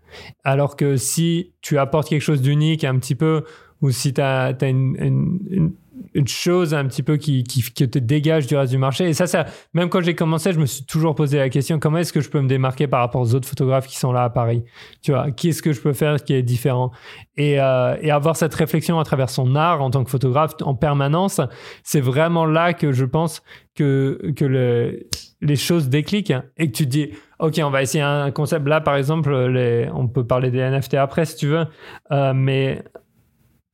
Alors 0.43 0.75
que 0.75 0.95
si 0.95 1.53
tu 1.61 1.77
apportes 1.77 2.09
quelque 2.09 2.21
chose 2.21 2.41
d'unique 2.41 2.83
un 2.83 2.97
petit 2.97 3.15
peu, 3.15 3.43
ou 3.81 3.91
si 3.91 4.13
tu 4.13 4.21
as, 4.21 4.55
une- 4.61 5.73
une 6.13 6.27
chose 6.27 6.73
un 6.73 6.85
petit 6.85 7.03
peu 7.03 7.17
qui, 7.17 7.43
qui, 7.43 7.61
te 7.61 7.99
dégage 7.99 8.47
du 8.47 8.55
reste 8.55 8.71
du 8.71 8.77
marché, 8.77 9.07
et 9.09 9.13
ça, 9.13 9.27
ça 9.27 9.45
même 9.73 9.89
quand 9.89 10.01
j'ai 10.01 10.15
commencé, 10.15 10.53
je 10.53 10.59
me 10.59 10.65
suis 10.65 10.85
toujours 10.85 11.15
posé 11.15 11.37
la 11.37 11.49
question 11.49 11.79
comment 11.79 11.97
est-ce 11.97 12.13
que 12.13 12.21
je 12.21 12.29
peux 12.29 12.41
me 12.41 12.47
démarquer 12.47 12.87
par 12.87 12.99
rapport 13.01 13.21
aux 13.21 13.35
autres 13.35 13.47
photographes 13.47 13.87
qui 13.87 13.97
sont 13.97 14.11
là 14.11 14.23
à 14.23 14.29
Paris? 14.29 14.63
Tu 15.01 15.11
vois, 15.11 15.31
qu'est-ce 15.31 15.61
que 15.61 15.73
je 15.73 15.81
peux 15.81 15.93
faire 15.93 16.23
qui 16.23 16.33
est 16.33 16.43
différent? 16.43 16.91
Et, 17.37 17.59
euh, 17.59 17.95
et 18.01 18.11
avoir 18.11 18.35
cette 18.35 18.53
réflexion 18.53 18.99
à 18.99 19.03
travers 19.03 19.29
son 19.29 19.55
art 19.55 19.81
en 19.81 19.89
tant 19.89 20.03
que 20.03 20.09
photographe 20.09 20.53
en 20.61 20.75
permanence, 20.75 21.41
c'est 21.83 22.01
vraiment 22.01 22.45
là 22.45 22.73
que 22.73 22.91
je 22.91 23.05
pense 23.05 23.43
que, 23.75 24.33
que 24.35 24.45
le- 24.45 25.07
les 25.41 25.55
choses 25.55 25.89
décliquent. 25.89 26.33
Et 26.57 26.71
que 26.71 26.75
tu 26.77 26.85
te 26.85 26.89
dis 26.89 27.09
ok, 27.39 27.59
on 27.63 27.69
va 27.69 27.81
essayer 27.81 28.03
un 28.03 28.31
concept. 28.31 28.67
Là, 28.67 28.81
par 28.81 28.95
exemple, 28.95 29.35
les, 29.47 29.89
on 29.93 30.07
peut 30.07 30.25
parler 30.25 30.51
des 30.51 30.59
NFT 30.59 30.95
après 30.95 31.25
si 31.25 31.35
tu 31.35 31.47
veux, 31.47 31.65
euh, 32.11 32.33
mais 32.33 32.83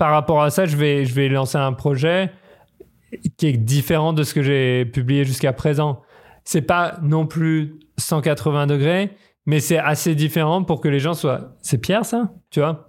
par 0.02 0.10
rapport 0.10 0.41
à 0.41 0.49
ça, 0.49 0.66
je 0.66 0.76
vais, 0.78 1.06
je 1.06 1.14
vais 1.14 1.30
lancer 1.30 1.60
un 1.60 1.74
projet 1.74 2.32
qui 3.38 3.45
est 3.45 3.54
différent 3.56 4.14
de 4.14 4.24
ce 4.24 4.34
que 4.34 4.41
j'ai 4.41 4.84
publié 4.84 5.26
jusqu'à 5.26 5.54
présent. 5.54 6.02
C'est 6.43 6.64
pas 6.64 6.97
non 7.04 7.28
plus 7.28 7.76
180 7.99 8.66
degrés, 8.66 9.12
mais 9.45 9.60
c'est 9.60 9.78
assez 9.78 10.16
différent 10.16 10.64
pour 10.64 10.82
que 10.82 10.88
les 10.88 10.97
gens 10.97 11.14
soient. 11.14 11.52
C'est 11.62 11.78
Pierre, 11.78 12.04
ça 12.04 12.32
Tu 12.49 12.62
vois? 12.62 12.88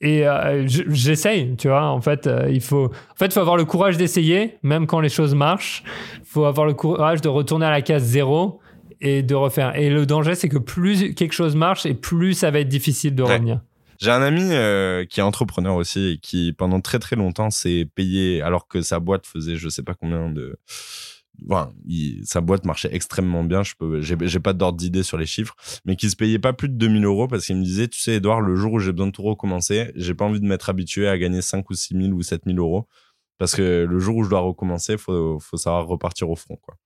Et 0.00 0.24
euh, 0.28 0.62
j'essaye, 0.68 1.56
tu 1.56 1.66
vois. 1.66 1.86
En 1.88 2.00
fait, 2.00 2.28
euh, 2.28 2.46
il 2.48 2.60
faut, 2.60 2.84
en 2.84 3.16
fait, 3.16 3.32
faut 3.32 3.40
avoir 3.40 3.56
le 3.56 3.64
courage 3.64 3.96
d'essayer, 3.96 4.56
même 4.62 4.86
quand 4.86 5.00
les 5.00 5.08
choses 5.08 5.34
marchent. 5.34 5.82
Il 6.18 6.26
faut 6.26 6.44
avoir 6.44 6.64
le 6.64 6.74
courage 6.74 7.22
de 7.22 7.28
retourner 7.28 7.66
à 7.66 7.72
la 7.72 7.82
case 7.82 8.04
zéro 8.04 8.60
et 9.00 9.24
de 9.24 9.34
refaire. 9.34 9.74
Et 9.74 9.90
le 9.90 10.06
danger, 10.06 10.36
c'est 10.36 10.48
que 10.48 10.58
plus 10.58 11.12
quelque 11.14 11.32
chose 11.34 11.56
marche 11.56 11.86
et 11.86 11.94
plus 11.94 12.34
ça 12.34 12.52
va 12.52 12.60
être 12.60 12.68
difficile 12.68 13.16
de 13.16 13.24
Ouais. 13.24 13.32
revenir. 13.32 13.58
J'ai 14.00 14.10
un 14.10 14.22
ami 14.22 14.42
euh, 14.52 15.04
qui 15.04 15.20
est 15.20 15.22
entrepreneur 15.22 15.74
aussi 15.74 16.00
et 16.12 16.18
qui 16.18 16.52
pendant 16.52 16.80
très 16.80 16.98
très 16.98 17.16
longtemps 17.16 17.50
s'est 17.50 17.88
payé 17.94 18.42
alors 18.42 18.68
que 18.68 18.82
sa 18.82 19.00
boîte 19.00 19.26
faisait 19.26 19.56
je 19.56 19.68
sais 19.68 19.82
pas 19.82 19.94
combien 19.94 20.30
de 20.30 20.58
enfin, 21.48 21.72
il- 21.86 22.22
sa 22.26 22.40
boîte 22.40 22.64
marchait 22.64 22.88
extrêmement 22.94 23.44
bien. 23.44 23.62
Je 23.62 23.74
peux 23.78 24.00
j'ai 24.00 24.16
j'ai 24.22 24.40
pas 24.40 24.52
d'ordre 24.52 24.78
d'idée 24.78 25.02
sur 25.02 25.18
les 25.18 25.26
chiffres 25.26 25.54
mais 25.84 25.96
qui 25.96 26.08
se 26.10 26.16
payait 26.16 26.38
pas 26.38 26.52
plus 26.52 26.68
de 26.68 26.74
2000 26.74 27.04
euros 27.04 27.28
parce 27.28 27.46
qu'il 27.46 27.56
me 27.56 27.64
disait 27.64 27.88
tu 27.88 28.00
sais 28.00 28.14
Edouard 28.16 28.40
le 28.40 28.56
jour 28.56 28.72
où 28.74 28.78
j'ai 28.78 28.92
besoin 28.92 29.08
de 29.08 29.12
tout 29.12 29.22
recommencer 29.22 29.92
j'ai 29.96 30.14
pas 30.14 30.24
envie 30.24 30.40
de 30.40 30.46
m'être 30.46 30.68
habitué 30.70 31.08
à 31.08 31.16
gagner 31.18 31.42
5 31.42 31.68
ou 31.70 31.74
6 31.74 31.94
000 31.94 32.08
ou 32.12 32.22
7 32.22 32.42
000 32.46 32.58
euros 32.58 32.86
parce 33.38 33.54
que 33.54 33.84
le 33.88 33.98
jour 33.98 34.16
où 34.16 34.24
je 34.24 34.30
dois 34.30 34.40
recommencer 34.40 34.96
faut 34.96 35.38
faut 35.40 35.56
savoir 35.58 35.86
repartir 35.86 36.30
au 36.30 36.36
front 36.36 36.56
quoi. 36.56 36.76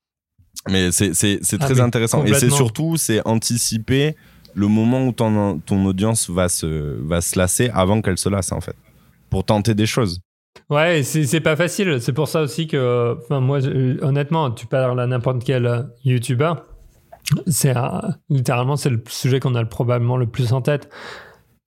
Mais 0.69 0.91
c'est 0.91 1.15
c'est 1.15 1.39
c'est 1.43 1.59
Ah, 1.61 1.67
très 1.67 1.75
intéressant 1.81 2.19
et 2.25 2.31
c'est 2.41 2.47
surtout 2.57 2.97
c'est 2.97 3.25
anticiper 3.27 4.17
le 4.55 4.67
moment 4.69 5.07
où 5.07 5.13
ton, 5.13 5.59
ton 5.61 5.85
audience 5.87 6.29
va 6.31 6.49
se, 6.49 6.67
va 7.07 7.21
se 7.21 7.39
lasser 7.39 7.71
avant 7.73 8.01
qu'elle 8.03 8.19
se 8.19 8.29
lasse, 8.29 8.53
en 8.53 8.61
fait. 8.61 8.77
Pour 9.31 9.45
tenter 9.45 9.75
des 9.75 9.87
choses. 9.87 10.21
Ouais, 10.69 11.03
c'est 11.03 11.41
pas 11.41 11.57
facile. 11.57 12.01
C'est 12.01 12.13
pour 12.13 12.29
ça 12.29 12.41
aussi 12.43 12.67
que, 12.67 13.17
enfin, 13.23 13.41
moi, 13.41 13.61
honnêtement, 14.03 14.51
tu 14.51 14.67
parles 14.67 14.99
à 15.01 15.07
n'importe 15.07 15.45
quel 15.45 15.87
YouTuber, 16.05 16.53
c'est 17.47 17.75
littéralement 18.29 18.77
c'est 18.77 18.91
le 18.91 19.03
sujet 19.09 19.39
qu'on 19.41 19.55
a 19.55 19.63
le- 19.63 19.69
probablement 19.69 20.17
le 20.17 20.27
plus 20.27 20.53
en 20.53 20.61
tête. 20.63 20.89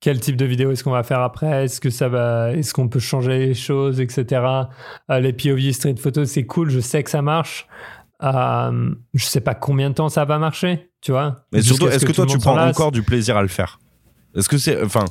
Quel 0.00 0.20
type 0.20 0.36
de 0.36 0.44
vidéo 0.44 0.70
est-ce 0.70 0.84
qu'on 0.84 0.90
va 0.90 1.02
faire 1.02 1.20
après? 1.20 1.64
Est-ce 1.64 1.80
que 1.80 1.88
ça 1.88 2.08
va 2.10 2.52
Est-ce 2.52 2.74
qu'on 2.74 2.88
peut 2.88 2.98
changer 2.98 3.38
les 3.38 3.54
choses, 3.54 4.00
etc. 4.00 4.42
Euh, 5.10 5.20
les 5.20 5.32
POV 5.32 5.72
street 5.72 5.94
photos, 5.96 6.28
c'est 6.28 6.44
cool. 6.44 6.68
Je 6.68 6.80
sais 6.80 7.02
que 7.02 7.08
ça 7.10 7.22
marche. 7.22 7.66
Euh, 8.24 8.90
je 9.12 9.24
sais 9.24 9.40
pas 9.40 9.54
combien 9.54 9.90
de 9.90 9.94
temps 9.94 10.08
ça 10.08 10.24
va 10.24 10.38
marcher, 10.38 10.88
tu 11.02 11.12
vois. 11.12 11.44
Mais 11.52 11.60
surtout, 11.62 11.88
est-ce 11.88 12.06
que, 12.06 12.12
toi, 12.12 12.26
tu 12.26 12.38
prends 12.38 12.58
encore 12.66 12.90
du 12.92 13.02
plaisir 13.02 13.36
à 13.36 13.42
le 13.42 13.48
faire? 13.48 13.78
Est-ce 14.34 14.48
que 14.48 14.56
c'est. 14.58 14.82
Enfin, 14.82 15.04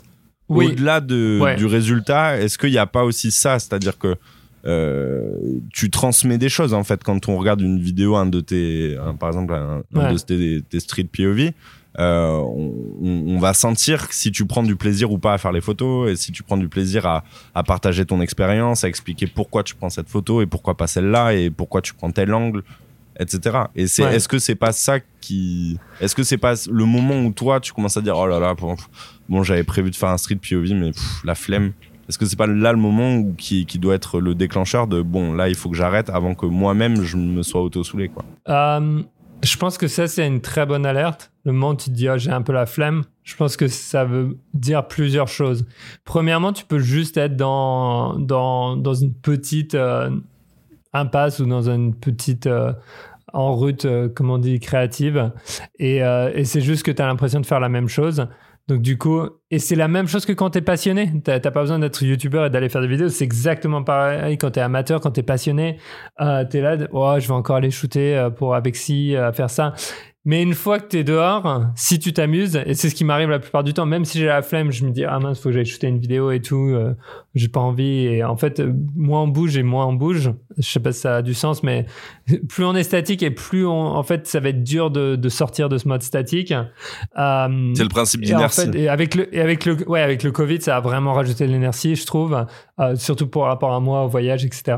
Oui. 0.50 0.68
au-delà 0.68 1.00
de, 1.00 1.40
Ouais. 1.42 1.56
du 1.56 1.66
résultat, 1.66 2.38
est-ce 2.40 2.58
qu'il 2.58 2.72
n'y 2.72 2.78
a 2.78 2.88
pas 2.88 3.04
aussi 3.04 3.32
ça? 3.32 3.60
C'est-à-dire 3.60 3.98
que. 3.98 4.16
euh, 4.66 5.60
tu 5.74 5.90
transmets 5.90 6.38
des 6.38 6.48
choses 6.48 6.74
en 6.74 6.86
fait 6.86 7.04
quand 7.04 7.28
on 7.28 7.38
regarde 7.38 7.60
une 7.60 7.80
vidéo 7.82 8.16
un 8.16 8.26
de 8.26 8.40
tes 8.40 8.98
un- 8.98 9.14
par 9.14 9.28
exemple 9.28 9.54
un, 9.54 9.84
de 9.94 10.18
tes, 10.20 10.62
tes 10.62 10.80
street 10.80 11.04
POV 11.16 11.52
euh, 12.00 12.30
on, 12.38 12.74
on- 13.02 13.36
on 13.36 13.40
va 13.40 13.54
sentir 13.54 14.08
si 14.12 14.32
tu 14.32 14.46
prends 14.46 14.64
du 14.64 14.78
plaisir 14.78 15.12
ou 15.12 15.18
pas 15.20 15.34
à 15.34 15.38
faire 15.38 15.52
les 15.52 15.60
photos 15.60 16.10
et 16.10 16.16
si 16.16 16.32
tu 16.32 16.44
prends 16.44 16.56
du 16.56 16.70
plaisir 16.70 17.06
à, 17.06 17.26
à 17.54 17.64
partager 17.64 18.06
ton 18.06 18.22
expérience 18.22 18.86
à 18.86 18.88
expliquer 18.88 19.28
pourquoi 19.28 19.64
tu 19.64 19.76
prends 19.76 19.90
cette 19.90 20.08
photo 20.08 20.42
et 20.42 20.46
pourquoi 20.46 20.78
pas 20.78 20.88
celle-là 20.88 21.34
et 21.34 21.50
pourquoi 21.50 21.82
tu 21.82 21.94
prends 21.94 22.12
tel 22.12 22.34
angle 22.34 22.64
etc 23.20 23.58
et 23.76 23.88
c'est 23.88 24.04
Ouais. 24.04 24.16
est-ce 24.16 24.28
que 24.28 24.40
c'est 24.40 24.56
pas 24.56 24.72
ça 24.72 25.00
qui 25.22 25.78
est-ce 26.02 26.16
que 26.16 26.24
c'est 26.24 26.38
pas 26.38 26.54
le 26.70 26.86
moment 26.86 27.20
où 27.22 27.32
toi 27.32 27.60
tu 27.60 27.72
commences 27.74 27.98
à 27.98 28.02
dire 28.02 28.18
oh 28.18 28.28
là 28.28 28.40
là 28.40 28.54
bon, 28.56 28.76
bon 29.30 29.44
j'avais 29.44 29.64
prévu 29.64 29.92
de 29.92 29.96
faire 29.96 30.10
un 30.10 30.18
street 30.18 30.38
POV 30.38 30.74
mais 30.74 30.92
pff, 30.92 31.24
la 31.24 31.36
flemme 31.36 31.74
est-ce 32.10 32.18
que 32.18 32.26
c'est 32.26 32.36
pas 32.36 32.48
là 32.48 32.72
le 32.74 32.78
moment 32.78 33.16
où, 33.16 33.34
qui, 33.38 33.66
qui 33.66 33.80
doit 33.80 33.96
être 33.96 34.20
le 34.20 34.36
déclencheur 34.36 34.88
de 34.88 35.02
bon 35.02 35.34
là 35.34 35.48
il 35.48 35.56
faut 35.56 35.70
que 35.70 35.76
j'arrête 35.78 36.10
avant 36.10 36.36
que 36.36 36.46
moi-même 36.46 37.02
je 37.04 37.16
me 37.18 37.44
sois 37.44 37.62
auto 37.62 37.84
soulé 37.84 38.10
quoi? 38.10 38.26
Euh, 38.50 39.02
je 39.42 39.58
pense 39.58 39.78
que 39.78 39.88
ça, 39.90 40.08
c'est 40.08 40.26
une 40.26 40.40
très 40.40 40.66
bonne 40.66 40.86
alerte. 40.86 41.30
Le 41.44 41.52
moment 41.52 41.72
où 41.72 41.76
tu 41.76 41.90
te 41.90 41.96
dis, 41.96 42.08
Ah, 42.08 42.18
j'ai 42.18 42.32
un 42.32 42.42
peu 42.42 42.54
la 42.54 42.66
flemme, 42.66 43.04
je 43.24 43.36
pense 43.36 43.58
que 43.58 43.68
ça 43.68 44.06
veut 44.06 44.38
dire 44.54 44.88
plusieurs 44.88 45.28
choses. 45.28 45.66
Premièrement, 46.06 46.54
tu 46.54 46.64
peux 46.64 46.80
juste 46.80 47.18
être 47.18 47.36
dans, 47.36 48.18
dans, 48.18 48.78
dans 48.78 48.94
une 48.94 49.14
petite 49.14 49.76
euh, 49.76 50.12
impasse 50.94 51.40
ou 51.40 51.46
dans 51.46 51.70
une 51.70 51.96
petite 51.96 52.48
euh, 52.48 52.74
en 53.34 53.54
route, 53.56 53.86
euh, 53.86 54.10
comme 54.10 54.30
on 54.30 54.38
dit, 54.38 54.60
créative. 54.60 55.32
Et, 55.80 56.04
euh, 56.04 56.44
c'est 56.44 56.62
juste 56.62 56.84
que 56.84 56.92
tu 56.92 57.02
as 57.02 57.08
l'impression 57.08 57.40
de 57.40 57.46
faire 57.46 57.60
la 57.60 57.70
même 57.70 57.90
chose. 57.90 58.28
Donc 58.70 58.82
du 58.82 58.98
coup, 58.98 59.22
et 59.52 59.60
c'est 59.60 59.76
la 59.76 59.90
même 59.90 60.08
chose 60.08 60.26
que 60.26 60.32
quand 60.32 60.52
tu 60.52 60.60
es 60.60 60.62
passionné. 60.62 61.12
T'as 61.22 61.40
pas 61.40 61.62
besoin 61.62 61.80
d'être 61.80 62.02
youtubeur 62.02 62.46
et 62.46 62.50
d'aller 62.50 62.70
faire 62.70 62.80
des 62.80 62.88
vidéos. 62.88 63.10
C'est 63.10 63.26
exactement 63.26 63.84
pareil 63.84 64.38
quand 64.38 64.52
tu 64.52 64.60
es 64.60 64.62
amateur, 64.62 65.02
quand 65.02 65.12
tu 65.12 65.20
es 65.20 65.24
passionné. 65.24 65.80
Euh, 66.22 66.46
tu 66.50 66.58
es 66.58 66.62
là, 66.62 66.78
oh, 66.94 67.16
je 67.20 67.28
vais 67.28 67.34
encore 67.34 67.58
aller 67.58 67.72
shooter 67.72 68.30
pour 68.38 68.56
euh, 68.56 69.32
faire 69.34 69.50
ça. 69.50 69.74
Mais 70.26 70.42
une 70.42 70.54
fois 70.54 70.80
que 70.80 70.88
tu 70.88 71.00
es 71.00 71.04
dehors, 71.04 71.66
si 71.76 72.00
tu 72.00 72.14
t'amuses, 72.14 72.62
et 72.66 72.76
c'est 72.76 72.90
ce 72.90 72.96
qui 72.96 73.04
m'arrive 73.04 73.30
la 73.30 73.40
plupart 73.40 73.64
du 73.64 73.74
temps, 73.74 73.86
même 73.86 74.06
si 74.06 74.20
j'ai 74.20 74.28
la 74.28 74.42
flemme, 74.42 74.72
je 74.72 74.86
me 74.86 74.92
dis, 74.92 75.04
ah 75.04 75.20
mince, 75.20 75.42
faut 75.42 75.50
que 75.50 75.56
j'aille 75.56 75.66
shooter 75.66 75.88
une 75.88 76.00
vidéo 76.00 76.32
et 76.32 76.40
tout, 76.40 76.70
euh, 76.70 76.96
j'ai 77.36 77.50
pas 77.50 77.60
envie. 77.60 78.06
Et 78.06 78.24
en 78.24 78.38
fait, 78.38 78.62
moins 78.96 79.24
on 79.24 79.28
bouge 79.28 79.58
et 79.58 79.64
moins 79.64 79.86
on 79.86 79.94
bouge. 79.94 80.32
Je 80.58 80.66
sais 80.66 80.80
pas 80.80 80.94
si 80.94 81.02
ça 81.02 81.18
a 81.18 81.22
du 81.22 81.34
sens, 81.34 81.62
mais 81.62 81.88
plus 82.48 82.64
on 82.64 82.74
est 82.74 82.84
statique 82.84 83.22
et 83.22 83.32
plus 83.32 83.66
on, 83.66 83.72
en 83.72 84.04
fait, 84.04 84.26
ça 84.26 84.40
va 84.40 84.50
être 84.50 84.64
dur 84.64 84.92
de, 84.92 85.18
de 85.18 85.30
sortir 85.30 85.68
de 85.68 85.78
ce 85.78 85.90
mode 85.90 86.04
statique. 86.04 86.54
Euh, 86.54 87.74
c'est 87.76 87.84
le 87.84 87.90
principe 87.90 88.22
d'inertie. 88.22 88.62
En 88.62 88.72
fait, 88.72 88.76
et 88.78 88.88
avec 88.88 89.16
le, 89.16 89.36
et 89.36 89.42
avec 89.42 89.66
le, 89.66 89.90
ouais, 89.90 90.02
avec 90.02 90.24
le 90.24 90.32
Covid, 90.32 90.62
ça 90.62 90.78
a 90.78 90.80
vraiment 90.80 91.12
rajouté 91.12 91.46
de 91.46 91.52
l'énergie, 91.52 91.98
je 91.98 92.06
trouve, 92.06 92.46
euh, 92.80 92.96
surtout 92.96 93.28
pour 93.28 93.44
rapport 93.44 93.74
à 93.74 93.82
moi, 93.82 94.06
au 94.06 94.08
voyage, 94.08 94.46
etc. 94.46 94.78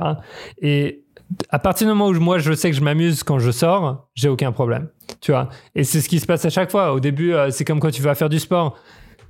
Et 0.60 1.05
à 1.50 1.60
partir 1.60 1.88
du 1.88 1.94
moment 1.94 2.08
où 2.08 2.20
moi 2.20 2.40
je 2.40 2.54
sais 2.54 2.70
que 2.70 2.76
je 2.76 2.82
m'amuse 2.82 3.24
quand 3.24 3.40
je 3.40 3.52
sors, 3.52 4.08
j'ai 4.16 4.30
aucun 4.30 4.52
problème. 4.52 4.90
Tu 5.22 5.32
vois 5.32 5.50
Et 5.76 5.84
c'est 5.84 6.02
ce 6.02 6.10
qui 6.10 6.20
se 6.20 6.26
passe 6.26 6.46
à 6.46 6.50
chaque 6.50 6.72
fois. 6.72 6.94
Au 6.94 7.00
début, 7.00 7.34
euh, 7.34 7.50
c'est 7.52 7.66
comme 7.66 7.80
quand 7.80 7.92
tu 7.92 8.02
vas 8.02 8.16
faire 8.16 8.30
du 8.30 8.40
sport. 8.40 8.78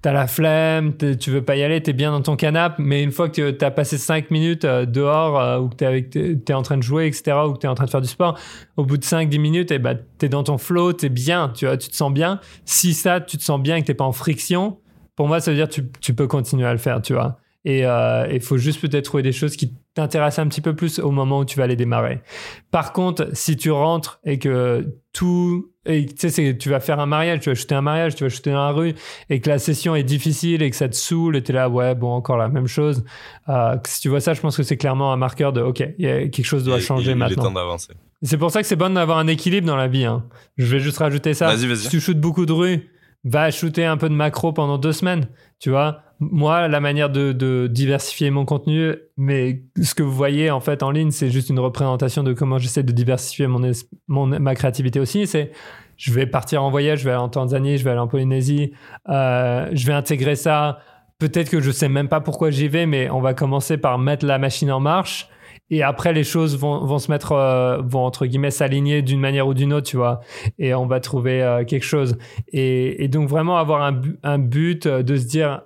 T'as 0.01 0.13
la 0.13 0.27
flemme, 0.27 0.93
tu 0.97 1.31
veux 1.31 1.41
pas 1.41 1.55
y 1.55 1.63
aller, 1.63 1.81
t'es 1.81 1.93
bien 1.93 2.11
dans 2.11 2.21
ton 2.21 2.35
canapé, 2.35 2.75
mais 2.77 3.01
une 3.01 3.11
fois 3.11 3.27
que 3.27 3.49
t'as 3.49 3.71
passé 3.71 3.97
5 3.97 4.29
minutes 4.29 4.63
euh, 4.63 4.85
dehors, 4.85 5.39
euh, 5.39 5.57
ou 5.57 5.69
que 5.69 5.75
t'es, 5.75 6.37
es 6.47 6.53
en 6.53 6.61
train 6.61 6.77
de 6.77 6.83
jouer, 6.83 7.07
etc., 7.07 7.37
ou 7.47 7.53
que 7.53 7.57
t'es 7.57 7.67
en 7.67 7.73
train 7.73 7.85
de 7.85 7.89
faire 7.89 8.01
du 8.01 8.07
sport, 8.07 8.37
au 8.77 8.85
bout 8.85 8.97
de 8.97 9.03
5-10 9.03 9.39
minutes, 9.39 9.71
et 9.71 9.75
eh 9.75 9.79
ben, 9.79 9.97
t'es 10.19 10.29
dans 10.29 10.43
ton 10.43 10.59
flow, 10.59 10.93
t'es 10.93 11.09
bien, 11.09 11.51
tu 11.55 11.65
vois, 11.65 11.75
tu 11.77 11.89
te 11.89 11.95
sens 11.95 12.13
bien. 12.13 12.39
Si 12.65 12.93
ça, 12.93 13.19
tu 13.19 13.37
te 13.39 13.43
sens 13.43 13.59
bien 13.59 13.77
et 13.77 13.81
que 13.81 13.87
t'es 13.87 13.95
pas 13.95 14.05
en 14.05 14.11
friction, 14.11 14.77
pour 15.15 15.27
moi, 15.27 15.39
ça 15.39 15.49
veut 15.49 15.57
dire 15.57 15.67
que 15.67 15.73
tu, 15.73 15.87
tu 15.99 16.13
peux 16.13 16.27
continuer 16.27 16.67
à 16.67 16.73
le 16.73 16.77
faire, 16.77 17.01
tu 17.01 17.13
vois. 17.13 17.39
Et 17.63 17.79
il 17.79 18.41
faut 18.41 18.57
juste 18.57 18.79
peut-être 18.79 19.05
trouver 19.05 19.23
des 19.23 19.31
choses 19.31 19.55
qui 19.55 19.73
t'intéresse 19.95 20.39
un 20.39 20.47
petit 20.47 20.61
peu 20.61 20.75
plus 20.75 20.99
au 20.99 21.09
moment 21.09 21.39
où 21.39 21.45
tu 21.45 21.57
vas 21.57 21.67
les 21.67 21.77
démarrer. 21.77 22.21
Par 22.69 22.93
contre, 22.93 23.29
si 23.31 23.55
tu 23.55 23.71
rentres 23.71 24.19
et 24.25 24.37
que 24.37 24.85
tout 25.13 25.71
et 25.85 26.05
tu 26.05 26.29
sais 26.29 26.57
tu 26.57 26.69
vas 26.69 26.81
faire 26.81 26.99
un 26.99 27.05
mariage, 27.05 27.39
tu 27.39 27.49
vas 27.49 27.55
shooter 27.55 27.75
un 27.75 27.81
mariage, 27.81 28.15
tu 28.15 28.25
vas 28.25 28.29
shooter 28.29 28.51
dans 28.51 28.65
la 28.65 28.71
rue 28.71 28.93
et 29.29 29.39
que 29.39 29.49
la 29.49 29.57
session 29.57 29.95
est 29.95 30.03
difficile 30.03 30.61
et 30.61 30.69
que 30.69 30.75
ça 30.75 30.89
te 30.89 30.95
saoule 30.95 31.37
et 31.37 31.43
tu 31.43 31.51
es 31.51 31.55
là 31.55 31.69
ouais 31.69 31.95
bon 31.95 32.11
encore 32.11 32.37
la 32.37 32.49
même 32.49 32.67
chose. 32.67 33.05
Euh, 33.47 33.77
si 33.87 34.01
tu 34.01 34.09
vois 34.09 34.19
ça, 34.19 34.33
je 34.33 34.41
pense 34.41 34.57
que 34.57 34.63
c'est 34.63 34.77
clairement 34.77 35.13
un 35.13 35.17
marqueur 35.17 35.53
de 35.53 35.61
ok, 35.61 35.79
y 35.97 36.07
a 36.07 36.27
quelque 36.27 36.43
chose 36.43 36.65
doit 36.65 36.79
changer 36.81 37.11
il, 37.11 37.17
maintenant. 37.17 37.35
Il 37.37 37.39
est 37.39 37.43
temps 37.43 37.51
d'avancer. 37.53 37.93
C'est 38.21 38.37
pour 38.37 38.51
ça 38.51 38.61
que 38.61 38.67
c'est 38.67 38.75
bon 38.75 38.93
d'avoir 38.93 39.17
un 39.17 39.27
équilibre 39.27 39.67
dans 39.67 39.75
la 39.77 39.87
vie. 39.87 40.05
Hein. 40.05 40.25
Je 40.57 40.65
vais 40.65 40.79
juste 40.79 40.97
rajouter 40.97 41.33
ça. 41.33 41.47
Vas-y, 41.47 41.67
vas-y. 41.67 41.77
Si 41.77 41.89
tu 41.89 42.01
shootes 42.01 42.19
beaucoup 42.19 42.45
de 42.45 42.53
rue, 42.53 42.89
va 43.23 43.49
shooter 43.49 43.85
un 43.85 43.97
peu 43.97 44.09
de 44.09 44.13
macro 44.13 44.51
pendant 44.51 44.77
deux 44.77 44.93
semaines. 44.93 45.27
Tu 45.59 45.69
vois, 45.69 46.01
moi, 46.19 46.67
la 46.67 46.79
manière 46.79 47.09
de, 47.09 47.67
diversifier 47.67 48.29
mon 48.29 48.45
contenu, 48.45 48.95
mais 49.17 49.63
ce 49.81 49.93
que 49.93 50.03
vous 50.03 50.13
voyez 50.13 50.49
en 50.49 50.59
fait 50.59 50.83
en 50.83 50.91
ligne, 50.91 51.11
c'est 51.11 51.29
juste 51.29 51.49
une 51.49 51.59
représentation 51.59 52.23
de 52.23 52.33
comment 52.33 52.57
j'essaie 52.57 52.83
de 52.83 52.91
diversifier 52.91 53.47
mon, 53.47 53.71
mon, 54.07 54.25
ma 54.25 54.55
créativité 54.55 54.99
aussi. 54.99 55.27
C'est 55.27 55.51
je 55.97 56.13
vais 56.13 56.25
partir 56.25 56.63
en 56.63 56.69
voyage, 56.69 56.99
je 56.99 57.05
vais 57.05 57.11
aller 57.11 57.21
en 57.21 57.29
Tanzanie, 57.29 57.77
je 57.77 57.83
vais 57.83 57.91
aller 57.91 57.99
en 57.99 58.07
Polynésie, 58.07 58.73
euh, 59.09 59.69
je 59.73 59.85
vais 59.85 59.93
intégrer 59.93 60.35
ça. 60.35 60.79
Peut-être 61.19 61.49
que 61.49 61.61
je 61.61 61.71
sais 61.71 61.87
même 61.87 62.09
pas 62.09 62.19
pourquoi 62.19 62.51
j'y 62.51 62.67
vais, 62.67 62.85
mais 62.85 63.09
on 63.09 63.21
va 63.21 63.33
commencer 63.33 63.77
par 63.77 63.97
mettre 63.97 64.25
la 64.25 64.37
machine 64.37 64.71
en 64.71 64.79
marche. 64.79 65.29
Et 65.71 65.81
après, 65.81 66.13
les 66.13 66.23
choses 66.23 66.57
vont, 66.57 66.85
vont 66.85 66.99
se 66.99 67.09
mettre, 67.09 67.31
euh, 67.31 67.81
vont 67.81 68.05
entre 68.05 68.25
guillemets 68.25 68.51
s'aligner 68.51 69.01
d'une 69.01 69.19
manière 69.19 69.47
ou 69.47 69.53
d'une 69.53 69.73
autre, 69.73 69.87
tu 69.87 69.97
vois. 69.97 70.19
Et 70.59 70.75
on 70.75 70.85
va 70.85 70.99
trouver 70.99 71.41
euh, 71.41 71.63
quelque 71.63 71.85
chose. 71.85 72.17
Et, 72.51 73.07
donc 73.07 73.29
vraiment 73.29 73.57
avoir 73.57 73.81
un 73.81 74.37
but 74.37 74.87
de 74.87 75.15
se 75.15 75.25
dire, 75.25 75.61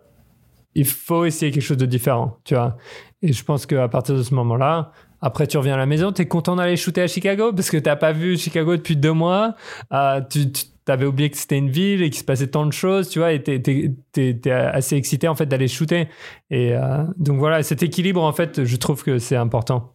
il 0.76 0.86
faut 0.86 1.26
essayer 1.26 1.52
quelque 1.52 1.64
chose 1.64 1.78
de 1.78 1.86
différent, 1.86 2.38
tu 2.44 2.56
vois. 2.56 2.78
Et 3.22 3.34
je 3.34 3.44
pense 3.44 3.66
qu'à 3.66 3.88
partir 3.88 4.16
de 4.16 4.24
ce 4.24 4.34
moment-là, 4.36 4.92
après, 5.22 5.48
tu 5.48 5.58
reviens 5.58 5.74
à 5.74 5.78
la 5.78 5.86
maison, 5.86 6.12
tu 6.12 6.22
es 6.22 6.28
content 6.28 6.56
d'aller 6.56 6.78
shooter 6.78 7.02
à 7.02 7.08
Chicago? 7.08 7.52
Parce 7.54 7.70
que 7.70 7.78
tu 7.78 7.90
pas 7.98 8.12
vu 8.12 8.38
Chicago 8.38 8.78
depuis 8.78 8.96
deux 8.96 9.12
mois. 9.12 9.56
Euh, 9.92 10.22
tu, 10.30 10.48
avais 10.88 11.06
oublié 11.06 11.30
que 11.30 11.38
c'était 11.38 11.58
une 11.58 11.70
ville 11.70 12.02
et 12.02 12.10
qu'il 12.10 12.20
se 12.20 12.24
passait 12.24 12.48
tant 12.48 12.66
de 12.66 12.74
choses, 12.74 13.10
tu 13.10 13.20
vois, 13.20 13.32
et 13.32 13.44
tu 13.44 13.52
es, 14.18 14.52
assez 14.52 14.96
excité 14.96 15.28
en 15.28 15.36
fait 15.36 15.46
d'aller 15.46 15.68
shooter. 15.68 16.08
Et 16.50 16.74
euh, 16.74 17.04
donc 17.18 17.38
voilà, 17.38 17.62
cet 17.62 17.84
équilibre, 17.84 18.24
en 18.24 18.34
fait, 18.34 18.64
je 18.64 18.76
trouve 18.76 19.04
que 19.04 19.20
c'est 19.20 19.36
important. 19.36 19.94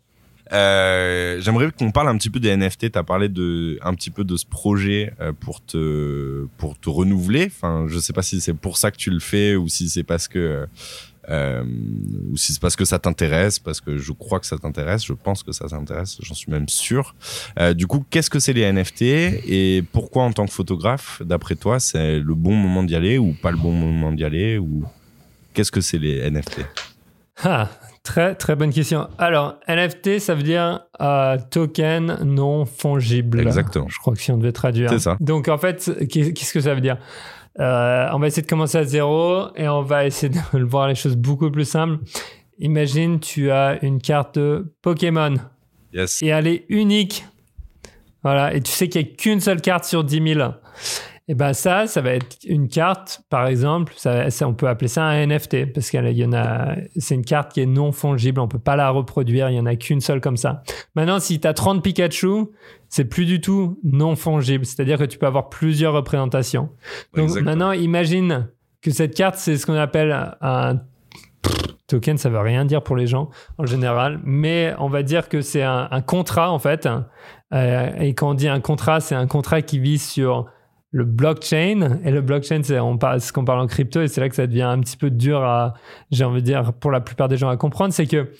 Euh, 0.54 1.40
j'aimerais 1.40 1.70
qu'on 1.72 1.90
parle 1.90 2.08
un 2.08 2.16
petit 2.16 2.30
peu 2.30 2.38
des 2.38 2.56
NFT. 2.56 2.92
Tu 2.92 2.98
as 2.98 3.02
parlé 3.02 3.28
de, 3.28 3.78
un 3.82 3.94
petit 3.94 4.10
peu 4.10 4.24
de 4.24 4.36
ce 4.36 4.46
projet 4.46 5.12
euh, 5.20 5.32
pour 5.32 5.64
te, 5.64 6.46
pour 6.58 6.78
te 6.78 6.88
renouveler. 6.88 7.46
Enfin, 7.46 7.86
je 7.88 7.98
sais 7.98 8.12
pas 8.12 8.22
si 8.22 8.40
c'est 8.40 8.54
pour 8.54 8.76
ça 8.76 8.90
que 8.90 8.96
tu 8.96 9.10
le 9.10 9.18
fais 9.18 9.56
ou 9.56 9.68
si 9.68 9.88
c'est 9.88 10.04
parce 10.04 10.28
que, 10.28 10.66
euh, 11.28 11.64
ou 12.30 12.36
si 12.36 12.52
c'est 12.52 12.60
parce 12.60 12.76
que 12.76 12.84
ça 12.84 13.00
t'intéresse, 13.00 13.58
parce 13.58 13.80
que 13.80 13.98
je 13.98 14.12
crois 14.12 14.38
que 14.38 14.46
ça 14.46 14.56
t'intéresse. 14.56 15.04
Je 15.04 15.12
pense 15.12 15.42
que 15.42 15.50
ça 15.50 15.66
t'intéresse. 15.66 16.18
J'en 16.20 16.34
suis 16.34 16.52
même 16.52 16.68
sûr. 16.68 17.16
du 17.74 17.88
coup, 17.88 18.04
qu'est-ce 18.10 18.30
que 18.30 18.38
c'est 18.38 18.52
les 18.52 18.70
NFT 18.70 19.02
et 19.02 19.82
pourquoi 19.90 20.22
en 20.22 20.32
tant 20.32 20.46
que 20.46 20.52
photographe, 20.52 21.20
d'après 21.24 21.56
toi, 21.56 21.80
c'est 21.80 22.20
le 22.20 22.34
bon 22.34 22.54
moment 22.54 22.84
d'y 22.84 22.94
aller 22.94 23.18
ou 23.18 23.34
pas 23.34 23.50
le 23.50 23.58
bon 23.58 23.72
moment 23.72 24.12
d'y 24.12 24.24
aller 24.24 24.58
ou 24.58 24.84
qu'est-ce 25.52 25.72
que 25.72 25.80
c'est 25.80 25.98
les 25.98 26.30
NFT? 26.30 26.60
Ah, 27.42 27.68
Très, 28.04 28.34
très 28.34 28.54
bonne 28.54 28.70
question. 28.70 29.08
Alors, 29.16 29.54
NFT, 29.66 30.18
ça 30.18 30.34
veut 30.34 30.42
dire 30.42 30.80
euh, 31.00 31.38
token 31.50 32.18
non 32.22 32.66
fongible. 32.66 33.40
Exactement. 33.40 33.88
Je 33.88 33.98
crois 33.98 34.12
que 34.14 34.20
si 34.20 34.30
on 34.30 34.36
devait 34.36 34.52
traduire. 34.52 34.90
C'est 34.90 34.98
ça. 34.98 35.16
Donc, 35.20 35.48
en 35.48 35.56
fait, 35.56 35.90
qu'est-ce 36.10 36.52
que 36.52 36.60
ça 36.60 36.74
veut 36.74 36.82
dire? 36.82 36.98
Euh, 37.60 38.06
On 38.12 38.18
va 38.18 38.26
essayer 38.26 38.42
de 38.42 38.46
commencer 38.46 38.76
à 38.76 38.84
zéro 38.84 39.46
et 39.56 39.66
on 39.68 39.80
va 39.80 40.04
essayer 40.06 40.28
de 40.30 40.58
voir 40.64 40.86
les 40.88 40.94
choses 40.94 41.16
beaucoup 41.16 41.50
plus 41.50 41.64
simples. 41.64 42.04
Imagine, 42.58 43.20
tu 43.20 43.50
as 43.50 43.82
une 43.82 44.00
carte 44.00 44.38
Pokémon. 44.82 45.36
Yes. 45.94 46.20
Et 46.22 46.26
elle 46.26 46.46
est 46.46 46.66
unique. 46.68 47.24
Voilà. 48.22 48.54
Et 48.54 48.60
tu 48.60 48.70
sais 48.70 48.88
qu'il 48.88 49.02
n'y 49.02 49.12
a 49.12 49.14
qu'une 49.16 49.40
seule 49.40 49.62
carte 49.62 49.84
sur 49.84 50.04
10 50.04 50.34
000. 50.34 50.50
Et 51.26 51.34
ben 51.34 51.54
ça, 51.54 51.86
ça 51.86 52.02
va 52.02 52.10
être 52.10 52.36
une 52.44 52.68
carte, 52.68 53.22
par 53.30 53.46
exemple, 53.46 53.94
ça, 53.96 54.28
on 54.42 54.52
peut 54.52 54.68
appeler 54.68 54.88
ça 54.88 55.04
un 55.04 55.26
NFT 55.26 55.72
parce 55.72 55.88
qu'il 55.88 56.18
y 56.18 56.24
en 56.24 56.34
a, 56.34 56.76
c'est 56.98 57.14
une 57.14 57.24
carte 57.24 57.52
qui 57.52 57.62
est 57.62 57.66
non 57.66 57.92
fongible, 57.92 58.40
on 58.40 58.48
peut 58.48 58.58
pas 58.58 58.76
la 58.76 58.90
reproduire, 58.90 59.48
il 59.48 59.56
y 59.56 59.60
en 59.60 59.64
a 59.64 59.74
qu'une 59.74 60.02
seule 60.02 60.20
comme 60.20 60.36
ça. 60.36 60.62
Maintenant, 60.94 61.20
si 61.20 61.40
tu 61.40 61.48
as 61.48 61.54
30 61.54 61.82
Pikachu, 61.82 62.48
c'est 62.90 63.06
plus 63.06 63.24
du 63.24 63.40
tout 63.40 63.80
non 63.82 64.16
fongible, 64.16 64.66
c'est-à-dire 64.66 64.98
que 64.98 65.04
tu 65.04 65.16
peux 65.16 65.26
avoir 65.26 65.48
plusieurs 65.48 65.94
représentations. 65.94 66.68
Donc 67.16 67.30
maintenant, 67.40 67.72
imagine 67.72 68.50
que 68.82 68.90
cette 68.90 69.14
carte, 69.14 69.36
c'est 69.36 69.56
ce 69.56 69.64
qu'on 69.64 69.76
appelle 69.76 70.12
un 70.42 70.80
token, 71.86 72.18
ça 72.18 72.28
veut 72.28 72.38
rien 72.38 72.64
dire 72.64 72.82
pour 72.82 72.96
les 72.96 73.06
gens 73.06 73.30
en 73.58 73.64
général, 73.64 74.20
mais 74.24 74.74
on 74.78 74.88
va 74.88 75.02
dire 75.02 75.28
que 75.28 75.40
c'est 75.40 75.62
un, 75.62 76.00
contrat 76.02 76.50
en 76.50 76.58
fait. 76.58 76.86
Euh, 77.52 77.90
et 77.98 78.14
quand 78.14 78.30
on 78.30 78.34
dit 78.34 78.48
un 78.48 78.60
contrat, 78.60 79.00
c'est 79.00 79.14
un 79.14 79.26
contrat 79.26 79.62
qui 79.62 79.78
vise 79.78 80.06
sur 80.06 80.46
le 80.94 81.04
blockchain. 81.04 81.98
Et 82.04 82.12
le 82.12 82.20
blockchain, 82.20 82.60
c'est 82.62 82.78
ce 82.78 83.32
qu'on 83.32 83.44
parle 83.44 83.60
en 83.60 83.66
crypto, 83.66 84.00
et 84.00 84.06
c'est 84.06 84.20
là 84.20 84.28
que 84.28 84.36
ça 84.36 84.46
devient 84.46 84.62
un 84.62 84.78
petit 84.78 84.96
peu 84.96 85.10
dur 85.10 85.42
à, 85.42 85.74
j'ai 86.12 86.24
envie 86.24 86.40
de 86.40 86.46
dire, 86.46 86.72
pour 86.72 86.92
la 86.92 87.00
plupart 87.00 87.28
des 87.28 87.36
gens 87.36 87.48
à 87.48 87.56
comprendre, 87.56 87.92
c'est 87.92 88.06
que 88.06 88.30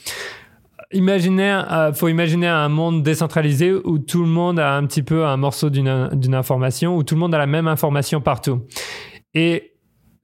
imaginez, 0.93 1.51
euh, 1.51 1.93
faut 1.93 2.07
imaginer 2.07 2.47
un 2.47 2.69
monde 2.69 3.03
décentralisé 3.03 3.73
où 3.73 3.99
tout 3.99 4.23
le 4.23 4.29
monde 4.29 4.61
a 4.61 4.77
un 4.77 4.87
petit 4.87 5.03
peu 5.03 5.27
un 5.27 5.37
morceau 5.37 5.69
d'une, 5.69 6.11
d'une 6.13 6.35
information, 6.37 6.97
où 6.97 7.03
tout 7.03 7.17
le 7.17 7.21
monde 7.21 7.35
a 7.35 7.39
la 7.39 7.49
même 7.49 7.67
information 7.67 8.21
partout. 8.21 8.63
Et 9.35 9.73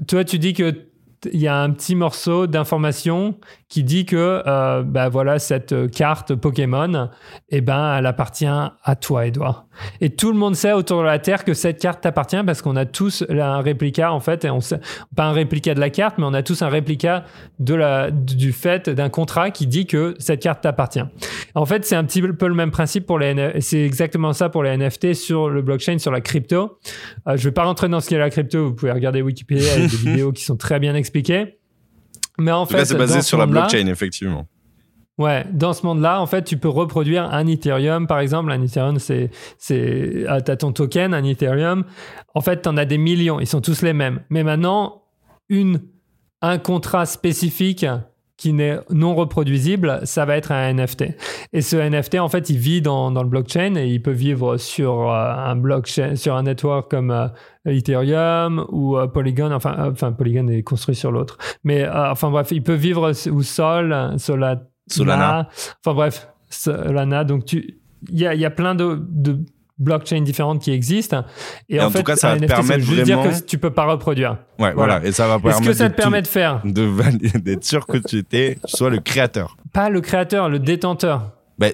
toi, 0.07 0.23
tu 0.23 0.39
dis 0.39 0.53
que 0.53 0.90
il 1.33 1.41
y 1.41 1.49
a 1.49 1.57
un 1.57 1.71
petit 1.71 1.95
morceau 1.95 2.47
d'information 2.47 3.37
qui 3.69 3.85
dit 3.85 4.05
que 4.05 4.43
euh, 4.47 4.83
bah 4.83 5.09
voilà 5.09 5.39
cette 5.39 5.91
carte 5.93 6.35
Pokémon 6.35 7.11
eh 7.51 7.61
ben 7.61 7.97
elle 7.97 8.07
appartient 8.07 8.47
à 8.47 8.97
toi 9.01 9.27
Edouard. 9.27 9.67
Et 10.01 10.11
tout 10.11 10.33
le 10.33 10.39
monde 10.39 10.57
sait 10.57 10.73
autour 10.73 11.01
de 11.01 11.05
la 11.05 11.19
terre 11.19 11.45
que 11.45 11.55
cette 11.55 11.81
carte 11.81 12.01
t'appartient 12.01 12.43
parce 12.45 12.63
qu'on 12.63 12.77
a 12.77 12.85
tous 12.85 13.25
un 13.29 13.61
réplica 13.61 14.13
en 14.13 14.21
fait 14.21 14.45
et 14.45 14.51
on 14.51 14.61
sait, 14.61 14.81
pas 15.15 15.25
un 15.25 15.33
réplica 15.33 15.75
de 15.75 15.81
la 15.81 15.91
carte 15.91 16.17
mais 16.19 16.25
on 16.25 16.35
a 16.35 16.43
tous 16.43 16.63
un 16.63 16.69
réplica 16.69 17.25
de 17.59 17.75
la 17.75 18.11
du 18.11 18.53
fait 18.53 18.89
d'un 18.89 19.09
contrat 19.09 19.51
qui 19.51 19.67
dit 19.67 19.87
que 19.87 20.15
cette 20.19 20.43
carte 20.43 20.63
t'appartient. 20.63 21.05
En 21.55 21.67
fait 21.67 21.85
c'est 21.85 21.97
un 21.97 22.05
petit 22.05 22.23
peu 22.23 22.49
le 22.49 22.55
même 22.55 22.71
principe 22.71 23.07
pour 23.07 23.19
les 23.19 23.61
c'est 23.61 23.85
exactement 23.85 24.33
ça 24.33 24.49
pour 24.49 24.63
les 24.63 24.77
NFT 24.77 25.15
sur 25.15 25.49
le 25.49 25.63
blockchain 25.63 25.99
sur 25.99 26.11
la 26.11 26.21
crypto. 26.21 26.79
Euh, 27.29 27.37
je 27.37 27.45
vais 27.45 27.53
pas 27.53 27.65
rentrer 27.65 27.89
dans 27.89 28.01
ce 28.01 28.09
qu'est 28.09 28.19
la 28.19 28.31
crypto 28.31 28.65
vous 28.65 28.75
pouvez 28.75 28.93
regarder 28.93 29.23
Wikipédia 29.23 29.77
il 29.77 29.83
y 29.83 29.85
a 29.85 29.89
des 29.89 29.97
vidéos 30.11 30.33
qui 30.33 30.45
sont 30.45 30.57
très 30.57 30.81
bien 30.81 30.95
expliquées 30.95 31.10
mais 32.39 32.53
en 32.53 32.67
fait, 32.67 32.85
c'est 32.85 32.97
basé 32.97 33.23
sur 33.23 33.39
la 33.39 33.47
blockchain, 33.47 33.87
effectivement. 33.87 34.47
Ouais, 35.19 35.45
dans 35.53 35.75
ce 35.75 35.85
monde-là, 35.85 36.19
en 36.23 36.27
fait, 36.27 36.45
tu 36.45 36.57
peux 36.57 36.71
reproduire 36.71 37.25
un 37.25 37.47
Ethereum, 37.47 38.07
par 38.07 38.21
exemple. 38.21 38.51
Un 38.51 38.63
Ethereum, 38.63 38.99
c'est, 38.99 39.31
c'est, 39.59 40.25
ah, 40.27 40.41
t'as 40.41 40.57
ton 40.57 40.73
token, 40.73 41.13
un 41.13 41.23
Ethereum. 41.25 41.85
En 42.35 42.41
fait, 42.41 42.63
t'en 42.63 42.79
as 42.79 42.87
des 42.87 42.97
millions. 42.97 43.39
Ils 43.39 43.47
sont 43.47 43.61
tous 43.61 43.83
les 43.83 43.93
mêmes. 43.93 44.23
Mais 44.31 44.45
maintenant, 44.45 45.03
une, 45.51 45.83
un 46.41 46.57
contrat 46.57 47.05
spécifique 47.05 47.85
qui 48.41 48.55
n'est 48.55 48.79
non 48.89 49.15
reproduisible, 49.15 50.01
ça 50.05 50.25
va 50.25 50.35
être 50.39 50.51
un 50.51 50.73
NFT. 50.73 51.05
Et 51.53 51.61
ce 51.61 51.77
NFT, 51.77 52.15
en 52.21 52.31
fait, 52.31 52.49
il 52.49 52.57
vit 52.57 52.81
dans, 52.81 53.11
dans 53.11 53.23
le 53.23 53.29
blockchain 53.29 53.75
et 53.77 53.87
il 53.89 54.01
peut 54.01 54.13
vivre 54.13 54.57
sur 54.57 55.13
euh, 55.13 55.35
un 55.35 55.57
blockchain, 55.57 56.17
sur 56.17 56.35
un 56.35 56.45
network 56.45 56.91
comme 56.91 57.11
euh, 57.11 57.29
Ethereum 57.67 58.65
ou 58.71 58.97
euh, 58.97 59.07
Polygon. 59.09 59.53
Enfin, 59.53 59.91
enfin, 59.91 60.13
Polygon 60.13 60.49
est 60.49 60.63
construit 60.63 60.95
sur 60.95 61.13
l'autre. 61.13 61.37
Mais 61.65 61.87
enfin 61.87 62.31
bref, 62.31 62.49
il 62.51 62.63
peut 62.63 62.73
vivre 62.73 63.13
ou 63.31 63.43
Sol, 63.43 64.15
Solana. 64.17 64.63
Solana. 64.89 65.49
Enfin 65.85 65.95
bref, 65.95 66.29
Solana. 66.49 67.25
Donc 67.25 67.45
tu, 67.45 67.79
il 68.09 68.19
y 68.19 68.27
a, 68.27 68.35
y 68.35 68.47
a 68.47 68.51
plein 68.51 68.75
de, 68.75 69.03
de 69.07 69.39
blockchains 69.81 70.21
différentes 70.23 70.63
qui 70.63 70.71
existent. 70.71 71.25
Et, 71.69 71.81
en, 71.81 71.91
fait, 71.91 71.99
tout 71.99 72.05
cas, 72.05 72.17
ça 72.17 72.35
va 72.35 72.41
te 72.41 72.47
permettre 72.47 72.85
juste 72.85 73.03
dire 73.03 73.21
que 73.23 73.43
tu 73.43 73.59
peux 73.59 73.71
pas 73.71 73.87
reproduire. 73.87 74.37
Ouais, 74.59 74.73
voilà. 74.73 75.01
Et 75.05 75.13
ça 75.13 75.27
va 75.27 75.39
permettre. 75.39 75.61
Est-ce 75.61 75.69
que 75.69 75.75
ça 75.75 75.91
te 75.91 75.97
permet 75.97 76.23
de 76.23 76.29
faire 76.29 76.61
De 76.65 76.89
d'être 77.39 77.65
sûr 77.65 77.87
que 77.87 77.99
tu 77.99 78.19
étais, 78.19 78.59
sois 78.67 78.91
le 78.91 79.01
créateur. 79.01 79.57
Pas 79.73 79.89
le 79.89 80.01
créateur, 80.01 80.49
le 80.49 80.59
détenteur. 80.59 81.33
Ben, 81.59 81.73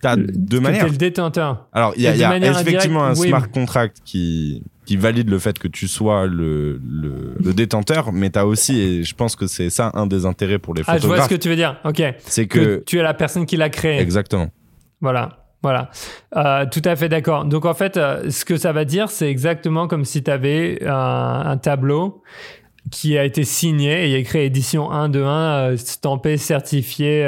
t'as 0.00 0.16
deux 0.16 0.60
manières. 0.60 0.86
Le 0.86 0.96
détenteur. 0.96 1.68
Alors, 1.72 1.92
il 1.96 2.02
y 2.02 2.06
a, 2.06 2.14
y 2.14 2.24
a 2.24 2.60
effectivement 2.60 3.04
un 3.04 3.14
smart 3.14 3.50
contract 3.50 3.98
qui 4.04 4.62
qui 4.84 4.96
valide 4.96 5.30
le 5.30 5.38
fait 5.38 5.58
que 5.58 5.68
tu 5.68 5.86
sois 5.86 6.26
le, 6.26 6.80
le, 6.84 7.34
le 7.38 7.54
détenteur, 7.54 8.12
mais 8.12 8.30
tu 8.30 8.38
as 8.38 8.46
aussi, 8.46 8.80
et 8.80 9.04
je 9.04 9.14
pense 9.14 9.36
que 9.36 9.46
c'est 9.46 9.70
ça 9.70 9.92
un 9.94 10.06
des 10.06 10.26
intérêts 10.26 10.58
pour 10.58 10.74
les 10.74 10.82
photographes. 10.82 11.04
Ah, 11.04 11.08
je 11.08 11.14
vois 11.14 11.24
ce 11.24 11.28
que 11.28 11.40
tu 11.40 11.48
veux 11.48 11.56
dire. 11.56 11.78
Ok. 11.84 12.02
C'est 12.24 12.46
que, 12.46 12.58
que 12.58 12.82
tu 12.84 12.98
es 12.98 13.02
la 13.02 13.14
personne 13.14 13.46
qui 13.46 13.56
l'a 13.56 13.70
créé. 13.70 14.00
Exactement. 14.00 14.50
Voilà. 15.00 15.41
Voilà, 15.62 15.90
euh, 16.36 16.66
tout 16.66 16.82
à 16.84 16.96
fait 16.96 17.08
d'accord. 17.08 17.44
Donc 17.44 17.66
en 17.66 17.74
fait, 17.74 17.96
euh, 17.96 18.30
ce 18.30 18.44
que 18.44 18.56
ça 18.56 18.72
va 18.72 18.84
dire, 18.84 19.10
c'est 19.10 19.30
exactement 19.30 19.86
comme 19.86 20.04
si 20.04 20.22
tu 20.24 20.30
avais 20.30 20.80
un, 20.84 21.56
tableau 21.56 22.22
qui 22.90 23.16
a 23.16 23.24
été 23.24 23.44
signé 23.44 24.02
et 24.02 24.06
il 24.06 24.10
y 24.10 24.14
a 24.16 24.18
écrit 24.18 24.40
édition 24.40 24.90
1 24.90 25.08
de 25.08 25.22
1, 25.22 25.28
euh, 25.28 25.76
stampé, 25.76 26.36
certifié, 26.36 27.20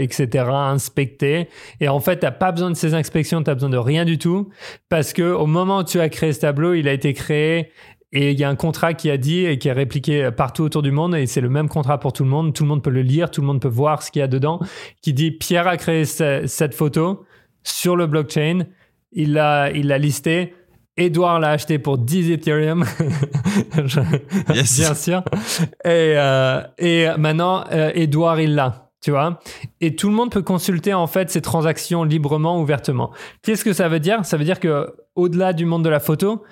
etc., 0.00 0.46
inspecté. 0.50 1.48
Et 1.80 1.88
en 1.88 2.00
fait, 2.00 2.18
tu 2.18 2.26
pas 2.36 2.50
besoin 2.50 2.70
de 2.70 2.76
ces 2.76 2.94
inspections, 2.94 3.44
tu 3.44 3.54
besoin 3.54 3.70
de 3.70 3.78
rien 3.78 4.04
du 4.04 4.18
tout 4.18 4.50
parce 4.88 5.12
que 5.12 5.22
au 5.22 5.46
moment 5.46 5.78
où 5.78 5.84
tu 5.84 6.00
as 6.00 6.08
créé 6.08 6.32
ce 6.32 6.40
tableau, 6.40 6.74
il 6.74 6.88
a 6.88 6.92
été 6.92 7.14
créé 7.14 7.70
et 8.10 8.32
il 8.32 8.40
y 8.40 8.42
a 8.42 8.48
un 8.48 8.56
contrat 8.56 8.94
qui 8.94 9.08
a 9.08 9.18
dit 9.18 9.44
et 9.44 9.58
qui 9.58 9.68
est 9.68 9.72
répliqué 9.72 10.30
partout 10.36 10.64
autour 10.64 10.82
du 10.82 10.90
monde 10.90 11.14
et 11.14 11.26
c'est 11.26 11.42
le 11.42 11.50
même 11.50 11.68
contrat 11.68 12.00
pour 12.00 12.12
tout 12.12 12.24
le 12.24 12.30
monde. 12.30 12.54
Tout 12.54 12.64
le 12.64 12.70
monde 12.70 12.82
peut 12.82 12.90
le 12.90 13.02
lire, 13.02 13.30
tout 13.30 13.40
le 13.40 13.46
monde 13.46 13.60
peut 13.60 13.68
voir 13.68 14.02
ce 14.02 14.10
qu'il 14.10 14.18
y 14.18 14.22
a 14.24 14.28
dedans. 14.28 14.58
Qui 15.00 15.12
dit 15.12 15.30
Pierre 15.30 15.68
a 15.68 15.76
créé 15.76 16.04
cette 16.04 16.74
photo 16.74 17.24
sur 17.62 17.96
le 17.96 18.06
blockchain. 18.06 18.66
Il 19.12 19.34
l'a 19.34 19.70
il 19.70 19.88
listé. 19.88 20.54
Edouard 20.96 21.38
l'a 21.38 21.50
acheté 21.50 21.78
pour 21.78 21.96
10 21.96 22.32
Ethereum. 22.32 22.84
Bien 24.48 24.64
sûr. 24.64 25.22
Et, 25.84 26.14
euh, 26.16 26.60
et 26.76 27.06
maintenant, 27.16 27.64
euh, 27.70 27.92
Edouard, 27.94 28.40
il 28.40 28.54
l'a. 28.56 28.88
Tu 29.00 29.12
vois 29.12 29.38
Et 29.80 29.94
tout 29.94 30.08
le 30.08 30.14
monde 30.14 30.32
peut 30.32 30.42
consulter 30.42 30.92
en 30.92 31.06
fait 31.06 31.30
ces 31.30 31.40
transactions 31.40 32.02
librement, 32.02 32.60
ouvertement. 32.60 33.12
Qu'est-ce 33.42 33.64
que 33.64 33.72
ça 33.72 33.88
veut 33.88 34.00
dire? 34.00 34.24
Ça 34.24 34.36
veut 34.36 34.44
dire 34.44 34.58
que 34.58 34.92
au-delà 35.14 35.52
du 35.52 35.66
monde 35.66 35.84
de 35.84 35.88
la 35.88 36.00
photo, 36.00 36.42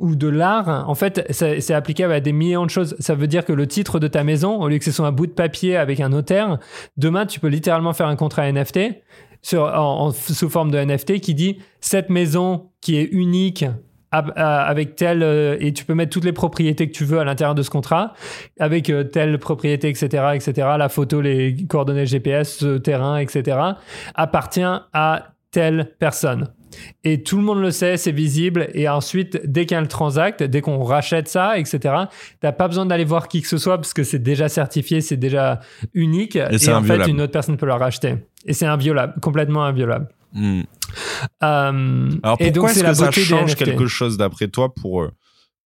ou 0.00 0.16
de 0.16 0.28
l'art, 0.28 0.88
en 0.88 0.94
fait, 0.94 1.26
c'est 1.30 1.74
applicable 1.74 2.12
à 2.12 2.20
des 2.20 2.32
millions 2.32 2.64
de 2.64 2.70
choses. 2.70 2.96
Ça 2.98 3.14
veut 3.14 3.28
dire 3.28 3.44
que 3.44 3.52
le 3.52 3.66
titre 3.66 4.00
de 4.00 4.08
ta 4.08 4.24
maison, 4.24 4.60
au 4.60 4.68
lieu 4.68 4.78
que 4.78 4.84
ce 4.84 4.90
soit 4.90 5.06
un 5.06 5.12
bout 5.12 5.26
de 5.26 5.32
papier 5.32 5.76
avec 5.76 6.00
un 6.00 6.08
notaire, 6.08 6.58
demain, 6.96 7.26
tu 7.26 7.38
peux 7.38 7.48
littéralement 7.48 7.92
faire 7.92 8.08
un 8.08 8.16
contrat 8.16 8.50
NFT 8.50 8.78
en, 9.52 10.10
sous 10.10 10.48
forme 10.48 10.70
de 10.70 10.78
NFT 10.78 11.20
qui 11.20 11.34
dit 11.34 11.58
cette 11.80 12.10
maison 12.10 12.70
qui 12.80 12.96
est 12.96 13.04
unique 13.04 13.64
avec 14.10 14.94
telle 14.94 15.24
euh, 15.24 15.56
et 15.58 15.72
tu 15.72 15.84
peux 15.84 15.94
mettre 15.94 16.12
toutes 16.12 16.24
les 16.24 16.32
propriétés 16.32 16.86
que 16.86 16.96
tu 16.96 17.04
veux 17.04 17.18
à 17.18 17.24
l'intérieur 17.24 17.56
de 17.56 17.62
ce 17.62 17.70
contrat 17.70 18.14
avec 18.60 18.88
euh, 18.88 19.02
telle 19.02 19.40
propriété 19.40 19.88
etc 19.88 20.34
etc 20.34 20.68
la 20.78 20.88
photo 20.88 21.20
les 21.20 21.56
coordonnées 21.68 22.06
GPS 22.06 22.58
ce 22.58 22.78
terrain 22.78 23.18
etc 23.18 23.58
appartient 24.14 24.62
à 24.62 25.32
telle 25.50 25.96
personne 25.98 26.46
et 27.04 27.22
tout 27.22 27.36
le 27.36 27.42
monde 27.42 27.60
le 27.60 27.70
sait, 27.70 27.96
c'est 27.96 28.12
visible. 28.12 28.68
Et 28.74 28.88
ensuite, 28.88 29.40
dès 29.44 29.66
qu'elle 29.66 29.88
transacte, 29.88 30.42
dès 30.42 30.60
qu'on 30.60 30.82
rachète 30.82 31.28
ça, 31.28 31.58
etc., 31.58 31.94
t'as 32.40 32.52
pas 32.52 32.68
besoin 32.68 32.86
d'aller 32.86 33.04
voir 33.04 33.28
qui 33.28 33.42
que 33.42 33.48
ce 33.48 33.58
soit 33.58 33.78
parce 33.78 33.94
que 33.94 34.04
c'est 34.04 34.18
déjà 34.18 34.48
certifié, 34.48 35.00
c'est 35.00 35.16
déjà 35.16 35.60
unique. 35.92 36.36
Et, 36.36 36.72
en 36.72 36.82
fait, 36.82 37.08
une 37.08 37.20
autre 37.20 37.32
personne 37.32 37.56
peut 37.56 37.66
le 37.66 37.74
racheter. 37.74 38.16
Et 38.46 38.52
c'est 38.52 38.66
inviolable, 38.66 39.14
complètement 39.20 39.64
inviolable. 39.64 40.08
Hmm. 40.32 40.62
Euh, 41.42 42.10
Alors 42.22 42.38
pourquoi 42.38 42.70
est-ce 42.70 42.82
que 42.82 42.94
ça 42.94 43.10
change 43.10 43.54
quelque 43.54 43.86
chose 43.86 44.16
d'après 44.16 44.48
toi 44.48 44.74
pour, 44.74 45.02
euh, 45.02 45.10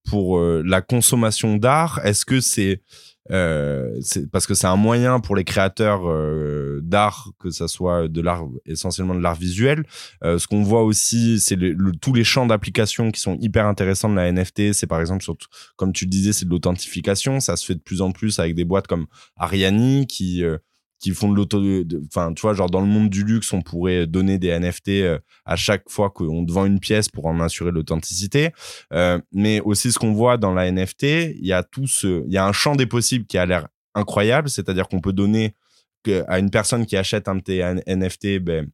pour 0.08 0.38
euh, 0.38 0.62
la 0.64 0.80
consommation 0.80 1.56
d'art? 1.56 2.00
Est-ce 2.04 2.24
que 2.24 2.40
c'est 2.40 2.82
euh, 3.30 4.00
parce 4.32 4.46
que 4.46 4.54
c'est 4.54 4.66
un 4.66 4.76
moyen 4.76 5.20
pour 5.20 5.36
les 5.36 5.44
créateurs 5.44 6.08
euh, 6.08 6.80
d'art, 6.82 7.30
que 7.38 7.50
ça 7.50 7.68
soit 7.68 8.08
de 8.08 8.20
l'art 8.20 8.44
essentiellement 8.66 9.14
de 9.14 9.20
l'art 9.20 9.34
visuel. 9.34 9.84
Euh, 10.24 10.38
ce 10.38 10.46
qu'on 10.46 10.62
voit 10.62 10.82
aussi, 10.82 11.40
c'est 11.40 11.56
le, 11.56 11.92
tous 11.92 12.14
les 12.14 12.24
champs 12.24 12.46
d'application 12.46 13.10
qui 13.10 13.20
sont 13.20 13.36
hyper 13.40 13.66
intéressants 13.66 14.08
de 14.08 14.16
la 14.16 14.30
NFT. 14.32 14.72
C'est 14.72 14.86
par 14.86 15.00
exemple, 15.00 15.22
surtout, 15.22 15.48
comme 15.76 15.92
tu 15.92 16.04
le 16.04 16.10
disais, 16.10 16.32
c'est 16.32 16.46
de 16.46 16.50
l'authentification. 16.50 17.40
Ça 17.40 17.56
se 17.56 17.66
fait 17.66 17.74
de 17.74 17.80
plus 17.80 18.00
en 18.00 18.12
plus 18.12 18.38
avec 18.38 18.54
des 18.54 18.64
boîtes 18.64 18.86
comme 18.86 19.06
Ariani 19.36 20.06
qui 20.06 20.42
euh, 20.42 20.58
qui 20.98 21.12
font 21.12 21.30
de 21.30 21.36
l'auto 21.36 21.62
enfin 22.06 22.32
tu 22.34 22.42
vois 22.42 22.54
genre 22.54 22.70
dans 22.70 22.80
le 22.80 22.86
monde 22.86 23.08
du 23.08 23.24
luxe 23.24 23.52
on 23.52 23.62
pourrait 23.62 24.06
donner 24.06 24.38
des 24.38 24.58
NFT 24.58 24.88
euh, 24.88 25.18
à 25.44 25.56
chaque 25.56 25.88
fois 25.88 26.10
qu'on 26.10 26.44
vend 26.46 26.66
une 26.66 26.80
pièce 26.80 27.08
pour 27.08 27.26
en 27.26 27.40
assurer 27.40 27.70
l'authenticité. 27.70 28.50
Euh, 28.92 29.18
mais 29.32 29.60
aussi 29.60 29.92
ce 29.92 29.98
qu'on 29.98 30.12
voit 30.12 30.36
dans 30.36 30.52
la 30.52 30.70
NFT 30.70 31.02
il 31.02 31.46
y 31.46 31.52
a 31.52 31.62
tout 31.62 31.86
ce 31.86 32.24
il 32.26 32.32
y 32.32 32.38
a 32.38 32.46
un 32.46 32.52
champ 32.52 32.76
des 32.76 32.86
possibles 32.86 33.26
qui 33.26 33.38
a 33.38 33.46
l'air 33.46 33.68
incroyable. 33.94 34.48
C'est-à-dire 34.48 34.88
qu'on 34.88 35.00
peut 35.00 35.12
donner 35.12 35.54
à 36.26 36.38
une 36.38 36.50
personne 36.50 36.86
qui 36.86 36.96
achète 36.96 37.28
un 37.28 37.38
NFT 37.86 38.38
ben 38.38 38.70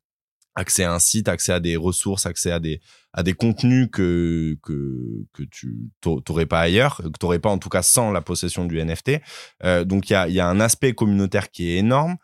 accès 0.54 0.84
à 0.84 0.92
un 0.92 0.98
site, 0.98 1.28
accès 1.28 1.52
à 1.52 1.60
des 1.60 1.76
ressources, 1.76 2.26
accès 2.26 2.50
à 2.50 2.60
des 2.60 2.80
à 3.12 3.22
des 3.22 3.34
contenus 3.34 3.88
que 3.92 4.56
que 4.62 5.24
que 5.32 5.42
tu 5.44 5.90
t'aurais 6.00 6.46
pas 6.46 6.60
ailleurs, 6.60 6.96
que 6.96 7.18
t'aurais 7.18 7.38
pas 7.38 7.50
en 7.50 7.58
tout 7.58 7.68
cas 7.68 7.82
sans 7.82 8.12
la 8.12 8.20
possession 8.20 8.64
du 8.64 8.82
NFT. 8.82 9.20
Euh, 9.64 9.84
donc 9.84 10.10
il 10.10 10.14
y 10.14 10.16
a 10.16 10.28
y 10.28 10.40
a 10.40 10.48
un 10.48 10.60
aspect 10.60 10.94
communautaire 10.94 11.50
qui 11.50 11.70
est 11.70 11.78
énorme, 11.78 12.16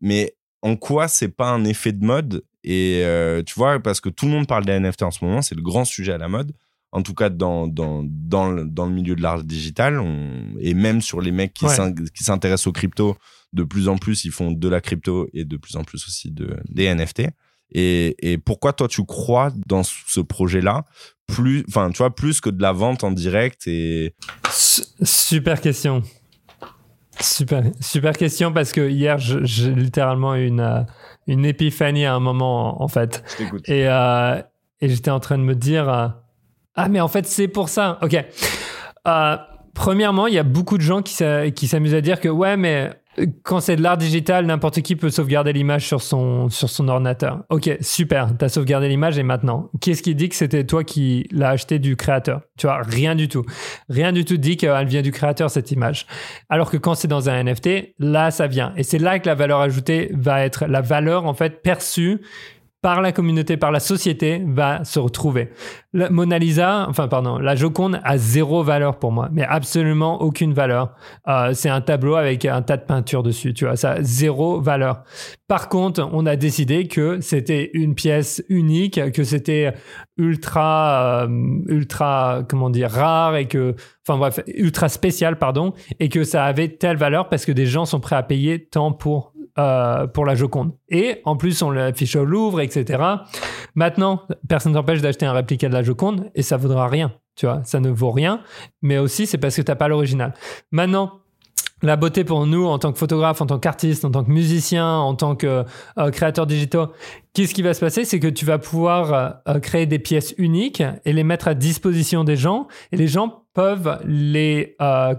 mais 0.00 0.36
en 0.62 0.76
quoi 0.76 1.08
c'est 1.08 1.28
pas 1.28 1.50
un 1.50 1.64
effet 1.64 1.92
de 1.92 2.04
mode? 2.04 2.44
Et 2.64 3.02
euh, 3.04 3.42
tu 3.42 3.54
vois 3.54 3.80
parce 3.80 4.00
que 4.00 4.08
tout 4.08 4.26
le 4.26 4.32
monde 4.32 4.46
parle 4.46 4.64
des 4.64 4.78
NFT 4.78 5.02
en 5.02 5.10
ce 5.10 5.24
moment, 5.24 5.42
c'est 5.42 5.54
le 5.54 5.62
grand 5.62 5.84
sujet 5.84 6.12
à 6.12 6.18
la 6.18 6.28
mode. 6.28 6.52
En 6.94 7.02
tout 7.02 7.14
cas, 7.14 7.30
dans, 7.30 7.66
dans, 7.66 8.02
dans, 8.04 8.50
le, 8.50 8.66
dans 8.66 8.84
le 8.84 8.92
milieu 8.92 9.16
de 9.16 9.22
l'art 9.22 9.42
digital, 9.42 9.98
et 10.60 10.74
même 10.74 11.00
sur 11.00 11.22
les 11.22 11.32
mecs 11.32 11.54
qui 11.54 11.66
s'intéressent 12.22 12.66
aux 12.66 12.72
crypto, 12.72 13.16
de 13.54 13.64
plus 13.64 13.88
en 13.88 13.96
plus, 13.96 14.26
ils 14.26 14.30
font 14.30 14.52
de 14.52 14.68
la 14.68 14.82
crypto 14.82 15.26
et 15.32 15.46
de 15.46 15.56
plus 15.56 15.76
en 15.76 15.84
plus 15.84 16.06
aussi 16.06 16.30
de, 16.30 16.54
des 16.68 16.94
NFT. 16.94 17.28
Et, 17.74 18.38
pourquoi 18.44 18.72
toi 18.72 18.88
tu 18.88 19.04
crois 19.04 19.50
dans 19.66 19.82
ce 19.82 20.20
projet-là 20.20 20.84
plus, 21.26 21.64
enfin 21.68 21.90
tu 21.90 21.98
vois 21.98 22.14
plus 22.14 22.40
que 22.40 22.50
de 22.50 22.60
la 22.60 22.72
vente 22.72 23.04
en 23.04 23.10
direct 23.10 23.66
et 23.66 24.14
super 25.02 25.60
question. 25.60 26.02
Super, 27.20 27.62
super 27.80 28.16
question 28.16 28.52
parce 28.52 28.72
que 28.72 28.88
hier 28.88 29.18
j'ai 29.18 29.72
littéralement 29.72 30.34
une 30.34 30.60
euh, 30.60 30.80
une 31.26 31.44
épiphanie 31.44 32.04
à 32.04 32.14
un 32.14 32.20
moment 32.20 32.82
en 32.82 32.88
fait. 32.88 33.22
Et 33.66 33.86
euh, 33.86 34.40
et 34.80 34.88
j'étais 34.88 35.10
en 35.10 35.20
train 35.20 35.38
de 35.38 35.42
me 35.42 35.54
dire 35.54 35.88
euh, 35.88 36.08
ah 36.74 36.88
mais 36.88 37.00
en 37.00 37.08
fait 37.08 37.26
c'est 37.26 37.48
pour 37.48 37.68
ça. 37.68 37.98
Ok. 38.02 38.16
premièrement, 39.74 40.26
il 40.26 40.34
y 40.34 40.38
a 40.38 40.42
beaucoup 40.42 40.78
de 40.78 40.82
gens 40.82 41.02
qui 41.02 41.12
s'amusent 41.68 41.94
à 41.94 42.00
dire 42.00 42.20
que 42.20 42.28
ouais 42.28 42.56
mais 42.56 42.90
quand 43.42 43.60
c'est 43.60 43.76
de 43.76 43.82
l'art 43.82 43.98
digital, 43.98 44.46
n'importe 44.46 44.80
qui 44.80 44.96
peut 44.96 45.10
sauvegarder 45.10 45.52
l'image 45.52 45.86
sur 45.86 46.00
son, 46.00 46.48
sur 46.48 46.70
son 46.70 46.88
ordinateur. 46.88 47.44
Ok, 47.50 47.70
super, 47.80 48.36
t'as 48.38 48.48
sauvegardé 48.48 48.88
l'image 48.88 49.18
et 49.18 49.22
maintenant, 49.22 49.70
qu'est-ce 49.80 50.02
qui 50.02 50.14
dit 50.14 50.28
que 50.28 50.34
c'était 50.34 50.64
toi 50.64 50.82
qui 50.82 51.26
l'as 51.30 51.50
acheté 51.50 51.78
du 51.78 51.96
créateur? 51.96 52.40
Tu 52.56 52.66
vois, 52.66 52.80
rien 52.82 53.14
du 53.14 53.28
tout. 53.28 53.44
Rien 53.88 54.12
du 54.12 54.24
tout 54.24 54.38
dit 54.38 54.56
qu'elle 54.56 54.86
vient 54.86 55.02
du 55.02 55.12
créateur, 55.12 55.50
cette 55.50 55.70
image. 55.70 56.06
Alors 56.48 56.70
que 56.70 56.76
quand 56.78 56.94
c'est 56.94 57.08
dans 57.08 57.28
un 57.28 57.44
NFT, 57.44 57.94
là, 57.98 58.30
ça 58.30 58.46
vient. 58.46 58.72
Et 58.76 58.82
c'est 58.82 58.98
là 58.98 59.18
que 59.18 59.28
la 59.28 59.34
valeur 59.34 59.60
ajoutée 59.60 60.10
va 60.14 60.44
être 60.44 60.64
la 60.66 60.80
valeur, 60.80 61.26
en 61.26 61.34
fait, 61.34 61.62
perçue 61.62 62.20
par 62.82 63.00
la 63.00 63.12
communauté, 63.12 63.56
par 63.56 63.70
la 63.70 63.80
société, 63.80 64.42
va 64.44 64.84
se 64.84 64.98
retrouver. 64.98 65.50
La 65.92 66.10
Mona 66.10 66.38
Lisa, 66.38 66.86
enfin 66.88 67.06
pardon, 67.06 67.38
la 67.38 67.54
Joconde 67.54 68.00
a 68.02 68.18
zéro 68.18 68.64
valeur 68.64 68.98
pour 68.98 69.12
moi, 69.12 69.28
mais 69.32 69.44
absolument 69.44 70.20
aucune 70.20 70.52
valeur. 70.52 70.94
Euh, 71.28 71.52
c'est 71.54 71.68
un 71.68 71.80
tableau 71.80 72.16
avec 72.16 72.44
un 72.44 72.60
tas 72.62 72.76
de 72.76 72.82
peintures 72.82 73.22
dessus, 73.22 73.54
tu 73.54 73.66
vois, 73.66 73.76
ça 73.76 73.92
a 73.92 74.02
zéro 74.02 74.60
valeur. 74.60 75.04
Par 75.46 75.68
contre, 75.68 76.08
on 76.12 76.26
a 76.26 76.34
décidé 76.34 76.88
que 76.88 77.20
c'était 77.20 77.70
une 77.72 77.94
pièce 77.94 78.42
unique, 78.48 79.12
que 79.12 79.22
c'était 79.22 79.74
ultra, 80.16 81.24
euh, 81.24 81.28
ultra, 81.68 82.42
comment 82.48 82.70
dire, 82.70 82.90
rare 82.90 83.36
et 83.36 83.46
que, 83.46 83.74
enfin 84.06 84.18
bref, 84.18 84.40
ultra 84.46 84.88
spécial, 84.88 85.38
pardon, 85.38 85.72
et 86.00 86.08
que 86.08 86.24
ça 86.24 86.44
avait 86.44 86.68
telle 86.68 86.96
valeur 86.96 87.28
parce 87.28 87.44
que 87.44 87.52
des 87.52 87.66
gens 87.66 87.84
sont 87.84 88.00
prêts 88.00 88.16
à 88.16 88.22
payer 88.22 88.64
tant 88.64 88.92
pour 88.92 89.31
euh, 89.58 90.06
pour 90.06 90.24
la 90.24 90.34
Joconde. 90.34 90.72
Et 90.88 91.20
en 91.24 91.36
plus, 91.36 91.62
on 91.62 91.70
l'affiche 91.70 92.16
au 92.16 92.24
Louvre, 92.24 92.60
etc. 92.60 93.02
Maintenant, 93.74 94.22
personne 94.48 94.72
ne 94.72 94.78
t'empêche 94.78 95.00
d'acheter 95.00 95.26
un 95.26 95.32
réplica 95.32 95.68
de 95.68 95.74
la 95.74 95.82
Joconde 95.82 96.30
et 96.34 96.42
ça 96.42 96.56
vaudra 96.56 96.88
rien. 96.88 97.12
Tu 97.36 97.46
vois, 97.46 97.62
ça 97.64 97.80
ne 97.80 97.90
vaut 97.90 98.10
rien. 98.10 98.40
Mais 98.82 98.98
aussi, 98.98 99.26
c'est 99.26 99.38
parce 99.38 99.56
que 99.56 99.62
tu 99.62 99.70
n'as 99.70 99.76
pas 99.76 99.88
l'original. 99.88 100.34
Maintenant, 100.70 101.22
la 101.82 101.96
beauté 101.96 102.24
pour 102.24 102.46
nous 102.46 102.64
en 102.64 102.78
tant 102.78 102.92
que 102.92 102.98
photographe, 102.98 103.40
en 103.40 103.46
tant 103.46 103.58
qu'artiste, 103.58 104.04
en 104.04 104.10
tant 104.10 104.24
que 104.24 104.30
musicien, 104.30 104.88
en 104.88 105.14
tant 105.14 105.34
que 105.34 105.64
euh, 105.98 106.10
créateur 106.10 106.46
digital, 106.46 106.88
qu'est-ce 107.34 107.54
qui 107.54 107.62
va 107.62 107.74
se 107.74 107.80
passer? 107.80 108.04
C'est 108.04 108.20
que 108.20 108.28
tu 108.28 108.44
vas 108.44 108.58
pouvoir 108.58 109.42
euh, 109.48 109.58
créer 109.58 109.86
des 109.86 109.98
pièces 109.98 110.34
uniques 110.38 110.82
et 111.04 111.12
les 111.12 111.24
mettre 111.24 111.48
à 111.48 111.54
disposition 111.54 112.24
des 112.24 112.36
gens 112.36 112.68
et 112.92 112.96
les 112.96 113.08
gens 113.08 113.41
peuvent 113.54 114.00
les 114.04 114.76
euh, 114.80 115.14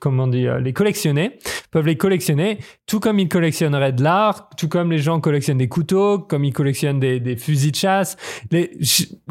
comment 0.00 0.28
dire 0.28 0.58
les 0.58 0.72
collectionner 0.72 1.38
peuvent 1.70 1.86
les 1.86 1.96
collectionner 1.96 2.58
tout 2.86 3.00
comme 3.00 3.18
ils 3.18 3.28
collectionneraient 3.28 3.92
de 3.92 4.02
l'art 4.02 4.50
tout 4.56 4.68
comme 4.68 4.92
les 4.92 4.98
gens 4.98 5.20
collectionnent 5.20 5.58
des 5.58 5.68
couteaux 5.68 6.18
comme 6.18 6.44
ils 6.44 6.52
collectionnent 6.52 7.00
des, 7.00 7.18
des 7.20 7.36
fusils 7.36 7.72
de 7.72 7.76
chasse. 7.76 8.16
Les, 8.50 8.70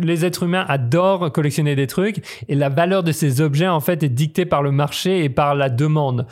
les 0.01 0.25
êtres 0.25 0.43
humains 0.43 0.65
adorent 0.67 1.31
collectionner 1.31 1.75
des 1.75 1.87
trucs 1.87 2.43
et 2.47 2.55
la 2.55 2.69
valeur 2.69 3.03
de 3.03 3.11
ces 3.11 3.41
objets 3.41 3.67
en 3.67 3.79
fait 3.79 4.03
est 4.03 4.09
dictée 4.09 4.45
par 4.45 4.63
le 4.63 4.71
marché 4.71 5.23
et 5.23 5.29
par 5.29 5.55
la 5.55 5.69
demande 5.69 6.27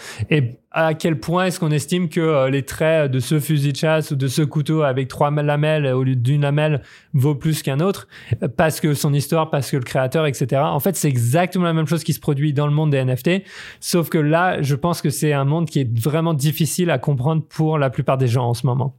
à 0.72 0.94
quel 0.94 1.20
point 1.20 1.46
est-ce 1.46 1.60
qu'on 1.60 1.72
estime 1.72 2.10
que 2.10 2.20
euh, 2.20 2.50
les 2.50 2.64
traits 2.64 3.12
de 3.12 3.20
ce 3.20 3.40
fusil 3.40 3.72
de 3.72 3.78
chasse 3.78 4.12
ou 4.12 4.16
de 4.16 4.28
ce 4.28 4.44
couteau 4.44 4.84
avec 4.84 5.08
trois 5.08 5.32
lamelles 5.32 5.88
au 5.88 6.04
lieu 6.04 6.16
d'une 6.16 6.42
lamelle 6.42 6.84
vaut 7.14 7.34
plus 7.34 7.64
qu'un 7.64 7.80
autre? 7.80 8.08
Parce 8.56 8.80
que 8.80 8.94
son 8.94 9.14
histoire, 9.14 9.50
parce 9.50 9.72
que 9.72 9.78
le 9.78 9.84
créateur, 9.84 10.28
etc. 10.28 10.62
En 10.64 10.80
fait, 10.80 10.96
c'est 10.96 11.08
exactement 11.08 11.66
la 11.66 11.74
même 11.74 11.88
chose 11.88 12.04
qui 12.04 12.14
se 12.14 12.20
produit 12.20 12.54
dans 12.54 12.68
le 12.68 12.74
monde 12.74 12.92
des 12.92 13.04
NFT, 13.04 13.44
sauf 13.80 14.10
que 14.10 14.20
là, 14.20 14.62
je 14.62 14.76
pense 14.76 15.02
que 15.02 15.10
c'est 15.10 15.34
un 15.34 15.46
monde 15.46 15.68
qui 15.68 15.80
est 15.80 16.00
vraiment 16.00 16.36
difficile 16.36 16.92
à 16.92 17.00
comprendre 17.00 17.44
pour 17.44 17.80
la 17.80 17.90
plupart 17.90 18.18
des 18.18 18.28
gens 18.28 18.46
en 18.46 18.54
ce 18.54 18.68
moment, 18.68 18.96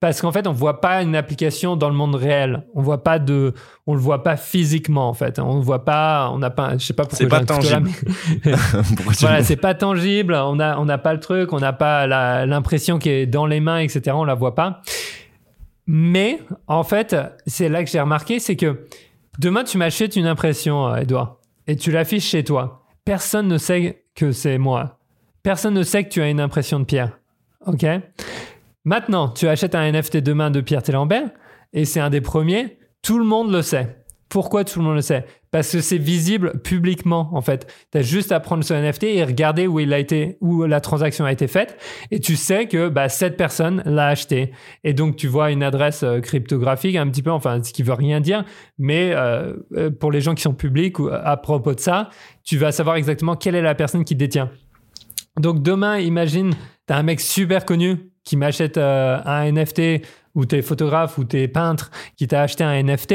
parce 0.00 0.20
qu'en 0.20 0.32
fait, 0.32 0.48
on 0.48 0.52
voit 0.52 0.80
pas 0.80 1.02
une 1.02 1.14
application 1.14 1.76
dans 1.76 1.88
le 1.88 1.94
monde 1.94 2.16
réel, 2.16 2.64
on 2.74 2.82
voit 2.82 3.04
pas 3.04 3.20
de, 3.20 3.54
on 3.86 3.94
le 3.94 4.00
voit 4.00 4.24
pas 4.24 4.36
physiquement 4.36 5.08
en 5.08 5.14
fait, 5.14 5.38
on 5.38 5.60
voit 5.60 5.84
pas, 5.84 6.30
on 6.32 6.38
n'a 6.38 6.50
pas, 6.50 6.78
je 6.78 6.84
sais 6.84 6.94
pas 6.94 7.04
pourquoi. 7.04 7.18
C'est 7.18 7.28
pas 7.28 7.44
tangible. 7.44 7.90
voilà, 9.20 9.42
c'est 9.42 9.56
pas 9.56 9.74
tangible, 9.74 10.34
on 10.34 10.58
a, 10.58 10.76
on 10.78 10.84
n'a 10.84 10.98
pas 10.98 11.11
le 11.12 11.20
truc, 11.20 11.52
on 11.52 11.60
n'a 11.60 11.72
pas 11.72 12.06
l'impression 12.46 12.98
qui 12.98 13.10
est 13.10 13.26
dans 13.26 13.46
les 13.46 13.60
mains, 13.60 13.78
etc. 13.78 14.12
On 14.14 14.24
la 14.24 14.34
voit 14.34 14.54
pas. 14.54 14.82
Mais 15.86 16.38
en 16.66 16.84
fait, 16.84 17.16
c'est 17.46 17.68
là 17.68 17.82
que 17.84 17.90
j'ai 17.90 18.00
remarqué, 18.00 18.38
c'est 18.38 18.56
que 18.56 18.86
demain 19.38 19.64
tu 19.64 19.78
m'achètes 19.78 20.16
une 20.16 20.26
impression, 20.26 20.94
Edouard, 20.94 21.38
et 21.66 21.76
tu 21.76 21.90
l'affiches 21.90 22.28
chez 22.28 22.44
toi. 22.44 22.84
Personne 23.04 23.48
ne 23.48 23.58
sait 23.58 24.04
que 24.14 24.32
c'est 24.32 24.58
moi. 24.58 24.98
Personne 25.42 25.74
ne 25.74 25.82
sait 25.82 26.04
que 26.04 26.08
tu 26.08 26.22
as 26.22 26.30
une 26.30 26.40
impression 26.40 26.78
de 26.78 26.84
Pierre. 26.84 27.18
Ok? 27.66 27.84
Maintenant, 28.84 29.28
tu 29.28 29.48
achètes 29.48 29.74
un 29.74 29.90
NFT 29.90 30.18
demain 30.18 30.50
de 30.50 30.60
Pierre 30.60 30.82
Télambert, 30.82 31.30
et 31.72 31.84
c'est 31.84 32.00
un 32.00 32.10
des 32.10 32.20
premiers. 32.20 32.78
Tout 33.02 33.18
le 33.18 33.24
monde 33.24 33.50
le 33.50 33.62
sait. 33.62 34.04
Pourquoi 34.28 34.64
tout 34.64 34.78
le 34.78 34.84
monde 34.84 34.96
le 34.96 35.02
sait? 35.02 35.26
Parce 35.52 35.70
que 35.70 35.80
c'est 35.82 35.98
visible 35.98 36.60
publiquement 36.62 37.28
en 37.32 37.42
fait. 37.42 37.70
Tu 37.92 37.98
as 37.98 38.02
juste 38.02 38.32
à 38.32 38.40
prendre 38.40 38.64
ce 38.64 38.72
NFT 38.72 39.04
et 39.04 39.22
regarder 39.22 39.66
où 39.66 39.78
il 39.80 39.92
a 39.92 39.98
été 39.98 40.38
où 40.40 40.64
la 40.64 40.80
transaction 40.80 41.26
a 41.26 41.30
été 41.30 41.46
faite 41.46 41.76
et 42.10 42.20
tu 42.20 42.36
sais 42.36 42.66
que 42.66 42.88
bah, 42.88 43.10
cette 43.10 43.36
personne 43.36 43.82
l'a 43.84 44.08
acheté. 44.08 44.52
Et 44.82 44.94
donc 44.94 45.16
tu 45.16 45.28
vois 45.28 45.50
une 45.50 45.62
adresse 45.62 46.04
euh, 46.04 46.20
cryptographique 46.20 46.96
un 46.96 47.06
petit 47.08 47.22
peu 47.22 47.30
enfin 47.30 47.62
ce 47.62 47.72
qui 47.74 47.82
veut 47.82 47.92
rien 47.92 48.20
dire 48.20 48.46
mais 48.78 49.12
euh, 49.12 49.52
euh, 49.76 49.90
pour 49.90 50.10
les 50.10 50.22
gens 50.22 50.34
qui 50.34 50.42
sont 50.42 50.54
publics 50.54 50.96
à 51.22 51.36
propos 51.36 51.74
de 51.74 51.80
ça, 51.80 52.08
tu 52.44 52.56
vas 52.56 52.72
savoir 52.72 52.96
exactement 52.96 53.36
quelle 53.36 53.54
est 53.54 53.62
la 53.62 53.74
personne 53.74 54.04
qui 54.04 54.16
détient. 54.16 54.50
Donc 55.38 55.62
demain, 55.62 55.98
imagine, 55.98 56.54
tu 56.86 56.94
as 56.94 56.96
un 56.96 57.02
mec 57.02 57.20
super 57.20 57.66
connu 57.66 58.10
qui 58.24 58.36
m'achète 58.36 58.78
un 58.78 59.52
NFT 59.52 60.02
ou 60.34 60.46
t'es 60.46 60.62
photographe 60.62 61.18
ou 61.18 61.24
t'es 61.24 61.46
peintre 61.48 61.90
qui 62.16 62.26
t'a 62.26 62.42
acheté 62.42 62.64
un 62.64 62.82
NFT, 62.82 63.14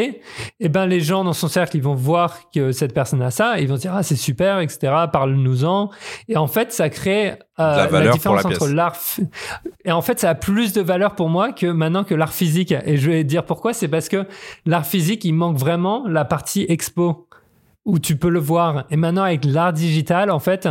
eh 0.59 0.69
ben 0.69 0.85
les 0.85 0.99
gens 0.99 1.23
dans 1.23 1.33
son 1.33 1.47
cercle 1.47 1.75
ils 1.77 1.83
vont 1.83 1.95
voir 1.95 2.49
que 2.53 2.71
cette 2.71 2.93
personne 2.93 3.21
a 3.21 3.31
ça, 3.31 3.59
et 3.59 3.63
ils 3.63 3.67
vont 3.67 3.75
dire 3.75 3.93
ah 3.95 4.03
c'est 4.03 4.15
super 4.15 4.59
etc. 4.59 4.93
Parle-nous-en. 5.11 5.89
Et 6.27 6.37
en 6.37 6.47
fait 6.47 6.71
ça 6.71 6.89
crée 6.89 7.33
euh, 7.59 7.89
la, 7.89 8.11
différence 8.11 8.45
entre 8.45 8.67
l'art 8.67 8.95
et 9.83 9.91
en 9.91 10.01
fait 10.01 10.19
ça 10.19 10.29
a 10.29 10.35
plus 10.35 10.73
de 10.73 10.81
valeur 10.81 11.15
pour 11.15 11.29
moi 11.29 11.51
que 11.51 11.67
maintenant 11.67 12.03
que 12.03 12.13
l'art 12.13 12.33
physique. 12.33 12.73
Et 12.85 12.97
je 12.97 13.09
vais 13.09 13.23
dire 13.23 13.43
pourquoi, 13.45 13.73
c'est 13.73 13.87
parce 13.87 14.09
que 14.09 14.25
l'art 14.65 14.85
physique 14.85 15.25
il 15.25 15.33
manque 15.33 15.57
vraiment 15.57 16.07
la 16.07 16.25
partie 16.25 16.65
expo 16.69 17.27
où 17.85 17.99
tu 17.99 18.17
peux 18.17 18.29
le 18.29 18.39
voir. 18.39 18.85
Et 18.91 18.97
maintenant 18.97 19.23
avec 19.23 19.43
l'art 19.45 19.73
digital 19.73 20.29
en 20.29 20.39
fait 20.39 20.67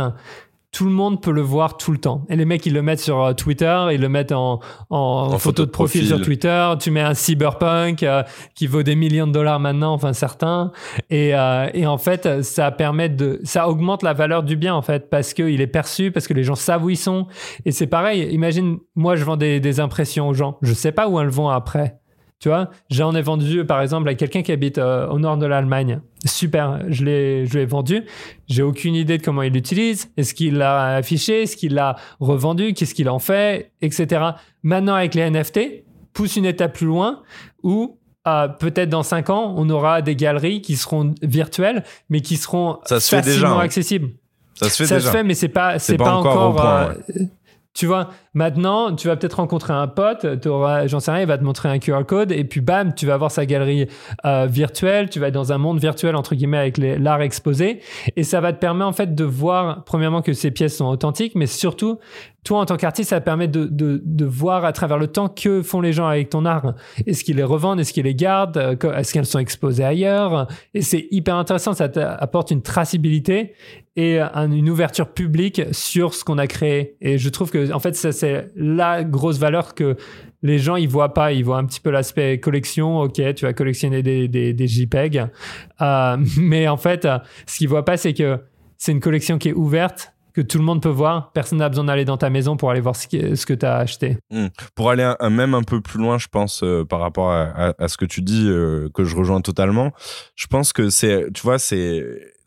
tout 0.71 0.85
le 0.85 0.91
monde 0.91 1.21
peut 1.21 1.31
le 1.31 1.41
voir 1.41 1.77
tout 1.77 1.91
le 1.91 1.97
temps. 1.97 2.25
Et 2.29 2.35
les 2.35 2.45
mecs, 2.45 2.65
ils 2.65 2.73
le 2.73 2.81
mettent 2.81 2.99
sur 2.99 3.23
euh, 3.23 3.33
Twitter, 3.33 3.87
ils 3.91 4.01
le 4.01 4.09
mettent 4.09 4.33
en, 4.33 4.59
en, 4.89 5.37
photo, 5.37 5.65
de 5.65 5.71
profil, 5.71 6.05
sur 6.05 6.21
Twitter. 6.21 6.73
Tu 6.79 6.91
mets 6.91 7.01
un 7.01 7.13
cyberpunk 7.13 8.03
euh, 8.03 8.23
qui 8.53 8.67
vaut 8.67 8.83
des 8.83 8.95
millions 8.95 9.27
de 9.27 9.31
dollars 9.31 9.59
maintenant, 9.59 9.93
enfin 9.93 10.13
certains. 10.13 10.71
Et, 11.09 11.33
euh, 11.33 11.69
et 11.73 11.87
en 11.87 11.97
fait, 11.97 12.43
ça 12.43 12.71
permet 12.71 13.09
de, 13.09 13.39
ça 13.43 13.69
augmente 13.69 14.03
la 14.03 14.13
valeur 14.13 14.43
du 14.43 14.55
bien 14.57 14.75
en 14.75 14.81
fait 14.81 15.09
parce 15.09 15.33
qu'il 15.33 15.61
est 15.61 15.67
perçu, 15.67 16.11
parce 16.11 16.27
que 16.27 16.33
les 16.33 16.43
gens 16.43 16.55
savent 16.55 16.83
où 16.83 16.89
ils 16.89 16.97
sont. 16.97 17.27
Et 17.65 17.71
c'est 17.71 17.87
pareil. 17.87 18.27
Imagine, 18.31 18.77
moi, 18.95 19.15
je 19.15 19.23
vends 19.23 19.37
des, 19.37 19.59
des 19.59 19.79
impressions 19.79 20.27
aux 20.27 20.33
gens. 20.33 20.57
Je 20.61 20.73
sais 20.73 20.91
pas 20.91 21.07
où 21.07 21.19
elles 21.19 21.29
vont 21.29 21.49
après. 21.49 21.97
Tu 22.39 22.49
vois, 22.49 22.69
j'en 22.91 23.15
ai 23.15 23.21
vendu 23.23 23.65
par 23.65 23.81
exemple 23.81 24.07
à 24.09 24.13
quelqu'un 24.13 24.43
qui 24.43 24.51
habite 24.51 24.77
euh, 24.77 25.07
au 25.07 25.17
nord 25.17 25.37
de 25.37 25.47
l'Allemagne. 25.47 26.01
Super, 26.23 26.81
je 26.87 27.03
l'ai, 27.03 27.45
je 27.47 27.57
l'ai 27.57 27.65
vendu. 27.65 28.03
J'ai 28.47 28.61
aucune 28.61 28.93
idée 28.93 29.17
de 29.17 29.23
comment 29.23 29.41
il 29.41 29.53
l'utilise. 29.53 30.11
Est-ce 30.17 30.35
qu'il 30.35 30.55
l'a 30.57 30.95
affiché? 30.97 31.43
Est-ce 31.43 31.57
qu'il 31.57 31.73
l'a 31.73 31.95
revendu? 32.19 32.73
Qu'est-ce 32.73 32.93
qu'il 32.93 33.09
en 33.09 33.17
fait? 33.19 33.71
Etc. 33.81 34.07
Maintenant, 34.61 34.93
avec 34.93 35.15
les 35.15 35.27
NFT, 35.29 35.83
pousse 36.13 36.35
une 36.35 36.45
étape 36.45 36.73
plus 36.73 36.85
loin 36.85 37.21
où 37.63 37.97
euh, 38.27 38.47
peut-être 38.47 38.89
dans 38.89 39.03
5 39.03 39.29
ans, 39.31 39.53
on 39.57 39.69
aura 39.69 40.01
des 40.01 40.15
galeries 40.15 40.61
qui 40.61 40.75
seront 40.75 41.15
virtuelles, 41.23 41.83
mais 42.09 42.21
qui 42.21 42.37
seront 42.37 42.77
Ça 42.85 42.99
se 42.99 43.15
facilement 43.15 43.23
fait 43.23 43.31
déjà, 43.31 43.49
hein. 43.51 43.59
accessibles. 43.59 44.09
Ça 44.53 44.69
se 44.69 44.77
fait 44.77 44.85
Ça 44.87 44.95
déjà. 44.97 45.07
se 45.07 45.15
fait, 45.15 45.23
mais 45.23 45.33
c'est 45.33 45.47
pas, 45.47 45.79
c'est 45.79 45.97
pas 45.97 46.03
pas, 46.05 46.15
encore 46.15 46.31
encore. 46.33 46.49
au 46.49 46.53
point, 46.53 46.95
euh, 47.15 47.25
Tu 47.73 47.85
vois, 47.85 48.09
maintenant, 48.37 48.95
tu 48.95 49.07
vas 49.07 49.15
peut-être 49.15 49.33
rencontrer 49.37 49.73
un 49.73 49.87
pote, 49.87 50.25
j'en 50.85 50.99
sais 50.99 51.11
rien, 51.11 51.21
il 51.21 51.27
va 51.27 51.37
te 51.39 51.43
montrer 51.43 51.69
un 51.69 51.79
QR 51.79 52.03
code, 52.07 52.31
et 52.31 52.43
puis 52.43 52.61
bam, 52.61 52.93
tu 52.93 53.05
vas 53.07 53.15
avoir 53.15 53.31
sa 53.31 53.45
galerie 53.47 53.87
euh, 54.25 54.45
virtuelle, 54.47 55.09
tu 55.09 55.19
vas 55.19 55.29
être 55.29 55.33
dans 55.33 55.51
un 55.51 55.57
monde 55.57 55.79
virtuel, 55.79 56.15
entre 56.15 56.35
guillemets, 56.35 56.59
avec 56.59 56.77
l'art 56.77 57.21
exposé, 57.21 57.79
et 58.15 58.23
ça 58.23 58.39
va 58.39 58.53
te 58.53 58.59
permettre 58.59 58.87
en 58.87 58.93
fait 58.93 59.15
de 59.15 59.23
voir, 59.23 59.83
premièrement, 59.85 60.21
que 60.21 60.33
ces 60.33 60.51
pièces 60.51 60.77
sont 60.77 60.85
authentiques, 60.85 61.33
mais 61.35 61.47
surtout, 61.47 61.97
toi, 62.43 62.59
en 62.59 62.65
tant 62.65 62.77
qu'artiste, 62.77 63.09
ça 63.09 63.19
permet 63.19 63.49
de, 63.49 64.25
voir 64.25 64.63
à 64.63 64.71
travers 64.71 64.97
le 64.97 65.07
temps 65.07 65.27
que 65.27 65.61
font 65.61 65.81
les 65.81 65.91
gens 65.91 66.07
avec 66.07 66.29
ton 66.29 66.45
art. 66.45 66.75
Est-ce 67.05 67.25
qu'ils 67.25 67.35
les 67.35 67.43
revendent? 67.43 67.79
Est-ce 67.81 67.91
qu'ils 67.91 68.05
les 68.05 68.15
gardent? 68.15 68.55
Euh, 68.57 68.75
Est-ce 68.95 69.11
qu'elles 69.13 69.25
sont 69.25 69.39
exposées 69.39 69.83
ailleurs? 69.83 70.47
Et 70.73 70.81
c'est 70.81 71.07
hyper 71.11 71.35
intéressant, 71.35 71.73
ça 71.73 71.89
t'apporte 71.89 72.51
une 72.51 72.61
traçabilité 72.61 73.53
et 73.97 74.19
un- 74.19 74.51
une 74.51 74.69
ouverture 74.69 75.07
publique 75.09 75.61
sur 75.71 76.13
ce 76.13 76.23
qu'on 76.23 76.37
a 76.37 76.47
créé. 76.47 76.95
Et 77.01 77.17
je 77.17 77.27
trouve 77.29 77.49
que, 77.51 77.73
en 77.73 77.79
fait, 77.79 77.95
ça, 77.95 78.11
c'est 78.13 78.26
la 78.55 79.03
grosse 79.03 79.37
valeur 79.37 79.75
que 79.75 79.95
les 80.43 80.59
gens, 80.59 80.75
ils 80.75 80.87
voient 80.87 81.13
pas. 81.13 81.31
Ils 81.31 81.43
voient 81.43 81.57
un 81.57 81.65
petit 81.65 81.79
peu 81.79 81.89
l'aspect 81.89 82.39
collection. 82.39 82.99
Ok, 83.01 83.21
tu 83.35 83.45
vas 83.45 83.53
collectionner 83.53 84.03
des, 84.03 84.27
des, 84.27 84.67
JPEG. 84.67 85.27
Euh, 85.81 86.17
mais 86.37 86.67
en 86.67 86.77
fait, 86.77 87.07
ce 87.45 87.57
qu'ils 87.57 87.69
voient 87.69 87.85
pas, 87.85 87.97
c'est 87.97 88.13
que 88.13 88.39
c'est 88.77 88.91
une 88.91 88.99
collection 88.99 89.37
qui 89.37 89.49
est 89.49 89.53
ouverte, 89.53 90.13
que 90.33 90.41
tout 90.41 90.59
le 90.59 90.63
monde 90.63 90.81
peut 90.81 90.89
voir. 90.89 91.31
Personne 91.31 91.57
n'a 91.57 91.69
besoin 91.69 91.85
d'aller 91.85 92.05
dans 92.05 92.17
ta 92.17 92.29
maison 92.29 92.57
pour 92.57 92.69
aller 92.69 92.81
voir 92.81 92.95
ce, 92.95 93.07
que 93.07 93.53
tu 93.53 93.65
as 93.65 93.77
acheté. 93.77 94.17
Pour 94.75 94.91
aller 94.91 95.11
même 95.31 95.55
un 95.55 95.63
peu 95.63 95.81
plus 95.81 95.99
loin, 95.99 96.19
je 96.19 96.27
pense, 96.27 96.61
euh, 96.63 96.85
par 96.85 96.99
rapport 96.99 97.31
à, 97.31 97.73
ce 97.87 97.97
que 97.97 98.05
tu 98.05 98.21
dis, 98.21 98.47
euh, 98.47 98.89
que 98.93 99.03
je 99.03 99.15
rejoins 99.15 99.41
totalement, 99.41 99.91
je 100.35 100.45
pense 100.45 100.73
que 100.73 100.89
c'est, 100.89 101.31
tu 101.33 101.41
vois, 101.41 101.57
c'est 101.57 102.05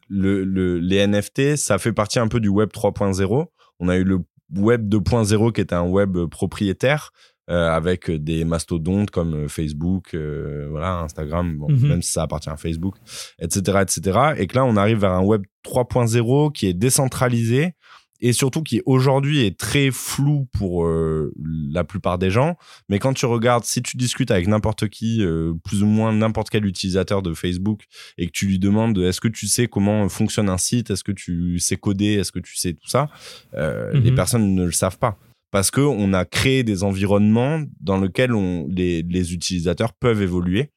le, 0.08 0.44
les 0.78 1.06
NFT, 1.06 1.56
ça 1.56 1.78
fait 1.78 1.92
partie 1.92 2.18
un 2.18 2.28
peu 2.28 2.38
du 2.38 2.48
web 2.48 2.70
3.0. 2.70 3.46
On 3.80 3.88
a 3.88 3.96
eu 3.96 4.04
le 4.04 4.18
web 4.56 4.88
2.0 4.88 5.52
qui 5.52 5.60
était 5.60 5.74
un 5.74 5.86
web 5.88 6.16
propriétaire. 6.30 7.10
euh, 7.48 7.68
avec 7.68 8.08
des 8.12 8.44
mastodontes 8.44 9.10
comme 9.10 9.34
euh, 9.34 9.48
Facebook, 9.48 10.14
euh, 10.14 10.68
voilà, 10.70 11.00
Instagram, 11.00 11.56
bon, 11.58 11.68
Mhm. 11.68 11.88
même 11.88 12.02
si 12.02 12.12
ça 12.12 12.22
appartient 12.22 12.48
à 12.48 12.56
Facebook, 12.56 12.94
etc., 13.40 13.78
etc. 13.82 14.18
Et 14.36 14.46
que 14.46 14.54
là, 14.56 14.64
on 14.64 14.76
arrive 14.76 14.98
vers 15.00 15.10
un 15.10 15.24
web 15.24 15.42
3.0 15.64 16.52
qui 16.52 16.68
est 16.68 16.74
décentralisé 16.74 17.72
et 18.20 18.32
surtout 18.32 18.62
qui 18.62 18.82
aujourd'hui 18.86 19.44
est 19.44 19.58
très 19.58 19.90
flou 19.90 20.46
pour 20.52 20.84
euh, 20.84 21.32
la 21.70 21.84
plupart 21.84 22.18
des 22.18 22.30
gens. 22.30 22.56
Mais 22.88 22.98
quand 22.98 23.12
tu 23.14 23.26
regardes, 23.26 23.64
si 23.64 23.82
tu 23.82 23.96
discutes 23.96 24.30
avec 24.30 24.46
n'importe 24.48 24.88
qui, 24.88 25.22
euh, 25.22 25.54
plus 25.64 25.82
ou 25.82 25.86
moins 25.86 26.12
n'importe 26.12 26.50
quel 26.50 26.64
utilisateur 26.66 27.22
de 27.22 27.34
Facebook, 27.34 27.84
et 28.18 28.26
que 28.26 28.32
tu 28.32 28.46
lui 28.46 28.58
demandes 28.58 28.98
est-ce 28.98 29.20
que 29.20 29.28
tu 29.28 29.46
sais 29.46 29.66
comment 29.66 30.08
fonctionne 30.08 30.48
un 30.48 30.58
site, 30.58 30.90
est-ce 30.90 31.04
que 31.04 31.12
tu 31.12 31.58
sais 31.58 31.76
coder, 31.76 32.14
est-ce 32.14 32.32
que 32.32 32.40
tu 32.40 32.56
sais 32.56 32.72
tout 32.74 32.88
ça, 32.88 33.08
euh, 33.54 33.92
Mhm. 33.94 34.02
les 34.02 34.12
personnes 34.12 34.54
ne 34.54 34.64
le 34.64 34.72
savent 34.72 34.98
pas. 34.98 35.18
Parce 35.50 35.70
que 35.70 35.80
on 35.80 36.12
a 36.12 36.24
créé 36.24 36.62
des 36.62 36.84
environnements 36.84 37.62
dans 37.80 38.00
lesquels 38.00 38.34
on, 38.34 38.66
les, 38.68 39.02
les 39.02 39.34
utilisateurs 39.34 39.92
peuvent 39.94 40.22
évoluer. 40.22 40.70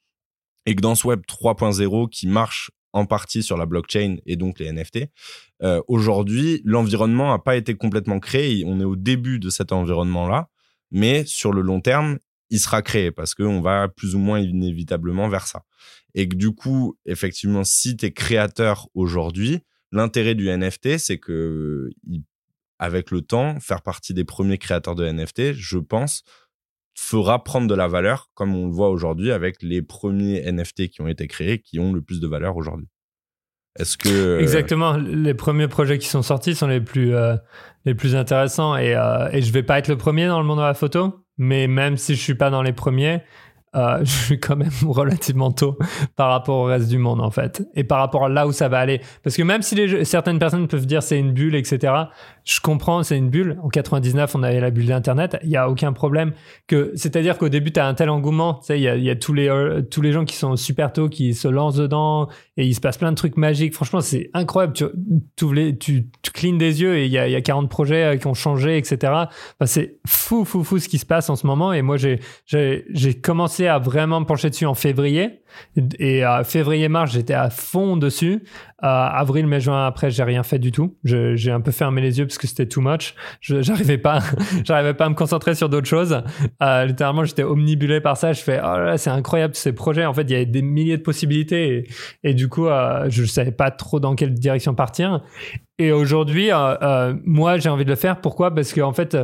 Et 0.66 0.76
que 0.76 0.82
dans 0.82 0.96
ce 0.96 1.06
web 1.08 1.22
3.0 1.28 2.08
qui 2.10 2.26
marche 2.26 2.72
en 2.94 3.06
partie 3.06 3.44
sur 3.44 3.58
la 3.58 3.66
blockchain 3.66 4.18
et 4.26 4.36
donc 4.36 4.60
les 4.60 4.72
NFT, 4.72 5.10
euh, 5.64 5.82
aujourd'hui, 5.88 6.62
l'environnement 6.64 7.32
n'a 7.32 7.40
pas 7.40 7.56
été 7.56 7.76
complètement 7.76 8.20
créé. 8.20 8.64
On 8.66 8.80
est 8.80 8.86
au 8.86 8.96
début 8.96 9.40
de 9.40 9.50
cet 9.50 9.72
environnement-là, 9.72 10.50
mais 10.92 11.26
sur 11.26 11.52
le 11.52 11.62
long 11.62 11.82
terme, 11.82 12.20
il 12.50 12.60
sera 12.60 12.82
créé 12.82 13.12
parce 13.12 13.34
qu'on 13.34 13.62
va 13.62 13.88
plus 13.90 14.16
ou 14.16 14.20
moins 14.20 14.40
inévitablement 14.40 15.28
vers 15.28 15.48
ça. 15.48 15.64
Et 16.14 16.30
que 16.30 16.36
du 16.36 16.52
coup, 16.52 16.98
effectivement, 17.06 17.64
si 17.64 17.98
tu 17.98 18.06
es 18.06 18.12
créateur 18.12 18.88
aujourd'hui, 18.94 19.62
l'intérêt 19.92 20.36
du 20.36 20.50
NFT, 20.50 21.00
c'est 21.00 21.18
que 21.18 21.90
avec 22.80 23.12
le 23.12 23.22
temps, 23.22 23.60
faire 23.60 23.82
partie 23.82 24.14
des 24.14 24.26
premiers 24.26 24.58
créateurs 24.58 24.96
de 24.96 25.10
NFT, 25.10 25.54
je 25.54 25.78
pense, 25.78 26.24
fera 26.96 27.44
prendre 27.44 27.68
de 27.68 27.76
la 27.76 27.88
valeur, 27.88 28.30
comme 28.34 28.56
on 28.56 28.68
le 28.68 28.74
voit 28.74 28.90
aujourd'hui 28.90 29.32
avec 29.32 29.62
les 29.62 29.82
premiers 29.82 30.42
NFT 30.52 30.90
qui 30.90 31.02
ont 31.02 31.08
été 31.08 31.28
créés, 31.28 31.60
qui 31.60 31.80
ont 31.80 31.94
le 31.94 32.02
plus 32.02 32.20
de 32.20 32.28
valeur 32.28 32.56
aujourd'hui. 32.56 32.88
Est-ce 33.80 33.98
que 33.98 34.10
euh, 34.10 34.40
exactement 34.40 34.98
les 34.98 35.34
premiers 35.34 35.68
projets 35.68 35.98
qui 35.98 36.08
sont 36.08 36.22
sortis 36.22 36.54
sont 36.54 36.68
les 36.68 36.82
plus 36.82 37.16
euh, 37.16 37.36
les 37.86 37.96
plus 37.96 38.16
intéressants 38.16 38.78
et 38.78 38.96
euh, 38.96 39.30
et 39.32 39.42
je 39.42 39.52
vais 39.52 39.64
pas 39.64 39.80
être 39.80 39.88
le 39.88 39.98
premier 39.98 40.28
dans 40.28 40.40
le 40.40 40.46
monde 40.46 40.60
de 40.60 40.64
la 40.64 40.76
photo, 40.76 41.26
mais 41.38 41.68
même 41.68 41.98
si 41.98 42.14
je 42.14 42.22
suis 42.22 42.36
pas 42.36 42.52
dans 42.52 42.62
les 42.62 42.74
premiers, 42.74 43.24
euh, 43.76 44.00
je 44.04 44.12
suis 44.12 44.40
quand 44.40 44.56
même 44.56 44.70
relativement 44.86 45.52
tôt 45.52 45.78
par 46.16 46.30
rapport 46.30 46.58
au 46.58 46.64
reste 46.66 46.90
du 46.90 47.00
monde 47.00 47.22
en 47.22 47.32
fait 47.32 47.64
et 47.74 47.84
par 47.84 47.98
rapport 48.00 48.26
à 48.26 48.30
là 48.30 48.46
où 48.46 48.52
ça 48.52 48.70
va 48.70 48.78
aller 48.78 49.02
parce 49.24 49.36
que 49.36 49.42
même 49.42 49.64
si 49.64 49.76
certaines 50.06 50.38
personnes 50.38 50.68
peuvent 50.68 50.86
dire 50.86 51.02
c'est 51.02 51.18
une 51.18 51.32
bulle 51.32 51.56
etc 51.56 51.94
je 52.46 52.60
comprends 52.60 53.04
c'est 53.04 53.18
une 53.18 53.30
bulle. 53.30 53.60
En 53.64 53.70
99 53.70 54.36
on 54.36 54.44
avait 54.44 54.60
la 54.60 54.72
bulle 54.72 54.88
d'internet. 54.88 55.38
Il 55.44 55.50
y 55.50 55.58
a 55.58 55.70
aucun 55.70 55.94
problème 55.94 56.34
que 56.68 56.92
c'est 56.96 57.16
à 57.16 57.22
dire 57.22 57.38
qu'au 57.38 57.50
début 57.50 57.72
tu 57.72 57.80
as 57.80 57.88
un 57.88 57.94
tel 57.94 58.10
engouement. 58.10 58.56
Tu 58.56 58.66
sais 58.68 58.80
il 58.80 59.04
y 59.04 59.10
a, 59.10 59.16
tous 59.16 59.34
les 59.34 59.50
euh, 59.50 59.82
tous 59.82 60.02
les 60.02 60.12
gens 60.12 60.26
qui 60.26 60.36
sont 60.36 60.56
super 60.56 60.92
tôt 60.94 61.10
qui 61.10 61.34
se 61.34 61.48
lancent 61.48 61.76
dedans 61.76 62.28
et 62.58 62.66
il 62.66 62.74
se 62.74 62.82
passe 62.82 62.98
plein 62.98 63.12
de 63.12 63.18
trucs 63.18 63.38
magiques. 63.38 63.74
Franchement 63.74 64.02
c'est 64.02 64.30
incroyable. 64.34 64.74
Tu, 64.74 64.86
tu, 65.36 65.78
tu, 65.78 66.10
tu 66.22 66.58
des 66.58 66.82
yeux 66.82 66.98
et 66.98 67.06
il 67.06 67.12
y 67.12 67.18
a, 67.18 67.28
y 67.28 67.36
a 67.36 67.42
40 67.42 67.70
projets 67.70 68.04
euh, 68.04 68.18
qui 68.18 68.28
ont 68.28 68.34
changé 68.34 68.78
etc 68.78 69.14
c'est 69.66 69.98
fou 70.06 70.46
fou 70.46 70.64
fou 70.64 70.80
ce 70.80 70.88
qui 70.88 70.98
se 70.98 71.06
passe 71.06 71.30
en 71.30 71.36
ce 71.36 71.48
moment. 71.48 71.74
Et 71.74 71.82
moi 71.82 71.98
j'ai 71.98 73.22
commencé 73.22 73.68
à 73.68 73.80
vraiment 73.80 74.24
pencher 74.24 74.50
dessus 74.50 74.66
en 74.66 74.76
février. 74.76 75.42
Et 76.00 76.24
à 76.24 76.44
février-mars, 76.44 77.12
j'étais 77.14 77.34
à 77.34 77.50
fond 77.50 77.98
dessus. 77.98 78.44
Avril, 78.84 79.48
mai, 79.48 79.62
juin, 79.62 79.86
après, 79.86 80.12
j'ai 80.12 80.24
rien 80.24 80.44
fait 80.44 80.60
du 80.60 80.72
tout. 80.72 80.98
J'ai 81.04 81.52
un 81.52 81.62
peu 81.62 81.72
fermé 81.72 82.02
les 82.02 82.20
yeux 82.20 82.26
parce 82.26 82.38
que 82.38 82.48
c'était 82.48 82.66
too 82.66 82.82
much. 82.82 83.16
J'arrivais 83.42 83.98
pas, 83.98 84.20
j'arrivais 84.66 84.94
pas 84.94 85.06
à 85.06 85.10
me 85.10 85.16
concentrer 85.16 85.56
sur 85.56 85.70
d'autres 85.70 85.88
choses. 85.88 86.22
Euh, 86.62 86.86
littéralement, 86.86 87.24
j'étais 87.24 87.44
omnibulé 87.44 88.02
par 88.02 88.18
ça. 88.18 88.34
Je 88.34 88.42
fais, 88.42 88.60
oh 88.60 88.78
là, 88.78 88.98
c'est 88.98 89.10
incroyable 89.10 89.56
ces 89.56 89.74
projets. 89.74 90.06
En 90.06 90.14
fait, 90.14 90.24
il 90.24 90.32
y 90.32 90.36
avait 90.36 90.46
des 90.46 90.62
milliers 90.62 90.98
de 90.98 91.02
possibilités 91.02 91.88
et, 92.24 92.34
du 92.34 92.50
coup, 92.50 92.68
euh, 92.68 93.06
je 93.10 93.24
savais 93.24 93.52
pas 93.52 93.72
trop 93.72 94.00
dans 94.00 94.16
quelle 94.16 94.34
direction 94.34 94.76
partir. 94.76 95.22
Et 95.80 95.92
aujourd'hui, 95.92 96.50
euh, 96.52 97.14
moi, 97.24 97.58
j'ai 97.58 97.70
envie 97.70 97.86
de 97.86 97.90
le 97.90 97.96
faire. 97.96 98.20
Pourquoi? 98.20 98.54
Parce 98.54 98.74
qu'en 98.74 98.94
fait, 98.94 99.18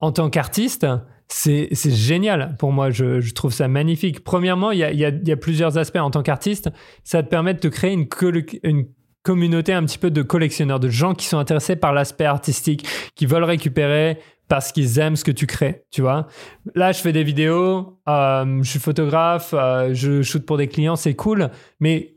en 0.00 0.12
tant 0.12 0.30
qu'artiste, 0.30 0.86
c'est 1.28 1.68
génial 1.90 2.56
pour 2.58 2.72
moi. 2.72 2.90
Je, 2.90 3.32
trouve 3.34 3.52
ça 3.52 3.68
magnifique. 3.68 4.24
Premièrement, 4.24 4.70
il 4.70 4.78
y 4.78 5.32
a, 5.32 5.36
plusieurs 5.36 5.78
aspects 5.78 5.96
en 5.96 6.10
tant 6.10 6.22
qu'artiste. 6.22 6.70
Ça 7.04 7.22
te 7.22 7.28
permet 7.28 7.54
de 7.54 7.60
te 7.60 7.68
créer 7.68 7.92
une 7.92 8.86
communauté 9.26 9.72
un 9.72 9.84
petit 9.84 9.98
peu 9.98 10.12
de 10.12 10.22
collectionneurs, 10.22 10.78
de 10.78 10.88
gens 10.88 11.12
qui 11.12 11.26
sont 11.26 11.38
intéressés 11.38 11.74
par 11.74 11.92
l'aspect 11.92 12.26
artistique, 12.26 12.86
qui 13.16 13.26
veulent 13.26 13.42
récupérer 13.42 14.18
parce 14.46 14.70
qu'ils 14.70 15.00
aiment 15.00 15.16
ce 15.16 15.24
que 15.24 15.32
tu 15.32 15.48
crées, 15.48 15.82
tu 15.90 16.00
vois. 16.00 16.28
Là, 16.76 16.92
je 16.92 17.00
fais 17.00 17.12
des 17.12 17.24
vidéos, 17.24 17.98
euh, 18.08 18.62
je 18.62 18.70
suis 18.70 18.78
photographe, 18.78 19.52
euh, 19.52 19.90
je 19.92 20.22
shoot 20.22 20.46
pour 20.46 20.56
des 20.56 20.68
clients, 20.68 20.94
c'est 20.94 21.14
cool, 21.14 21.50
mais 21.80 22.16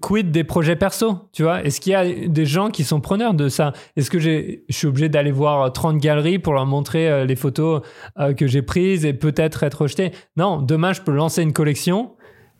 quid 0.00 0.32
des 0.32 0.42
projets 0.42 0.76
perso, 0.76 1.28
tu 1.32 1.44
vois? 1.44 1.62
Est-ce 1.62 1.80
qu'il 1.80 1.92
y 1.92 1.94
a 1.94 2.04
des 2.04 2.46
gens 2.46 2.70
qui 2.70 2.82
sont 2.82 3.00
preneurs 3.00 3.34
de 3.34 3.48
ça? 3.48 3.72
Est-ce 3.96 4.10
que 4.10 4.18
je 4.18 4.58
suis 4.68 4.86
obligé 4.86 5.08
d'aller 5.08 5.30
voir 5.30 5.72
30 5.72 5.98
galeries 5.98 6.38
pour 6.38 6.54
leur 6.54 6.66
montrer 6.66 7.08
euh, 7.08 7.24
les 7.24 7.36
photos 7.36 7.82
euh, 8.18 8.34
que 8.34 8.46
j'ai 8.46 8.62
prises 8.62 9.04
et 9.04 9.12
peut-être 9.12 9.62
être 9.62 9.82
rejeté 9.82 10.10
Non, 10.36 10.60
demain, 10.60 10.92
je 10.92 11.02
peux 11.02 11.12
lancer 11.12 11.42
une 11.42 11.52
collection 11.52 12.15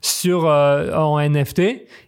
sur 0.06 0.46
euh, 0.46 0.94
en 0.94 1.20
NFT 1.20 1.60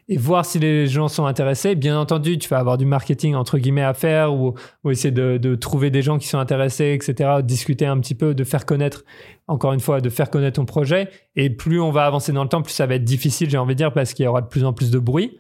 et 0.08 0.16
voir 0.16 0.44
si 0.44 0.58
les 0.58 0.86
gens 0.86 1.08
sont 1.08 1.26
intéressés. 1.26 1.74
Bien 1.74 1.98
entendu, 1.98 2.38
tu 2.38 2.48
vas 2.48 2.58
avoir 2.58 2.78
du 2.78 2.86
marketing 2.86 3.34
entre 3.34 3.58
guillemets 3.58 3.82
à 3.82 3.94
faire 3.94 4.32
ou, 4.34 4.54
essayer 4.88 5.10
de, 5.10 5.54
trouver 5.56 5.90
des 5.90 6.02
gens 6.02 6.18
qui 6.18 6.28
sont 6.28 6.38
intéressés, 6.38 6.96
etc. 6.98 7.40
Discuter 7.42 7.86
un 7.86 7.98
petit 7.98 8.14
peu, 8.14 8.34
de 8.34 8.44
faire 8.44 8.64
connaître, 8.64 9.04
encore 9.48 9.72
une 9.72 9.80
fois, 9.80 10.00
de 10.00 10.10
faire 10.10 10.30
connaître 10.30 10.56
ton 10.56 10.66
projet. 10.66 11.08
Et 11.34 11.50
plus 11.50 11.80
on 11.80 11.90
va 11.90 12.04
avancer 12.04 12.32
dans 12.32 12.42
le 12.42 12.48
temps, 12.48 12.62
plus 12.62 12.72
ça 12.72 12.86
va 12.86 12.94
être 12.94 13.04
difficile, 13.04 13.48
j'ai 13.48 13.58
envie 13.58 13.74
de 13.74 13.78
dire, 13.78 13.92
parce 13.92 14.12
qu'il 14.12 14.24
y 14.24 14.28
aura 14.28 14.42
de 14.42 14.46
plus 14.46 14.64
en 14.64 14.74
plus 14.74 14.90
de 14.90 14.98
bruit. 14.98 15.38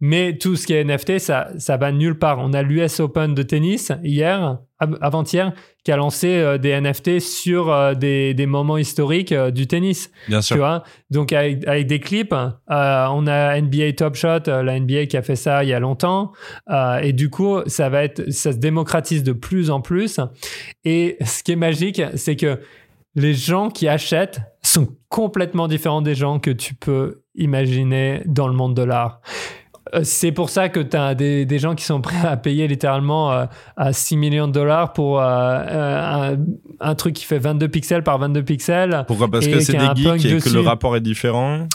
Mais 0.00 0.38
tout 0.38 0.56
ce 0.56 0.66
qui 0.66 0.72
est 0.72 0.82
NFT, 0.82 1.18
ça, 1.18 1.48
ça 1.58 1.76
va 1.76 1.92
nulle 1.92 2.18
part. 2.18 2.38
On 2.38 2.54
a 2.54 2.62
l'US 2.62 3.00
Open 3.00 3.34
de 3.34 3.42
tennis 3.42 3.92
hier, 4.02 4.58
avant-hier, 4.78 5.52
qui 5.84 5.92
a 5.92 5.96
lancé 5.96 6.28
euh, 6.28 6.56
des 6.56 6.80
NFT 6.80 7.20
sur 7.20 7.70
euh, 7.70 7.92
des, 7.92 8.32
des, 8.32 8.46
moments 8.46 8.78
historiques 8.78 9.32
euh, 9.32 9.50
du 9.50 9.66
tennis. 9.66 10.10
Bien 10.28 10.40
sûr. 10.40 10.56
Tu 10.56 10.60
vois? 10.60 10.84
Donc 11.10 11.34
avec, 11.34 11.66
avec, 11.66 11.86
des 11.86 12.00
clips, 12.00 12.34
on 12.68 13.26
a 13.26 13.60
NBA 13.60 13.92
Top 13.92 14.14
Shot, 14.14 14.46
la 14.46 14.80
NBA 14.80 15.04
qui 15.06 15.18
a 15.18 15.22
fait 15.22 15.36
ça 15.36 15.64
il 15.64 15.68
y 15.68 15.74
a 15.74 15.80
longtemps. 15.80 16.32
et 17.02 17.12
du 17.12 17.28
coup, 17.28 17.58
ça 17.66 17.90
va 17.90 18.04
être, 18.04 18.30
ça 18.30 18.52
se 18.52 18.58
démocratise 18.58 19.22
de 19.22 19.32
plus 19.32 19.70
en 19.70 19.82
plus. 19.82 20.18
Et 20.84 21.18
ce 21.22 21.42
qui 21.42 21.52
est 21.52 21.56
magique, 21.56 22.00
c'est 22.14 22.36
que 22.36 22.58
les 23.14 23.34
gens 23.34 23.70
qui 23.70 23.88
achètent 23.88 24.40
sont 24.62 24.88
complètement 25.08 25.68
différents 25.68 26.02
des 26.02 26.14
gens 26.14 26.38
que 26.38 26.50
tu 26.50 26.74
peux 26.74 27.22
imaginer 27.34 28.22
dans 28.26 28.46
le 28.46 28.54
monde 28.54 28.74
de 28.74 28.82
l'art. 28.82 29.20
Euh, 29.94 30.00
c'est 30.04 30.32
pour 30.32 30.50
ça 30.50 30.68
que 30.68 30.80
tu 30.80 30.96
as 30.96 31.14
des, 31.14 31.46
des, 31.46 31.58
gens 31.58 31.74
qui 31.74 31.84
sont 31.84 32.00
prêts 32.00 32.26
à 32.26 32.36
payer 32.36 32.68
littéralement 32.68 33.32
euh, 33.32 33.46
à 33.76 33.92
6 33.92 34.16
millions 34.16 34.46
de 34.46 34.52
dollars 34.52 34.92
pour 34.92 35.20
euh, 35.20 36.36
un, 36.80 36.94
truc 36.94 37.14
qui 37.14 37.24
fait 37.24 37.38
22 37.38 37.68
pixels 37.68 38.04
par 38.04 38.18
22 38.18 38.42
pixels. 38.42 39.04
Pourquoi 39.06 39.28
Parce 39.28 39.46
que 39.46 39.60
c'est 39.60 39.76
des 39.76 39.88
geeks 39.96 40.24
et 40.24 40.38
que 40.38 40.48
le 40.50 40.60
rapport 40.60 40.96
est 40.96 41.00
différent? 41.00 41.66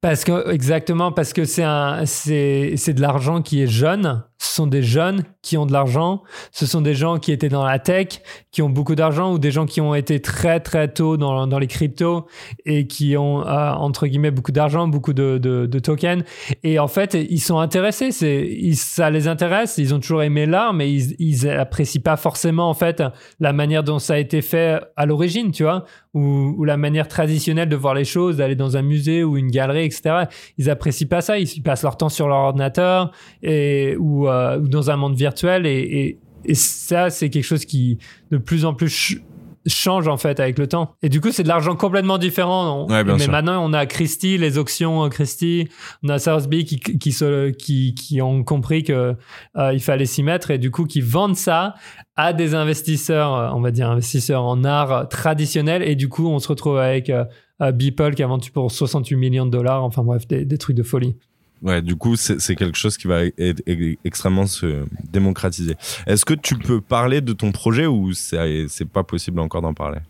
Parce 0.00 0.24
que 0.24 0.50
exactement 0.50 1.12
parce 1.12 1.34
que 1.34 1.44
c'est 1.44 1.62
un 1.62 2.06
c'est 2.06 2.72
c'est 2.76 2.94
de 2.94 3.02
l'argent 3.02 3.42
qui 3.42 3.62
est 3.62 3.66
jeune. 3.66 4.24
Ce 4.42 4.54
sont 4.54 4.66
des 4.66 4.82
jeunes 4.82 5.24
qui 5.42 5.58
ont 5.58 5.66
de 5.66 5.72
l'argent. 5.72 6.22
Ce 6.50 6.64
sont 6.64 6.80
des 6.80 6.94
gens 6.94 7.18
qui 7.18 7.30
étaient 7.30 7.50
dans 7.50 7.64
la 7.64 7.78
tech, 7.78 8.22
qui 8.50 8.62
ont 8.62 8.70
beaucoup 8.70 8.94
d'argent, 8.94 9.34
ou 9.34 9.38
des 9.38 9.50
gens 9.50 9.66
qui 9.66 9.82
ont 9.82 9.94
été 9.94 10.20
très 10.20 10.60
très 10.60 10.88
tôt 10.88 11.18
dans 11.18 11.46
dans 11.46 11.58
les 11.58 11.66
cryptos 11.66 12.26
et 12.64 12.86
qui 12.86 13.18
ont 13.18 13.46
euh, 13.46 13.70
entre 13.72 14.06
guillemets 14.06 14.30
beaucoup 14.30 14.50
d'argent, 14.50 14.88
beaucoup 14.88 15.12
de, 15.12 15.36
de, 15.36 15.78
tokens. 15.78 16.24
Et 16.62 16.78
en 16.78 16.88
fait, 16.88 17.12
ils 17.12 17.40
sont 17.40 17.58
intéressés. 17.58 18.08
Ils, 18.22 18.76
ça 18.76 19.10
les 19.10 19.28
intéresse. 19.28 19.76
Ils 19.76 19.94
ont 19.94 20.00
toujours 20.00 20.22
aimé 20.22 20.46
l'art, 20.46 20.72
mais 20.72 20.90
ils 20.90 21.16
ils 21.18 21.46
apprécient 21.46 22.00
pas 22.02 22.16
forcément 22.16 22.70
en 22.70 22.74
fait 22.74 23.02
la 23.40 23.52
manière 23.52 23.84
dont 23.84 23.98
ça 23.98 24.14
a 24.14 24.18
été 24.18 24.40
fait 24.40 24.80
à 24.96 25.04
l'origine, 25.04 25.50
tu 25.52 25.64
vois, 25.64 25.84
ou, 26.14 26.54
ou 26.56 26.64
la 26.64 26.78
manière 26.78 27.08
traditionnelle 27.08 27.68
de 27.68 27.76
voir 27.76 27.92
les 27.92 28.06
choses, 28.06 28.38
d'aller 28.38 28.56
dans 28.56 28.78
un 28.78 28.82
musée 28.82 29.22
ou 29.22 29.36
une 29.36 29.50
galerie 29.50 29.84
etc. 29.84 30.24
Ils 30.56 30.70
apprécient 30.70 31.08
pas 31.08 31.20
ça. 31.20 31.38
Ils 31.38 31.62
passent 31.62 31.82
leur 31.82 31.98
temps 31.98 32.08
sur 32.08 32.26
leur 32.26 32.38
ordinateur 32.38 33.12
et 33.42 33.96
ou, 33.98 34.29
euh, 34.30 34.58
dans 34.58 34.90
un 34.90 34.96
monde 34.96 35.16
virtuel 35.16 35.66
et, 35.66 36.18
et, 36.44 36.54
ça 36.54 37.10
c'est 37.10 37.28
quelque 37.28 37.44
chose 37.44 37.66
qui 37.66 37.98
de 38.30 38.38
plus 38.38 38.64
en 38.64 38.72
plus 38.72 39.20
change 39.66 40.08
en 40.08 40.16
fait 40.16 40.40
avec 40.40 40.58
le 40.58 40.66
temps. 40.66 40.94
Et 41.02 41.10
du 41.10 41.20
coup, 41.20 41.30
c'est 41.32 41.42
de 41.42 41.48
l'argent 41.48 41.76
complètement 41.76 42.16
différent. 42.16 42.86
mais 42.88 43.26
maintenant, 43.26 43.62
on 43.62 43.74
a 43.74 43.84
Christie, 43.84 44.38
les 44.38 44.56
auctions 44.56 45.04
euh, 45.04 45.08
Christie, 45.08 45.68
on 46.02 46.08
a 46.08 46.18
Sotheby's 46.18 46.64
qui, 46.64 46.78
qui, 46.80 47.14
qui, 47.58 47.94
qui 47.94 48.22
ont 48.22 48.42
compris 48.42 48.82
que 48.84 49.16
euh, 49.58 49.72
il 49.74 49.80
fallait 49.80 50.06
s'y 50.06 50.22
mettre 50.22 50.50
et 50.50 50.56
du 50.56 50.70
coup 50.70 50.86
qui 50.86 51.02
vendent 51.02 51.36
ça 51.36 51.74
à 52.16 52.32
des 52.32 52.54
investisseurs, 52.54 53.54
on 53.54 53.60
va 53.60 53.70
dire 53.70 53.90
investisseurs 53.90 54.44
en 54.44 54.64
art 54.64 55.08
traditionnel. 55.08 55.82
Et 55.82 55.94
du 55.94 56.08
coup, 56.08 56.26
on 56.26 56.38
se 56.38 56.48
retrouve 56.48 56.78
avec 56.78 57.12
Beeple 57.60 58.14
qui 58.14 58.22
a 58.22 58.26
vendu 58.26 58.50
pour 58.50 58.70
68 58.70 59.16
millions 59.16 59.46
de 59.46 59.50
dollars. 59.50 59.84
Enfin 59.84 60.02
bref, 60.02 60.26
des, 60.26 60.58
trucs 60.58 60.76
de 60.76 60.82
folie. 60.82 61.16
Ouais, 61.62 61.82
du 61.82 61.96
coup, 61.96 62.16
c'est 62.16 62.56
quelque 62.56 62.78
chose 62.78 62.96
qui 62.96 63.06
va 63.06 63.24
être 63.24 63.62
extrêmement 64.04 64.46
se 64.46 64.84
démocratiser. 65.10 65.76
Est-ce 66.06 66.24
que 66.24 66.34
tu 66.34 66.56
peux 66.56 66.80
parler 66.80 67.20
de 67.20 67.32
ton 67.32 67.52
projet 67.52 67.86
ou 67.86 68.12
c'est 68.12 68.88
pas 68.90 69.04
possible 69.04 69.40
encore 69.40 69.60
d'en 69.60 69.74
parler? 69.74 70.00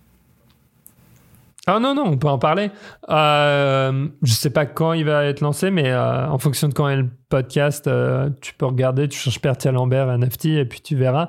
Ah 1.67 1.79
non, 1.79 1.95
non, 1.95 2.05
on 2.07 2.17
peut 2.17 2.29
en 2.29 2.39
parler. 2.39 2.71
Euh, 3.11 4.09
je 4.23 4.33
sais 4.33 4.51
pas 4.51 4.65
quand 4.65 4.93
il 4.93 5.05
va 5.05 5.25
être 5.27 5.41
lancé, 5.41 5.71
mais 5.71 5.91
euh, 5.91 6.27
en 6.27 6.39
fonction 6.39 6.69
de 6.69 6.75
quand 6.75 6.89
est 6.89 6.97
le 6.97 7.09
podcast, 7.29 7.87
euh, 7.87 8.31
tu 8.41 8.55
peux 8.55 8.67
regarder, 8.67 9.09
tu 9.09 9.19
cherches 9.19 9.41
Pertia 9.41 9.71
Lambert 9.71 10.07
NFT 10.19 10.47
et 10.47 10.65
puis 10.65 10.81
tu 10.81 10.97
verras. 10.97 11.29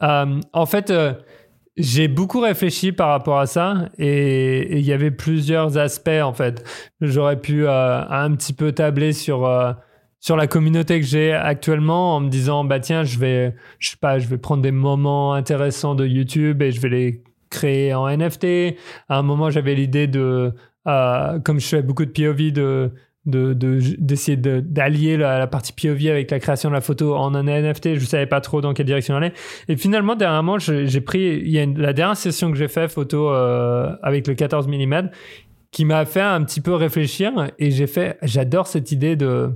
En 0.00 0.66
fait, 0.66 0.92
j'ai 1.76 2.08
beaucoup 2.08 2.40
réfléchi 2.40 2.92
par 2.92 3.08
rapport 3.08 3.38
à 3.38 3.46
ça 3.46 3.88
et 3.98 4.78
il 4.78 4.84
y 4.84 4.92
avait 4.92 5.10
plusieurs 5.10 5.76
aspects 5.78 6.08
en 6.22 6.32
fait. 6.32 6.64
J'aurais 7.00 7.40
pu 7.40 7.66
euh, 7.66 8.00
un 8.08 8.34
petit 8.34 8.52
peu 8.52 8.72
tabler 8.72 9.12
sur 9.12 9.46
euh, 9.46 9.72
sur 10.20 10.36
la 10.36 10.46
communauté 10.46 11.00
que 11.00 11.06
j'ai 11.06 11.32
actuellement 11.32 12.16
en 12.16 12.20
me 12.20 12.30
disant 12.30 12.64
bah 12.64 12.80
tiens 12.80 13.04
je 13.04 13.18
vais 13.18 13.54
je 13.78 13.90
sais 13.90 13.98
pas 14.00 14.18
je 14.18 14.26
vais 14.26 14.38
prendre 14.38 14.62
des 14.62 14.72
moments 14.72 15.34
intéressants 15.34 15.94
de 15.94 16.06
YouTube 16.06 16.62
et 16.62 16.72
je 16.72 16.80
vais 16.80 16.88
les 16.88 17.24
créer 17.50 17.92
en 17.94 18.08
NFT. 18.08 18.76
À 19.08 19.18
un 19.18 19.22
moment 19.22 19.50
j'avais 19.50 19.74
l'idée 19.74 20.06
de 20.06 20.54
euh, 20.88 21.38
comme 21.40 21.60
je 21.60 21.66
fais 21.66 21.82
beaucoup 21.82 22.06
de 22.06 22.10
POV 22.10 22.52
de 22.52 22.92
d'essayer 23.26 24.36
de, 24.36 24.60
d'allier 24.60 25.16
la, 25.16 25.46
partie 25.46 25.72
POV 25.72 26.08
avec 26.08 26.30
la 26.30 26.38
création 26.38 26.68
de 26.68 26.74
la 26.74 26.80
photo 26.80 27.14
en 27.14 27.34
un 27.34 27.42
NFT. 27.42 27.94
Je 27.94 28.04
savais 28.04 28.26
pas 28.26 28.40
trop 28.40 28.60
dans 28.60 28.72
quelle 28.72 28.86
direction 28.86 29.16
aller. 29.16 29.32
Et 29.68 29.76
finalement, 29.76 30.14
dernièrement, 30.14 30.58
j'ai 30.58 31.00
pris, 31.00 31.40
il 31.44 31.50
y 31.50 31.58
a 31.58 31.66
la 31.66 31.92
dernière 31.92 32.16
session 32.16 32.50
que 32.50 32.56
j'ai 32.56 32.68
fait 32.68 32.88
photo 32.88 33.30
euh, 33.30 33.94
avec 34.02 34.26
le 34.26 34.34
14 34.34 34.68
mm 34.68 35.10
qui 35.72 35.84
m'a 35.84 36.04
fait 36.06 36.20
un 36.20 36.42
petit 36.42 36.60
peu 36.60 36.74
réfléchir 36.74 37.32
et 37.58 37.70
j'ai 37.70 37.86
fait, 37.86 38.18
j'adore 38.22 38.66
cette 38.66 38.92
idée 38.92 39.16
de, 39.16 39.50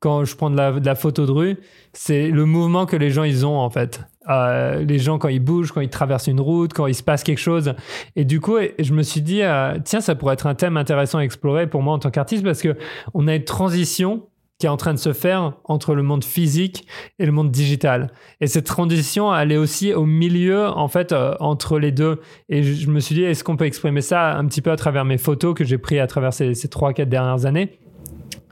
quand 0.00 0.24
je 0.24 0.36
prends 0.36 0.50
de 0.50 0.56
la, 0.56 0.72
de 0.72 0.84
la 0.84 0.94
photo 0.94 1.24
de 1.24 1.30
rue, 1.30 1.56
c'est 1.92 2.28
le 2.28 2.44
mouvement 2.44 2.84
que 2.84 2.96
les 2.96 3.10
gens 3.10 3.24
ils 3.24 3.46
ont 3.46 3.56
en 3.56 3.70
fait. 3.70 4.00
Les 4.30 4.98
gens 4.98 5.18
quand 5.18 5.28
ils 5.28 5.40
bougent, 5.40 5.72
quand 5.72 5.80
ils 5.80 5.90
traversent 5.90 6.28
une 6.28 6.40
route, 6.40 6.72
quand 6.72 6.86
il 6.86 6.94
se 6.94 7.02
passe 7.02 7.22
quelque 7.22 7.38
chose. 7.38 7.74
Et 8.16 8.24
du 8.24 8.40
coup, 8.40 8.56
je 8.78 8.92
me 8.92 9.02
suis 9.02 9.22
dit, 9.22 9.42
euh, 9.42 9.78
tiens, 9.84 10.00
ça 10.00 10.14
pourrait 10.14 10.34
être 10.34 10.46
un 10.46 10.54
thème 10.54 10.76
intéressant 10.76 11.18
à 11.18 11.22
explorer 11.22 11.66
pour 11.68 11.82
moi 11.82 11.94
en 11.94 11.98
tant 11.98 12.10
qu'artiste 12.10 12.44
parce 12.44 12.62
que 12.62 12.76
on 13.14 13.28
a 13.28 13.34
une 13.34 13.44
transition 13.44 14.26
qui 14.58 14.66
est 14.66 14.70
en 14.70 14.76
train 14.76 14.92
de 14.92 14.98
se 14.98 15.14
faire 15.14 15.54
entre 15.64 15.94
le 15.94 16.02
monde 16.02 16.22
physique 16.22 16.86
et 17.18 17.24
le 17.24 17.32
monde 17.32 17.50
digital. 17.50 18.12
Et 18.42 18.46
cette 18.46 18.66
transition, 18.66 19.34
elle 19.34 19.52
est 19.52 19.56
aussi 19.56 19.94
au 19.94 20.04
milieu, 20.04 20.66
en 20.66 20.88
fait, 20.88 21.12
euh, 21.12 21.34
entre 21.40 21.78
les 21.78 21.92
deux. 21.92 22.20
Et 22.50 22.62
je, 22.62 22.90
me 22.90 23.00
suis 23.00 23.14
dit, 23.14 23.22
est-ce 23.22 23.42
qu'on 23.42 23.56
peut 23.56 23.64
exprimer 23.64 24.02
ça 24.02 24.36
un 24.36 24.44
petit 24.44 24.60
peu 24.60 24.70
à 24.70 24.76
travers 24.76 25.06
mes 25.06 25.16
photos 25.16 25.54
que 25.54 25.64
j'ai 25.64 25.78
prises 25.78 26.00
à 26.00 26.06
travers 26.06 26.34
ces, 26.34 26.52
ces 26.52 26.68
3-4 26.68 27.06
dernières 27.06 27.46
années? 27.46 27.78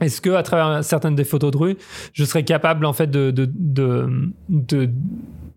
Est-ce 0.00 0.20
que 0.22 0.30
à 0.30 0.42
travers 0.42 0.82
certaines 0.82 1.14
des 1.14 1.24
photos 1.24 1.50
de 1.50 1.56
rue, 1.56 1.76
je 2.14 2.24
serais 2.24 2.44
capable 2.44 2.86
en 2.86 2.92
fait 2.92 3.10
de 3.10 3.30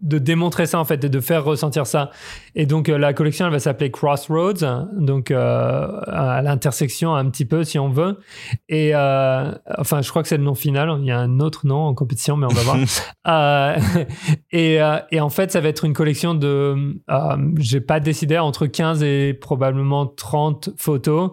de 0.02 0.18
démontrer 0.18 0.66
ça 0.66 0.80
en 0.80 0.86
fait 0.86 1.04
et 1.04 1.10
de 1.10 1.20
faire 1.20 1.44
ressentir 1.44 1.86
ça. 1.86 2.10
Et 2.56 2.66
donc 2.66 2.90
euh, 2.90 2.98
la 2.98 3.14
collection 3.14 3.46
elle 3.46 3.52
va 3.52 3.60
s'appeler 3.60 3.92
Crossroads, 3.92 4.88
donc 4.98 5.32
euh, 5.32 6.02
à 6.08 6.42
l'intersection 6.42 7.16
un 7.16 7.30
petit 7.30 7.46
peu 7.46 7.64
si 7.64 7.78
on 7.78 7.90
veut. 7.90 8.18
Et 8.68 8.92
euh, 8.96 9.52
enfin 9.78 10.02
je 10.02 10.10
crois 10.10 10.24
que 10.24 10.28
c'est 10.28 10.38
le 10.38 10.44
nom 10.44 10.56
final. 10.56 10.98
Il 11.00 11.06
y 11.06 11.12
a 11.12 11.20
un 11.20 11.40
autre 11.40 11.66
nom 11.66 11.82
en 11.86 11.94
compétition 11.94 12.36
mais 12.38 12.48
on 12.48 12.54
va 12.54 12.64
voir. 12.64 12.78
et, 14.52 14.80
et, 15.12 15.20
en 15.20 15.30
fait 15.30 15.52
ça 15.52 15.62
va 15.62 15.70
être 15.70 15.86
une 15.86 15.94
collection 15.94 16.34
de, 16.34 17.00
j'ai 17.58 17.82
pas 17.82 18.00
décidé 18.00 18.38
entre 18.38 18.66
15 18.66 19.04
et 19.04 19.34
probablement 19.34 20.08
30 20.08 20.72
photos. 20.78 21.32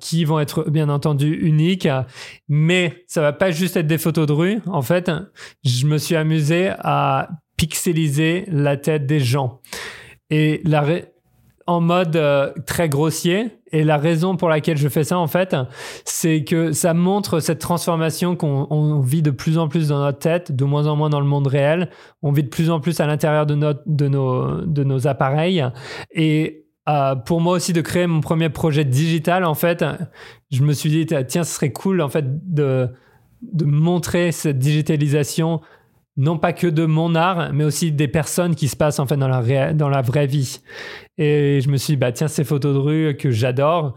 Qui 0.00 0.24
vont 0.24 0.40
être 0.40 0.70
bien 0.70 0.88
entendu 0.88 1.32
uniques, 1.32 1.88
mais 2.48 3.04
ça 3.06 3.20
va 3.20 3.32
pas 3.32 3.50
juste 3.50 3.76
être 3.76 3.86
des 3.86 3.98
photos 3.98 4.26
de 4.26 4.32
rue. 4.32 4.60
En 4.66 4.82
fait, 4.82 5.10
je 5.64 5.86
me 5.86 5.98
suis 5.98 6.16
amusé 6.16 6.72
à 6.78 7.28
pixeliser 7.56 8.44
la 8.48 8.76
tête 8.76 9.06
des 9.06 9.20
gens. 9.20 9.60
Et 10.30 10.60
la 10.64 10.82
en 11.66 11.80
mode 11.80 12.16
euh, 12.16 12.52
très 12.66 12.88
grossier. 12.88 13.58
Et 13.72 13.82
la 13.82 13.96
raison 13.96 14.36
pour 14.36 14.48
laquelle 14.48 14.76
je 14.76 14.88
fais 14.88 15.02
ça, 15.02 15.18
en 15.18 15.26
fait, 15.26 15.56
c'est 16.04 16.44
que 16.44 16.72
ça 16.72 16.94
montre 16.94 17.40
cette 17.40 17.58
transformation 17.58 18.36
qu'on 18.36 19.00
vit 19.00 19.22
de 19.22 19.32
plus 19.32 19.58
en 19.58 19.66
plus 19.66 19.88
dans 19.88 19.98
notre 19.98 20.20
tête, 20.20 20.52
de 20.52 20.64
moins 20.64 20.86
en 20.86 20.94
moins 20.94 21.10
dans 21.10 21.20
le 21.20 21.26
monde 21.26 21.48
réel. 21.48 21.90
On 22.22 22.30
vit 22.30 22.44
de 22.44 22.48
plus 22.48 22.70
en 22.70 22.78
plus 22.78 23.00
à 23.00 23.06
l'intérieur 23.06 23.46
de, 23.46 23.56
de, 23.86 24.08
nos, 24.08 24.60
de 24.60 24.84
nos 24.84 25.08
appareils. 25.08 25.64
Et 26.12 26.63
euh, 26.88 27.14
pour 27.14 27.40
moi 27.40 27.54
aussi 27.54 27.72
de 27.72 27.80
créer 27.80 28.06
mon 28.06 28.20
premier 28.20 28.48
projet 28.48 28.84
digital, 28.84 29.44
en 29.44 29.54
fait, 29.54 29.84
je 30.50 30.62
me 30.62 30.72
suis 30.72 30.90
dit, 30.90 31.06
tiens, 31.06 31.44
ce 31.44 31.54
serait 31.54 31.72
cool, 31.72 32.00
en 32.00 32.08
fait, 32.08 32.24
de, 32.52 32.88
de 33.42 33.64
montrer 33.64 34.32
cette 34.32 34.58
digitalisation 34.58 35.60
non 36.16 36.38
pas 36.38 36.52
que 36.52 36.68
de 36.68 36.86
mon 36.86 37.14
art, 37.14 37.52
mais 37.52 37.64
aussi 37.64 37.90
des 37.90 38.06
personnes 38.06 38.54
qui 38.54 38.68
se 38.68 38.76
passent 38.76 39.00
en 39.00 39.06
fait 39.06 39.16
dans 39.16 39.26
la, 39.26 39.72
dans 39.72 39.88
la 39.88 40.00
vraie 40.00 40.26
vie. 40.26 40.60
Et 41.18 41.60
je 41.60 41.68
me 41.68 41.76
suis 41.76 41.94
dit, 41.94 41.96
bah 41.96 42.12
tiens, 42.12 42.28
ces 42.28 42.44
photos 42.44 42.74
de 42.74 42.78
rue 42.78 43.16
que 43.16 43.30
j'adore, 43.30 43.96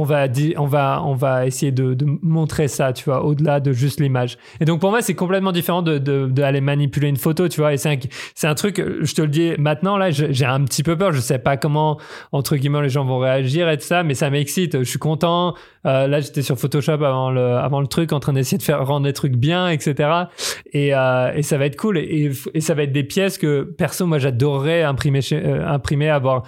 on 0.00 0.04
va, 0.04 0.26
on 0.56 0.66
va, 0.66 1.02
on 1.04 1.14
va 1.14 1.46
essayer 1.46 1.72
de, 1.72 1.96
montrer 2.22 2.68
ça, 2.68 2.92
tu 2.92 3.04
vois, 3.04 3.24
au-delà 3.24 3.60
de 3.60 3.72
juste 3.72 4.00
l'image. 4.00 4.38
Et 4.60 4.64
donc 4.64 4.80
pour 4.80 4.90
moi, 4.90 5.02
c'est 5.02 5.14
complètement 5.14 5.52
différent 5.52 5.82
de, 5.82 6.60
manipuler 6.60 7.08
une 7.08 7.16
photo, 7.16 7.48
tu 7.48 7.60
vois. 7.60 7.74
Et 7.74 7.76
c'est 7.76 7.90
un, 7.90 8.50
un 8.50 8.54
truc, 8.54 8.82
je 9.00 9.14
te 9.14 9.22
le 9.22 9.28
dis 9.28 9.52
maintenant, 9.58 9.96
là, 9.96 10.10
j'ai 10.10 10.44
un 10.44 10.64
petit 10.64 10.82
peu 10.82 10.96
peur. 10.96 11.12
Je 11.12 11.20
sais 11.20 11.38
pas 11.38 11.56
comment, 11.56 11.98
entre 12.32 12.56
guillemets, 12.56 12.82
les 12.82 12.88
gens 12.88 13.04
vont 13.04 13.18
réagir 13.18 13.68
et 13.68 13.76
tout 13.76 13.84
ça, 13.84 14.02
mais 14.02 14.14
ça 14.14 14.30
m'excite. 14.30 14.78
Je 14.78 14.84
suis 14.84 14.98
content. 14.98 15.54
Euh, 15.86 16.06
là, 16.06 16.20
j'étais 16.20 16.42
sur 16.42 16.58
Photoshop 16.58 17.02
avant 17.02 17.30
le, 17.30 17.56
avant 17.56 17.80
le 17.80 17.86
truc, 17.86 18.12
en 18.12 18.20
train 18.20 18.32
d'essayer 18.32 18.58
de 18.58 18.62
faire 18.62 18.84
rendre 18.86 19.06
des 19.06 19.12
trucs 19.12 19.36
bien, 19.36 19.68
etc. 19.68 20.10
Et, 20.72 20.94
euh, 20.94 21.32
et 21.34 21.42
ça 21.42 21.56
va 21.58 21.66
être 21.66 21.76
cool. 21.76 21.98
Et, 21.98 22.32
et, 22.54 22.60
ça 22.60 22.74
va 22.74 22.82
être 22.82 22.92
des 22.92 23.04
pièces 23.04 23.38
que, 23.38 23.62
perso, 23.62 24.06
moi, 24.06 24.18
j'adorerais 24.18 24.82
imprimer, 24.82 25.20
euh, 25.32 25.66
imprimer, 25.66 26.08
avoir 26.08 26.42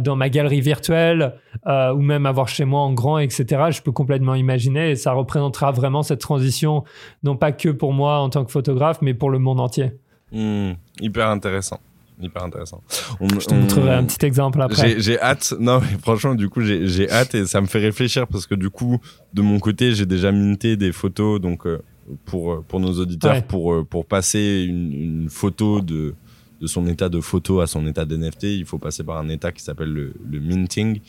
dans 0.00 0.16
ma 0.16 0.28
galerie 0.28 0.60
virtuelle 0.60 1.34
ou 1.66 2.00
même 2.00 2.26
avoir 2.26 2.48
chez 2.48 2.64
moi 2.64 2.80
en 2.80 2.89
grand, 2.92 3.18
etc. 3.18 3.44
Je 3.70 3.82
peux 3.82 3.92
complètement 3.92 4.34
imaginer 4.34 4.90
et 4.90 4.96
ça 4.96 5.12
représentera 5.12 5.72
vraiment 5.72 6.02
cette 6.02 6.20
transition, 6.20 6.84
non 7.22 7.36
pas 7.36 7.52
que 7.52 7.68
pour 7.68 7.92
moi 7.92 8.18
en 8.18 8.30
tant 8.30 8.44
que 8.44 8.50
photographe, 8.50 8.98
mais 9.02 9.14
pour 9.14 9.30
le 9.30 9.38
monde 9.38 9.60
entier. 9.60 9.92
Hmm, 10.32 10.72
hyper 11.00 11.28
intéressant. 11.28 11.80
Hyper 12.22 12.44
intéressant. 12.44 12.82
je 13.20 13.46
te 13.46 13.54
montrerai 13.54 13.94
un 13.94 14.04
petit 14.04 14.26
exemple 14.26 14.60
après. 14.60 15.00
J'ai 15.00 15.18
hâte. 15.20 15.54
Non, 15.58 15.80
mais 15.80 15.98
franchement, 16.02 16.34
du 16.34 16.48
coup, 16.48 16.60
j'ai 16.60 17.10
hâte 17.10 17.34
et 17.34 17.46
ça 17.46 17.60
me 17.60 17.66
fait 17.66 17.78
réfléchir 17.78 18.26
parce 18.26 18.46
que 18.46 18.54
du 18.54 18.68
coup, 18.68 18.98
de 19.32 19.42
mon 19.42 19.58
côté, 19.58 19.94
j'ai 19.94 20.06
déjà 20.06 20.30
minté 20.30 20.76
des 20.76 20.92
photos 20.92 21.40
donc 21.40 21.66
euh, 21.66 21.82
pour 22.26 22.62
pour 22.64 22.80
nos 22.80 22.92
auditeurs 22.92 23.42
pour 23.44 23.72
euh, 23.72 23.84
pour 23.84 24.04
passer 24.04 24.66
une, 24.68 24.92
une, 24.92 25.30
photo 25.30 25.80
de 25.80 26.14
de 26.60 26.66
son 26.66 26.86
état 26.86 27.08
de 27.08 27.20
photo 27.20 27.60
à 27.60 27.66
son 27.66 27.86
état 27.86 28.04
d'NFT, 28.04 28.44
il 28.44 28.66
faut 28.66 28.78
passer 28.78 29.02
par 29.02 29.16
un 29.16 29.28
état 29.30 29.50
qui 29.50 29.62
s'appelle 29.62 29.92
le, 29.92 30.12
le 30.28 30.40
minting. 30.40 31.00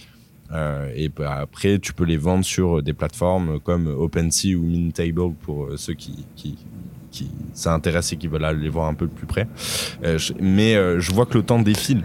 Euh, 0.53 0.91
et 0.95 1.09
bah, 1.09 1.37
après, 1.39 1.79
tu 1.79 1.93
peux 1.93 2.03
les 2.03 2.17
vendre 2.17 2.43
sur 2.43 2.83
des 2.83 2.93
plateformes 2.93 3.59
comme 3.59 3.87
OpenSea 3.87 4.55
ou 4.55 4.63
Mintable 4.63 5.33
pour 5.41 5.65
euh, 5.65 5.77
ceux 5.77 5.93
qui, 5.93 6.25
qui 7.11 7.29
s'intéressent 7.53 8.13
et 8.13 8.17
qui 8.17 8.27
veulent 8.27 8.45
aller 8.45 8.69
voir 8.69 8.88
un 8.88 8.93
peu 8.93 9.07
plus 9.07 9.27
près. 9.27 9.47
Euh, 10.03 10.17
mais 10.39 10.73
je 10.99 11.11
vois 11.11 11.25
que 11.25 11.38
le 11.38 11.43
temps 11.43 11.59
défile. 11.59 12.03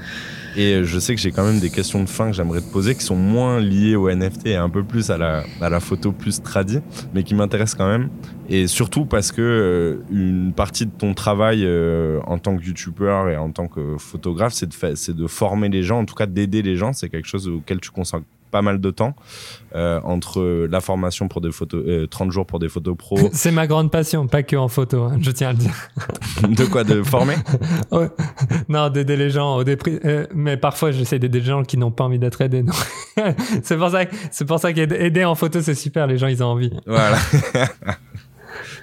Et 0.58 0.84
je 0.84 0.98
sais 0.98 1.14
que 1.14 1.20
j'ai 1.20 1.32
quand 1.32 1.44
même 1.44 1.60
des 1.60 1.68
questions 1.68 2.02
de 2.02 2.08
fin 2.08 2.30
que 2.30 2.36
j'aimerais 2.36 2.62
te 2.62 2.72
poser 2.72 2.94
qui 2.94 3.04
sont 3.04 3.16
moins 3.16 3.60
liées 3.60 3.94
au 3.94 4.10
NFT 4.10 4.46
et 4.46 4.56
un 4.56 4.70
peu 4.70 4.82
plus 4.82 5.10
à 5.10 5.18
la, 5.18 5.44
à 5.60 5.68
la 5.68 5.80
photo 5.80 6.12
plus 6.12 6.42
tradie, 6.42 6.78
mais 7.12 7.24
qui 7.24 7.34
m'intéressent 7.34 7.76
quand 7.76 7.88
même. 7.88 8.08
Et 8.48 8.66
surtout 8.66 9.04
parce 9.04 9.32
que 9.32 10.00
une 10.10 10.54
partie 10.54 10.86
de 10.86 10.92
ton 10.92 11.12
travail 11.12 11.68
en 12.26 12.38
tant 12.38 12.56
que 12.56 12.64
youtubeur 12.64 13.28
et 13.28 13.36
en 13.36 13.50
tant 13.50 13.68
que 13.68 13.98
photographe, 13.98 14.54
c'est 14.54 14.66
de, 14.66 15.12
de 15.12 15.26
former 15.26 15.68
les 15.68 15.82
gens, 15.82 15.98
en 15.98 16.06
tout 16.06 16.14
cas 16.14 16.26
d'aider 16.26 16.62
les 16.62 16.76
gens. 16.76 16.94
C'est 16.94 17.10
quelque 17.10 17.28
chose 17.28 17.48
auquel 17.48 17.78
tu 17.80 17.90
consacres 17.90 18.24
pas 18.56 18.62
mal 18.62 18.80
de 18.80 18.90
temps 18.90 19.14
euh, 19.74 20.00
entre 20.02 20.66
la 20.66 20.80
formation 20.80 21.28
pour 21.28 21.42
des 21.42 21.52
photos, 21.52 22.08
30 22.08 22.28
euh, 22.28 22.30
jours 22.30 22.46
pour 22.46 22.58
des 22.58 22.70
photos 22.70 22.96
pro. 22.96 23.18
C'est 23.34 23.50
ma 23.50 23.66
grande 23.66 23.90
passion, 23.90 24.26
pas 24.28 24.42
que 24.42 24.56
en 24.56 24.68
photo, 24.68 25.02
hein, 25.02 25.18
je 25.20 25.30
tiens 25.30 25.50
à 25.50 25.52
le 25.52 25.58
dire. 25.58 25.74
de 26.42 26.64
quoi 26.64 26.82
De 26.82 27.02
former 27.02 27.34
Non, 28.70 28.88
d'aider 28.88 29.18
les 29.18 29.28
gens 29.28 29.56
au 29.56 29.62
dépri... 29.62 30.00
Euh, 30.06 30.26
mais 30.34 30.56
parfois, 30.56 30.90
j'essaie 30.90 31.18
d'aider 31.18 31.40
des 31.40 31.44
gens 31.44 31.64
qui 31.64 31.76
n'ont 31.76 31.90
pas 31.90 32.04
envie 32.04 32.18
d'être 32.18 32.40
aidés. 32.40 32.64
c'est 33.62 33.76
pour 33.76 33.90
ça, 33.90 34.04
c'est 34.30 34.46
pour 34.46 34.58
ça 34.58 34.72
qu'aider 34.72 35.24
en 35.26 35.34
photo, 35.34 35.60
c'est 35.60 35.74
super. 35.74 36.06
Les 36.06 36.16
gens, 36.16 36.28
ils 36.28 36.42
ont 36.42 36.46
envie. 36.46 36.72
Voilà. 36.86 37.18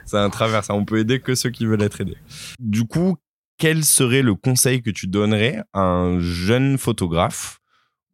c'est 0.05 0.19
un 0.19 0.29
travers. 0.29 0.61
On 0.69 0.85
peut 0.85 0.99
aider 0.99 1.19
que 1.19 1.33
ceux 1.33 1.49
qui 1.49 1.65
veulent 1.65 1.81
être 1.81 1.99
aidés. 1.99 2.17
Du 2.59 2.85
coup, 2.85 3.15
quel 3.57 3.83
serait 3.83 4.21
le 4.21 4.35
conseil 4.35 4.83
que 4.83 4.91
tu 4.91 5.07
donnerais 5.07 5.63
à 5.73 5.81
un 5.81 6.19
jeune 6.19 6.77
photographe 6.77 7.59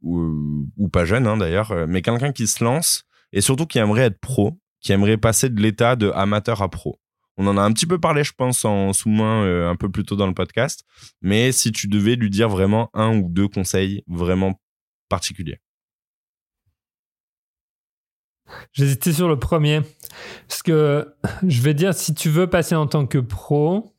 ou, 0.01 0.89
pas 0.91 1.05
jeune 1.05 1.27
hein, 1.27 1.37
d'ailleurs, 1.37 1.71
euh, 1.71 1.85
mais 1.87 2.01
quelqu'un 2.01 2.31
qui 2.31 2.47
se 2.47 2.63
lance 2.63 3.03
et 3.31 3.41
surtout 3.41 3.65
qui 3.65 3.77
aimerait 3.79 4.05
être 4.05 4.19
pro, 4.19 4.59
qui 4.81 4.91
aimerait 4.91 5.17
passer 5.17 5.49
de 5.49 5.61
l'état 5.61 5.95
de 5.95 6.09
amateur 6.11 6.61
à 6.61 6.69
pro. 6.69 6.99
On 7.37 7.47
en 7.47 7.57
a 7.57 7.61
un 7.61 7.71
petit 7.71 7.85
peu 7.85 7.99
parlé, 7.99 8.23
je 8.23 8.33
pense, 8.33 8.65
en 8.65 8.91
sous-main 8.91 9.69
un 9.69 9.75
peu 9.77 9.89
plus 9.89 10.03
tôt 10.03 10.17
dans 10.17 10.27
le 10.27 10.33
podcast. 10.33 10.83
Mais 11.21 11.53
si 11.53 11.71
tu 11.71 11.87
devais 11.87 12.15
lui 12.15 12.29
dire 12.29 12.49
vraiment 12.49 12.89
un 12.93 13.17
ou 13.17 13.29
deux 13.29 13.47
conseils 13.47 14.03
vraiment 14.07 14.59
particuliers. 15.07 15.61
J'hésitais 18.71 19.13
sur 19.13 19.27
le 19.27 19.37
premier. 19.37 19.81
Parce 20.47 20.63
que 20.63 21.13
je 21.45 21.61
vais 21.61 21.73
dire, 21.73 21.93
si 21.93 22.13
tu 22.13 22.29
veux 22.29 22.47
passer 22.47 22.75
en 22.75 22.87
tant 22.87 23.05
que 23.05 23.17
pro, 23.17 23.93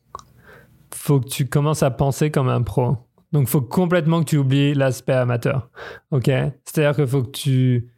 faut 0.94 1.20
que 1.20 1.28
tu 1.28 1.48
commences 1.48 1.82
à 1.82 1.90
penser 1.90 2.30
comme 2.30 2.48
un 2.48 2.62
pro. 2.62 2.96
Donc, 3.32 3.48
faut 3.48 3.60
complètement 3.60 4.20
que 4.20 4.30
tu 4.30 4.36
oublies 4.36 4.74
l'aspect 4.74 5.12
amateur. 5.12 5.70
OK? 6.10 6.26
C'est-à-dire 6.26 6.96
qu'il 6.96 7.06
faut 7.06 7.22
que 7.22 7.30
tu, 7.30 7.90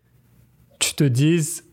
tu 0.78 0.94
te 0.94 1.04
dises 1.04 1.64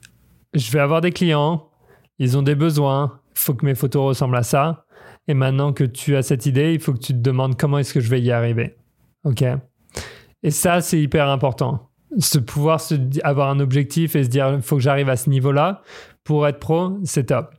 je 0.54 0.72
vais 0.72 0.80
avoir 0.80 1.02
des 1.02 1.12
clients, 1.12 1.70
ils 2.18 2.38
ont 2.38 2.42
des 2.42 2.56
besoins, 2.56 3.20
il 3.36 3.40
faut 3.40 3.54
que 3.54 3.66
mes 3.66 3.76
photos 3.76 4.08
ressemblent 4.08 4.38
à 4.38 4.44
ça. 4.44 4.86
Et 5.28 5.34
maintenant 5.34 5.74
que 5.74 5.84
tu 5.84 6.16
as 6.16 6.24
cette 6.24 6.46
idée, 6.46 6.74
il 6.74 6.80
faut 6.80 6.94
que 6.94 7.00
tu 7.00 7.14
te 7.14 7.20
demandes 7.20 7.56
comment 7.56 7.78
est-ce 7.78 7.94
que 7.94 8.00
je 8.00 8.10
vais 8.10 8.20
y 8.20 8.32
arriver. 8.32 8.78
OK? 9.26 9.44
Et 10.42 10.52
ça, 10.52 10.82
c'est 10.82 11.00
hyper 11.00 11.28
important. 11.28 11.92
Se 12.18 12.40
pouvoir 12.40 12.82
se, 12.82 12.96
avoir 13.24 13.50
un 13.50 13.60
objectif 13.60 14.16
et 14.16 14.24
se 14.24 14.30
dire 14.30 14.52
il 14.56 14.62
faut 14.62 14.78
que 14.78 14.82
j'arrive 14.82 15.10
à 15.10 15.16
ce 15.16 15.30
niveau-là 15.30 15.84
pour 16.24 16.48
être 16.48 16.60
pro, 16.60 16.98
c'est 17.04 17.26
top. 17.26 17.54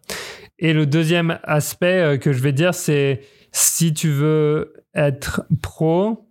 Et 0.59 0.73
le 0.73 0.87
deuxième 0.87 1.39
aspect 1.45 2.01
euh, 2.01 2.17
que 2.19 2.33
je 2.33 2.43
vais 2.43 2.53
dire, 2.53 2.75
c'est 2.75 3.21
si 3.53 3.93
tu 3.93 4.11
veux 4.11 4.75
être 4.95 5.43
pro, 5.63 6.29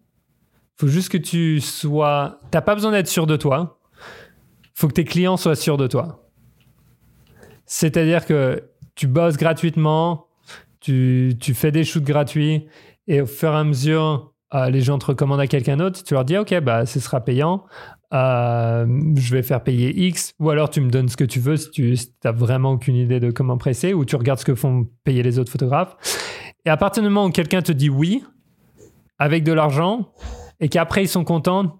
faut 0.78 0.88
juste 0.88 1.10
que 1.10 1.18
tu 1.18 1.60
sois. 1.60 2.40
T'as 2.52 2.62
pas 2.62 2.76
besoin 2.76 2.92
d'être 2.92 3.08
sûr 3.08 3.28
de 3.28 3.36
toi. 3.36 3.80
Faut 4.74 4.88
que 4.88 4.94
tes 4.94 5.04
clients 5.04 5.38
soient 5.38 5.56
sûrs 5.56 5.78
de 5.78 5.88
toi. 5.88 6.30
C'est-à-dire 7.66 8.26
que 8.26 8.64
tu 8.96 9.08
bosses 9.08 9.38
gratuitement, 9.38 10.28
tu, 10.80 11.38
fais 11.54 11.72
des 11.72 11.84
shoots 11.84 12.04
gratuits 12.04 12.68
et 13.08 13.22
au 13.22 13.26
fur 13.26 13.52
et 13.52 13.58
à 13.58 13.64
mesure, 13.64 14.34
euh, 14.54 14.70
les 14.70 14.82
gens 14.82 14.98
te 14.98 15.06
recommandent 15.06 15.40
à 15.40 15.48
quelqu'un 15.48 15.78
d'autre. 15.78 16.04
Tu 16.04 16.14
leur 16.14 16.26
dis, 16.26 16.38
OK, 16.38 16.58
bah, 16.62 16.86
ce 16.86 17.00
sera 17.00 17.20
payant. 17.20 17.66
Euh, 18.12 18.88
je 19.16 19.36
vais 19.36 19.44
faire 19.44 19.62
payer 19.62 20.08
X. 20.08 20.34
Ou 20.40 20.50
alors 20.50 20.70
tu 20.70 20.82
me 20.82 20.90
donnes 20.90 21.10
ce 21.10 21.18
que 21.18 21.24
tu 21.24 21.40
veux 21.40 21.58
si 21.58 21.70
tu 21.70 21.96
n'as 22.24 22.32
vraiment 22.32 22.72
aucune 22.72 22.96
idée 22.96 23.20
de 23.20 23.30
comment 23.32 23.58
presser 23.58 23.94
ou 23.94 24.06
tu 24.06 24.16
regardes 24.16 24.40
ce 24.40 24.46
que 24.46 24.56
font 24.56 24.88
payer 25.04 25.22
les 25.22 25.38
autres 25.38 25.52
photographes. 25.52 25.96
Et 26.66 26.70
à 26.70 26.78
partir 26.78 27.04
du 27.04 27.10
moment 27.10 27.26
où 27.26 27.32
quelqu'un 27.32 27.62
te 27.62 27.72
dit 27.72 27.90
oui, 27.90 28.24
avec 29.18 29.44
de 29.44 29.54
l'argent 29.54 30.12
et 30.60 30.70
qu'après 30.70 31.04
ils 31.04 31.08
sont 31.08 31.24
contents, 31.24 31.80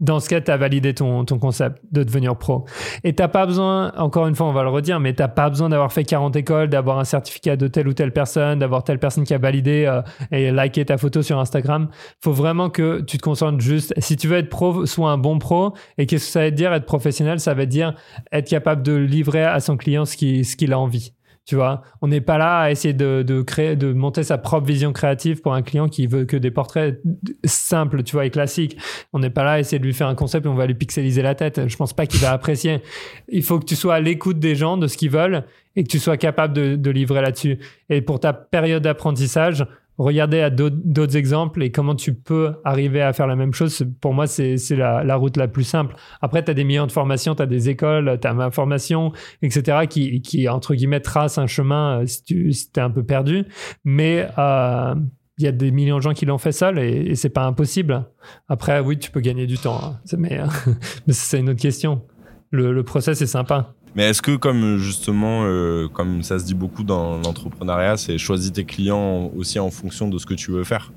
dans 0.00 0.18
ce 0.18 0.28
cas, 0.28 0.40
tu 0.40 0.50
as 0.50 0.56
validé 0.56 0.92
ton, 0.92 1.24
ton 1.24 1.38
concept 1.38 1.80
de 1.92 2.02
devenir 2.02 2.36
pro. 2.36 2.64
Et 3.04 3.14
t'as 3.14 3.28
pas 3.28 3.46
besoin, 3.46 3.92
encore 3.96 4.26
une 4.26 4.34
fois, 4.34 4.46
on 4.46 4.52
va 4.52 4.64
le 4.64 4.68
redire, 4.68 4.98
mais 4.98 5.14
t'as 5.14 5.28
pas 5.28 5.48
besoin 5.48 5.68
d'avoir 5.68 5.92
fait 5.92 6.04
40 6.04 6.34
écoles, 6.34 6.68
d'avoir 6.68 6.98
un 6.98 7.04
certificat 7.04 7.56
de 7.56 7.68
telle 7.68 7.86
ou 7.86 7.92
telle 7.92 8.12
personne, 8.12 8.58
d'avoir 8.58 8.82
telle 8.82 8.98
personne 8.98 9.24
qui 9.24 9.34
a 9.34 9.38
validé 9.38 9.86
euh, 9.86 10.02
et 10.32 10.50
liké 10.50 10.84
ta 10.84 10.98
photo 10.98 11.22
sur 11.22 11.38
Instagram. 11.38 11.88
faut 12.22 12.32
vraiment 12.32 12.70
que 12.70 13.02
tu 13.02 13.18
te 13.18 13.22
concentres 13.22 13.60
juste. 13.60 13.94
Si 13.98 14.16
tu 14.16 14.26
veux 14.26 14.38
être 14.38 14.50
pro, 14.50 14.84
sois 14.84 15.10
un 15.10 15.18
bon 15.18 15.38
pro. 15.38 15.74
Et 15.96 16.06
qu'est-ce 16.06 16.26
que 16.26 16.32
ça 16.32 16.44
veut 16.44 16.50
dire 16.50 16.72
être 16.72 16.86
professionnel? 16.86 17.38
Ça 17.38 17.54
veut 17.54 17.66
dire 17.66 17.94
être 18.32 18.48
capable 18.48 18.82
de 18.82 18.94
livrer 18.94 19.44
à 19.44 19.60
son 19.60 19.76
client 19.76 20.04
ce 20.04 20.16
qu'il 20.16 20.44
ce 20.44 20.56
qu'il 20.56 20.72
a 20.72 20.78
envie. 20.78 21.14
Tu 21.46 21.56
vois, 21.56 21.82
on 22.00 22.08
n'est 22.08 22.22
pas 22.22 22.38
là 22.38 22.60
à 22.60 22.70
essayer 22.70 22.94
de, 22.94 23.42
créer, 23.42 23.76
de 23.76 23.92
monter 23.92 24.22
sa 24.22 24.38
propre 24.38 24.66
vision 24.66 24.94
créative 24.94 25.42
pour 25.42 25.52
un 25.52 25.60
client 25.60 25.88
qui 25.88 26.06
veut 26.06 26.24
que 26.24 26.38
des 26.38 26.50
portraits 26.50 27.02
simples, 27.44 28.02
tu 28.02 28.16
vois, 28.16 28.24
et 28.24 28.30
classiques. 28.30 28.78
On 29.12 29.18
n'est 29.18 29.30
pas 29.30 29.44
là 29.44 29.52
à 29.52 29.58
essayer 29.58 29.78
de 29.78 29.84
lui 29.84 29.92
faire 29.92 30.08
un 30.08 30.14
concept 30.14 30.46
et 30.46 30.48
on 30.48 30.54
va 30.54 30.66
lui 30.66 30.74
pixeliser 30.74 31.20
la 31.20 31.34
tête. 31.34 31.68
Je 31.68 31.76
pense 31.76 31.92
pas 31.92 32.06
qu'il 32.06 32.20
va 32.20 32.32
apprécier. 32.32 32.80
Il 33.28 33.42
faut 33.42 33.58
que 33.58 33.66
tu 33.66 33.76
sois 33.76 33.96
à 33.96 34.00
l'écoute 34.00 34.38
des 34.38 34.54
gens, 34.54 34.78
de 34.78 34.86
ce 34.86 34.96
qu'ils 34.96 35.10
veulent 35.10 35.44
et 35.76 35.84
que 35.84 35.88
tu 35.88 35.98
sois 35.98 36.16
capable 36.16 36.54
de, 36.54 36.76
de 36.76 36.90
livrer 36.90 37.20
là-dessus. 37.20 37.58
Et 37.90 38.00
pour 38.00 38.20
ta 38.20 38.32
période 38.32 38.82
d'apprentissage, 38.82 39.66
regarder 39.98 40.40
à 40.40 40.50
d'autres 40.50 41.16
exemples 41.16 41.62
et 41.62 41.70
comment 41.70 41.94
tu 41.94 42.14
peux 42.14 42.54
arriver 42.64 43.00
à 43.00 43.12
faire 43.12 43.26
la 43.26 43.36
même 43.36 43.52
chose, 43.52 43.84
pour 44.00 44.12
moi, 44.12 44.26
c'est 44.26 44.56
la, 44.70 45.16
route 45.16 45.36
la 45.36 45.48
plus 45.48 45.64
simple. 45.64 45.94
Après, 46.20 46.44
tu 46.44 46.50
as 46.50 46.54
des 46.54 46.64
millions 46.64 46.86
de 46.86 46.92
formations, 46.92 47.34
tu 47.34 47.42
as 47.42 47.46
des 47.46 47.68
écoles, 47.68 48.18
tu 48.20 48.26
as 48.26 48.34
ma 48.34 48.50
formation, 48.50 49.12
etc., 49.42 49.86
qui, 49.88 50.48
entre 50.48 50.74
guillemets, 50.74 51.00
tracent 51.00 51.38
un 51.38 51.46
chemin 51.46 52.00
euh, 52.00 52.06
si 52.06 52.24
tu 52.24 52.50
es 52.50 52.80
un 52.80 52.90
peu 52.90 53.04
perdu. 53.04 53.44
Mais 53.84 54.28
euh, 54.38 54.94
il 55.38 55.44
y 55.44 55.48
a 55.48 55.52
des 55.52 55.70
millions 55.70 55.96
de 55.96 56.02
gens 56.02 56.12
qui 56.12 56.26
l'ont 56.26 56.38
fait 56.38 56.52
seul 56.52 56.78
et, 56.78 57.10
et 57.10 57.14
c'est 57.14 57.30
pas 57.30 57.44
impossible. 57.44 58.06
Après, 58.48 58.80
oui, 58.80 58.98
tu 58.98 59.10
peux 59.10 59.20
gagner 59.20 59.46
du 59.46 59.58
temps, 59.58 59.80
hein. 59.82 60.00
mais, 60.18 60.40
mais 61.06 61.12
c'est 61.12 61.38
une 61.38 61.50
autre 61.50 61.60
question. 61.60 62.02
Le, 62.50 62.72
le 62.72 62.82
process 62.82 63.20
est 63.20 63.26
sympa. 63.26 63.74
Mais 63.94 64.04
est-ce 64.04 64.22
que, 64.22 64.34
comme 64.36 64.78
justement, 64.78 65.42
euh, 65.44 65.88
comme 65.88 66.22
ça 66.22 66.38
se 66.38 66.44
dit 66.44 66.54
beaucoup 66.54 66.82
dans 66.82 67.18
l'entrepreneuriat, 67.18 67.96
c'est 67.96 68.18
choisis 68.18 68.52
tes 68.52 68.64
clients 68.64 69.30
aussi 69.36 69.58
en 69.58 69.70
fonction 69.70 70.08
de 70.08 70.18
ce 70.18 70.26
que 70.26 70.34
tu 70.34 70.50
veux 70.50 70.64
faire? 70.64 70.92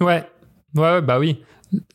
Ouais, 0.00 0.24
ouais, 0.76 1.02
bah 1.02 1.18
oui. 1.18 1.42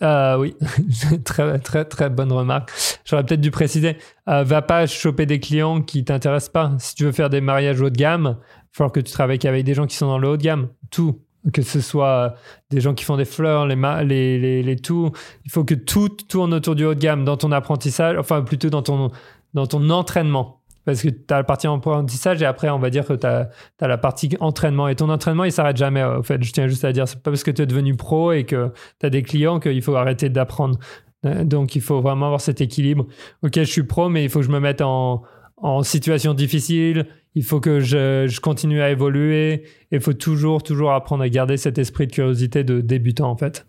Euh, 0.03 0.37
oui, 0.37 0.55
très, 1.23 1.83
très, 1.85 2.09
bonne 2.09 2.31
remarque. 2.31 2.71
J'aurais 3.05 3.25
peut-être 3.25 3.41
dû 3.41 3.49
préciser. 3.49 3.97
Euh, 4.27 4.43
va 4.43 4.61
pas 4.61 4.85
choper 4.85 5.25
des 5.25 5.39
clients 5.39 5.81
qui 5.81 6.03
t'intéressent 6.03 6.51
pas. 6.51 6.71
Si 6.79 6.95
tu 6.95 7.05
veux 7.05 7.11
faire 7.11 7.29
des 7.29 7.41
mariages 7.41 7.81
haut 7.81 7.89
de 7.89 7.97
gamme, 7.97 8.37
il 8.39 8.77
faut 8.77 8.89
que 8.89 8.99
tu 8.99 9.11
travailles 9.11 9.39
avec 9.45 9.63
des 9.63 9.73
gens 9.73 9.87
qui 9.87 9.95
sont 9.95 10.07
dans 10.07 10.19
le 10.19 10.27
haut 10.27 10.37
de 10.37 10.43
gamme. 10.43 10.67
Tout 10.91 11.21
que 11.51 11.61
ce 11.61 11.81
soit 11.81 12.35
des 12.69 12.79
gens 12.79 12.93
qui 12.93 13.03
font 13.03 13.17
des 13.17 13.25
fleurs, 13.25 13.67
les, 13.67 13.75
les, 14.05 14.39
les, 14.39 14.63
les, 14.63 14.75
tout. 14.77 15.11
Il 15.45 15.51
faut 15.51 15.63
que 15.63 15.75
tout 15.75 16.09
tourne 16.09 16.53
autour 16.53 16.75
du 16.75 16.85
haut 16.85 16.93
de 16.93 16.99
gamme 16.99 17.25
dans 17.25 17.37
ton 17.37 17.51
apprentissage, 17.51 18.17
enfin 18.17 18.41
plutôt 18.41 18.69
dans 18.69 18.81
ton, 18.81 19.11
dans 19.53 19.67
ton 19.67 19.89
entraînement. 19.89 20.61
Parce 20.85 21.01
que 21.01 21.09
tu 21.09 21.33
as 21.33 21.37
la 21.37 21.43
partie 21.43 21.67
apprentissage 21.67 22.41
et 22.41 22.45
après, 22.45 22.69
on 22.69 22.79
va 22.79 22.89
dire 22.89 23.05
que 23.05 23.13
tu 23.13 23.25
as, 23.25 23.49
la 23.79 23.97
partie 23.97 24.29
entraînement. 24.39 24.87
Et 24.89 24.95
ton 24.95 25.09
entraînement, 25.09 25.45
il 25.45 25.51
s'arrête 25.51 25.77
jamais. 25.77 26.03
En 26.03 26.23
fait, 26.23 26.43
je 26.43 26.51
tiens 26.51 26.67
juste 26.67 26.83
à 26.83 26.91
dire, 26.91 27.07
c'est 27.07 27.21
pas 27.21 27.31
parce 27.31 27.43
que 27.43 27.51
tu 27.51 27.61
es 27.61 27.65
devenu 27.65 27.95
pro 27.95 28.33
et 28.33 28.43
que 28.43 28.71
tu 28.99 29.05
as 29.05 29.09
des 29.09 29.23
clients 29.23 29.59
qu'il 29.59 29.81
faut 29.81 29.95
arrêter 29.95 30.29
d'apprendre. 30.29 30.77
Donc, 31.23 31.77
il 31.77 31.81
faut 31.81 32.01
vraiment 32.01 32.25
avoir 32.25 32.41
cet 32.41 32.59
équilibre. 32.59 33.07
Ok, 33.43 33.53
je 33.55 33.63
suis 33.63 33.83
pro, 33.83 34.09
mais 34.09 34.25
il 34.25 34.29
faut 34.29 34.39
que 34.39 34.45
je 34.45 34.51
me 34.51 34.59
mette 34.59 34.81
en, 34.81 35.23
en 35.55 35.83
situation 35.83 36.33
difficile 36.33 37.07
il 37.35 37.43
faut 37.43 37.59
que 37.59 37.79
je, 37.79 38.39
continue 38.39 38.81
à 38.81 38.89
évoluer. 38.89 39.63
Il 39.91 39.99
faut 39.99 40.13
toujours, 40.13 40.63
toujours 40.63 40.93
apprendre 40.93 41.23
à 41.23 41.29
garder 41.29 41.57
cet 41.57 41.77
esprit 41.77 42.07
de 42.07 42.11
curiosité 42.11 42.63
de 42.63 42.81
débutant, 42.81 43.29
en 43.29 43.37
fait. 43.37 43.65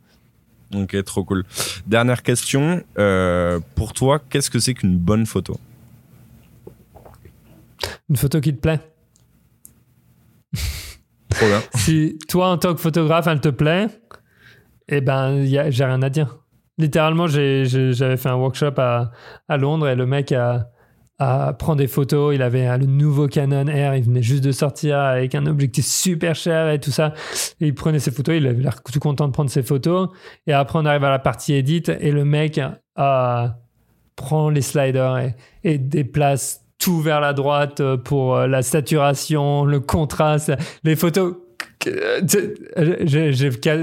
Ok, 0.74 1.02
trop 1.04 1.24
cool. 1.24 1.44
Dernière 1.86 2.22
question. 2.22 2.82
Euh, 2.98 3.60
pour 3.74 3.92
toi, 3.92 4.20
qu'est-ce 4.28 4.50
que 4.50 4.58
c'est 4.58 4.74
qu'une 4.74 4.98
bonne 4.98 5.24
photo? 5.24 5.58
Une 8.08 8.16
photo 8.16 8.40
qui 8.40 8.54
te 8.54 8.60
plaît? 8.60 8.80
Trop 11.30 11.46
bien. 11.46 11.62
si 11.74 12.18
toi, 12.28 12.50
en 12.50 12.58
tant 12.58 12.74
que 12.74 12.80
photographe, 12.80 13.26
elle 13.26 13.40
te 13.40 13.48
plaît, 13.48 13.88
eh 14.88 15.00
ben, 15.00 15.44
j'ai 15.44 15.84
rien 15.84 16.02
à 16.02 16.10
dire. 16.10 16.38
Littéralement, 16.76 17.28
j'avais 17.28 18.16
fait 18.16 18.28
un 18.28 18.34
workshop 18.34 18.74
à, 18.78 19.12
à 19.48 19.56
Londres 19.56 19.88
et 19.88 19.94
le 19.94 20.06
mec 20.06 20.32
a 20.32 20.70
à 21.18 21.52
prendre 21.52 21.78
des 21.78 21.86
photos. 21.86 22.34
Il 22.34 22.42
avait 22.42 22.76
le 22.78 22.86
nouveau 22.86 23.28
Canon 23.28 23.64
R, 23.64 23.94
il 23.94 24.04
venait 24.04 24.22
juste 24.22 24.44
de 24.44 24.52
sortir 24.52 24.98
avec 24.98 25.34
un 25.34 25.46
objectif 25.46 25.84
super 25.84 26.34
cher 26.34 26.70
et 26.70 26.80
tout 26.80 26.90
ça. 26.90 27.14
Et 27.60 27.68
il 27.68 27.74
prenait 27.74 27.98
ses 27.98 28.10
photos, 28.10 28.36
il 28.36 28.46
avait 28.46 28.62
l'air 28.62 28.82
tout 28.82 28.98
content 28.98 29.26
de 29.28 29.32
prendre 29.32 29.50
ses 29.50 29.62
photos. 29.62 30.08
Et 30.46 30.52
après, 30.52 30.78
on 30.78 30.84
arrive 30.86 31.04
à 31.04 31.10
la 31.10 31.18
partie 31.18 31.54
edit 31.54 31.84
et 32.00 32.10
le 32.10 32.24
mec 32.24 32.60
euh, 32.98 33.48
prend 34.16 34.50
les 34.50 34.62
sliders 34.62 35.18
et, 35.18 35.34
et 35.62 35.78
déplace 35.78 36.62
tout 36.78 37.00
vers 37.00 37.20
la 37.20 37.32
droite 37.32 37.80
pour 38.04 38.36
euh, 38.36 38.46
la 38.46 38.62
saturation, 38.62 39.64
le 39.64 39.80
contraste, 39.80 40.52
les 40.82 40.96
photos 40.96 41.36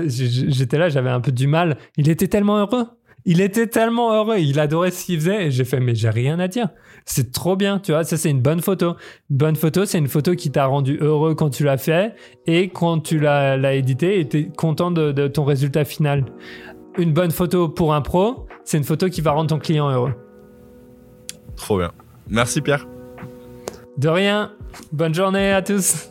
j'étais 0.08 0.78
là, 0.78 0.90
j'avais 0.90 1.10
un 1.10 1.22
peu 1.22 1.32
du 1.32 1.48
mal. 1.48 1.78
Il 1.98 2.10
était 2.10 2.28
tellement 2.28 2.58
heureux. 2.60 2.86
Il 3.26 3.42
était 3.42 3.68
tellement 3.68 4.14
heureux. 4.14 4.38
Il 4.40 4.60
adorait 4.60 4.92
ce 4.92 5.06
qu'il 5.06 5.20
faisait. 5.20 5.48
Et 5.48 5.52
j'ai 5.52 5.66
fait, 5.66 5.80
mais 5.80 5.96
j'ai 5.96 6.10
rien 6.10 6.40
à 6.40 6.48
dire. 6.48 6.70
C'est 7.06 7.32
trop 7.32 7.56
bien, 7.56 7.80
tu 7.80 7.92
vois. 7.92 8.04
Ça, 8.04 8.18
c'est 8.18 8.30
une 8.30 8.42
bonne 8.42 8.62
photo. 8.62 8.96
Une 9.30 9.38
bonne 9.38 9.56
photo, 9.56 9.86
c'est 9.86 9.98
une 9.98 10.08
photo 10.08 10.36
qui 10.36 10.52
t'a 10.52 10.66
rendu 10.66 10.98
heureux 11.02 11.36
quand 11.36 11.50
tu 11.50 11.64
l'as 11.64 11.78
fait 11.78 12.16
et 12.46 12.70
quand 12.70 13.00
tu 13.00 13.20
l'as 13.20 13.74
édité 13.74 14.20
et 14.20 14.28
t'es 14.28 14.46
content 14.46 14.92
de, 14.92 15.28
ton 15.28 15.44
résultat 15.44 15.86
final. 15.86 16.26
Une 16.98 17.14
bonne 17.14 17.32
photo 17.32 17.70
pour 17.70 17.94
un 17.94 18.02
pro, 18.02 18.48
c'est 18.64 18.78
une 18.78 18.84
photo 18.84 19.10
qui 19.10 19.22
va 19.22 19.32
rendre 19.32 19.50
ton 19.50 19.60
client 19.60 19.90
heureux. 19.90 20.14
Trop 21.56 21.78
bien. 21.78 21.92
Merci 22.30 22.62
Pierre. 22.62 22.88
De 23.98 24.10
rien. 24.10 24.54
Bonne 24.92 25.14
journée 25.14 25.52
à 25.52 25.62
tous. 25.62 26.10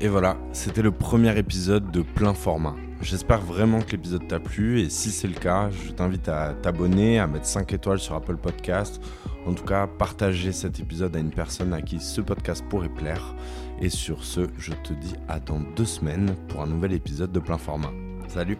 Et 0.00 0.06
voilà, 0.08 0.36
c'était 0.52 0.82
le 0.82 0.92
premier 0.92 1.36
épisode 1.38 1.90
de 1.90 2.02
plein 2.02 2.34
format. 2.34 2.76
J'espère 3.00 3.40
vraiment 3.40 3.80
que 3.80 3.92
l'épisode 3.92 4.26
t'a 4.26 4.40
plu 4.40 4.80
et 4.80 4.90
si 4.90 5.10
c'est 5.10 5.28
le 5.28 5.34
cas, 5.34 5.70
je 5.70 5.92
t'invite 5.92 6.28
à 6.28 6.54
t'abonner, 6.54 7.20
à 7.20 7.28
mettre 7.28 7.46
5 7.46 7.72
étoiles 7.72 8.00
sur 8.00 8.16
Apple 8.16 8.36
Podcast. 8.36 9.00
En 9.46 9.54
tout 9.54 9.64
cas, 9.64 9.86
partager 9.86 10.52
cet 10.52 10.80
épisode 10.80 11.14
à 11.14 11.20
une 11.20 11.30
personne 11.30 11.72
à 11.72 11.80
qui 11.80 12.00
ce 12.00 12.20
podcast 12.20 12.64
pourrait 12.68 12.88
plaire. 12.88 13.34
Et 13.80 13.88
sur 13.88 14.24
ce, 14.24 14.48
je 14.58 14.72
te 14.72 14.92
dis 14.92 15.14
à 15.28 15.38
dans 15.38 15.60
deux 15.60 15.84
semaines 15.84 16.34
pour 16.48 16.60
un 16.60 16.66
nouvel 16.66 16.92
épisode 16.92 17.30
de 17.30 17.40
plein 17.40 17.58
format. 17.58 17.92
Salut 18.26 18.58